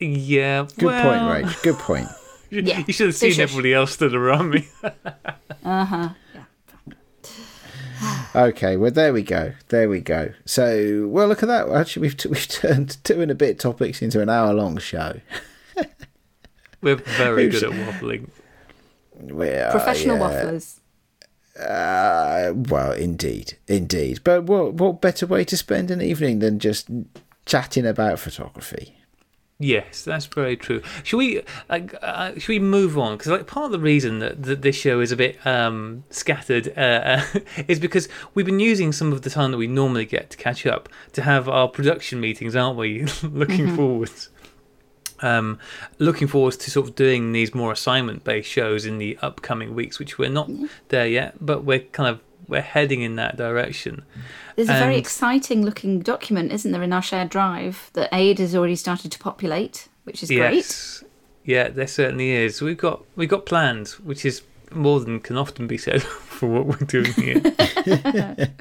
Yeah. 0.00 0.66
Good 0.76 0.84
well, 0.86 1.02
point, 1.30 1.46
Rach. 1.46 1.62
Good 1.62 1.76
point. 1.78 2.08
You, 2.50 2.62
Yeah. 2.62 2.82
you 2.86 2.94
should 2.94 3.08
have 3.08 3.14
So 3.14 3.26
seen 3.26 3.32
shush. 3.32 3.42
everybody 3.42 3.74
else 3.74 3.92
stood 3.92 4.14
around 4.14 4.48
me. 4.50 4.66
Yeah. 4.82 4.92
Uh-huh. 5.64 6.08
Okay, 8.34 8.76
well 8.76 8.90
there 8.90 9.12
we 9.12 9.22
go, 9.22 9.54
there 9.68 9.88
we 9.88 10.00
go. 10.00 10.32
So, 10.44 11.06
well, 11.08 11.28
look 11.28 11.42
at 11.42 11.48
that. 11.48 11.68
Actually, 11.68 12.02
we've 12.02 12.16
t- 12.16 12.28
we've 12.30 12.48
turned 12.48 13.02
two 13.04 13.20
and 13.20 13.30
a 13.30 13.34
bit 13.34 13.58
topics 13.58 14.02
into 14.02 14.20
an 14.20 14.28
hour 14.28 14.52
long 14.52 14.78
show. 14.78 15.20
We're 16.80 16.96
very 16.96 17.48
good 17.48 17.64
at 17.64 17.70
waffling. 17.72 18.28
We 19.20 19.48
are, 19.48 19.70
Professional 19.72 20.18
yeah. 20.18 20.44
wafflers. 20.44 20.78
Uh, 21.58 22.52
well, 22.54 22.92
indeed, 22.92 23.58
indeed. 23.66 24.20
But 24.22 24.44
what 24.44 24.74
what 24.74 25.00
better 25.00 25.26
way 25.26 25.44
to 25.44 25.56
spend 25.56 25.90
an 25.90 26.00
evening 26.00 26.38
than 26.38 26.60
just 26.60 26.88
chatting 27.46 27.84
about 27.86 28.20
photography? 28.20 28.97
Yes, 29.60 30.04
that's 30.04 30.26
very 30.26 30.56
true. 30.56 30.82
Should 31.02 31.16
we 31.16 31.42
like 31.68 31.92
uh, 32.00 32.34
should 32.34 32.48
we 32.48 32.60
move 32.60 32.96
on? 32.96 33.16
Because 33.16 33.32
like 33.32 33.48
part 33.48 33.66
of 33.66 33.72
the 33.72 33.80
reason 33.80 34.20
that, 34.20 34.40
that 34.44 34.62
this 34.62 34.76
show 34.76 35.00
is 35.00 35.10
a 35.10 35.16
bit 35.16 35.44
um, 35.44 36.04
scattered 36.10 36.72
uh, 36.76 36.80
uh, 36.80 37.24
is 37.66 37.80
because 37.80 38.08
we've 38.34 38.46
been 38.46 38.60
using 38.60 38.92
some 38.92 39.12
of 39.12 39.22
the 39.22 39.30
time 39.30 39.50
that 39.50 39.56
we 39.56 39.66
normally 39.66 40.06
get 40.06 40.30
to 40.30 40.36
catch 40.36 40.64
up 40.64 40.88
to 41.12 41.22
have 41.22 41.48
our 41.48 41.66
production 41.66 42.20
meetings, 42.20 42.54
aren't 42.54 42.78
we? 42.78 43.04
looking 43.24 43.74
forwards, 43.74 44.28
um, 45.22 45.58
looking 45.98 46.28
forward 46.28 46.54
to 46.54 46.70
sort 46.70 46.88
of 46.88 46.94
doing 46.94 47.32
these 47.32 47.52
more 47.52 47.72
assignment 47.72 48.22
based 48.22 48.48
shows 48.48 48.86
in 48.86 48.98
the 48.98 49.18
upcoming 49.22 49.74
weeks, 49.74 49.98
which 49.98 50.18
we're 50.18 50.30
not 50.30 50.48
there 50.90 51.08
yet, 51.08 51.34
but 51.44 51.64
we're 51.64 51.80
kind 51.80 52.08
of 52.08 52.20
we're 52.48 52.62
heading 52.62 53.02
in 53.02 53.16
that 53.16 53.36
direction. 53.36 54.02
There's 54.56 54.68
a 54.68 54.72
very 54.72 54.96
exciting 54.96 55.64
looking 55.64 56.00
document, 56.00 56.50
isn't 56.50 56.72
there, 56.72 56.82
in 56.82 56.92
our 56.92 57.02
shared 57.02 57.28
drive 57.28 57.90
that 57.92 58.08
Aid 58.12 58.38
has 58.40 58.56
already 58.56 58.74
started 58.74 59.12
to 59.12 59.18
populate, 59.18 59.88
which 60.04 60.22
is 60.22 60.30
great. 60.30 61.02
Yeah, 61.44 61.68
there 61.68 61.86
certainly 61.86 62.30
is. 62.32 62.60
We've 62.60 62.76
got 62.76 63.04
we've 63.14 63.28
got 63.28 63.46
plans, 63.46 64.00
which 64.00 64.24
is 64.24 64.42
more 64.72 65.00
than 65.00 65.20
can 65.20 65.36
often 65.36 65.66
be 65.66 65.78
said 65.78 66.02
for 66.38 66.48
what 66.48 66.66
we're 66.66 66.86
doing 66.86 67.12
here. 67.12 67.40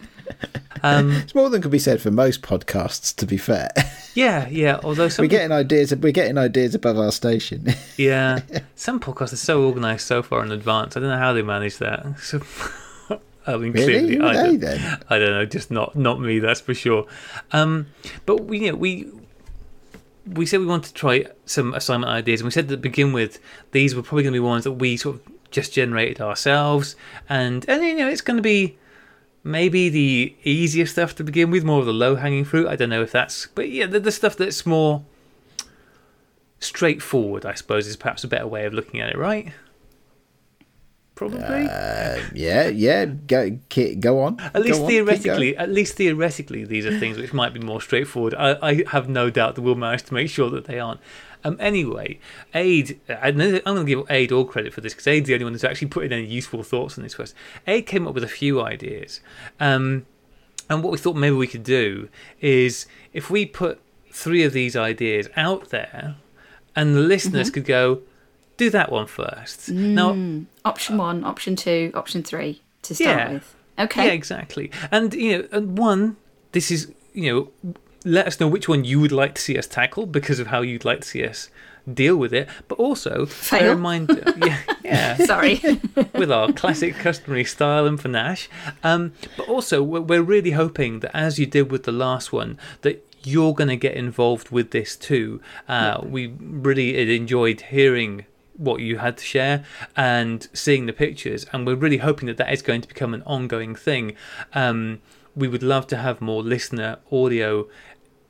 um, 0.84 1.12
It's 1.12 1.36
more 1.36 1.50
than 1.50 1.62
could 1.62 1.72
be 1.72 1.80
said 1.80 2.02
for 2.02 2.12
most 2.12 2.42
podcasts. 2.42 3.16
To 3.16 3.26
be 3.26 3.38
fair, 3.38 3.72
yeah, 4.14 4.48
yeah. 4.50 4.80
Although 4.84 5.10
some 5.10 5.24
we're 5.24 5.30
getting 5.30 5.52
ideas. 5.52 5.96
We're 5.96 6.12
getting 6.12 6.38
ideas 6.38 6.76
above 6.76 6.98
our 6.98 7.12
station. 7.12 7.68
yeah, 7.98 8.40
some 8.76 9.00
podcasts 9.00 9.34
are 9.34 9.38
so 9.38 9.66
organised 9.66 10.08
so 10.08 10.22
far 10.24 10.44
in 10.44 10.52
advance. 10.52 10.96
I 10.96 11.00
don't 11.00 11.10
know 11.10 11.18
how 11.18 11.34
they 11.34 11.42
manage 11.42 11.78
that. 11.78 12.20
So, 12.20 12.42
I 13.48 13.58
mean, 13.58 13.72
Really? 13.72 14.18
clearly, 14.18 14.20
I 14.20 14.34
don't, 14.34 14.60
then? 14.60 15.00
I 15.10 15.18
don't 15.20 15.32
know. 15.32 15.46
Just 15.46 15.72
not 15.72 15.96
not 15.96 16.20
me. 16.20 16.40
That's 16.40 16.60
for 16.62 16.74
sure. 16.74 17.08
Um, 17.52 17.88
but 18.26 18.44
we 18.46 18.60
you 18.66 18.72
know, 18.72 18.78
we 18.78 19.10
we 20.26 20.46
said 20.46 20.60
we 20.60 20.66
wanted 20.66 20.90
to 20.90 20.94
try 20.94 21.26
some 21.46 21.74
assignment 21.74 22.12
ideas, 22.12 22.42
and 22.42 22.46
we 22.46 22.52
said 22.52 22.68
to 22.70 22.78
begin 22.78 23.14
with 23.14 23.40
these 23.72 23.96
were 23.96 24.04
probably 24.04 24.24
going 24.24 24.34
to 24.34 24.40
be 24.40 24.44
ones 24.46 24.66
that 24.66 24.74
we 24.74 24.98
sort 24.98 25.16
of 25.16 25.22
just 25.50 25.74
generated 25.74 26.20
ourselves, 26.22 26.96
and 27.30 27.64
and 27.70 27.82
you 27.84 27.96
know 27.96 28.08
it's 28.10 28.22
going 28.22 28.38
to 28.38 28.44
be 28.44 28.78
maybe 29.44 29.88
the 29.88 30.36
easier 30.44 30.86
stuff 30.86 31.16
to 31.16 31.24
begin 31.24 31.50
with, 31.50 31.64
more 31.64 31.80
of 31.80 31.86
the 31.86 31.94
low 31.94 32.16
hanging 32.18 32.44
fruit. 32.44 32.68
I 32.68 32.76
don't 32.76 32.90
know 32.90 33.02
if 33.02 33.14
that's, 33.14 33.48
but 33.56 33.70
yeah, 33.70 33.86
the, 33.86 34.00
the 34.02 34.12
stuff 34.12 34.36
that's 34.36 34.66
more 34.66 35.06
straightforward, 36.60 37.46
I 37.46 37.54
suppose, 37.54 37.88
is 37.88 37.96
perhaps 37.96 38.24
a 38.24 38.28
better 38.28 38.48
way 38.48 38.66
of 38.66 38.74
looking 38.74 39.00
at 39.00 39.10
it, 39.10 39.18
right? 39.18 39.54
Probably. 41.18 41.40
Uh, 41.40 42.22
yeah, 42.36 42.68
yeah. 42.68 43.06
Go, 43.06 43.58
go 44.00 44.22
on. 44.22 44.40
At 44.40 44.62
least 44.62 44.82
on, 44.82 44.88
theoretically, 44.88 45.58
at 45.58 45.68
least 45.68 45.96
theoretically, 45.96 46.64
these 46.64 46.86
are 46.86 46.98
things 47.00 47.18
which 47.18 47.34
might 47.34 47.56
be 47.56 47.60
more 47.60 47.82
straightforward. 47.82 48.36
I, 48.36 48.56
I 48.62 48.84
have 48.92 49.10
no 49.10 49.32
doubt 49.32 49.56
that 49.56 49.64
we'll 49.64 49.74
manage 49.74 50.04
to 50.04 50.14
make 50.14 50.30
sure 50.30 50.52
that 50.52 50.66
they 50.66 50.80
aren't. 50.80 51.00
Um, 51.44 51.58
anyway, 51.60 52.20
Aid, 52.54 53.00
I'm 53.10 53.36
going 53.36 53.64
to 53.64 53.84
give 53.84 54.06
Aid 54.12 54.32
all 54.32 54.46
credit 54.46 54.76
for 54.76 54.82
this 54.82 54.94
because 54.94 55.08
Aid's 55.08 55.28
the 55.28 55.34
only 55.34 55.46
one 55.46 55.54
who's 55.54 55.64
actually 55.64 55.88
put 55.88 56.06
in 56.06 56.14
any 56.14 56.26
useful 56.26 56.62
thoughts 56.62 57.00
on 57.00 57.04
this 57.04 57.16
first. 57.16 57.34
Aid 57.66 57.88
came 57.88 58.08
up 58.08 58.14
with 58.14 58.24
a 58.24 58.28
few 58.28 58.62
ideas. 58.62 59.20
Um, 59.60 60.06
and 60.70 60.84
what 60.84 60.92
we 60.92 61.00
thought 61.00 61.16
maybe 61.16 61.36
we 61.36 61.48
could 61.48 61.64
do 61.64 62.10
is 62.42 62.86
if 63.12 63.32
we 63.32 63.48
put 63.48 63.82
three 64.12 64.44
of 64.44 64.54
these 64.54 64.76
ideas 64.76 65.30
out 65.36 65.70
there 65.70 66.18
and 66.76 66.96
the 66.96 67.02
listeners 67.02 67.50
could 67.50 67.66
go, 67.66 68.02
do 68.58 68.70
that 68.72 68.92
one 68.92 69.08
first. 69.08 69.70
Now, 69.70 70.16
Option 70.66 70.98
one, 70.98 71.24
option 71.24 71.56
two, 71.56 71.92
option 71.94 72.24
three 72.24 72.62
to 72.84 72.96
start 72.96 73.18
Yeah. 73.18 73.32
with. 73.34 73.56
Okay. 73.80 74.08
Yeah, 74.08 74.12
exactly. 74.14 74.72
And 74.92 75.14
you 75.14 75.38
know, 75.38 75.48
and 75.52 75.78
one, 75.78 76.18
this 76.52 76.72
is 76.72 76.92
you 77.14 77.32
know, 77.64 77.74
let 78.06 78.28
us 78.28 78.40
know 78.40 78.48
which 78.48 78.68
one 78.70 78.84
you 78.86 79.00
would 79.00 79.12
like 79.12 79.36
to 79.36 79.42
see 79.42 79.58
us 79.58 79.68
tackle 79.68 80.06
because 80.06 80.40
of 80.40 80.48
how 80.48 80.62
you'd 80.62 80.86
like 80.86 81.02
to 81.02 81.08
see 81.08 81.24
us 81.26 81.50
deal 81.92 82.16
with 82.18 82.34
it. 82.34 82.48
But 82.68 82.78
also, 82.80 83.26
bear 83.26 83.28
Fail. 83.28 83.72
in 83.74 83.80
mind, 83.80 84.34
yeah, 84.46 84.60
yeah, 84.84 85.16
Sorry. 85.26 85.60
with 86.14 86.32
our 86.32 86.52
classic 86.54 86.96
customary 86.96 87.46
style 87.46 87.86
and 87.88 88.00
panache. 88.00 88.50
Um, 88.84 89.14
but 89.38 89.48
also, 89.48 89.82
we're, 89.84 90.02
we're 90.02 90.22
really 90.22 90.52
hoping 90.52 91.00
that 91.00 91.16
as 91.16 91.40
you 91.40 91.46
did 91.46 91.72
with 91.72 91.84
the 91.84 91.92
last 91.92 92.32
one, 92.34 92.60
that 92.82 93.04
you're 93.24 93.54
going 93.54 93.70
to 93.70 93.76
get 93.78 93.96
involved 93.96 94.50
with 94.52 94.72
this 94.72 94.96
too. 94.96 95.42
Uh, 95.68 96.02
We 96.04 96.28
really 96.40 97.16
enjoyed 97.16 97.62
hearing 97.62 98.26
what 98.58 98.82
you 98.82 98.98
had 98.98 99.18
to 99.18 99.24
share 99.24 99.64
and 99.96 100.48
seeing 100.54 100.86
the 100.86 100.94
pictures, 100.94 101.46
and 101.54 101.66
we're 101.66 101.76
really 101.76 101.98
hoping 101.98 102.28
that 102.28 102.38
that 102.38 102.52
is 102.52 102.62
going 102.62 102.82
to 102.82 102.88
become 102.88 103.14
an 103.14 103.24
ongoing 103.24 103.76
thing. 103.76 104.16
Um, 104.54 105.00
we 105.36 105.48
would 105.48 105.64
love 105.64 105.88
to 105.88 105.98
have 105.98 106.20
more 106.20 106.42
listener 106.42 106.98
audio 107.12 107.68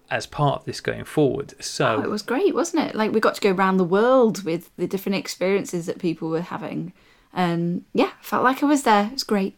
as 0.10 0.26
part 0.26 0.60
of 0.60 0.66
this 0.66 0.80
going 0.80 1.04
forward. 1.06 1.54
So 1.64 1.98
Oh, 1.98 2.02
it 2.02 2.10
was 2.10 2.22
great, 2.22 2.54
wasn't 2.56 2.90
it? 2.90 2.96
Like 2.96 3.12
we 3.12 3.20
got 3.20 3.36
to 3.36 3.42
go 3.42 3.52
around 3.52 3.78
the 3.78 3.84
world 3.84 4.44
with 4.44 4.70
the 4.78 4.88
different 4.88 5.16
experiences 5.18 5.86
that 5.86 6.00
people 6.00 6.30
were 6.30 6.42
having. 6.42 6.94
And 7.34 7.84
yeah, 7.94 8.12
felt 8.22 8.44
like 8.44 8.64
I 8.64 8.66
was 8.66 8.84
there. 8.84 9.08
It 9.08 9.14
was 9.14 9.24
great. 9.24 9.56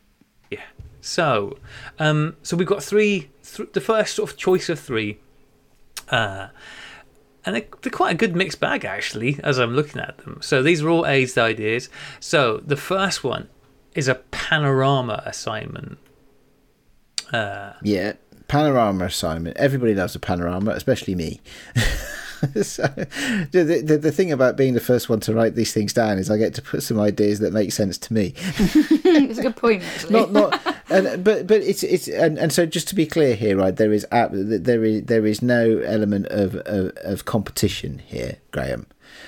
Yeah. 0.50 0.66
So, 1.02 1.58
um, 1.98 2.36
so 2.44 2.58
we've 2.58 2.68
got 2.68 2.84
three. 2.84 3.30
Th- 3.44 3.72
the 3.72 3.82
first 3.82 4.16
sort 4.16 4.32
of 4.32 4.38
choice 4.38 4.70
of 4.70 4.80
three, 4.80 5.20
uh, 6.10 6.48
and 7.46 7.56
they're, 7.56 7.68
they're 7.82 7.92
quite 7.92 8.12
a 8.14 8.18
good 8.18 8.36
mixed 8.36 8.60
bag 8.60 8.86
actually. 8.86 9.40
As 9.44 9.58
I'm 9.58 9.76
looking 9.76 10.02
at 10.02 10.18
them, 10.20 10.40
so 10.42 10.62
these 10.62 10.82
are 10.82 10.90
all 10.90 11.06
Aid's 11.06 11.38
ideas. 11.38 11.90
So 12.20 12.58
the 12.58 12.78
first 12.78 13.24
one 13.24 13.50
is 13.96 14.08
a 14.08 14.16
panorama 14.16 15.24
assignment. 15.26 15.98
Uh, 17.32 17.74
Yeah, 17.84 18.14
panorama 18.48 19.06
assignment. 19.06 19.58
Everybody 19.58 19.94
loves 19.96 20.16
a 20.16 20.20
panorama, 20.20 20.72
especially 20.72 21.16
me. 21.16 21.42
so, 22.62 22.84
the, 23.52 23.84
the, 23.86 23.98
the 23.98 24.12
thing 24.12 24.32
about 24.32 24.56
being 24.56 24.74
the 24.74 24.80
first 24.80 25.10
one 25.10 25.20
to 25.22 25.34
write 25.34 25.56
these 25.56 25.74
things 25.74 25.94
down 25.94 26.18
is 26.18 26.30
I 26.32 26.38
get 26.38 26.54
to 26.56 26.62
put 26.62 26.84
some 26.84 27.00
ideas 27.00 27.40
that 27.40 27.54
make 27.54 27.72
sense 27.72 27.98
to 28.00 28.14
me. 28.14 28.34
it's 28.38 29.40
a 29.40 29.42
good 29.42 29.56
point, 29.56 29.84
actually. 29.84 30.14
not 30.14 30.32
not 30.32 30.69
and 30.90 31.24
but 31.24 31.48
but 31.48 31.62
it's 31.62 31.84
it's 31.84 32.08
and, 32.08 32.38
and 32.38 32.52
so 32.52 32.66
just 32.66 32.88
to 32.90 32.96
be 32.96 33.06
clear 33.06 33.36
here 33.36 33.58
right 33.58 33.76
there 33.76 33.94
is 33.94 34.06
there 34.12 34.84
is 34.84 35.04
there 35.06 35.26
is 35.26 35.42
no 35.42 35.80
element 35.80 36.26
of 36.28 36.56
of, 36.66 36.92
of 36.98 37.26
competition 37.26 38.00
here 38.06 38.38
graham. 38.52 38.86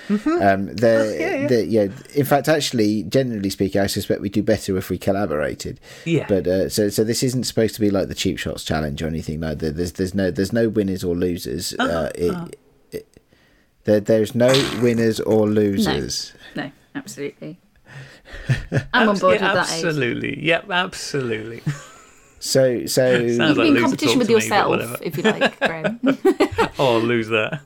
Um 0.08 0.74
there 0.76 1.18
yeah, 1.18 1.36
yeah. 1.42 1.46
the- 1.48 1.66
yeah 1.66 1.86
in 2.14 2.24
fact 2.24 2.48
actually 2.48 3.04
generally 3.04 3.50
speaking 3.50 3.80
i 3.80 3.86
suspect 3.86 4.20
we 4.20 4.28
do 4.28 4.42
better 4.42 4.76
if 4.76 4.90
we 4.90 4.98
collaborated. 4.98 5.80
Yeah. 6.04 6.26
but 6.28 6.46
uh, 6.46 6.68
so 6.68 6.88
so 6.88 7.04
this 7.04 7.22
isn't 7.22 7.44
supposed 7.44 7.74
to 7.76 7.80
be 7.80 7.90
like 7.90 8.08
the 8.08 8.14
cheap 8.14 8.38
shots 8.38 8.64
challenge 8.64 9.02
or 9.02 9.06
anything 9.06 9.40
like 9.40 9.58
that. 9.60 9.76
There's 9.76 9.92
there's 9.92 10.14
no 10.14 10.30
there's 10.30 10.52
no 10.52 10.68
winners 10.68 11.02
or 11.04 11.14
losers 11.14 11.74
uh, 11.78 12.10
it, 12.14 12.58
it, 12.90 13.18
there, 13.84 14.00
there's 14.00 14.34
no 14.34 14.48
winners 14.82 15.18
or 15.20 15.48
losers. 15.48 16.32
No, 16.54 16.70
absolutely. 16.94 17.58
I'm 18.92 19.08
on 19.10 19.18
board 19.18 19.40
yeah, 19.40 19.54
with 19.54 19.68
that 19.68 19.78
age. 19.78 19.84
absolutely. 19.84 20.44
Yep, 20.44 20.70
absolutely. 20.70 21.62
so 22.40 22.86
so 22.86 23.10
You 23.18 23.34
Sounds 23.36 23.56
can 23.56 23.62
be 23.62 23.68
in 23.68 23.82
competition 23.82 24.18
with 24.18 24.28
to 24.28 24.34
me, 24.34 24.42
yourself, 24.42 25.00
if 25.02 25.16
you 25.16 25.22
like, 25.22 25.58
Graham. 25.60 26.00
oh, 26.78 26.94
I'll 26.94 27.00
lose 27.00 27.28
that. 27.28 27.60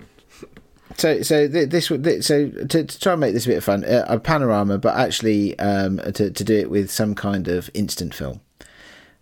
So, 0.99 1.21
so 1.23 1.47
th- 1.47 1.69
this 1.69 1.91
would 1.91 2.05
th- 2.05 2.25
so 2.25 2.49
to, 2.49 2.85
to 2.85 3.01
try 3.01 3.13
and 3.13 3.21
make 3.21 3.35
this 3.35 3.45
a 3.45 3.49
bit 3.49 3.59
of 3.59 3.65
fun, 3.65 3.85
uh, 3.85 4.07
a 4.09 4.19
panorama, 4.19 4.79
but 4.79 4.97
actually 4.97 5.59
um, 5.59 5.99
to 6.15 6.31
to 6.31 6.45
do 6.45 6.57
it 6.57 6.71
with 6.71 6.91
some 6.91 7.15
kind 7.15 7.49
of 7.49 7.69
instant 7.75 8.15
film, 8.15 8.41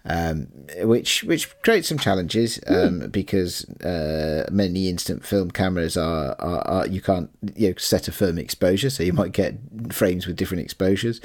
um, 0.06 0.48
which 0.82 1.24
which 1.24 1.60
creates 1.62 1.88
some 1.88 1.98
challenges 1.98 2.60
um, 2.66 3.08
because 3.10 3.64
uh, 3.80 4.46
many 4.50 4.88
instant 4.88 5.24
film 5.24 5.50
cameras 5.50 5.96
are, 5.96 6.36
are, 6.38 6.60
are 6.68 6.86
you 6.86 7.00
can't 7.00 7.30
you 7.54 7.70
know, 7.70 7.74
set 7.78 8.06
a 8.06 8.12
firm 8.12 8.38
exposure, 8.38 8.90
so 8.90 9.02
you 9.02 9.14
might 9.14 9.32
get 9.32 9.54
frames 9.90 10.26
with 10.26 10.36
different 10.36 10.62
exposures. 10.62 11.20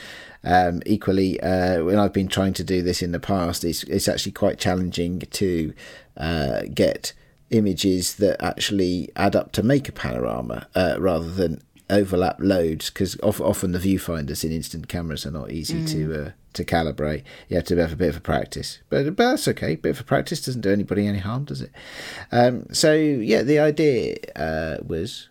Um, 0.46 0.82
equally, 0.86 1.42
uh, 1.42 1.84
when 1.84 2.00
I've 2.00 2.14
been 2.14 2.30
trying 2.30 2.54
to 2.54 2.64
do 2.64 2.82
this 2.82 3.02
in 3.02 3.12
the 3.12 3.20
past, 3.20 3.66
it's 3.66 3.84
it's 3.84 4.08
actually 4.08 4.32
quite 4.32 4.58
challenging 4.58 5.20
to 5.20 5.74
uh, 6.16 6.62
get 6.74 7.14
images 7.50 8.16
that 8.16 8.42
actually 8.42 9.10
add 9.16 9.36
up 9.36 9.52
to 9.54 9.64
make 9.64 9.90
a 9.90 9.92
panorama 9.92 10.68
uh, 10.76 10.96
rather 11.00 11.30
than 11.30 11.62
overlap 11.90 12.38
loads 12.40 12.90
because 12.90 13.20
often 13.22 13.72
the 13.72 13.80
viewfinders 13.80 14.44
in 14.44 14.52
instant 14.52 14.88
cameras 14.88 15.26
are 15.26 15.32
not 15.32 15.52
easy 15.52 15.86
to 15.86 16.26
uh, 16.26 16.32
to 16.54 16.64
calibrate. 16.64 17.24
You 17.48 17.58
have 17.58 17.66
to 17.66 17.76
have 17.78 17.94
a 17.94 17.96
bit 17.96 18.10
of 18.10 18.18
a 18.18 18.22
practice, 18.22 18.80
but, 18.90 19.16
but 19.16 19.32
that's 19.32 19.48
okay. 19.48 19.76
bit 19.76 19.92
of 19.92 20.00
a 20.00 20.04
practice 20.04 20.42
doesn't 20.42 20.62
do 20.62 20.72
anybody 20.72 21.08
any 21.08 21.20
harm, 21.20 21.46
does 21.46 21.62
it? 21.62 21.72
Um, 22.32 22.66
so 22.72 22.94
yeah, 22.94 23.42
the 23.44 23.60
idea 23.60 24.18
uh, 24.36 24.78
was 24.86 25.30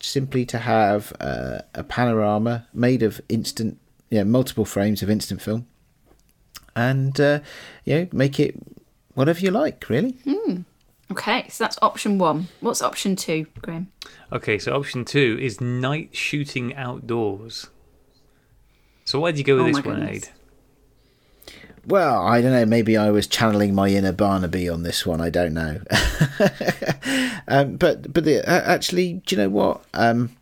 simply 0.00 0.44
to 0.46 0.58
have 0.58 1.12
uh, 1.20 1.58
a 1.74 1.82
panorama 1.84 2.66
made 2.72 3.02
of 3.02 3.20
instant, 3.28 3.78
you 4.10 4.18
know, 4.18 4.24
multiple 4.24 4.64
frames 4.64 5.02
of 5.02 5.10
instant 5.10 5.40
film, 5.40 5.66
and 6.76 7.20
uh, 7.20 7.40
you 7.84 7.96
know, 7.96 8.08
make 8.12 8.38
it 8.38 8.56
whatever 9.14 9.40
you 9.40 9.50
like, 9.50 9.88
really. 9.88 10.16
Okay, 11.10 11.48
so 11.48 11.64
that's 11.64 11.78
option 11.82 12.18
one. 12.18 12.48
What's 12.60 12.82
option 12.82 13.14
two, 13.16 13.46
Graham? 13.60 13.92
Okay, 14.32 14.58
so 14.58 14.74
option 14.74 15.04
two 15.04 15.38
is 15.40 15.60
night 15.60 16.16
shooting 16.16 16.74
outdoors. 16.74 17.68
So 19.04 19.20
why 19.20 19.32
did 19.32 19.38
you 19.38 19.44
go 19.44 19.56
with 19.56 19.64
Oh 19.64 19.66
this 19.66 19.84
my 19.84 19.92
one. 19.92 20.08
Aid? 20.08 20.28
Well, 21.86 22.26
I 22.26 22.40
don't 22.40 22.52
know. 22.52 22.64
Maybe 22.64 22.96
I 22.96 23.10
was 23.10 23.26
channeling 23.26 23.74
my 23.74 23.88
inner 23.88 24.12
Barnaby 24.12 24.68
on 24.70 24.82
this 24.82 25.04
one. 25.04 25.20
I 25.20 25.28
don't 25.28 25.52
know. 25.52 25.82
um, 27.48 27.76
but 27.76 28.12
but 28.12 28.24
the, 28.24 28.40
uh, 28.48 28.62
actually, 28.64 29.14
do 29.26 29.36
you 29.36 29.42
know 29.42 29.50
what? 29.50 29.84
Um, 29.92 30.34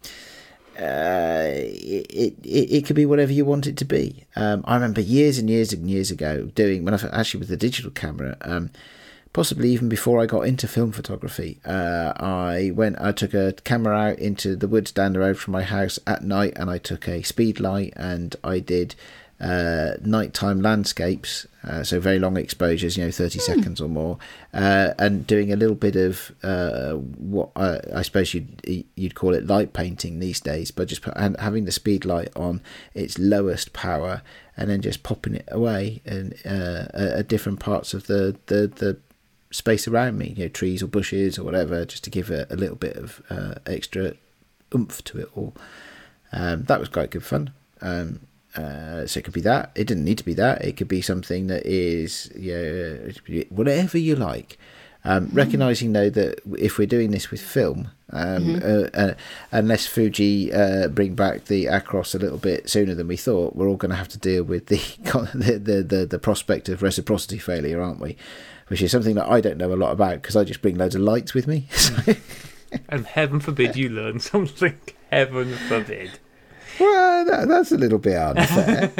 uh, 0.78 1.48
it, 1.48 2.06
it 2.12 2.36
it 2.44 2.86
could 2.86 2.94
be 2.94 3.06
whatever 3.06 3.32
you 3.32 3.44
want 3.44 3.66
it 3.66 3.76
to 3.78 3.84
be. 3.84 4.24
Um, 4.36 4.62
I 4.64 4.74
remember 4.74 5.00
years 5.00 5.38
and 5.38 5.50
years 5.50 5.72
and 5.72 5.90
years 5.90 6.12
ago 6.12 6.46
doing 6.54 6.84
when 6.84 6.94
I 6.94 6.98
actually 7.12 7.40
with 7.40 7.48
the 7.48 7.56
digital 7.56 7.90
camera. 7.90 8.36
Possibly 9.32 9.70
even 9.70 9.88
before 9.88 10.20
I 10.20 10.26
got 10.26 10.42
into 10.42 10.68
film 10.68 10.92
photography, 10.92 11.58
uh, 11.64 12.12
I 12.16 12.70
went. 12.74 13.00
I 13.00 13.12
took 13.12 13.32
a 13.32 13.54
camera 13.64 13.96
out 13.96 14.18
into 14.18 14.56
the 14.56 14.68
woods 14.68 14.92
down 14.92 15.14
the 15.14 15.20
road 15.20 15.38
from 15.38 15.52
my 15.52 15.62
house 15.62 15.98
at 16.06 16.22
night, 16.22 16.52
and 16.56 16.68
I 16.68 16.76
took 16.76 17.08
a 17.08 17.22
speed 17.22 17.58
light 17.58 17.94
and 17.96 18.36
I 18.44 18.58
did 18.58 18.94
uh, 19.42 19.94
nighttime 20.04 20.60
landscapes, 20.60 21.48
uh, 21.64 21.82
so 21.82 21.98
very 21.98 22.18
long 22.18 22.36
exposures, 22.36 22.96
you 22.96 23.04
know, 23.04 23.10
30 23.10 23.40
seconds 23.40 23.80
or 23.80 23.88
more, 23.88 24.16
uh, 24.54 24.92
and 24.98 25.26
doing 25.26 25.52
a 25.52 25.56
little 25.56 25.74
bit 25.74 25.96
of 25.96 26.30
uh, 26.44 26.92
what 26.92 27.50
uh, 27.56 27.78
I 27.94 28.02
suppose 28.02 28.34
you'd 28.34 28.86
you'd 28.94 29.16
call 29.16 29.34
it 29.34 29.46
light 29.46 29.72
painting 29.72 30.20
these 30.20 30.40
days, 30.40 30.70
but 30.70 30.88
just 30.88 31.02
put, 31.02 31.14
and 31.16 31.36
having 31.40 31.64
the 31.64 31.72
speed 31.72 32.04
light 32.04 32.30
on 32.36 32.60
its 32.94 33.18
lowest 33.18 33.72
power, 33.72 34.22
and 34.56 34.70
then 34.70 34.80
just 34.80 35.02
popping 35.02 35.34
it 35.34 35.48
away 35.50 36.02
and 36.04 36.34
uh, 36.44 36.86
at 36.94 37.12
at 37.12 37.28
different 37.28 37.58
parts 37.60 37.94
of 37.94 38.06
the 38.06 38.36
the 38.46 38.68
the 38.68 38.98
space 39.52 39.86
around 39.86 40.18
me, 40.18 40.34
you 40.36 40.44
know, 40.44 40.48
trees 40.48 40.82
or 40.82 40.88
bushes 40.88 41.38
or 41.38 41.44
whatever, 41.44 41.84
just 41.84 42.02
to 42.04 42.10
give 42.10 42.30
it 42.30 42.50
a 42.50 42.56
little 42.56 42.76
bit 42.76 42.96
of 42.96 43.22
uh, 43.30 43.54
extra 43.66 44.14
oomph 44.74 45.04
to 45.04 45.18
it 45.18 45.28
all. 45.36 45.54
Um, 46.32 46.64
that 46.64 46.80
was 46.80 46.88
quite 46.88 47.10
good 47.10 47.24
fun. 47.24 47.52
Um, 47.80 48.20
uh, 48.56 49.06
so 49.06 49.18
it 49.18 49.24
could 49.24 49.34
be 49.34 49.40
that. 49.42 49.70
It 49.74 49.86
didn't 49.86 50.04
need 50.04 50.18
to 50.18 50.24
be 50.24 50.34
that. 50.34 50.64
It 50.64 50.76
could 50.76 50.88
be 50.88 51.02
something 51.02 51.46
that 51.46 51.64
is 51.64 52.30
yeah, 52.36 53.12
whatever 53.50 53.98
you 53.98 54.16
like. 54.16 54.58
Um, 55.04 55.30
Recognizing 55.32 55.92
though 55.92 56.10
that 56.10 56.40
if 56.58 56.78
we're 56.78 56.86
doing 56.86 57.10
this 57.10 57.30
with 57.30 57.40
film, 57.40 57.90
um, 58.10 58.60
uh, 58.62 58.86
uh, 58.94 59.14
unless 59.50 59.86
Fuji 59.86 60.52
uh, 60.52 60.88
bring 60.88 61.14
back 61.14 61.46
the 61.46 61.64
Acros 61.64 62.14
a 62.14 62.18
little 62.18 62.38
bit 62.38 62.70
sooner 62.70 62.94
than 62.94 63.08
we 63.08 63.16
thought, 63.16 63.56
we're 63.56 63.68
all 63.68 63.76
going 63.76 63.90
to 63.90 63.96
have 63.96 64.08
to 64.08 64.18
deal 64.18 64.44
with 64.44 64.66
the, 64.66 64.76
the 65.34 65.58
the 65.58 65.82
the 65.82 66.06
the 66.06 66.18
prospect 66.20 66.68
of 66.68 66.82
reciprocity 66.82 67.38
failure, 67.38 67.82
aren't 67.82 68.00
we? 68.00 68.16
Which 68.72 68.80
is 68.80 68.90
something 68.90 69.16
that 69.16 69.28
I 69.30 69.42
don't 69.42 69.58
know 69.58 69.70
a 69.70 69.76
lot 69.76 69.92
about 69.92 70.22
because 70.22 70.34
I 70.34 70.44
just 70.44 70.62
bring 70.62 70.78
loads 70.78 70.94
of 70.94 71.02
lights 71.02 71.34
with 71.34 71.46
me. 71.46 71.68
So, 71.76 72.14
And 72.88 73.04
heaven 73.06 73.38
forbid 73.38 73.76
you 73.76 73.90
learn 73.90 74.18
something. 74.32 74.74
Heaven 75.10 75.54
forbid. 75.68 76.12
well, 76.80 77.26
that, 77.26 77.48
that's 77.48 77.70
a 77.70 77.76
little 77.76 77.98
bit 77.98 78.16
unfair. 78.16 78.90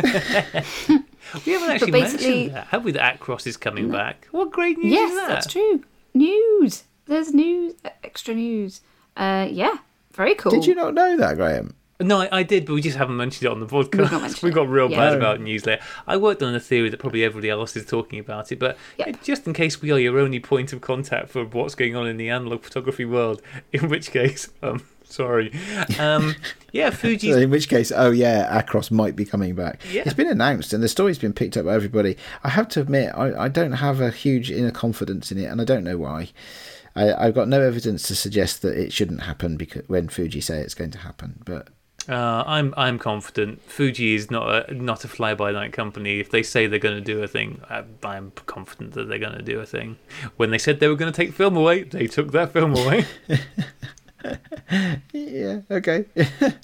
We 1.46 1.52
haven't 1.52 1.70
actually 1.70 1.90
mentioned 1.92 2.50
that, 2.54 2.66
have 2.66 2.84
we? 2.84 2.92
That 2.92 3.18
Acros 3.18 3.46
is 3.46 3.56
coming 3.56 3.90
back. 3.90 4.28
What 4.30 4.50
great 4.52 4.76
news 4.76 4.92
Yes, 4.92 5.10
is 5.12 5.16
that? 5.16 5.28
that's 5.28 5.46
true. 5.46 5.82
News. 6.12 6.82
There's 7.06 7.32
news. 7.32 7.72
Extra 8.04 8.34
news. 8.34 8.82
Uh, 9.16 9.48
yeah, 9.50 9.76
very 10.12 10.34
cool. 10.34 10.52
Did 10.52 10.66
you 10.66 10.74
not 10.74 10.92
know 10.92 11.16
that, 11.16 11.36
Graham? 11.36 11.74
No, 12.02 12.20
I, 12.20 12.28
I 12.38 12.42
did, 12.42 12.66
but 12.66 12.74
we 12.74 12.80
just 12.82 12.96
haven't 12.96 13.16
mentioned 13.16 13.46
it 13.46 13.50
on 13.52 13.60
the 13.60 13.66
podcast. 13.66 13.98
We've 13.98 14.12
not 14.22 14.42
we 14.42 14.50
got 14.50 14.68
real 14.68 14.90
Yeah. 14.90 14.96
bad 14.98 15.10
No. 15.12 15.16
about 15.18 15.40
newsletter. 15.40 15.82
I 16.06 16.16
worked 16.16 16.42
on 16.42 16.54
a 16.54 16.60
theory 16.60 16.88
that 16.90 17.00
probably 17.00 17.24
everybody 17.24 17.50
else 17.50 17.76
is 17.76 17.86
talking 17.86 18.18
about 18.18 18.52
it, 18.52 18.58
but 18.58 18.76
Yep. 18.98 19.22
just 19.22 19.46
in 19.46 19.52
case 19.52 19.80
we 19.82 19.90
are 19.92 19.98
your 19.98 20.18
only 20.18 20.40
point 20.40 20.72
of 20.72 20.80
contact 20.80 21.28
for 21.30 21.44
what's 21.44 21.74
going 21.74 21.96
on 21.96 22.06
in 22.06 22.16
the 22.16 22.28
analog 22.30 22.62
photography 22.62 23.04
world, 23.04 23.42
in 23.72 23.88
which 23.88 24.10
case, 24.10 24.48
um, 24.62 24.82
sorry. 25.04 25.52
Um, 25.98 26.34
yeah, 26.72 26.90
So 26.90 27.08
in 27.08 27.50
which 27.50 27.68
case, 27.68 27.92
oh 27.94 28.10
yeah, 28.10 28.60
Acros 28.62 28.90
might 28.90 29.16
be 29.16 29.24
coming 29.24 29.54
back. 29.54 29.80
Yeah. 29.90 30.02
It's 30.04 30.14
been 30.14 30.28
announced 30.28 30.72
and 30.72 30.82
the 30.82 30.88
story's 30.88 31.18
been 31.18 31.32
picked 31.32 31.56
up 31.56 31.66
by 31.66 31.74
everybody. 31.74 32.16
I 32.44 32.48
have 32.50 32.68
to 32.68 32.80
admit, 32.80 33.12
I, 33.14 33.44
I 33.44 33.48
don't 33.48 33.72
have 33.72 34.00
a 34.00 34.10
huge 34.10 34.50
inner 34.50 34.70
confidence 34.70 35.30
in 35.32 35.38
it, 35.38 35.44
and 35.46 35.60
I 35.60 35.64
don't 35.64 35.84
know 35.84 35.98
why. 35.98 36.30
I, 36.94 37.12
I've 37.26 37.34
got 37.34 37.48
no 37.48 37.60
evidence 37.62 38.06
to 38.08 38.14
suggest 38.14 38.60
that 38.62 38.76
it 38.78 38.92
shouldn't 38.92 39.22
happen 39.22 39.56
because 39.56 39.82
when 39.88 40.08
Fuji 40.08 40.42
say 40.42 40.60
it's 40.60 40.74
going 40.74 40.90
to 40.90 40.98
happen, 40.98 41.42
but 41.46 41.68
Uh, 42.08 42.42
I'm 42.46 42.74
I'm 42.76 42.98
confident. 42.98 43.62
Fuji 43.62 44.14
is 44.14 44.28
not 44.30 44.68
a 44.70 44.74
not 44.74 45.04
a 45.04 45.08
fly 45.08 45.34
by 45.34 45.52
night 45.52 45.72
company. 45.72 46.18
If 46.18 46.30
they 46.30 46.42
say 46.42 46.66
they're 46.66 46.80
going 46.80 46.96
to 46.96 47.00
do 47.00 47.22
a 47.22 47.28
thing, 47.28 47.60
I, 47.70 47.84
I'm 48.02 48.32
confident 48.46 48.94
that 48.94 49.08
they're 49.08 49.18
going 49.20 49.36
to 49.36 49.42
do 49.42 49.60
a 49.60 49.66
thing. 49.66 49.96
When 50.36 50.50
they 50.50 50.58
said 50.58 50.80
they 50.80 50.88
were 50.88 50.96
going 50.96 51.12
to 51.12 51.16
take 51.16 51.32
film 51.32 51.56
away, 51.56 51.84
they 51.84 52.08
took 52.08 52.32
that 52.32 52.52
film 52.52 52.74
away. 52.76 53.06
yeah, 55.12 55.60
okay. 55.70 56.04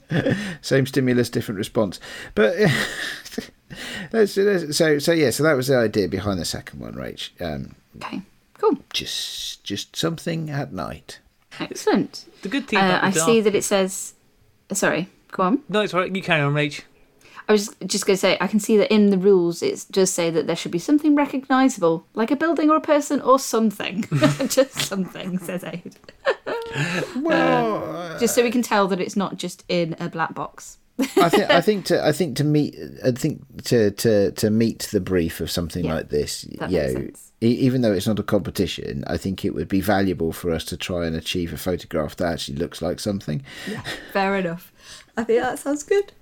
Same 0.60 0.86
stimulus, 0.86 1.28
different 1.30 1.58
response. 1.58 2.00
But 2.34 2.56
let's, 4.12 4.36
let's- 4.36 4.76
so 4.76 4.98
so 4.98 5.12
yeah, 5.12 5.30
so 5.30 5.42
that 5.44 5.54
was 5.56 5.68
the 5.68 5.76
idea 5.76 6.08
behind 6.08 6.40
the 6.40 6.44
second 6.44 6.80
one, 6.80 6.94
Rach. 6.94 7.30
Um, 7.40 7.74
Okay, 7.96 8.22
cool. 8.58 8.76
just 8.92 9.64
just 9.64 9.96
something 9.96 10.50
at 10.50 10.72
night. 10.72 11.20
Excellent. 11.60 12.24
the 12.42 12.48
good 12.48 12.68
thing 12.68 12.78
Uh, 12.78 12.86
about 12.86 13.04
I 13.04 13.10
the 13.10 13.20
see 13.20 13.40
that 13.40 13.54
it 13.54 13.64
says. 13.64 14.14
Sorry, 14.72 15.08
go 15.32 15.42
on. 15.44 15.62
No, 15.68 15.80
it's 15.82 15.94
all 15.94 16.00
right. 16.00 16.14
You 16.14 16.22
carry 16.22 16.42
on, 16.42 16.54
Rach. 16.54 16.82
I 17.48 17.52
was 17.52 17.74
just 17.86 18.04
going 18.04 18.14
to 18.14 18.20
say, 18.20 18.36
I 18.42 18.46
can 18.46 18.60
see 18.60 18.76
that 18.76 18.92
in 18.92 19.08
the 19.08 19.16
rules 19.16 19.62
it 19.62 19.86
does 19.90 20.12
say 20.12 20.28
that 20.28 20.46
there 20.46 20.54
should 20.56 20.70
be 20.70 20.78
something 20.78 21.14
recognisable, 21.14 22.04
like 22.12 22.30
a 22.30 22.36
building 22.36 22.68
or 22.68 22.76
a 22.76 22.80
person 22.82 23.22
or 23.22 23.38
something. 23.38 24.04
just 24.48 24.74
something, 24.82 25.38
says 25.38 25.64
Aid. 25.64 25.96
Uh, 26.74 27.02
well, 27.22 28.18
Just 28.20 28.34
so 28.34 28.42
we 28.42 28.50
can 28.50 28.60
tell 28.60 28.88
that 28.88 29.00
it's 29.00 29.16
not 29.16 29.38
just 29.38 29.64
in 29.68 29.96
a 29.98 30.08
black 30.10 30.34
box. 30.34 30.76
I 31.16 31.28
think 31.30 31.50
I 31.50 31.60
think 31.62 31.84
to 31.86 32.04
I 32.04 32.12
think 32.12 32.36
to 32.36 32.44
meet 32.44 32.76
I 33.04 33.12
think 33.12 33.64
to 33.64 33.90
to 33.92 34.32
to 34.32 34.50
meet 34.50 34.80
the 34.92 35.00
brief 35.00 35.40
of 35.40 35.50
something 35.50 35.84
Yeah, 35.86 35.94
like 35.94 36.08
this, 36.10 36.42
that 36.58 36.70
you 36.70 36.78
makes 36.78 36.92
know, 36.94 37.00
sense. 37.00 37.32
e- 37.40 37.46
even 37.46 37.80
though 37.82 37.92
it's 37.92 38.06
not 38.06 38.18
a 38.18 38.22
competition, 38.24 39.02
I 39.06 39.16
think 39.16 39.44
it 39.44 39.54
would 39.54 39.68
be 39.68 39.80
valuable 39.80 40.32
for 40.32 40.50
us 40.50 40.64
to 40.66 40.76
try 40.76 41.06
and 41.06 41.16
achieve 41.16 41.52
a 41.52 41.56
photograph 41.56 42.16
that 42.16 42.32
actually 42.32 42.58
looks 42.58 42.82
like 42.82 43.00
something. 43.00 43.42
Yeah, 43.70 43.82
Fair 44.12 44.36
enough. 44.36 44.72
I 45.16 45.24
think 45.24 45.40
that 45.40 45.58
sounds 45.58 45.82
good. 45.82 46.12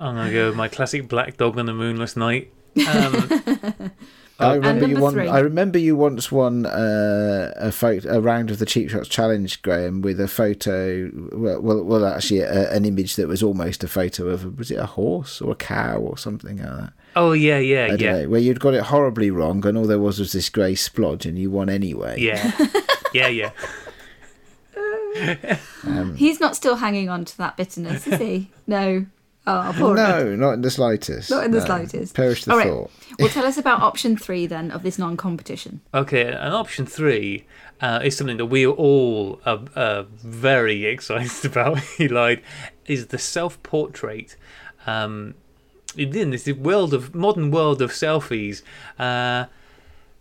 I'm 0.00 0.16
gonna 0.16 0.32
go 0.32 0.48
with 0.48 0.56
my 0.56 0.68
classic 0.68 1.08
black 1.08 1.36
dog 1.36 1.58
on 1.58 1.68
a 1.68 1.74
moonless 1.74 2.16
night. 2.16 2.52
Um, 2.88 3.92
I 4.38 4.54
remember 4.54 4.86
you 4.86 4.98
won. 4.98 5.12
three. 5.12 5.28
I 5.28 5.38
remember 5.38 5.78
you 5.78 5.94
once 5.96 6.32
won 6.32 6.66
uh, 6.66 7.52
a 7.56 7.70
photo, 7.70 8.16
a 8.16 8.20
round 8.20 8.50
of 8.50 8.58
the 8.58 8.66
cheap 8.66 8.90
shots 8.90 9.08
challenge, 9.08 9.62
Graham, 9.62 10.02
with 10.02 10.20
a 10.20 10.28
photo. 10.28 11.10
Well, 11.32 11.60
well, 11.60 11.84
well 11.84 12.06
actually, 12.06 12.40
a, 12.40 12.72
an 12.72 12.84
image 12.84 13.16
that 13.16 13.28
was 13.28 13.42
almost 13.42 13.84
a 13.84 13.88
photo 13.88 14.28
of. 14.28 14.44
A, 14.44 14.50
was 14.50 14.70
it 14.70 14.78
a 14.78 14.86
horse 14.86 15.40
or 15.40 15.52
a 15.52 15.56
cow 15.56 15.98
or 15.98 16.18
something 16.18 16.58
like 16.58 16.66
that? 16.66 16.92
oh 17.14 17.32
yeah, 17.32 17.58
yeah, 17.58 17.88
I 17.90 17.94
yeah, 17.94 18.12
know, 18.12 18.28
where 18.30 18.40
you'd 18.40 18.60
got 18.60 18.74
it 18.74 18.84
horribly 18.84 19.30
wrong, 19.30 19.64
and 19.66 19.76
all 19.76 19.86
there 19.86 19.98
was 19.98 20.18
was 20.18 20.32
this 20.32 20.48
grey 20.48 20.74
splodge, 20.74 21.26
and 21.26 21.38
you 21.38 21.50
won 21.50 21.68
anyway. 21.68 22.18
yeah, 22.18 22.50
yeah, 23.14 23.28
yeah. 23.28 23.50
He's 26.16 26.40
not 26.40 26.56
still 26.56 26.76
hanging 26.76 27.08
on 27.08 27.24
to 27.24 27.36
that 27.38 27.56
bitterness, 27.56 28.06
is 28.06 28.18
he? 28.18 28.50
no. 28.66 29.06
Oh, 29.44 29.74
poor 29.76 29.98
Ed. 29.98 30.24
No, 30.24 30.36
not 30.36 30.52
in 30.52 30.60
the 30.62 30.70
slightest. 30.70 31.28
Not 31.28 31.44
in 31.44 31.50
the 31.50 31.58
No. 31.58 31.64
slightest. 31.66 32.14
Perish 32.14 32.44
the 32.44 32.52
All 32.52 32.58
right. 32.58 32.68
thought. 32.68 32.90
Well, 33.18 33.28
tell 33.28 33.44
us 33.44 33.58
about 33.58 33.80
option 33.82 34.16
three 34.16 34.46
then 34.46 34.70
of 34.70 34.84
this 34.84 34.98
non-competition. 35.00 35.80
Okay, 35.92 36.26
and 36.32 36.54
option 36.54 36.86
three 36.86 37.44
uh, 37.80 38.00
is 38.04 38.16
something 38.16 38.36
that 38.36 38.46
we 38.46 38.64
all 38.66 39.40
are 39.44 39.60
uh, 39.74 40.02
very 40.22 40.84
excited 40.86 41.44
about. 41.50 41.80
He 41.80 42.06
lied. 42.06 42.40
Is 42.86 43.08
the 43.08 43.18
self-portrait. 43.18 44.36
Um, 44.86 45.34
in 45.96 46.30
this 46.30 46.46
world 46.48 46.94
of 46.94 47.12
modern 47.14 47.50
world 47.50 47.82
of 47.82 47.90
selfies, 47.90 48.62
uh, 48.98 49.46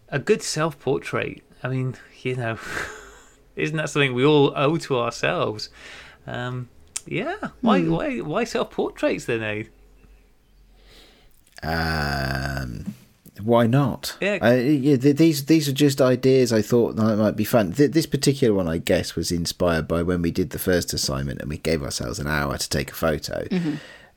a 0.09 0.19
good 0.19 0.41
self-portrait. 0.41 1.43
I 1.63 1.67
mean, 1.69 1.95
you 2.23 2.35
know, 2.35 2.57
isn't 3.55 3.77
that 3.77 3.89
something 3.89 4.13
we 4.13 4.25
all 4.25 4.53
owe 4.55 4.77
to 4.77 4.97
ourselves? 4.99 5.69
Um, 6.27 6.69
yeah. 7.05 7.37
Why? 7.61 7.81
Why? 7.81 8.19
Why 8.19 8.43
self-portraits 8.43 9.25
then, 9.25 9.43
Aid? 9.43 9.69
Um, 11.63 12.93
Why 13.41 13.67
not? 13.67 14.17
Yeah. 14.21 14.39
Uh, 14.41 14.53
yeah 14.53 14.97
th- 14.97 15.15
these 15.15 15.45
these 15.45 15.67
are 15.69 15.73
just 15.73 16.01
ideas 16.01 16.51
I 16.51 16.61
thought 16.61 16.95
that 16.95 17.17
might 17.17 17.35
be 17.35 17.43
fun. 17.43 17.73
Th- 17.73 17.91
this 17.91 18.05
particular 18.05 18.53
one, 18.53 18.67
I 18.67 18.77
guess, 18.77 19.15
was 19.15 19.31
inspired 19.31 19.87
by 19.87 20.01
when 20.03 20.21
we 20.21 20.31
did 20.31 20.51
the 20.51 20.59
first 20.59 20.93
assignment 20.93 21.41
and 21.41 21.49
we 21.49 21.57
gave 21.57 21.83
ourselves 21.83 22.19
an 22.19 22.27
hour 22.27 22.57
to 22.57 22.69
take 22.69 22.91
a 22.91 22.95
photo. 22.95 23.47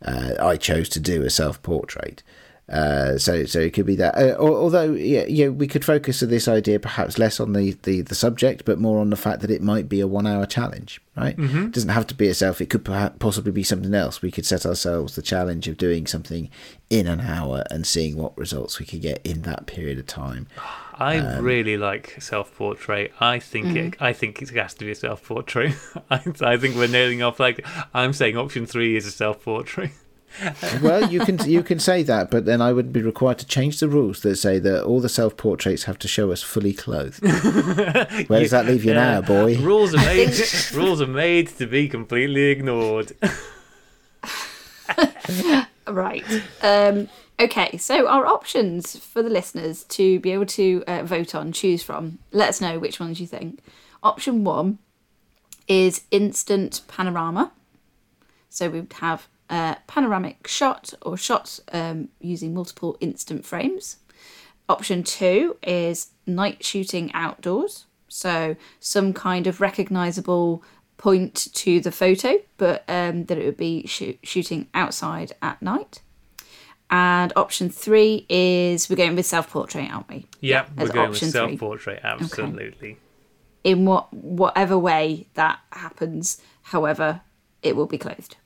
Uh, 0.05 0.35
I 0.41 0.57
chose 0.57 0.89
to 0.91 1.01
do 1.01 1.23
a 1.23 1.31
self 1.31 1.63
portrait. 1.63 2.23
Uh, 2.67 3.19
so, 3.19 3.45
so 3.45 3.61
it 3.61 3.75
could 3.75 3.85
be 3.85 3.97
that. 3.97 4.17
Uh, 4.17 4.37
although, 4.39 4.93
yeah, 4.95 5.25
yeah, 5.29 5.49
we 5.49 5.67
could 5.67 5.85
focus 5.85 6.23
on 6.23 6.31
this 6.31 6.49
idea 6.49 6.81
perhaps 6.81 7.19
less 7.19 7.39
on 7.39 7.53
the, 7.53 7.73
the, 7.83 8.01
the 8.01 8.15
subject, 8.15 8.65
but 8.65 8.79
more 8.79 9.01
on 9.01 9.11
the 9.11 9.17
fact 9.17 9.41
that 9.43 9.51
it 9.51 9.61
might 9.61 9.87
be 9.87 10.01
a 10.01 10.07
one 10.07 10.27
hour 10.27 10.47
challenge, 10.47 10.99
right? 11.15 11.35
It 11.39 11.73
doesn't 11.73 11.91
have 11.91 12.07
to 12.07 12.15
be 12.15 12.27
a 12.29 12.35
self. 12.35 12.63
It 12.63 12.71
could 12.71 12.83
perhaps 12.83 13.17
possibly 13.19 13.53
be 13.53 13.65
something 13.65 13.93
else. 13.95 14.23
We 14.23 14.31
could 14.31 14.47
set 14.47 14.65
ourselves 14.65 15.15
the 15.15 15.21
challenge 15.21 15.69
of 15.69 15.77
doing 15.77 16.07
something 16.07 16.49
in 16.89 17.07
an 17.07 17.21
hour 17.21 17.65
and 17.71 17.87
seeing 17.87 18.17
what 18.17 18.37
results 18.39 18.81
we 18.81 18.87
could 18.87 19.03
get 19.03 19.21
in 19.27 19.43
that 19.43 19.67
period 19.67 19.99
of 19.99 20.07
time. 20.07 20.47
I 20.95 21.19
Um, 21.19 21.45
really 21.45 21.77
like 21.77 22.17
self 22.23 22.57
portrait. 22.57 23.13
I 23.21 23.41
think 23.41 23.77
it. 23.77 23.97
I 24.01 24.13
think 24.15 24.41
it 24.41 24.49
has 24.51 24.73
to 24.75 24.85
be 24.87 24.93
a 24.93 24.95
self 24.95 25.23
portrait. 25.27 25.75
I, 26.11 26.23
I 26.41 26.57
think 26.57 26.77
we're 26.77 26.87
nailing 26.89 27.21
off. 27.23 27.39
Like 27.41 27.67
I'm 27.93 28.13
saying, 28.15 28.37
option 28.39 28.65
three 28.65 28.97
is 28.97 29.05
a 29.05 29.11
self 29.11 29.45
portrait. 29.45 29.91
well, 30.83 31.11
you 31.11 31.21
can 31.21 31.39
you 31.49 31.63
can 31.63 31.79
say 31.79 32.03
that, 32.03 32.31
but 32.31 32.45
then 32.45 32.61
I 32.61 32.73
would 32.73 32.93
be 32.93 33.03
required 33.03 33.39
to 33.39 33.47
change 33.47 33.81
the 33.81 33.89
rules 33.89 34.21
that 34.23 34.37
say 34.37 34.59
that 34.59 34.85
all 34.85 35.01
the 35.01 35.09
self 35.09 35.37
portraits 35.37 35.85
have 35.85 35.99
to 36.01 36.09
show 36.09 36.33
us 36.33 36.43
fully 36.43 36.73
clothed. 36.73 37.23
Where 38.29 38.41
does 38.41 38.51
that 38.51 38.67
leave 38.67 38.85
you 38.85 38.95
now, 38.95 39.21
boy? 39.21 39.59
Rules 39.59 39.95
are 39.95 39.99
made. 39.99 40.35
rules 40.75 41.01
are 41.01 41.07
made 41.07 41.49
to 41.59 41.67
be 41.67 41.89
completely 41.89 42.45
ignored. 42.45 43.13
Right. 45.87 46.25
Um, 46.63 47.09
okay, 47.39 47.77
so 47.77 48.09
our 48.09 48.27
options 48.27 48.97
for 48.99 49.23
the 49.23 49.29
listeners 49.29 49.85
to 49.85 50.19
be 50.21 50.33
able 50.33 50.47
to 50.47 50.83
uh, 50.87 51.03
vote 51.03 51.35
on, 51.35 51.53
choose 51.53 51.83
from, 51.83 52.19
let 52.33 52.49
us 52.49 52.61
know 52.61 52.79
which 52.79 52.99
ones 52.99 53.21
you 53.21 53.27
think. 53.27 53.61
Option 54.03 54.45
one 54.45 54.79
is 55.69 56.03
instant 56.11 56.83
panorama. 56.89 57.53
So 58.49 58.71
we 58.71 58.81
would 58.81 58.93
have 58.95 59.29
a 59.51 59.77
panoramic 59.87 60.47
shot 60.47 60.95
or 61.03 61.17
shots 61.17 61.61
um, 61.73 62.09
using 62.21 62.55
multiple 62.55 62.97
instant 63.01 63.45
frames. 63.45 63.99
Option 64.69 65.03
two 65.03 65.57
is 65.63 66.11
night 66.27 66.65
shooting 66.65 67.13
outdoors. 67.13 67.87
So 68.09 68.57
some 68.81 69.13
kind 69.13 69.47
of 69.47 69.61
recognizable 69.61 70.63
point 70.97 71.49
to 71.53 71.81
the 71.81 71.93
photo, 71.93 72.39
but 72.57 72.85
um, 72.89 73.25
that 73.25 73.37
it 73.37 73.45
would 73.45 73.57
be 73.57 73.87
shoo- 73.87 74.17
shooting 74.23 74.69
outside 74.73 75.33
at 75.43 75.61
night. 75.61 76.01
And 76.91 77.33
option 77.35 77.71
three 77.71 78.25
is 78.29 78.89
we're 78.89 78.97
going 78.97 79.17
with 79.17 79.27
self 79.27 79.51
portrait, 79.51 79.91
aren't 79.91 80.09
we? 80.09 80.27
Yeah, 80.41 80.67
we're 80.77 80.89
going 80.89 81.11
with 81.11 81.31
self 81.31 81.59
portrait. 81.59 82.01
Absolutely. 82.05 82.99
In 83.65 83.85
what 83.85 84.13
whatever 84.13 84.79
way 84.79 85.27
that 85.35 85.59
happens, 85.73 86.41
however, 86.63 87.23
it 87.63 87.75
will 87.75 87.87
be 87.87 87.99
clothed. 87.99 88.37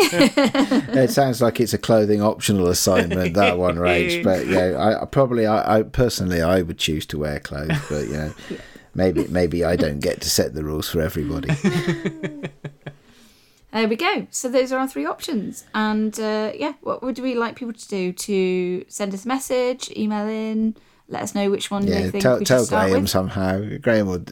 It 0.00 1.10
sounds 1.10 1.42
like 1.42 1.60
it's 1.60 1.72
a 1.74 1.78
clothing 1.78 2.22
optional 2.22 2.68
assignment 2.68 3.34
that 3.34 3.58
one, 3.58 3.76
Rach. 3.76 4.22
But 4.24 4.46
yeah, 4.46 4.76
I, 4.78 5.02
I 5.02 5.04
probably, 5.06 5.46
I, 5.46 5.78
I 5.78 5.82
personally, 5.82 6.40
I 6.42 6.62
would 6.62 6.78
choose 6.78 7.04
to 7.06 7.18
wear 7.18 7.40
clothes, 7.40 7.76
but 7.88 8.06
you 8.06 8.12
know, 8.12 8.34
maybe 8.94 9.26
maybe 9.28 9.64
I 9.64 9.76
don't 9.76 10.00
get 10.00 10.20
to 10.22 10.30
set 10.30 10.54
the 10.54 10.62
rules 10.64 10.88
for 10.88 11.00
everybody. 11.00 11.50
There 13.70 13.86
we 13.86 13.96
go. 13.96 14.26
So 14.30 14.48
those 14.48 14.72
are 14.72 14.78
our 14.78 14.88
three 14.88 15.04
options. 15.04 15.66
And 15.74 16.18
uh, 16.18 16.52
yeah, 16.54 16.72
what 16.80 17.02
would 17.02 17.18
we 17.18 17.34
like 17.34 17.54
people 17.54 17.74
to 17.74 17.88
do? 17.88 18.12
To 18.14 18.84
send 18.88 19.12
us 19.12 19.26
a 19.26 19.28
message, 19.28 19.90
email 19.94 20.26
in, 20.26 20.74
let 21.06 21.22
us 21.22 21.34
know 21.34 21.50
which 21.50 21.70
one 21.70 21.84
they 21.84 22.04
Yeah, 22.04 22.10
think 22.10 22.22
tell 22.22 22.38
we 22.38 22.44
tell 22.46 22.60
should 22.60 22.68
start 22.68 22.88
Graham 22.88 23.02
with. 23.02 23.10
somehow. 23.10 23.60
Graham 23.82 24.06
would. 24.08 24.30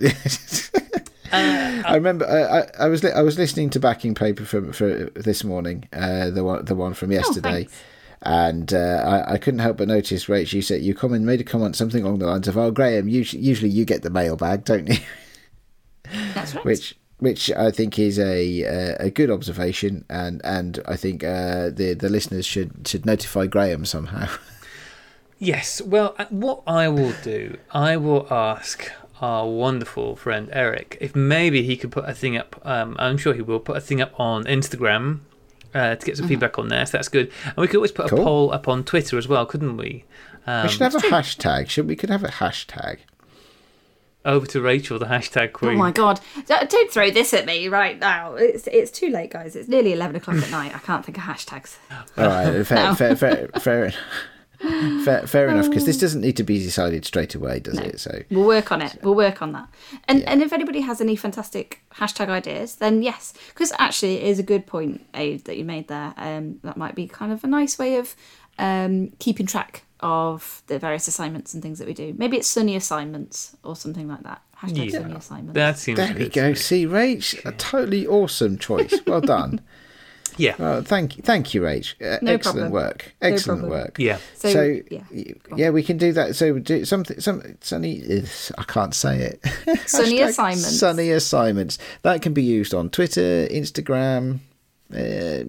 Uh, 1.33 1.83
I 1.85 1.95
remember 1.95 2.27
I, 2.27 2.61
I, 2.61 2.87
I 2.87 2.89
was 2.89 3.03
li- 3.03 3.13
I 3.13 3.23
was 3.23 3.39
listening 3.39 3.71
to 3.71 3.81
backing 3.81 4.15
paper 4.15 4.45
from 4.45 4.73
for 4.73 5.11
this 5.15 5.45
morning, 5.45 5.89
uh, 5.93 6.31
the 6.31 6.45
one 6.45 6.65
the 6.65 6.75
one 6.75 6.95
from 6.95 7.13
yesterday, 7.13 7.67
Oh, 7.69 7.73
and 8.23 8.73
uh, 8.73 9.23
I, 9.27 9.35
I 9.35 9.39
couldn't 9.39 9.61
help 9.61 9.77
but 9.79 9.89
notice, 9.89 10.27
Rach, 10.27 10.53
you 10.53 10.63
said 10.63 10.83
you 10.83 10.95
comment 10.95 11.25
made 11.25 11.41
a 11.41 11.45
comment 11.45 11.77
something 11.77 12.03
along 12.05 12.19
the 12.19 12.27
lines 12.27 12.49
of, 12.49 12.57
"Oh, 12.57 12.71
Graham, 12.71 13.09
usually, 13.09 13.43
usually 13.43 13.71
you 13.71 13.85
get 13.85 14.03
the 14.03 14.11
mailbag, 14.11 14.65
don't 14.65 14.89
you?" 14.89 14.99
That's 16.35 16.55
right. 16.55 16.65
which 16.65 16.97
which 17.19 17.51
I 17.53 17.71
think 17.71 17.99
is 17.99 18.19
a 18.19 18.65
uh, 18.65 18.97
a 19.07 19.11
good 19.11 19.31
observation, 19.31 20.05
and 20.09 20.41
and 20.45 20.81
I 20.87 20.97
think 20.97 21.25
uh, 21.25 21.71
the 21.71 21.95
the 21.99 22.09
listeners 22.09 22.47
should 22.47 22.87
should 22.87 23.07
notify 23.07 23.47
Graham 23.47 23.85
somehow. 23.85 24.29
Yes. 25.39 25.83
Well, 25.83 26.15
uh, 26.19 26.25
what 26.31 26.63
I 26.67 26.89
will 26.89 27.13
do, 27.23 27.59
I 27.71 27.99
will 27.99 28.27
ask 28.33 28.91
our 29.21 29.49
wonderful 29.49 30.17
friend 30.17 30.49
Eric 30.53 30.99
if 31.01 31.15
maybe 31.17 31.63
he 31.63 31.77
could 31.77 31.91
put 31.93 32.09
a 32.09 32.15
thing 32.15 32.37
up. 32.37 32.61
Um, 32.65 32.97
I'm 32.99 33.17
sure 33.19 33.35
he 33.35 33.43
will 33.43 33.61
put 33.61 33.77
a 33.77 33.81
thing 33.81 34.01
up 34.01 34.19
on 34.21 34.45
Instagram 34.45 35.21
uh, 35.75 35.95
to 35.97 36.07
get 36.07 36.17
some 36.17 36.29
feedback 36.29 36.59
on 36.59 36.69
there. 36.69 36.85
So 36.87 36.99
that's 36.99 37.09
good. 37.09 37.31
And 37.45 37.57
we 37.57 37.67
could 37.67 37.77
always 37.77 37.93
put 37.93 38.11
a 38.13 38.17
poll 38.17 38.53
up 38.53 38.69
on 38.69 38.85
Twitter 38.85 39.19
as 39.19 39.27
well, 39.29 39.47
couldn't 39.47 39.77
we? 39.77 40.05
Um, 40.47 40.65
we 40.67 40.69
should 40.73 40.83
have 40.83 40.95
a 40.95 40.99
hashtag. 40.99 41.69
Should 41.69 41.89
we 41.89 41.97
could 41.97 42.11
have 42.11 42.23
a 42.25 42.29
hashtag. 42.29 42.99
over 44.25 44.47
to 44.47 44.61
Rachel, 44.61 44.99
the 44.99 45.07
hashtag 45.07 45.53
queen. 45.53 45.73
Oh 45.77 45.79
my 45.79 45.91
god! 45.93 46.21
Don't 46.47 46.69
don't 46.71 46.91
throw 46.91 47.11
this 47.11 47.33
at 47.35 47.47
me 47.47 47.69
right 47.69 47.99
now. 47.99 48.35
It's 48.35 48.67
it's 48.69 48.91
too 48.91 49.09
late, 49.11 49.31
guys. 49.31 49.57
It's 49.57 49.69
nearly 49.69 49.93
eleven 49.93 50.17
o'clock 50.17 50.37
at 50.37 50.51
night. 50.51 50.75
I 50.75 50.79
can't 50.79 51.05
think 51.05 51.19
of 51.19 51.25
hashtags. 51.25 51.77
All 52.17 52.27
right, 52.27 52.67
fair, 52.67 52.77
No. 52.89 52.95
fair, 52.95 53.17
fair, 53.17 53.49
fair, 53.61 53.93
fair, 55.05 55.27
fair 55.27 55.49
enough. 55.49 55.69
Because 55.69 55.85
this 55.87 55.99
doesn't 55.99 56.21
need 56.21 56.37
to 56.37 56.43
be 56.43 56.59
decided 56.59 57.05
straight 57.05 57.35
away, 57.35 57.61
does 57.61 57.79
it? 57.79 58.01
So 58.01 58.23
We'll 58.31 58.47
work 58.47 58.73
on 58.73 58.83
it. 58.83 58.99
We'll 59.03 59.15
work 59.15 59.43
on 59.43 59.53
that. 59.53 59.69
And 60.09 60.23
and 60.25 60.43
if 60.43 60.53
anybody 60.53 60.81
has 60.81 61.01
any 61.01 61.17
fantastic 61.17 61.81
hashtag 61.95 62.29
ideas, 62.29 62.77
then 62.77 63.03
yes, 63.03 63.35
because 63.49 63.73
actually 63.79 64.17
it 64.17 64.25
is 64.25 64.39
a 64.39 64.43
good 64.43 64.67
point, 64.67 65.05
Aid, 65.15 65.45
that 65.45 65.57
you 65.57 65.65
made 65.65 65.89
there. 65.89 66.15
Um, 66.17 66.61
that 66.63 66.77
might 66.77 66.95
be 66.95 67.07
kind 67.07 67.33
of 67.33 67.45
a 67.45 67.47
nice 67.47 67.79
way 67.79 67.97
of 67.97 68.15
um, 68.59 69.13
keeping 69.19 69.47
track 69.47 69.83
of 70.01 70.63
the 70.67 70.79
various 70.79 71.09
assignments 71.09 71.55
and 71.55 71.63
things 71.63 71.79
that 71.79 71.87
we 71.89 71.95
do. 71.95 72.15
Maybe 72.19 72.37
it's 72.37 72.49
sunny 72.49 72.77
assignments 72.77 73.57
or 73.65 73.75
something 73.77 74.09
like 74.09 74.23
that. 74.25 74.43
Hashtag 74.61 74.93
Yeah. 74.93 75.01
sunny 75.01 75.15
assignments. 75.15 75.55
That 75.55 75.79
seems 75.79 75.97
there 75.99 76.15
we 76.15 76.29
go. 76.29 76.55
See, 76.55 76.87
Rach, 76.87 77.45
a 77.45 77.53
totally 77.53 78.07
awesome 78.07 78.59
choice. 78.59 78.95
Well 79.07 79.21
done. 79.21 79.61
Yeah. 80.37 80.55
Well, 80.59 80.83
thank 80.83 81.17
you, 81.17 81.23
thank 81.23 81.55
you, 81.55 81.63
Rach. 81.63 81.95
Uh, 82.01 82.19
No 82.23 82.33
excellent 82.35 82.43
problem. 82.43 82.71
work. 82.73 83.15
No 83.23 83.29
Excellent 83.29 83.61
problem. 83.63 83.81
work. 83.81 83.99
Yeah. 83.99 84.19
So, 84.35 84.51
So, 84.51 84.81
yeah. 84.91 85.01
yeah, 85.57 85.71
we 85.71 85.83
can 85.83 85.97
do 85.99 86.13
that. 86.13 86.37
So 86.37 86.59
do 86.59 86.85
something. 86.85 87.21
Some 87.21 87.43
sunny. 87.61 88.03
ugh, 88.19 88.29
I 88.59 88.63
can't 88.65 88.95
say 88.95 89.19
it. 89.21 89.89
Sunny 89.89 90.21
assignments. 90.23 90.79
Sunny 90.79 91.11
assignments. 91.11 91.79
That 92.03 92.23
can 92.23 92.33
be 92.35 92.43
used 92.43 92.75
on 92.75 92.91
Twitter, 92.91 93.47
Instagram. 93.51 94.41
Uh, 94.93 95.43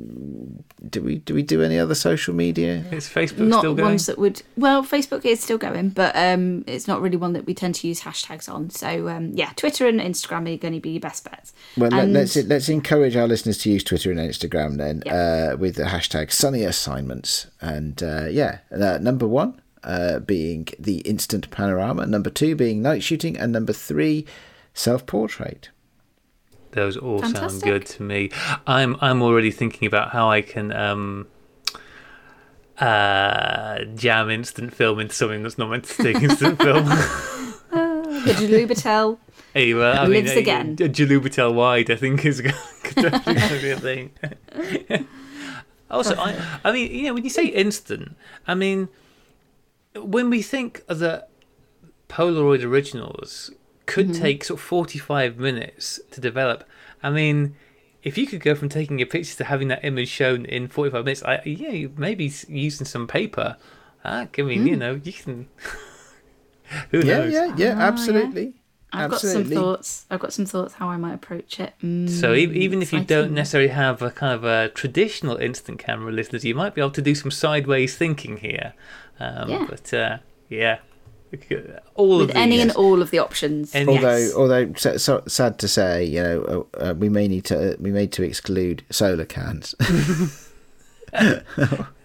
do 0.89 1.01
we 1.03 1.17
do 1.19 1.33
we 1.35 1.43
do 1.43 1.61
any 1.61 1.77
other 1.77 1.93
social 1.93 2.33
media? 2.33 2.83
Is 2.91 3.07
Facebook 3.07 3.47
not 3.47 3.59
still 3.59 3.75
going? 3.75 3.89
ones 3.89 4.05
that 4.07 4.17
would 4.17 4.41
well 4.57 4.83
facebook 4.83 5.25
is 5.25 5.39
still 5.39 5.59
going 5.59 5.89
but 5.89 6.15
um 6.15 6.63
it's 6.65 6.87
not 6.87 7.01
really 7.01 7.17
one 7.17 7.33
that 7.33 7.45
we 7.45 7.53
tend 7.53 7.75
to 7.75 7.87
use 7.87 8.01
hashtags 8.01 8.51
on 8.51 8.69
so 8.71 9.07
um 9.09 9.31
yeah 9.35 9.51
twitter 9.55 9.87
and 9.87 9.99
instagram 9.99 10.51
are 10.51 10.57
going 10.57 10.73
to 10.73 10.79
be 10.79 10.89
your 10.91 10.99
best 10.99 11.23
bets 11.23 11.53
Well, 11.77 11.91
let, 11.91 12.03
And- 12.03 12.13
let's 12.13 12.35
let's 12.35 12.67
encourage 12.69 13.15
our 13.15 13.27
listeners 13.27 13.59
to 13.59 13.69
use 13.69 13.83
Twitter 13.83 14.09
and 14.11 14.19
Instagram 14.19 14.77
then 14.77 15.03
Yeah. 15.05 15.51
uh, 15.53 15.57
with 15.57 15.75
the 15.75 15.83
hashtag 15.83 16.31
Sunny 16.31 16.63
Assignments. 16.63 17.47
And 17.61 18.01
uh, 18.01 18.25
yeah, 18.29 18.59
uh, 18.71 18.97
number 18.99 19.27
one 19.27 19.61
uh, 19.83 20.19
being 20.19 20.67
the 20.79 20.97
instant 20.99 21.49
panorama, 21.51 22.05
number 22.07 22.29
two 22.31 22.55
being 22.55 22.81
night 22.81 23.03
shooting, 23.03 23.37
and 23.37 23.51
number 23.53 23.73
three 23.73 24.25
self 24.73 25.05
portrait. 25.05 25.69
Those 26.77 26.95
all 26.95 27.23
sound 27.23 27.63
good 27.63 27.87
to 27.87 28.03
me. 28.03 28.29
I'm 28.67 28.97
I'm 29.01 29.23
already 29.23 29.49
thinking 29.49 29.87
about 29.87 30.11
how 30.11 30.29
I 30.29 30.41
can 30.43 30.71
um 30.71 31.25
uh 32.77 33.79
jam 33.95 34.29
instant 34.29 34.75
film 34.75 34.99
into 34.99 35.15
something 35.15 35.41
that's 35.41 35.57
not 35.57 35.71
meant 35.71 35.85
to 35.85 36.03
take 36.03 36.17
instant 36.17 36.59
film. 36.61 36.85
the 36.85 38.35
Jalubatel 38.37 39.17
Anyway, 39.55 39.89
I 39.89 40.03
mean, 40.03 40.25
Lives 40.25 40.33
a, 40.33 40.39
again. 40.39 40.73
A 40.73 40.87
Jalubatel 40.87 41.51
wide, 41.51 41.89
I 41.89 41.95
think, 41.95 42.23
is 42.23 42.41
going 42.41 42.53
to 42.95 43.59
be 43.59 43.71
a 43.71 43.79
thing. 43.79 44.11
also, 45.89 46.15
I, 46.15 46.59
I 46.63 46.71
mean, 46.71 46.91
you 46.91 47.03
know, 47.07 47.15
when 47.15 47.23
you 47.23 47.31
say 47.31 47.47
instant, 47.47 48.15
I 48.45 48.53
mean, 48.53 48.87
when 49.95 50.29
we 50.29 50.43
think 50.43 50.85
that 50.85 51.29
Polaroid 52.07 52.63
originals 52.63 53.49
could 53.87 54.13
Mm-hmm. 54.13 54.13
take 54.13 54.43
sort 54.45 54.59
of 54.59 54.65
45 54.65 55.37
minutes 55.39 55.99
to 56.11 56.21
develop, 56.21 56.63
I 57.03 57.09
mean, 57.09 57.55
if 58.03 58.17
you 58.17 58.27
could 58.27 58.41
go 58.41 58.55
from 58.55 58.69
taking 58.69 59.01
a 59.01 59.05
picture 59.05 59.35
to 59.37 59.45
having 59.45 59.69
that 59.69 59.83
image 59.85 60.09
shown 60.09 60.45
in 60.45 60.67
45 60.67 61.05
minutes, 61.05 61.23
I, 61.23 61.41
yeah, 61.45 61.87
maybe 61.97 62.31
using 62.47 62.85
some 62.85 63.07
paper. 63.07 63.57
Ah, 64.05 64.27
I 64.37 64.41
mean, 64.43 64.67
you 64.67 64.77
know, 64.77 65.01
you 65.03 65.13
can. 65.13 65.47
Who 66.91 67.03
Yeah, 67.03 67.17
knows? 67.17 67.33
yeah, 67.33 67.45
yeah, 67.55 67.75
Ah, 67.77 67.87
absolutely. 67.87 68.53
I've 68.91 69.01
Absolutely. 69.03 69.09
got 69.09 69.21
some 69.21 69.45
thoughts. 69.45 70.05
I've 70.09 70.19
got 70.19 70.33
some 70.33 70.45
thoughts 70.45 70.75
how 70.75 70.89
I 70.89 70.97
might 70.97 71.13
approach 71.13 71.59
it. 71.59 71.73
Mm, 71.83 72.09
So 72.09 72.33
e- 72.33 72.53
even 72.55 72.81
if 72.81 72.93
you 72.93 73.01
don't 73.01 73.33
necessarily 73.33 73.69
have 73.69 74.01
a 74.01 74.11
kind 74.11 74.33
of 74.33 74.43
a 74.45 74.69
traditional 74.69 75.35
instant 75.37 75.79
camera, 75.79 76.11
listeners, 76.11 76.45
you 76.45 76.55
might 76.55 76.73
be 76.73 76.81
able 76.81 76.91
to 76.91 77.01
do 77.01 77.13
some 77.15 77.31
sideways 77.31 77.97
thinking 77.97 78.37
here. 78.37 78.73
Um, 79.19 79.49
Yeah. 79.49 79.65
But 79.65 79.93
uh, 79.93 80.17
yeah, 80.49 80.79
all 81.95 82.19
with 82.19 82.29
of 82.31 82.35
any 82.35 82.55
these. 82.57 82.61
and 82.63 82.71
all 82.73 83.01
of 83.01 83.11
the 83.11 83.19
options. 83.19 83.73
Any- 83.75 83.91
although 83.95 84.15
Yes. 84.17 84.33
although 84.35 84.73
so, 84.77 84.97
so, 84.97 85.23
sad 85.27 85.59
to 85.59 85.67
say, 85.67 86.03
you 86.05 86.21
know, 86.23 86.67
uh, 86.75 86.77
uh, 86.89 86.93
we 86.93 87.09
may 87.09 87.27
need 87.27 87.43
to 87.45 87.75
we 87.79 87.91
may 87.91 88.01
need 88.01 88.11
to 88.13 88.23
exclude 88.23 88.83
Solarcans. 88.91 89.73
Uh, 91.13 91.39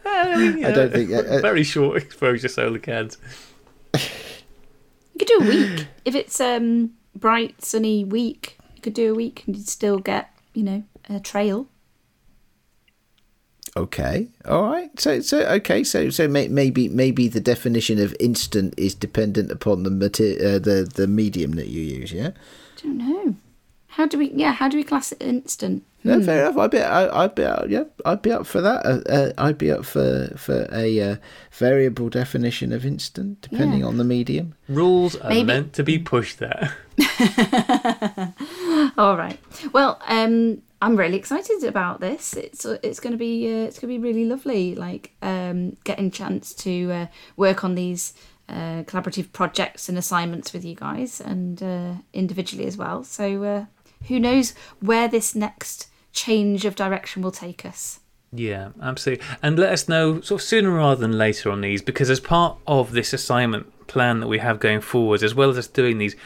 I, 0.05 0.37
mean, 0.37 0.59
you 0.59 0.67
I 0.67 0.73
don't 0.73 0.93
think- 0.93 1.11
uh, 1.11 1.19
uh, 1.23 1.41
very 1.41 1.63
short 1.65 1.97
exposure 2.03 2.49
Solarcans. 2.49 3.17
You 3.95 5.19
could 5.19 5.29
do 5.29 5.39
a 5.41 5.45
week 5.49 5.87
if 6.05 6.15
it's 6.15 6.41
um 6.41 6.93
bright 7.15 7.63
sunny 7.65 8.05
week. 8.05 8.59
You 8.77 8.83
could 8.83 8.95
do 8.95 9.13
a 9.13 9.15
week 9.15 9.45
and 9.47 9.57
you'd 9.57 9.69
still 9.69 9.99
get 9.99 10.31
you 10.55 10.63
know 10.63 10.85
a 11.09 11.21
trail. 11.21 11.67
Okay, 13.75 14.29
all 14.45 14.65
right. 14.65 14.91
So, 15.01 15.21
so 15.21 15.41
okay. 15.47 15.83
So, 15.83 16.11
so 16.11 16.29
may, 16.29 16.49
maybe 16.49 16.89
maybe 16.89 17.27
the 17.27 17.41
definition 17.41 17.99
of 17.99 18.15
instant 18.21 18.75
is 18.77 18.95
dependent 18.95 19.51
upon 19.51 19.83
the 19.83 19.91
mater- 19.91 20.37
uh, 20.41 20.59
the 20.59 20.91
the 20.95 21.07
medium 21.07 21.53
that 21.53 21.69
you 21.69 21.81
use. 21.81 22.13
Yeah. 22.13 22.33
I 22.33 22.83
don't 22.83 22.99
know. 22.99 23.35
How 23.97 24.07
do 24.07 24.19
we? 24.19 24.31
Yeah, 24.33 24.53
how 24.53 24.69
do 24.69 24.77
we 24.79 24.85
class 24.85 25.13
it 25.13 25.23
instant? 25.23 25.85
No, 26.05 26.21
fair 26.23 26.45
enough. 26.45 26.57
I'd 26.59 26.71
be, 26.73 26.81
I, 26.81 27.25
I'd 27.25 27.35
be, 27.37 27.45
out, 27.45 27.71
yeah, 27.71 27.85
I'd 28.05 28.23
be 28.23 28.33
up 28.33 28.45
for 28.47 28.61
that. 28.61 28.85
Uh, 28.85 29.01
uh, 29.09 29.33
I'd 29.39 29.59
be 29.59 29.71
up 29.71 29.85
for 29.85 30.33
for 30.37 30.67
a 30.73 31.01
uh, 31.01 31.17
variable 31.53 32.09
definition 32.09 32.73
of 32.73 32.85
instant, 32.87 33.41
depending 33.43 33.81
Yeah. 33.81 33.87
on 33.87 33.99
the 33.99 34.05
medium. 34.05 34.55
Rules 34.69 35.15
are 35.17 35.29
Maybe- 35.29 35.45
meant 35.45 35.73
to 35.75 35.83
be 35.85 35.99
pushed 35.99 36.39
there. 36.39 36.75
All 38.99 39.17
right. 39.17 39.39
Well, 39.73 40.01
um, 40.07 40.63
I'm 40.81 40.97
really 40.97 41.17
excited 41.17 41.63
about 41.65 42.01
this. 42.01 42.35
It's 42.35 42.65
it's 42.65 42.99
going 43.01 43.13
to 43.13 43.19
be 43.19 43.47
uh, 43.47 43.67
it's 43.67 43.79
going 43.79 43.93
to 43.93 43.99
be 43.99 44.03
really 44.03 44.25
lovely. 44.25 44.75
Like 44.75 45.13
um, 45.23 45.77
getting 45.85 46.11
chance 46.11 46.53
to 46.55 46.91
uh, 46.93 47.07
work 47.37 47.63
on 47.63 47.75
these 47.75 48.15
uh, 48.49 48.83
collaborative 48.85 49.33
projects 49.33 49.89
and 49.89 49.97
assignments 49.99 50.53
with 50.53 50.65
you 50.65 50.75
guys 50.75 51.21
and 51.21 51.63
uh, 51.63 51.93
individually 52.13 52.67
as 52.67 52.77
well. 52.77 53.05
So 53.05 53.45
uh, 53.45 53.65
who 54.09 54.19
knows 54.21 54.55
where 54.81 55.09
this 55.09 55.35
next 55.35 55.89
change 56.13 56.65
of 56.65 56.75
direction 56.75 57.23
will 57.23 57.31
take 57.31 57.65
us? 57.65 58.01
Yeah, 58.33 58.71
absolutely. 58.81 59.25
And 59.43 59.59
let 59.59 59.73
us 59.73 59.89
know 59.89 60.21
sort 60.21 60.41
of 60.41 60.47
sooner 60.47 60.71
rather 60.71 61.01
than 61.01 61.19
later 61.19 61.51
on 61.51 61.61
these, 61.61 61.83
because 61.83 62.09
as 62.09 62.21
part 62.21 62.57
of 62.67 62.93
this 62.93 63.13
assignment 63.13 63.87
plan 63.87 64.21
that 64.21 64.29
we 64.29 64.39
have 64.39 64.59
going 64.59 64.81
forwards, 64.81 65.23
as 65.23 65.35
well 65.35 65.51
as 65.51 65.59
us 65.59 65.67
doing 65.67 65.99
these, 65.99 66.17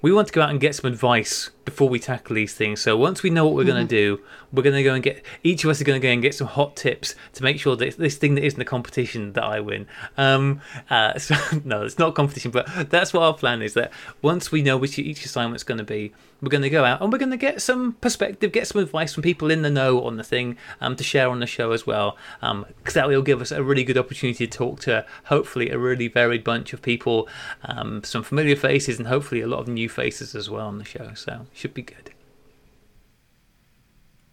we 0.00 0.12
want 0.12 0.28
to 0.28 0.32
go 0.32 0.42
out 0.42 0.50
and 0.50 0.60
get 0.60 0.74
some 0.74 0.90
advice 0.90 1.50
before 1.66 1.88
we 1.90 1.98
tackle 1.98 2.34
these 2.34 2.54
things. 2.54 2.80
So 2.80 2.96
once 2.96 3.22
we 3.22 3.28
know 3.28 3.44
what 3.44 3.54
we're 3.54 3.64
going 3.64 3.86
to 3.86 4.16
do, 4.16 4.22
we're 4.52 4.62
going 4.62 4.76
to 4.76 4.82
go 4.82 4.94
and 4.94 5.02
get 5.02 5.22
each 5.42 5.64
of 5.64 5.70
us 5.70 5.80
are 5.80 5.84
going 5.84 6.00
to 6.00 6.06
go 6.06 6.10
and 6.10 6.22
get 6.22 6.34
some 6.34 6.46
hot 6.46 6.76
tips 6.76 7.14
to 7.34 7.42
make 7.42 7.60
sure 7.60 7.76
that 7.76 7.98
this 7.98 8.16
thing 8.16 8.36
that 8.36 8.44
isn't 8.44 8.60
a 8.60 8.64
competition 8.64 9.34
that 9.34 9.44
I 9.44 9.60
win. 9.60 9.86
Um, 10.16 10.62
uh, 10.88 11.18
so 11.18 11.34
no, 11.64 11.82
it's 11.82 11.98
not 11.98 12.10
a 12.10 12.12
competition, 12.12 12.50
but 12.50 12.88
that's 12.88 13.12
what 13.12 13.22
our 13.22 13.34
plan 13.34 13.60
is. 13.60 13.74
That 13.74 13.92
once 14.22 14.50
we 14.50 14.62
know 14.62 14.78
which 14.78 14.98
each 14.98 15.24
assignment's 15.26 15.64
going 15.64 15.78
to 15.78 15.84
be, 15.84 16.14
we're 16.40 16.50
going 16.50 16.62
to 16.62 16.70
go 16.70 16.84
out 16.84 17.00
and 17.00 17.10
we're 17.10 17.18
going 17.18 17.30
to 17.30 17.36
get 17.36 17.60
some 17.60 17.94
perspective, 17.94 18.52
get 18.52 18.66
some 18.66 18.82
advice 18.82 19.14
from 19.14 19.22
people 19.22 19.50
in 19.50 19.62
the 19.62 19.70
know 19.70 20.02
on 20.04 20.16
the 20.16 20.24
thing 20.24 20.56
um, 20.80 20.94
to 20.96 21.04
share 21.04 21.28
on 21.28 21.40
the 21.40 21.46
show 21.46 21.72
as 21.72 21.86
well. 21.86 22.16
Because 22.40 22.94
that 22.94 23.08
will 23.08 23.22
give 23.22 23.40
us 23.40 23.50
a 23.50 23.62
really 23.62 23.84
good 23.84 23.98
opportunity 23.98 24.46
to 24.46 24.58
talk 24.58 24.80
to 24.80 25.04
hopefully 25.24 25.70
a 25.70 25.78
really 25.78 26.08
varied 26.08 26.44
bunch 26.44 26.72
of 26.72 26.82
people, 26.82 27.28
um, 27.64 28.04
some 28.04 28.22
familiar 28.22 28.54
faces, 28.54 28.98
and 28.98 29.08
hopefully 29.08 29.40
a 29.40 29.46
lot 29.46 29.60
of 29.60 29.68
new 29.68 29.88
faces 29.88 30.34
as 30.34 30.48
well 30.48 30.66
on 30.66 30.78
the 30.78 30.84
show. 30.84 31.12
So 31.14 31.46
should 31.56 31.74
be 31.74 31.82
good. 31.82 32.10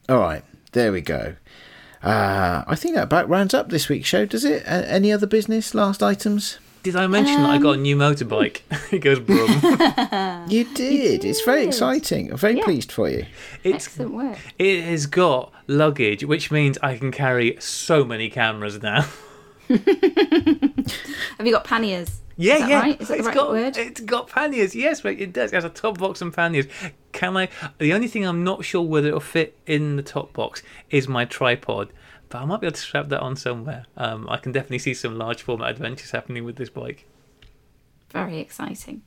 All 0.10 0.20
right, 0.20 0.44
there 0.74 0.92
we 0.92 1.02
go. 1.02 1.36
Uh, 2.02 2.64
I 2.68 2.76
think 2.76 2.96
that 2.96 3.04
about 3.06 3.30
rounds 3.30 3.54
up 3.54 3.70
this 3.70 3.88
week's 3.88 4.08
show. 4.10 4.26
Does 4.26 4.44
it? 4.44 4.64
Uh, 4.68 4.84
any 4.88 5.12
other 5.12 5.26
business? 5.28 5.74
Last 5.74 6.04
items? 6.04 6.60
Did 6.84 6.98
I 6.98 7.08
mention 7.08 7.42
that 7.44 7.50
I 7.50 7.58
got 7.60 7.78
a 7.78 7.78
new 7.78 7.96
motorbike? 7.96 8.60
it 8.92 9.00
goes 9.00 9.20
brum. 9.20 9.48
You 10.50 10.66
did. 10.76 11.24
It's 11.24 11.40
very 11.46 11.64
exciting. 11.66 12.30
I'm 12.32 12.38
very 12.38 12.58
Yeah. 12.58 12.66
pleased 12.66 12.92
for 12.92 13.08
you. 13.10 13.26
It's 13.64 13.88
Excellent 13.88 14.14
work. 14.14 14.38
it 14.60 14.84
has 14.84 15.06
got 15.06 15.54
luggage, 15.68 16.26
which 16.26 16.52
means 16.52 16.78
I 16.84 16.98
can 16.98 17.10
carry 17.14 17.56
so 17.62 18.04
many 18.04 18.30
cameras 18.30 18.82
now. 18.82 19.06
Have 19.70 19.80
you 21.48 21.52
got 21.54 21.64
panniers? 21.64 22.20
Yeah, 22.36 22.56
Is 22.56 22.60
that 22.62 22.70
yeah. 22.70 22.80
right? 22.82 23.02
Is 23.02 23.08
that 23.08 23.14
the 23.14 23.18
It's 23.20 23.28
right 23.28 23.36
got, 23.36 23.50
word? 23.52 23.78
It's 23.78 24.02
got 24.02 24.28
panniers. 24.28 24.76
Yes, 24.76 25.04
mate, 25.06 25.22
it 25.22 25.32
does. 25.32 25.54
It 25.54 25.56
has 25.56 25.64
a 25.64 25.70
top 25.70 25.98
box 26.00 26.22
and 26.22 26.34
panniers. 26.34 26.66
Can 27.14 27.38
I? 27.38 27.48
The 27.78 27.94
only 27.94 28.08
thing 28.08 28.26
I'm 28.26 28.44
not 28.44 28.66
sure 28.66 28.82
whether 28.82 29.08
it'll 29.08 29.20
fit 29.22 29.58
in 29.66 29.96
the 29.96 30.04
top 30.04 30.34
box 30.34 30.62
is 30.90 31.08
my 31.08 31.24
tripod, 31.26 31.94
but 32.30 32.42
I 32.42 32.46
might 32.46 32.60
be 32.60 32.68
able 32.68 32.76
to 32.76 32.82
strap 32.82 33.10
that 33.10 33.22
on 33.22 33.36
somewhere. 33.36 33.86
Um, 33.96 34.28
I 34.30 34.38
can 34.38 34.52
definitely 34.52 34.80
see 34.80 34.94
some 34.94 35.18
large 35.18 35.42
format 35.44 35.70
adventures 35.70 36.12
happening 36.12 36.44
with 36.44 36.58
this 36.58 36.70
bike. 36.70 37.06
Very 38.10 38.40
exciting. 38.40 39.02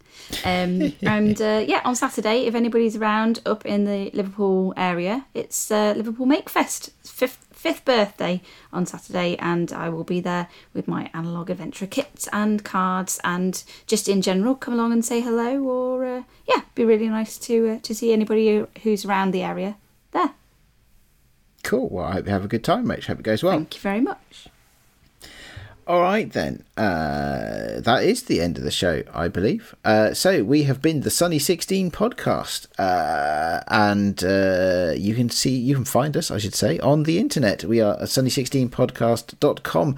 Um, 0.44 0.92
and 1.02 1.40
uh, 1.40 1.64
yeah, 1.66 1.80
on 1.84 1.94
Saturday, 1.94 2.46
if 2.46 2.54
anybody's 2.54 2.96
around 2.96 3.40
up 3.46 3.64
in 3.64 3.84
the 3.84 4.10
Liverpool 4.12 4.74
area, 4.76 5.26
it's 5.32 5.70
uh, 5.70 5.94
Liverpool 5.96 6.26
MakeFest, 6.26 6.90
fifth, 7.04 7.45
fifth 7.66 7.84
birthday 7.84 8.40
on 8.72 8.86
Saturday, 8.86 9.36
and 9.38 9.72
I 9.72 9.88
will 9.88 10.04
be 10.04 10.20
there 10.20 10.46
with 10.72 10.86
my 10.86 11.10
analog 11.12 11.50
adventure 11.50 11.88
kits 11.88 12.28
and 12.32 12.62
cards, 12.62 13.18
and 13.24 13.62
just 13.88 14.08
in 14.08 14.22
general, 14.22 14.54
come 14.54 14.74
along 14.74 14.92
and 14.92 15.04
say 15.04 15.20
hello, 15.20 15.60
or 15.64 16.04
uh, 16.04 16.22
yeah, 16.48 16.62
be 16.76 16.84
really 16.84 17.08
nice 17.08 17.36
to 17.38 17.68
uh, 17.68 17.78
to 17.82 17.92
see 17.92 18.12
anybody 18.12 18.64
who's 18.84 19.04
around 19.04 19.32
the 19.32 19.42
area 19.42 19.76
there. 20.12 20.30
Cool. 21.64 21.88
Well, 21.88 22.06
I 22.06 22.12
hope 22.12 22.26
you 22.26 22.32
have 22.32 22.44
a 22.44 22.48
good 22.48 22.62
time, 22.62 22.86
Rach. 22.86 23.06
Hope 23.06 23.18
it 23.18 23.24
goes 23.24 23.42
well. 23.42 23.54
Thank 23.54 23.74
you 23.74 23.80
very 23.80 24.00
much. 24.00 24.46
All 25.88 26.02
right, 26.02 26.32
then. 26.32 26.64
Uh, 26.76 27.80
that 27.80 28.02
is 28.02 28.24
the 28.24 28.40
end 28.40 28.58
of 28.58 28.64
the 28.64 28.72
show, 28.72 29.04
I 29.14 29.28
believe. 29.28 29.72
Uh, 29.84 30.14
so 30.14 30.42
we 30.42 30.64
have 30.64 30.82
been 30.82 31.02
the 31.02 31.10
Sunny 31.10 31.38
16 31.38 31.92
podcast. 31.92 32.66
Uh, 32.76 33.60
and 33.68 34.24
uh, 34.24 34.94
you 34.96 35.14
can 35.14 35.30
see, 35.30 35.56
you 35.56 35.76
can 35.76 35.84
find 35.84 36.16
us, 36.16 36.32
I 36.32 36.38
should 36.38 36.56
say, 36.56 36.80
on 36.80 37.04
the 37.04 37.20
internet. 37.20 37.62
We 37.62 37.80
are 37.80 37.94
at 37.94 38.08
sunny16podcast.com. 38.08 39.96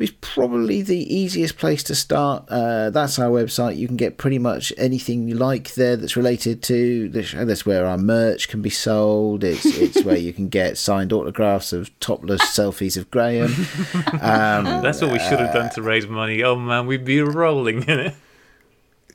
It's 0.00 0.14
probably 0.22 0.80
the 0.80 1.14
easiest 1.14 1.58
place 1.58 1.82
to 1.84 1.94
start. 1.94 2.46
Uh, 2.48 2.88
that's 2.88 3.18
our 3.18 3.28
website. 3.28 3.76
You 3.76 3.86
can 3.86 3.98
get 3.98 4.16
pretty 4.16 4.38
much 4.38 4.72
anything 4.78 5.28
you 5.28 5.34
like 5.34 5.74
there 5.74 5.94
that's 5.94 6.16
related 6.16 6.62
to 6.64 7.10
the 7.10 7.22
show. 7.22 7.44
That's 7.44 7.66
where 7.66 7.84
our 7.84 7.98
merch 7.98 8.48
can 8.48 8.62
be 8.62 8.70
sold. 8.70 9.44
It's 9.44 9.66
it's 9.66 10.02
where 10.04 10.16
you 10.16 10.32
can 10.32 10.48
get 10.48 10.78
signed 10.78 11.12
autographs 11.12 11.74
of 11.74 11.90
topless 12.00 12.40
selfies 12.40 12.96
of 12.96 13.10
Graham. 13.10 13.54
Um, 14.22 14.64
That's 14.82 15.00
what 15.00 15.12
we 15.12 15.18
should 15.18 15.38
have 15.40 15.52
done 15.52 15.70
to 15.70 15.82
raise 15.82 16.06
money. 16.06 16.42
Oh 16.42 16.56
man, 16.56 16.86
we'd 16.86 17.04
be 17.04 17.20
rolling 17.20 17.82
in 17.88 18.00
it. 18.00 18.14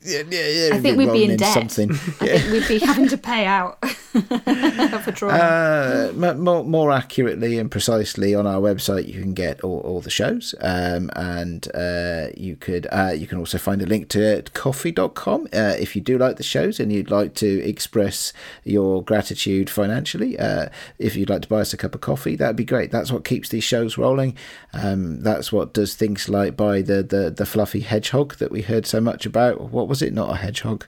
Yeah, 0.05 0.21
yeah, 0.29 0.47
yeah, 0.47 0.75
I 0.75 0.79
think 0.79 0.97
we'd 0.97 1.05
be 1.05 1.09
rolling 1.09 1.31
in 1.31 1.37
debt. 1.37 1.53
Something. 1.53 1.91
I 1.91 2.37
think 2.37 2.51
we'd 2.51 2.67
be 2.67 2.79
having 2.79 3.07
to 3.09 3.17
pay 3.17 3.45
out 3.45 3.83
for 5.03 5.11
drawing. 5.11 5.41
Uh, 5.41 6.11
more, 6.35 6.63
more 6.63 6.91
accurately 6.91 7.57
and 7.57 7.71
precisely 7.71 8.35
on 8.35 8.45
our 8.45 8.61
website, 8.61 9.07
you 9.07 9.19
can 9.19 9.33
get 9.33 9.61
all, 9.61 9.79
all 9.79 10.01
the 10.01 10.09
shows, 10.09 10.53
um, 10.61 11.09
and 11.15 11.67
uh, 11.73 12.27
you 12.37 12.55
could 12.55 12.87
uh, 12.91 13.13
you 13.15 13.27
can 13.27 13.39
also 13.39 13.57
find 13.57 13.81
a 13.81 13.85
link 13.85 14.09
to 14.09 14.43
ko-fi.com 14.53 15.47
uh, 15.53 15.75
if 15.79 15.95
you 15.95 16.01
do 16.01 16.17
like 16.17 16.37
the 16.37 16.43
shows 16.43 16.79
and 16.79 16.91
you'd 16.93 17.11
like 17.11 17.33
to 17.35 17.63
express 17.67 18.31
your 18.63 19.03
gratitude 19.03 19.69
financially. 19.69 20.37
Uh, 20.37 20.69
if 20.99 21.15
you'd 21.15 21.29
like 21.29 21.41
to 21.41 21.47
buy 21.47 21.61
us 21.61 21.73
a 21.73 21.77
cup 21.77 21.95
of 21.95 22.01
coffee, 22.01 22.35
that'd 22.35 22.55
be 22.55 22.65
great. 22.65 22.91
That's 22.91 23.11
what 23.11 23.25
keeps 23.25 23.49
these 23.49 23.63
shows 23.63 23.97
rolling. 23.97 24.37
Um, 24.73 25.21
that's 25.21 25.51
what 25.51 25.73
does 25.73 25.95
things 25.95 26.29
like 26.29 26.55
buy 26.55 26.81
the, 26.81 27.01
the 27.03 27.29
the 27.29 27.45
fluffy 27.45 27.81
hedgehog 27.81 28.35
that 28.35 28.51
we 28.51 28.61
heard 28.61 28.85
so 28.85 29.01
much 29.01 29.25
about. 29.25 29.71
What 29.71 29.87
was 29.87 29.94
it? 30.01 30.13
Not 30.13 30.31
a 30.31 30.35
hedgehog. 30.37 30.85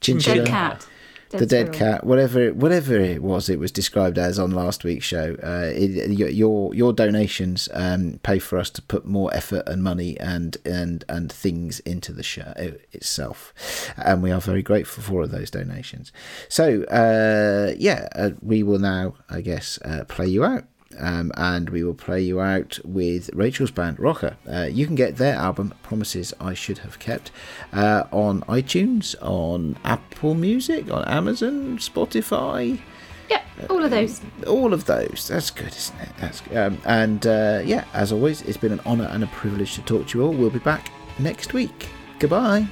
Chinchilla 0.00 0.36
Dead 0.44 0.46
cat. 0.46 0.86
the 1.30 1.44
dead 1.44 1.74
squirrel. 1.74 1.92
cat, 1.94 2.04
whatever 2.06 2.40
it, 2.40 2.56
whatever 2.56 2.96
it 2.98 3.22
was, 3.22 3.48
it 3.50 3.58
was 3.58 3.70
described 3.72 4.16
as 4.16 4.38
on 4.38 4.52
last 4.52 4.82
week's 4.84 5.04
show. 5.04 5.36
Uh, 5.42 5.70
it, 5.74 6.10
your- 6.10 6.28
your 6.28 6.74
your 6.74 6.92
donations 6.92 7.68
um, 7.74 8.18
pay 8.22 8.38
for 8.38 8.58
us 8.58 8.70
to 8.70 8.80
put 8.82 9.04
more 9.04 9.34
effort 9.34 9.64
and 9.66 9.82
money 9.82 10.18
and 10.20 10.56
and 10.64 11.04
and 11.08 11.30
things 11.32 11.80
into 11.80 12.12
the 12.12 12.22
show 12.22 12.52
itself, 12.92 13.52
and 13.96 14.22
we 14.22 14.30
are 14.30 14.40
very 14.40 14.62
grateful 14.62 15.02
for 15.02 15.14
all 15.18 15.24
of 15.24 15.30
those 15.30 15.50
donations. 15.50 16.12
So 16.48 16.84
uh, 16.84 17.74
yeah, 17.76 18.08
uh, 18.14 18.30
we 18.40 18.62
will 18.62 18.78
now, 18.78 19.14
I 19.28 19.40
guess, 19.42 19.78
uh, 19.84 20.04
play 20.08 20.28
you 20.28 20.44
out. 20.44 20.64
Um, 20.98 21.30
and 21.36 21.70
we 21.70 21.84
will 21.84 21.94
play 21.94 22.20
you 22.20 22.40
out 22.40 22.78
with 22.84 23.30
Rachel's 23.34 23.70
band 23.70 24.00
Rocker. 24.00 24.36
Uh, 24.50 24.68
you 24.70 24.86
can 24.86 24.94
get 24.94 25.16
their 25.16 25.34
album 25.36 25.74
Promises 25.82 26.32
I 26.40 26.54
Should 26.54 26.78
Have 26.78 26.98
Kept 26.98 27.30
uh, 27.72 28.04
on 28.10 28.40
iTunes, 28.42 29.14
on 29.20 29.76
Apple 29.84 30.34
Music, 30.34 30.90
on 30.90 31.04
Amazon, 31.04 31.78
Spotify, 31.78 32.80
Yep, 33.28 33.44
all 33.68 33.84
of 33.84 33.90
those. 33.90 34.20
all 34.46 34.72
of 34.72 34.86
those. 34.86 35.28
That's 35.28 35.50
good, 35.50 35.68
isn't 35.76 36.00
it? 36.00 36.08
That's 36.18 36.42
um, 36.56 36.78
and 36.86 37.26
uh, 37.26 37.60
yeah, 37.62 37.84
as 37.92 38.10
always, 38.10 38.40
it's 38.42 38.56
been 38.56 38.72
an 38.72 38.80
honour 38.86 39.08
and 39.12 39.22
a 39.22 39.26
privilege 39.28 39.74
to 39.74 39.82
talk 39.82 40.08
to 40.08 40.18
you 40.18 40.24
all. 40.24 40.32
We'll 40.32 40.48
be 40.48 40.58
back 40.58 40.90
next 41.18 41.52
week. 41.52 41.88
Goodbye. 42.18 42.66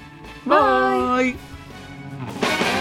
Bye. 0.46 1.36
Bye. 2.24 2.72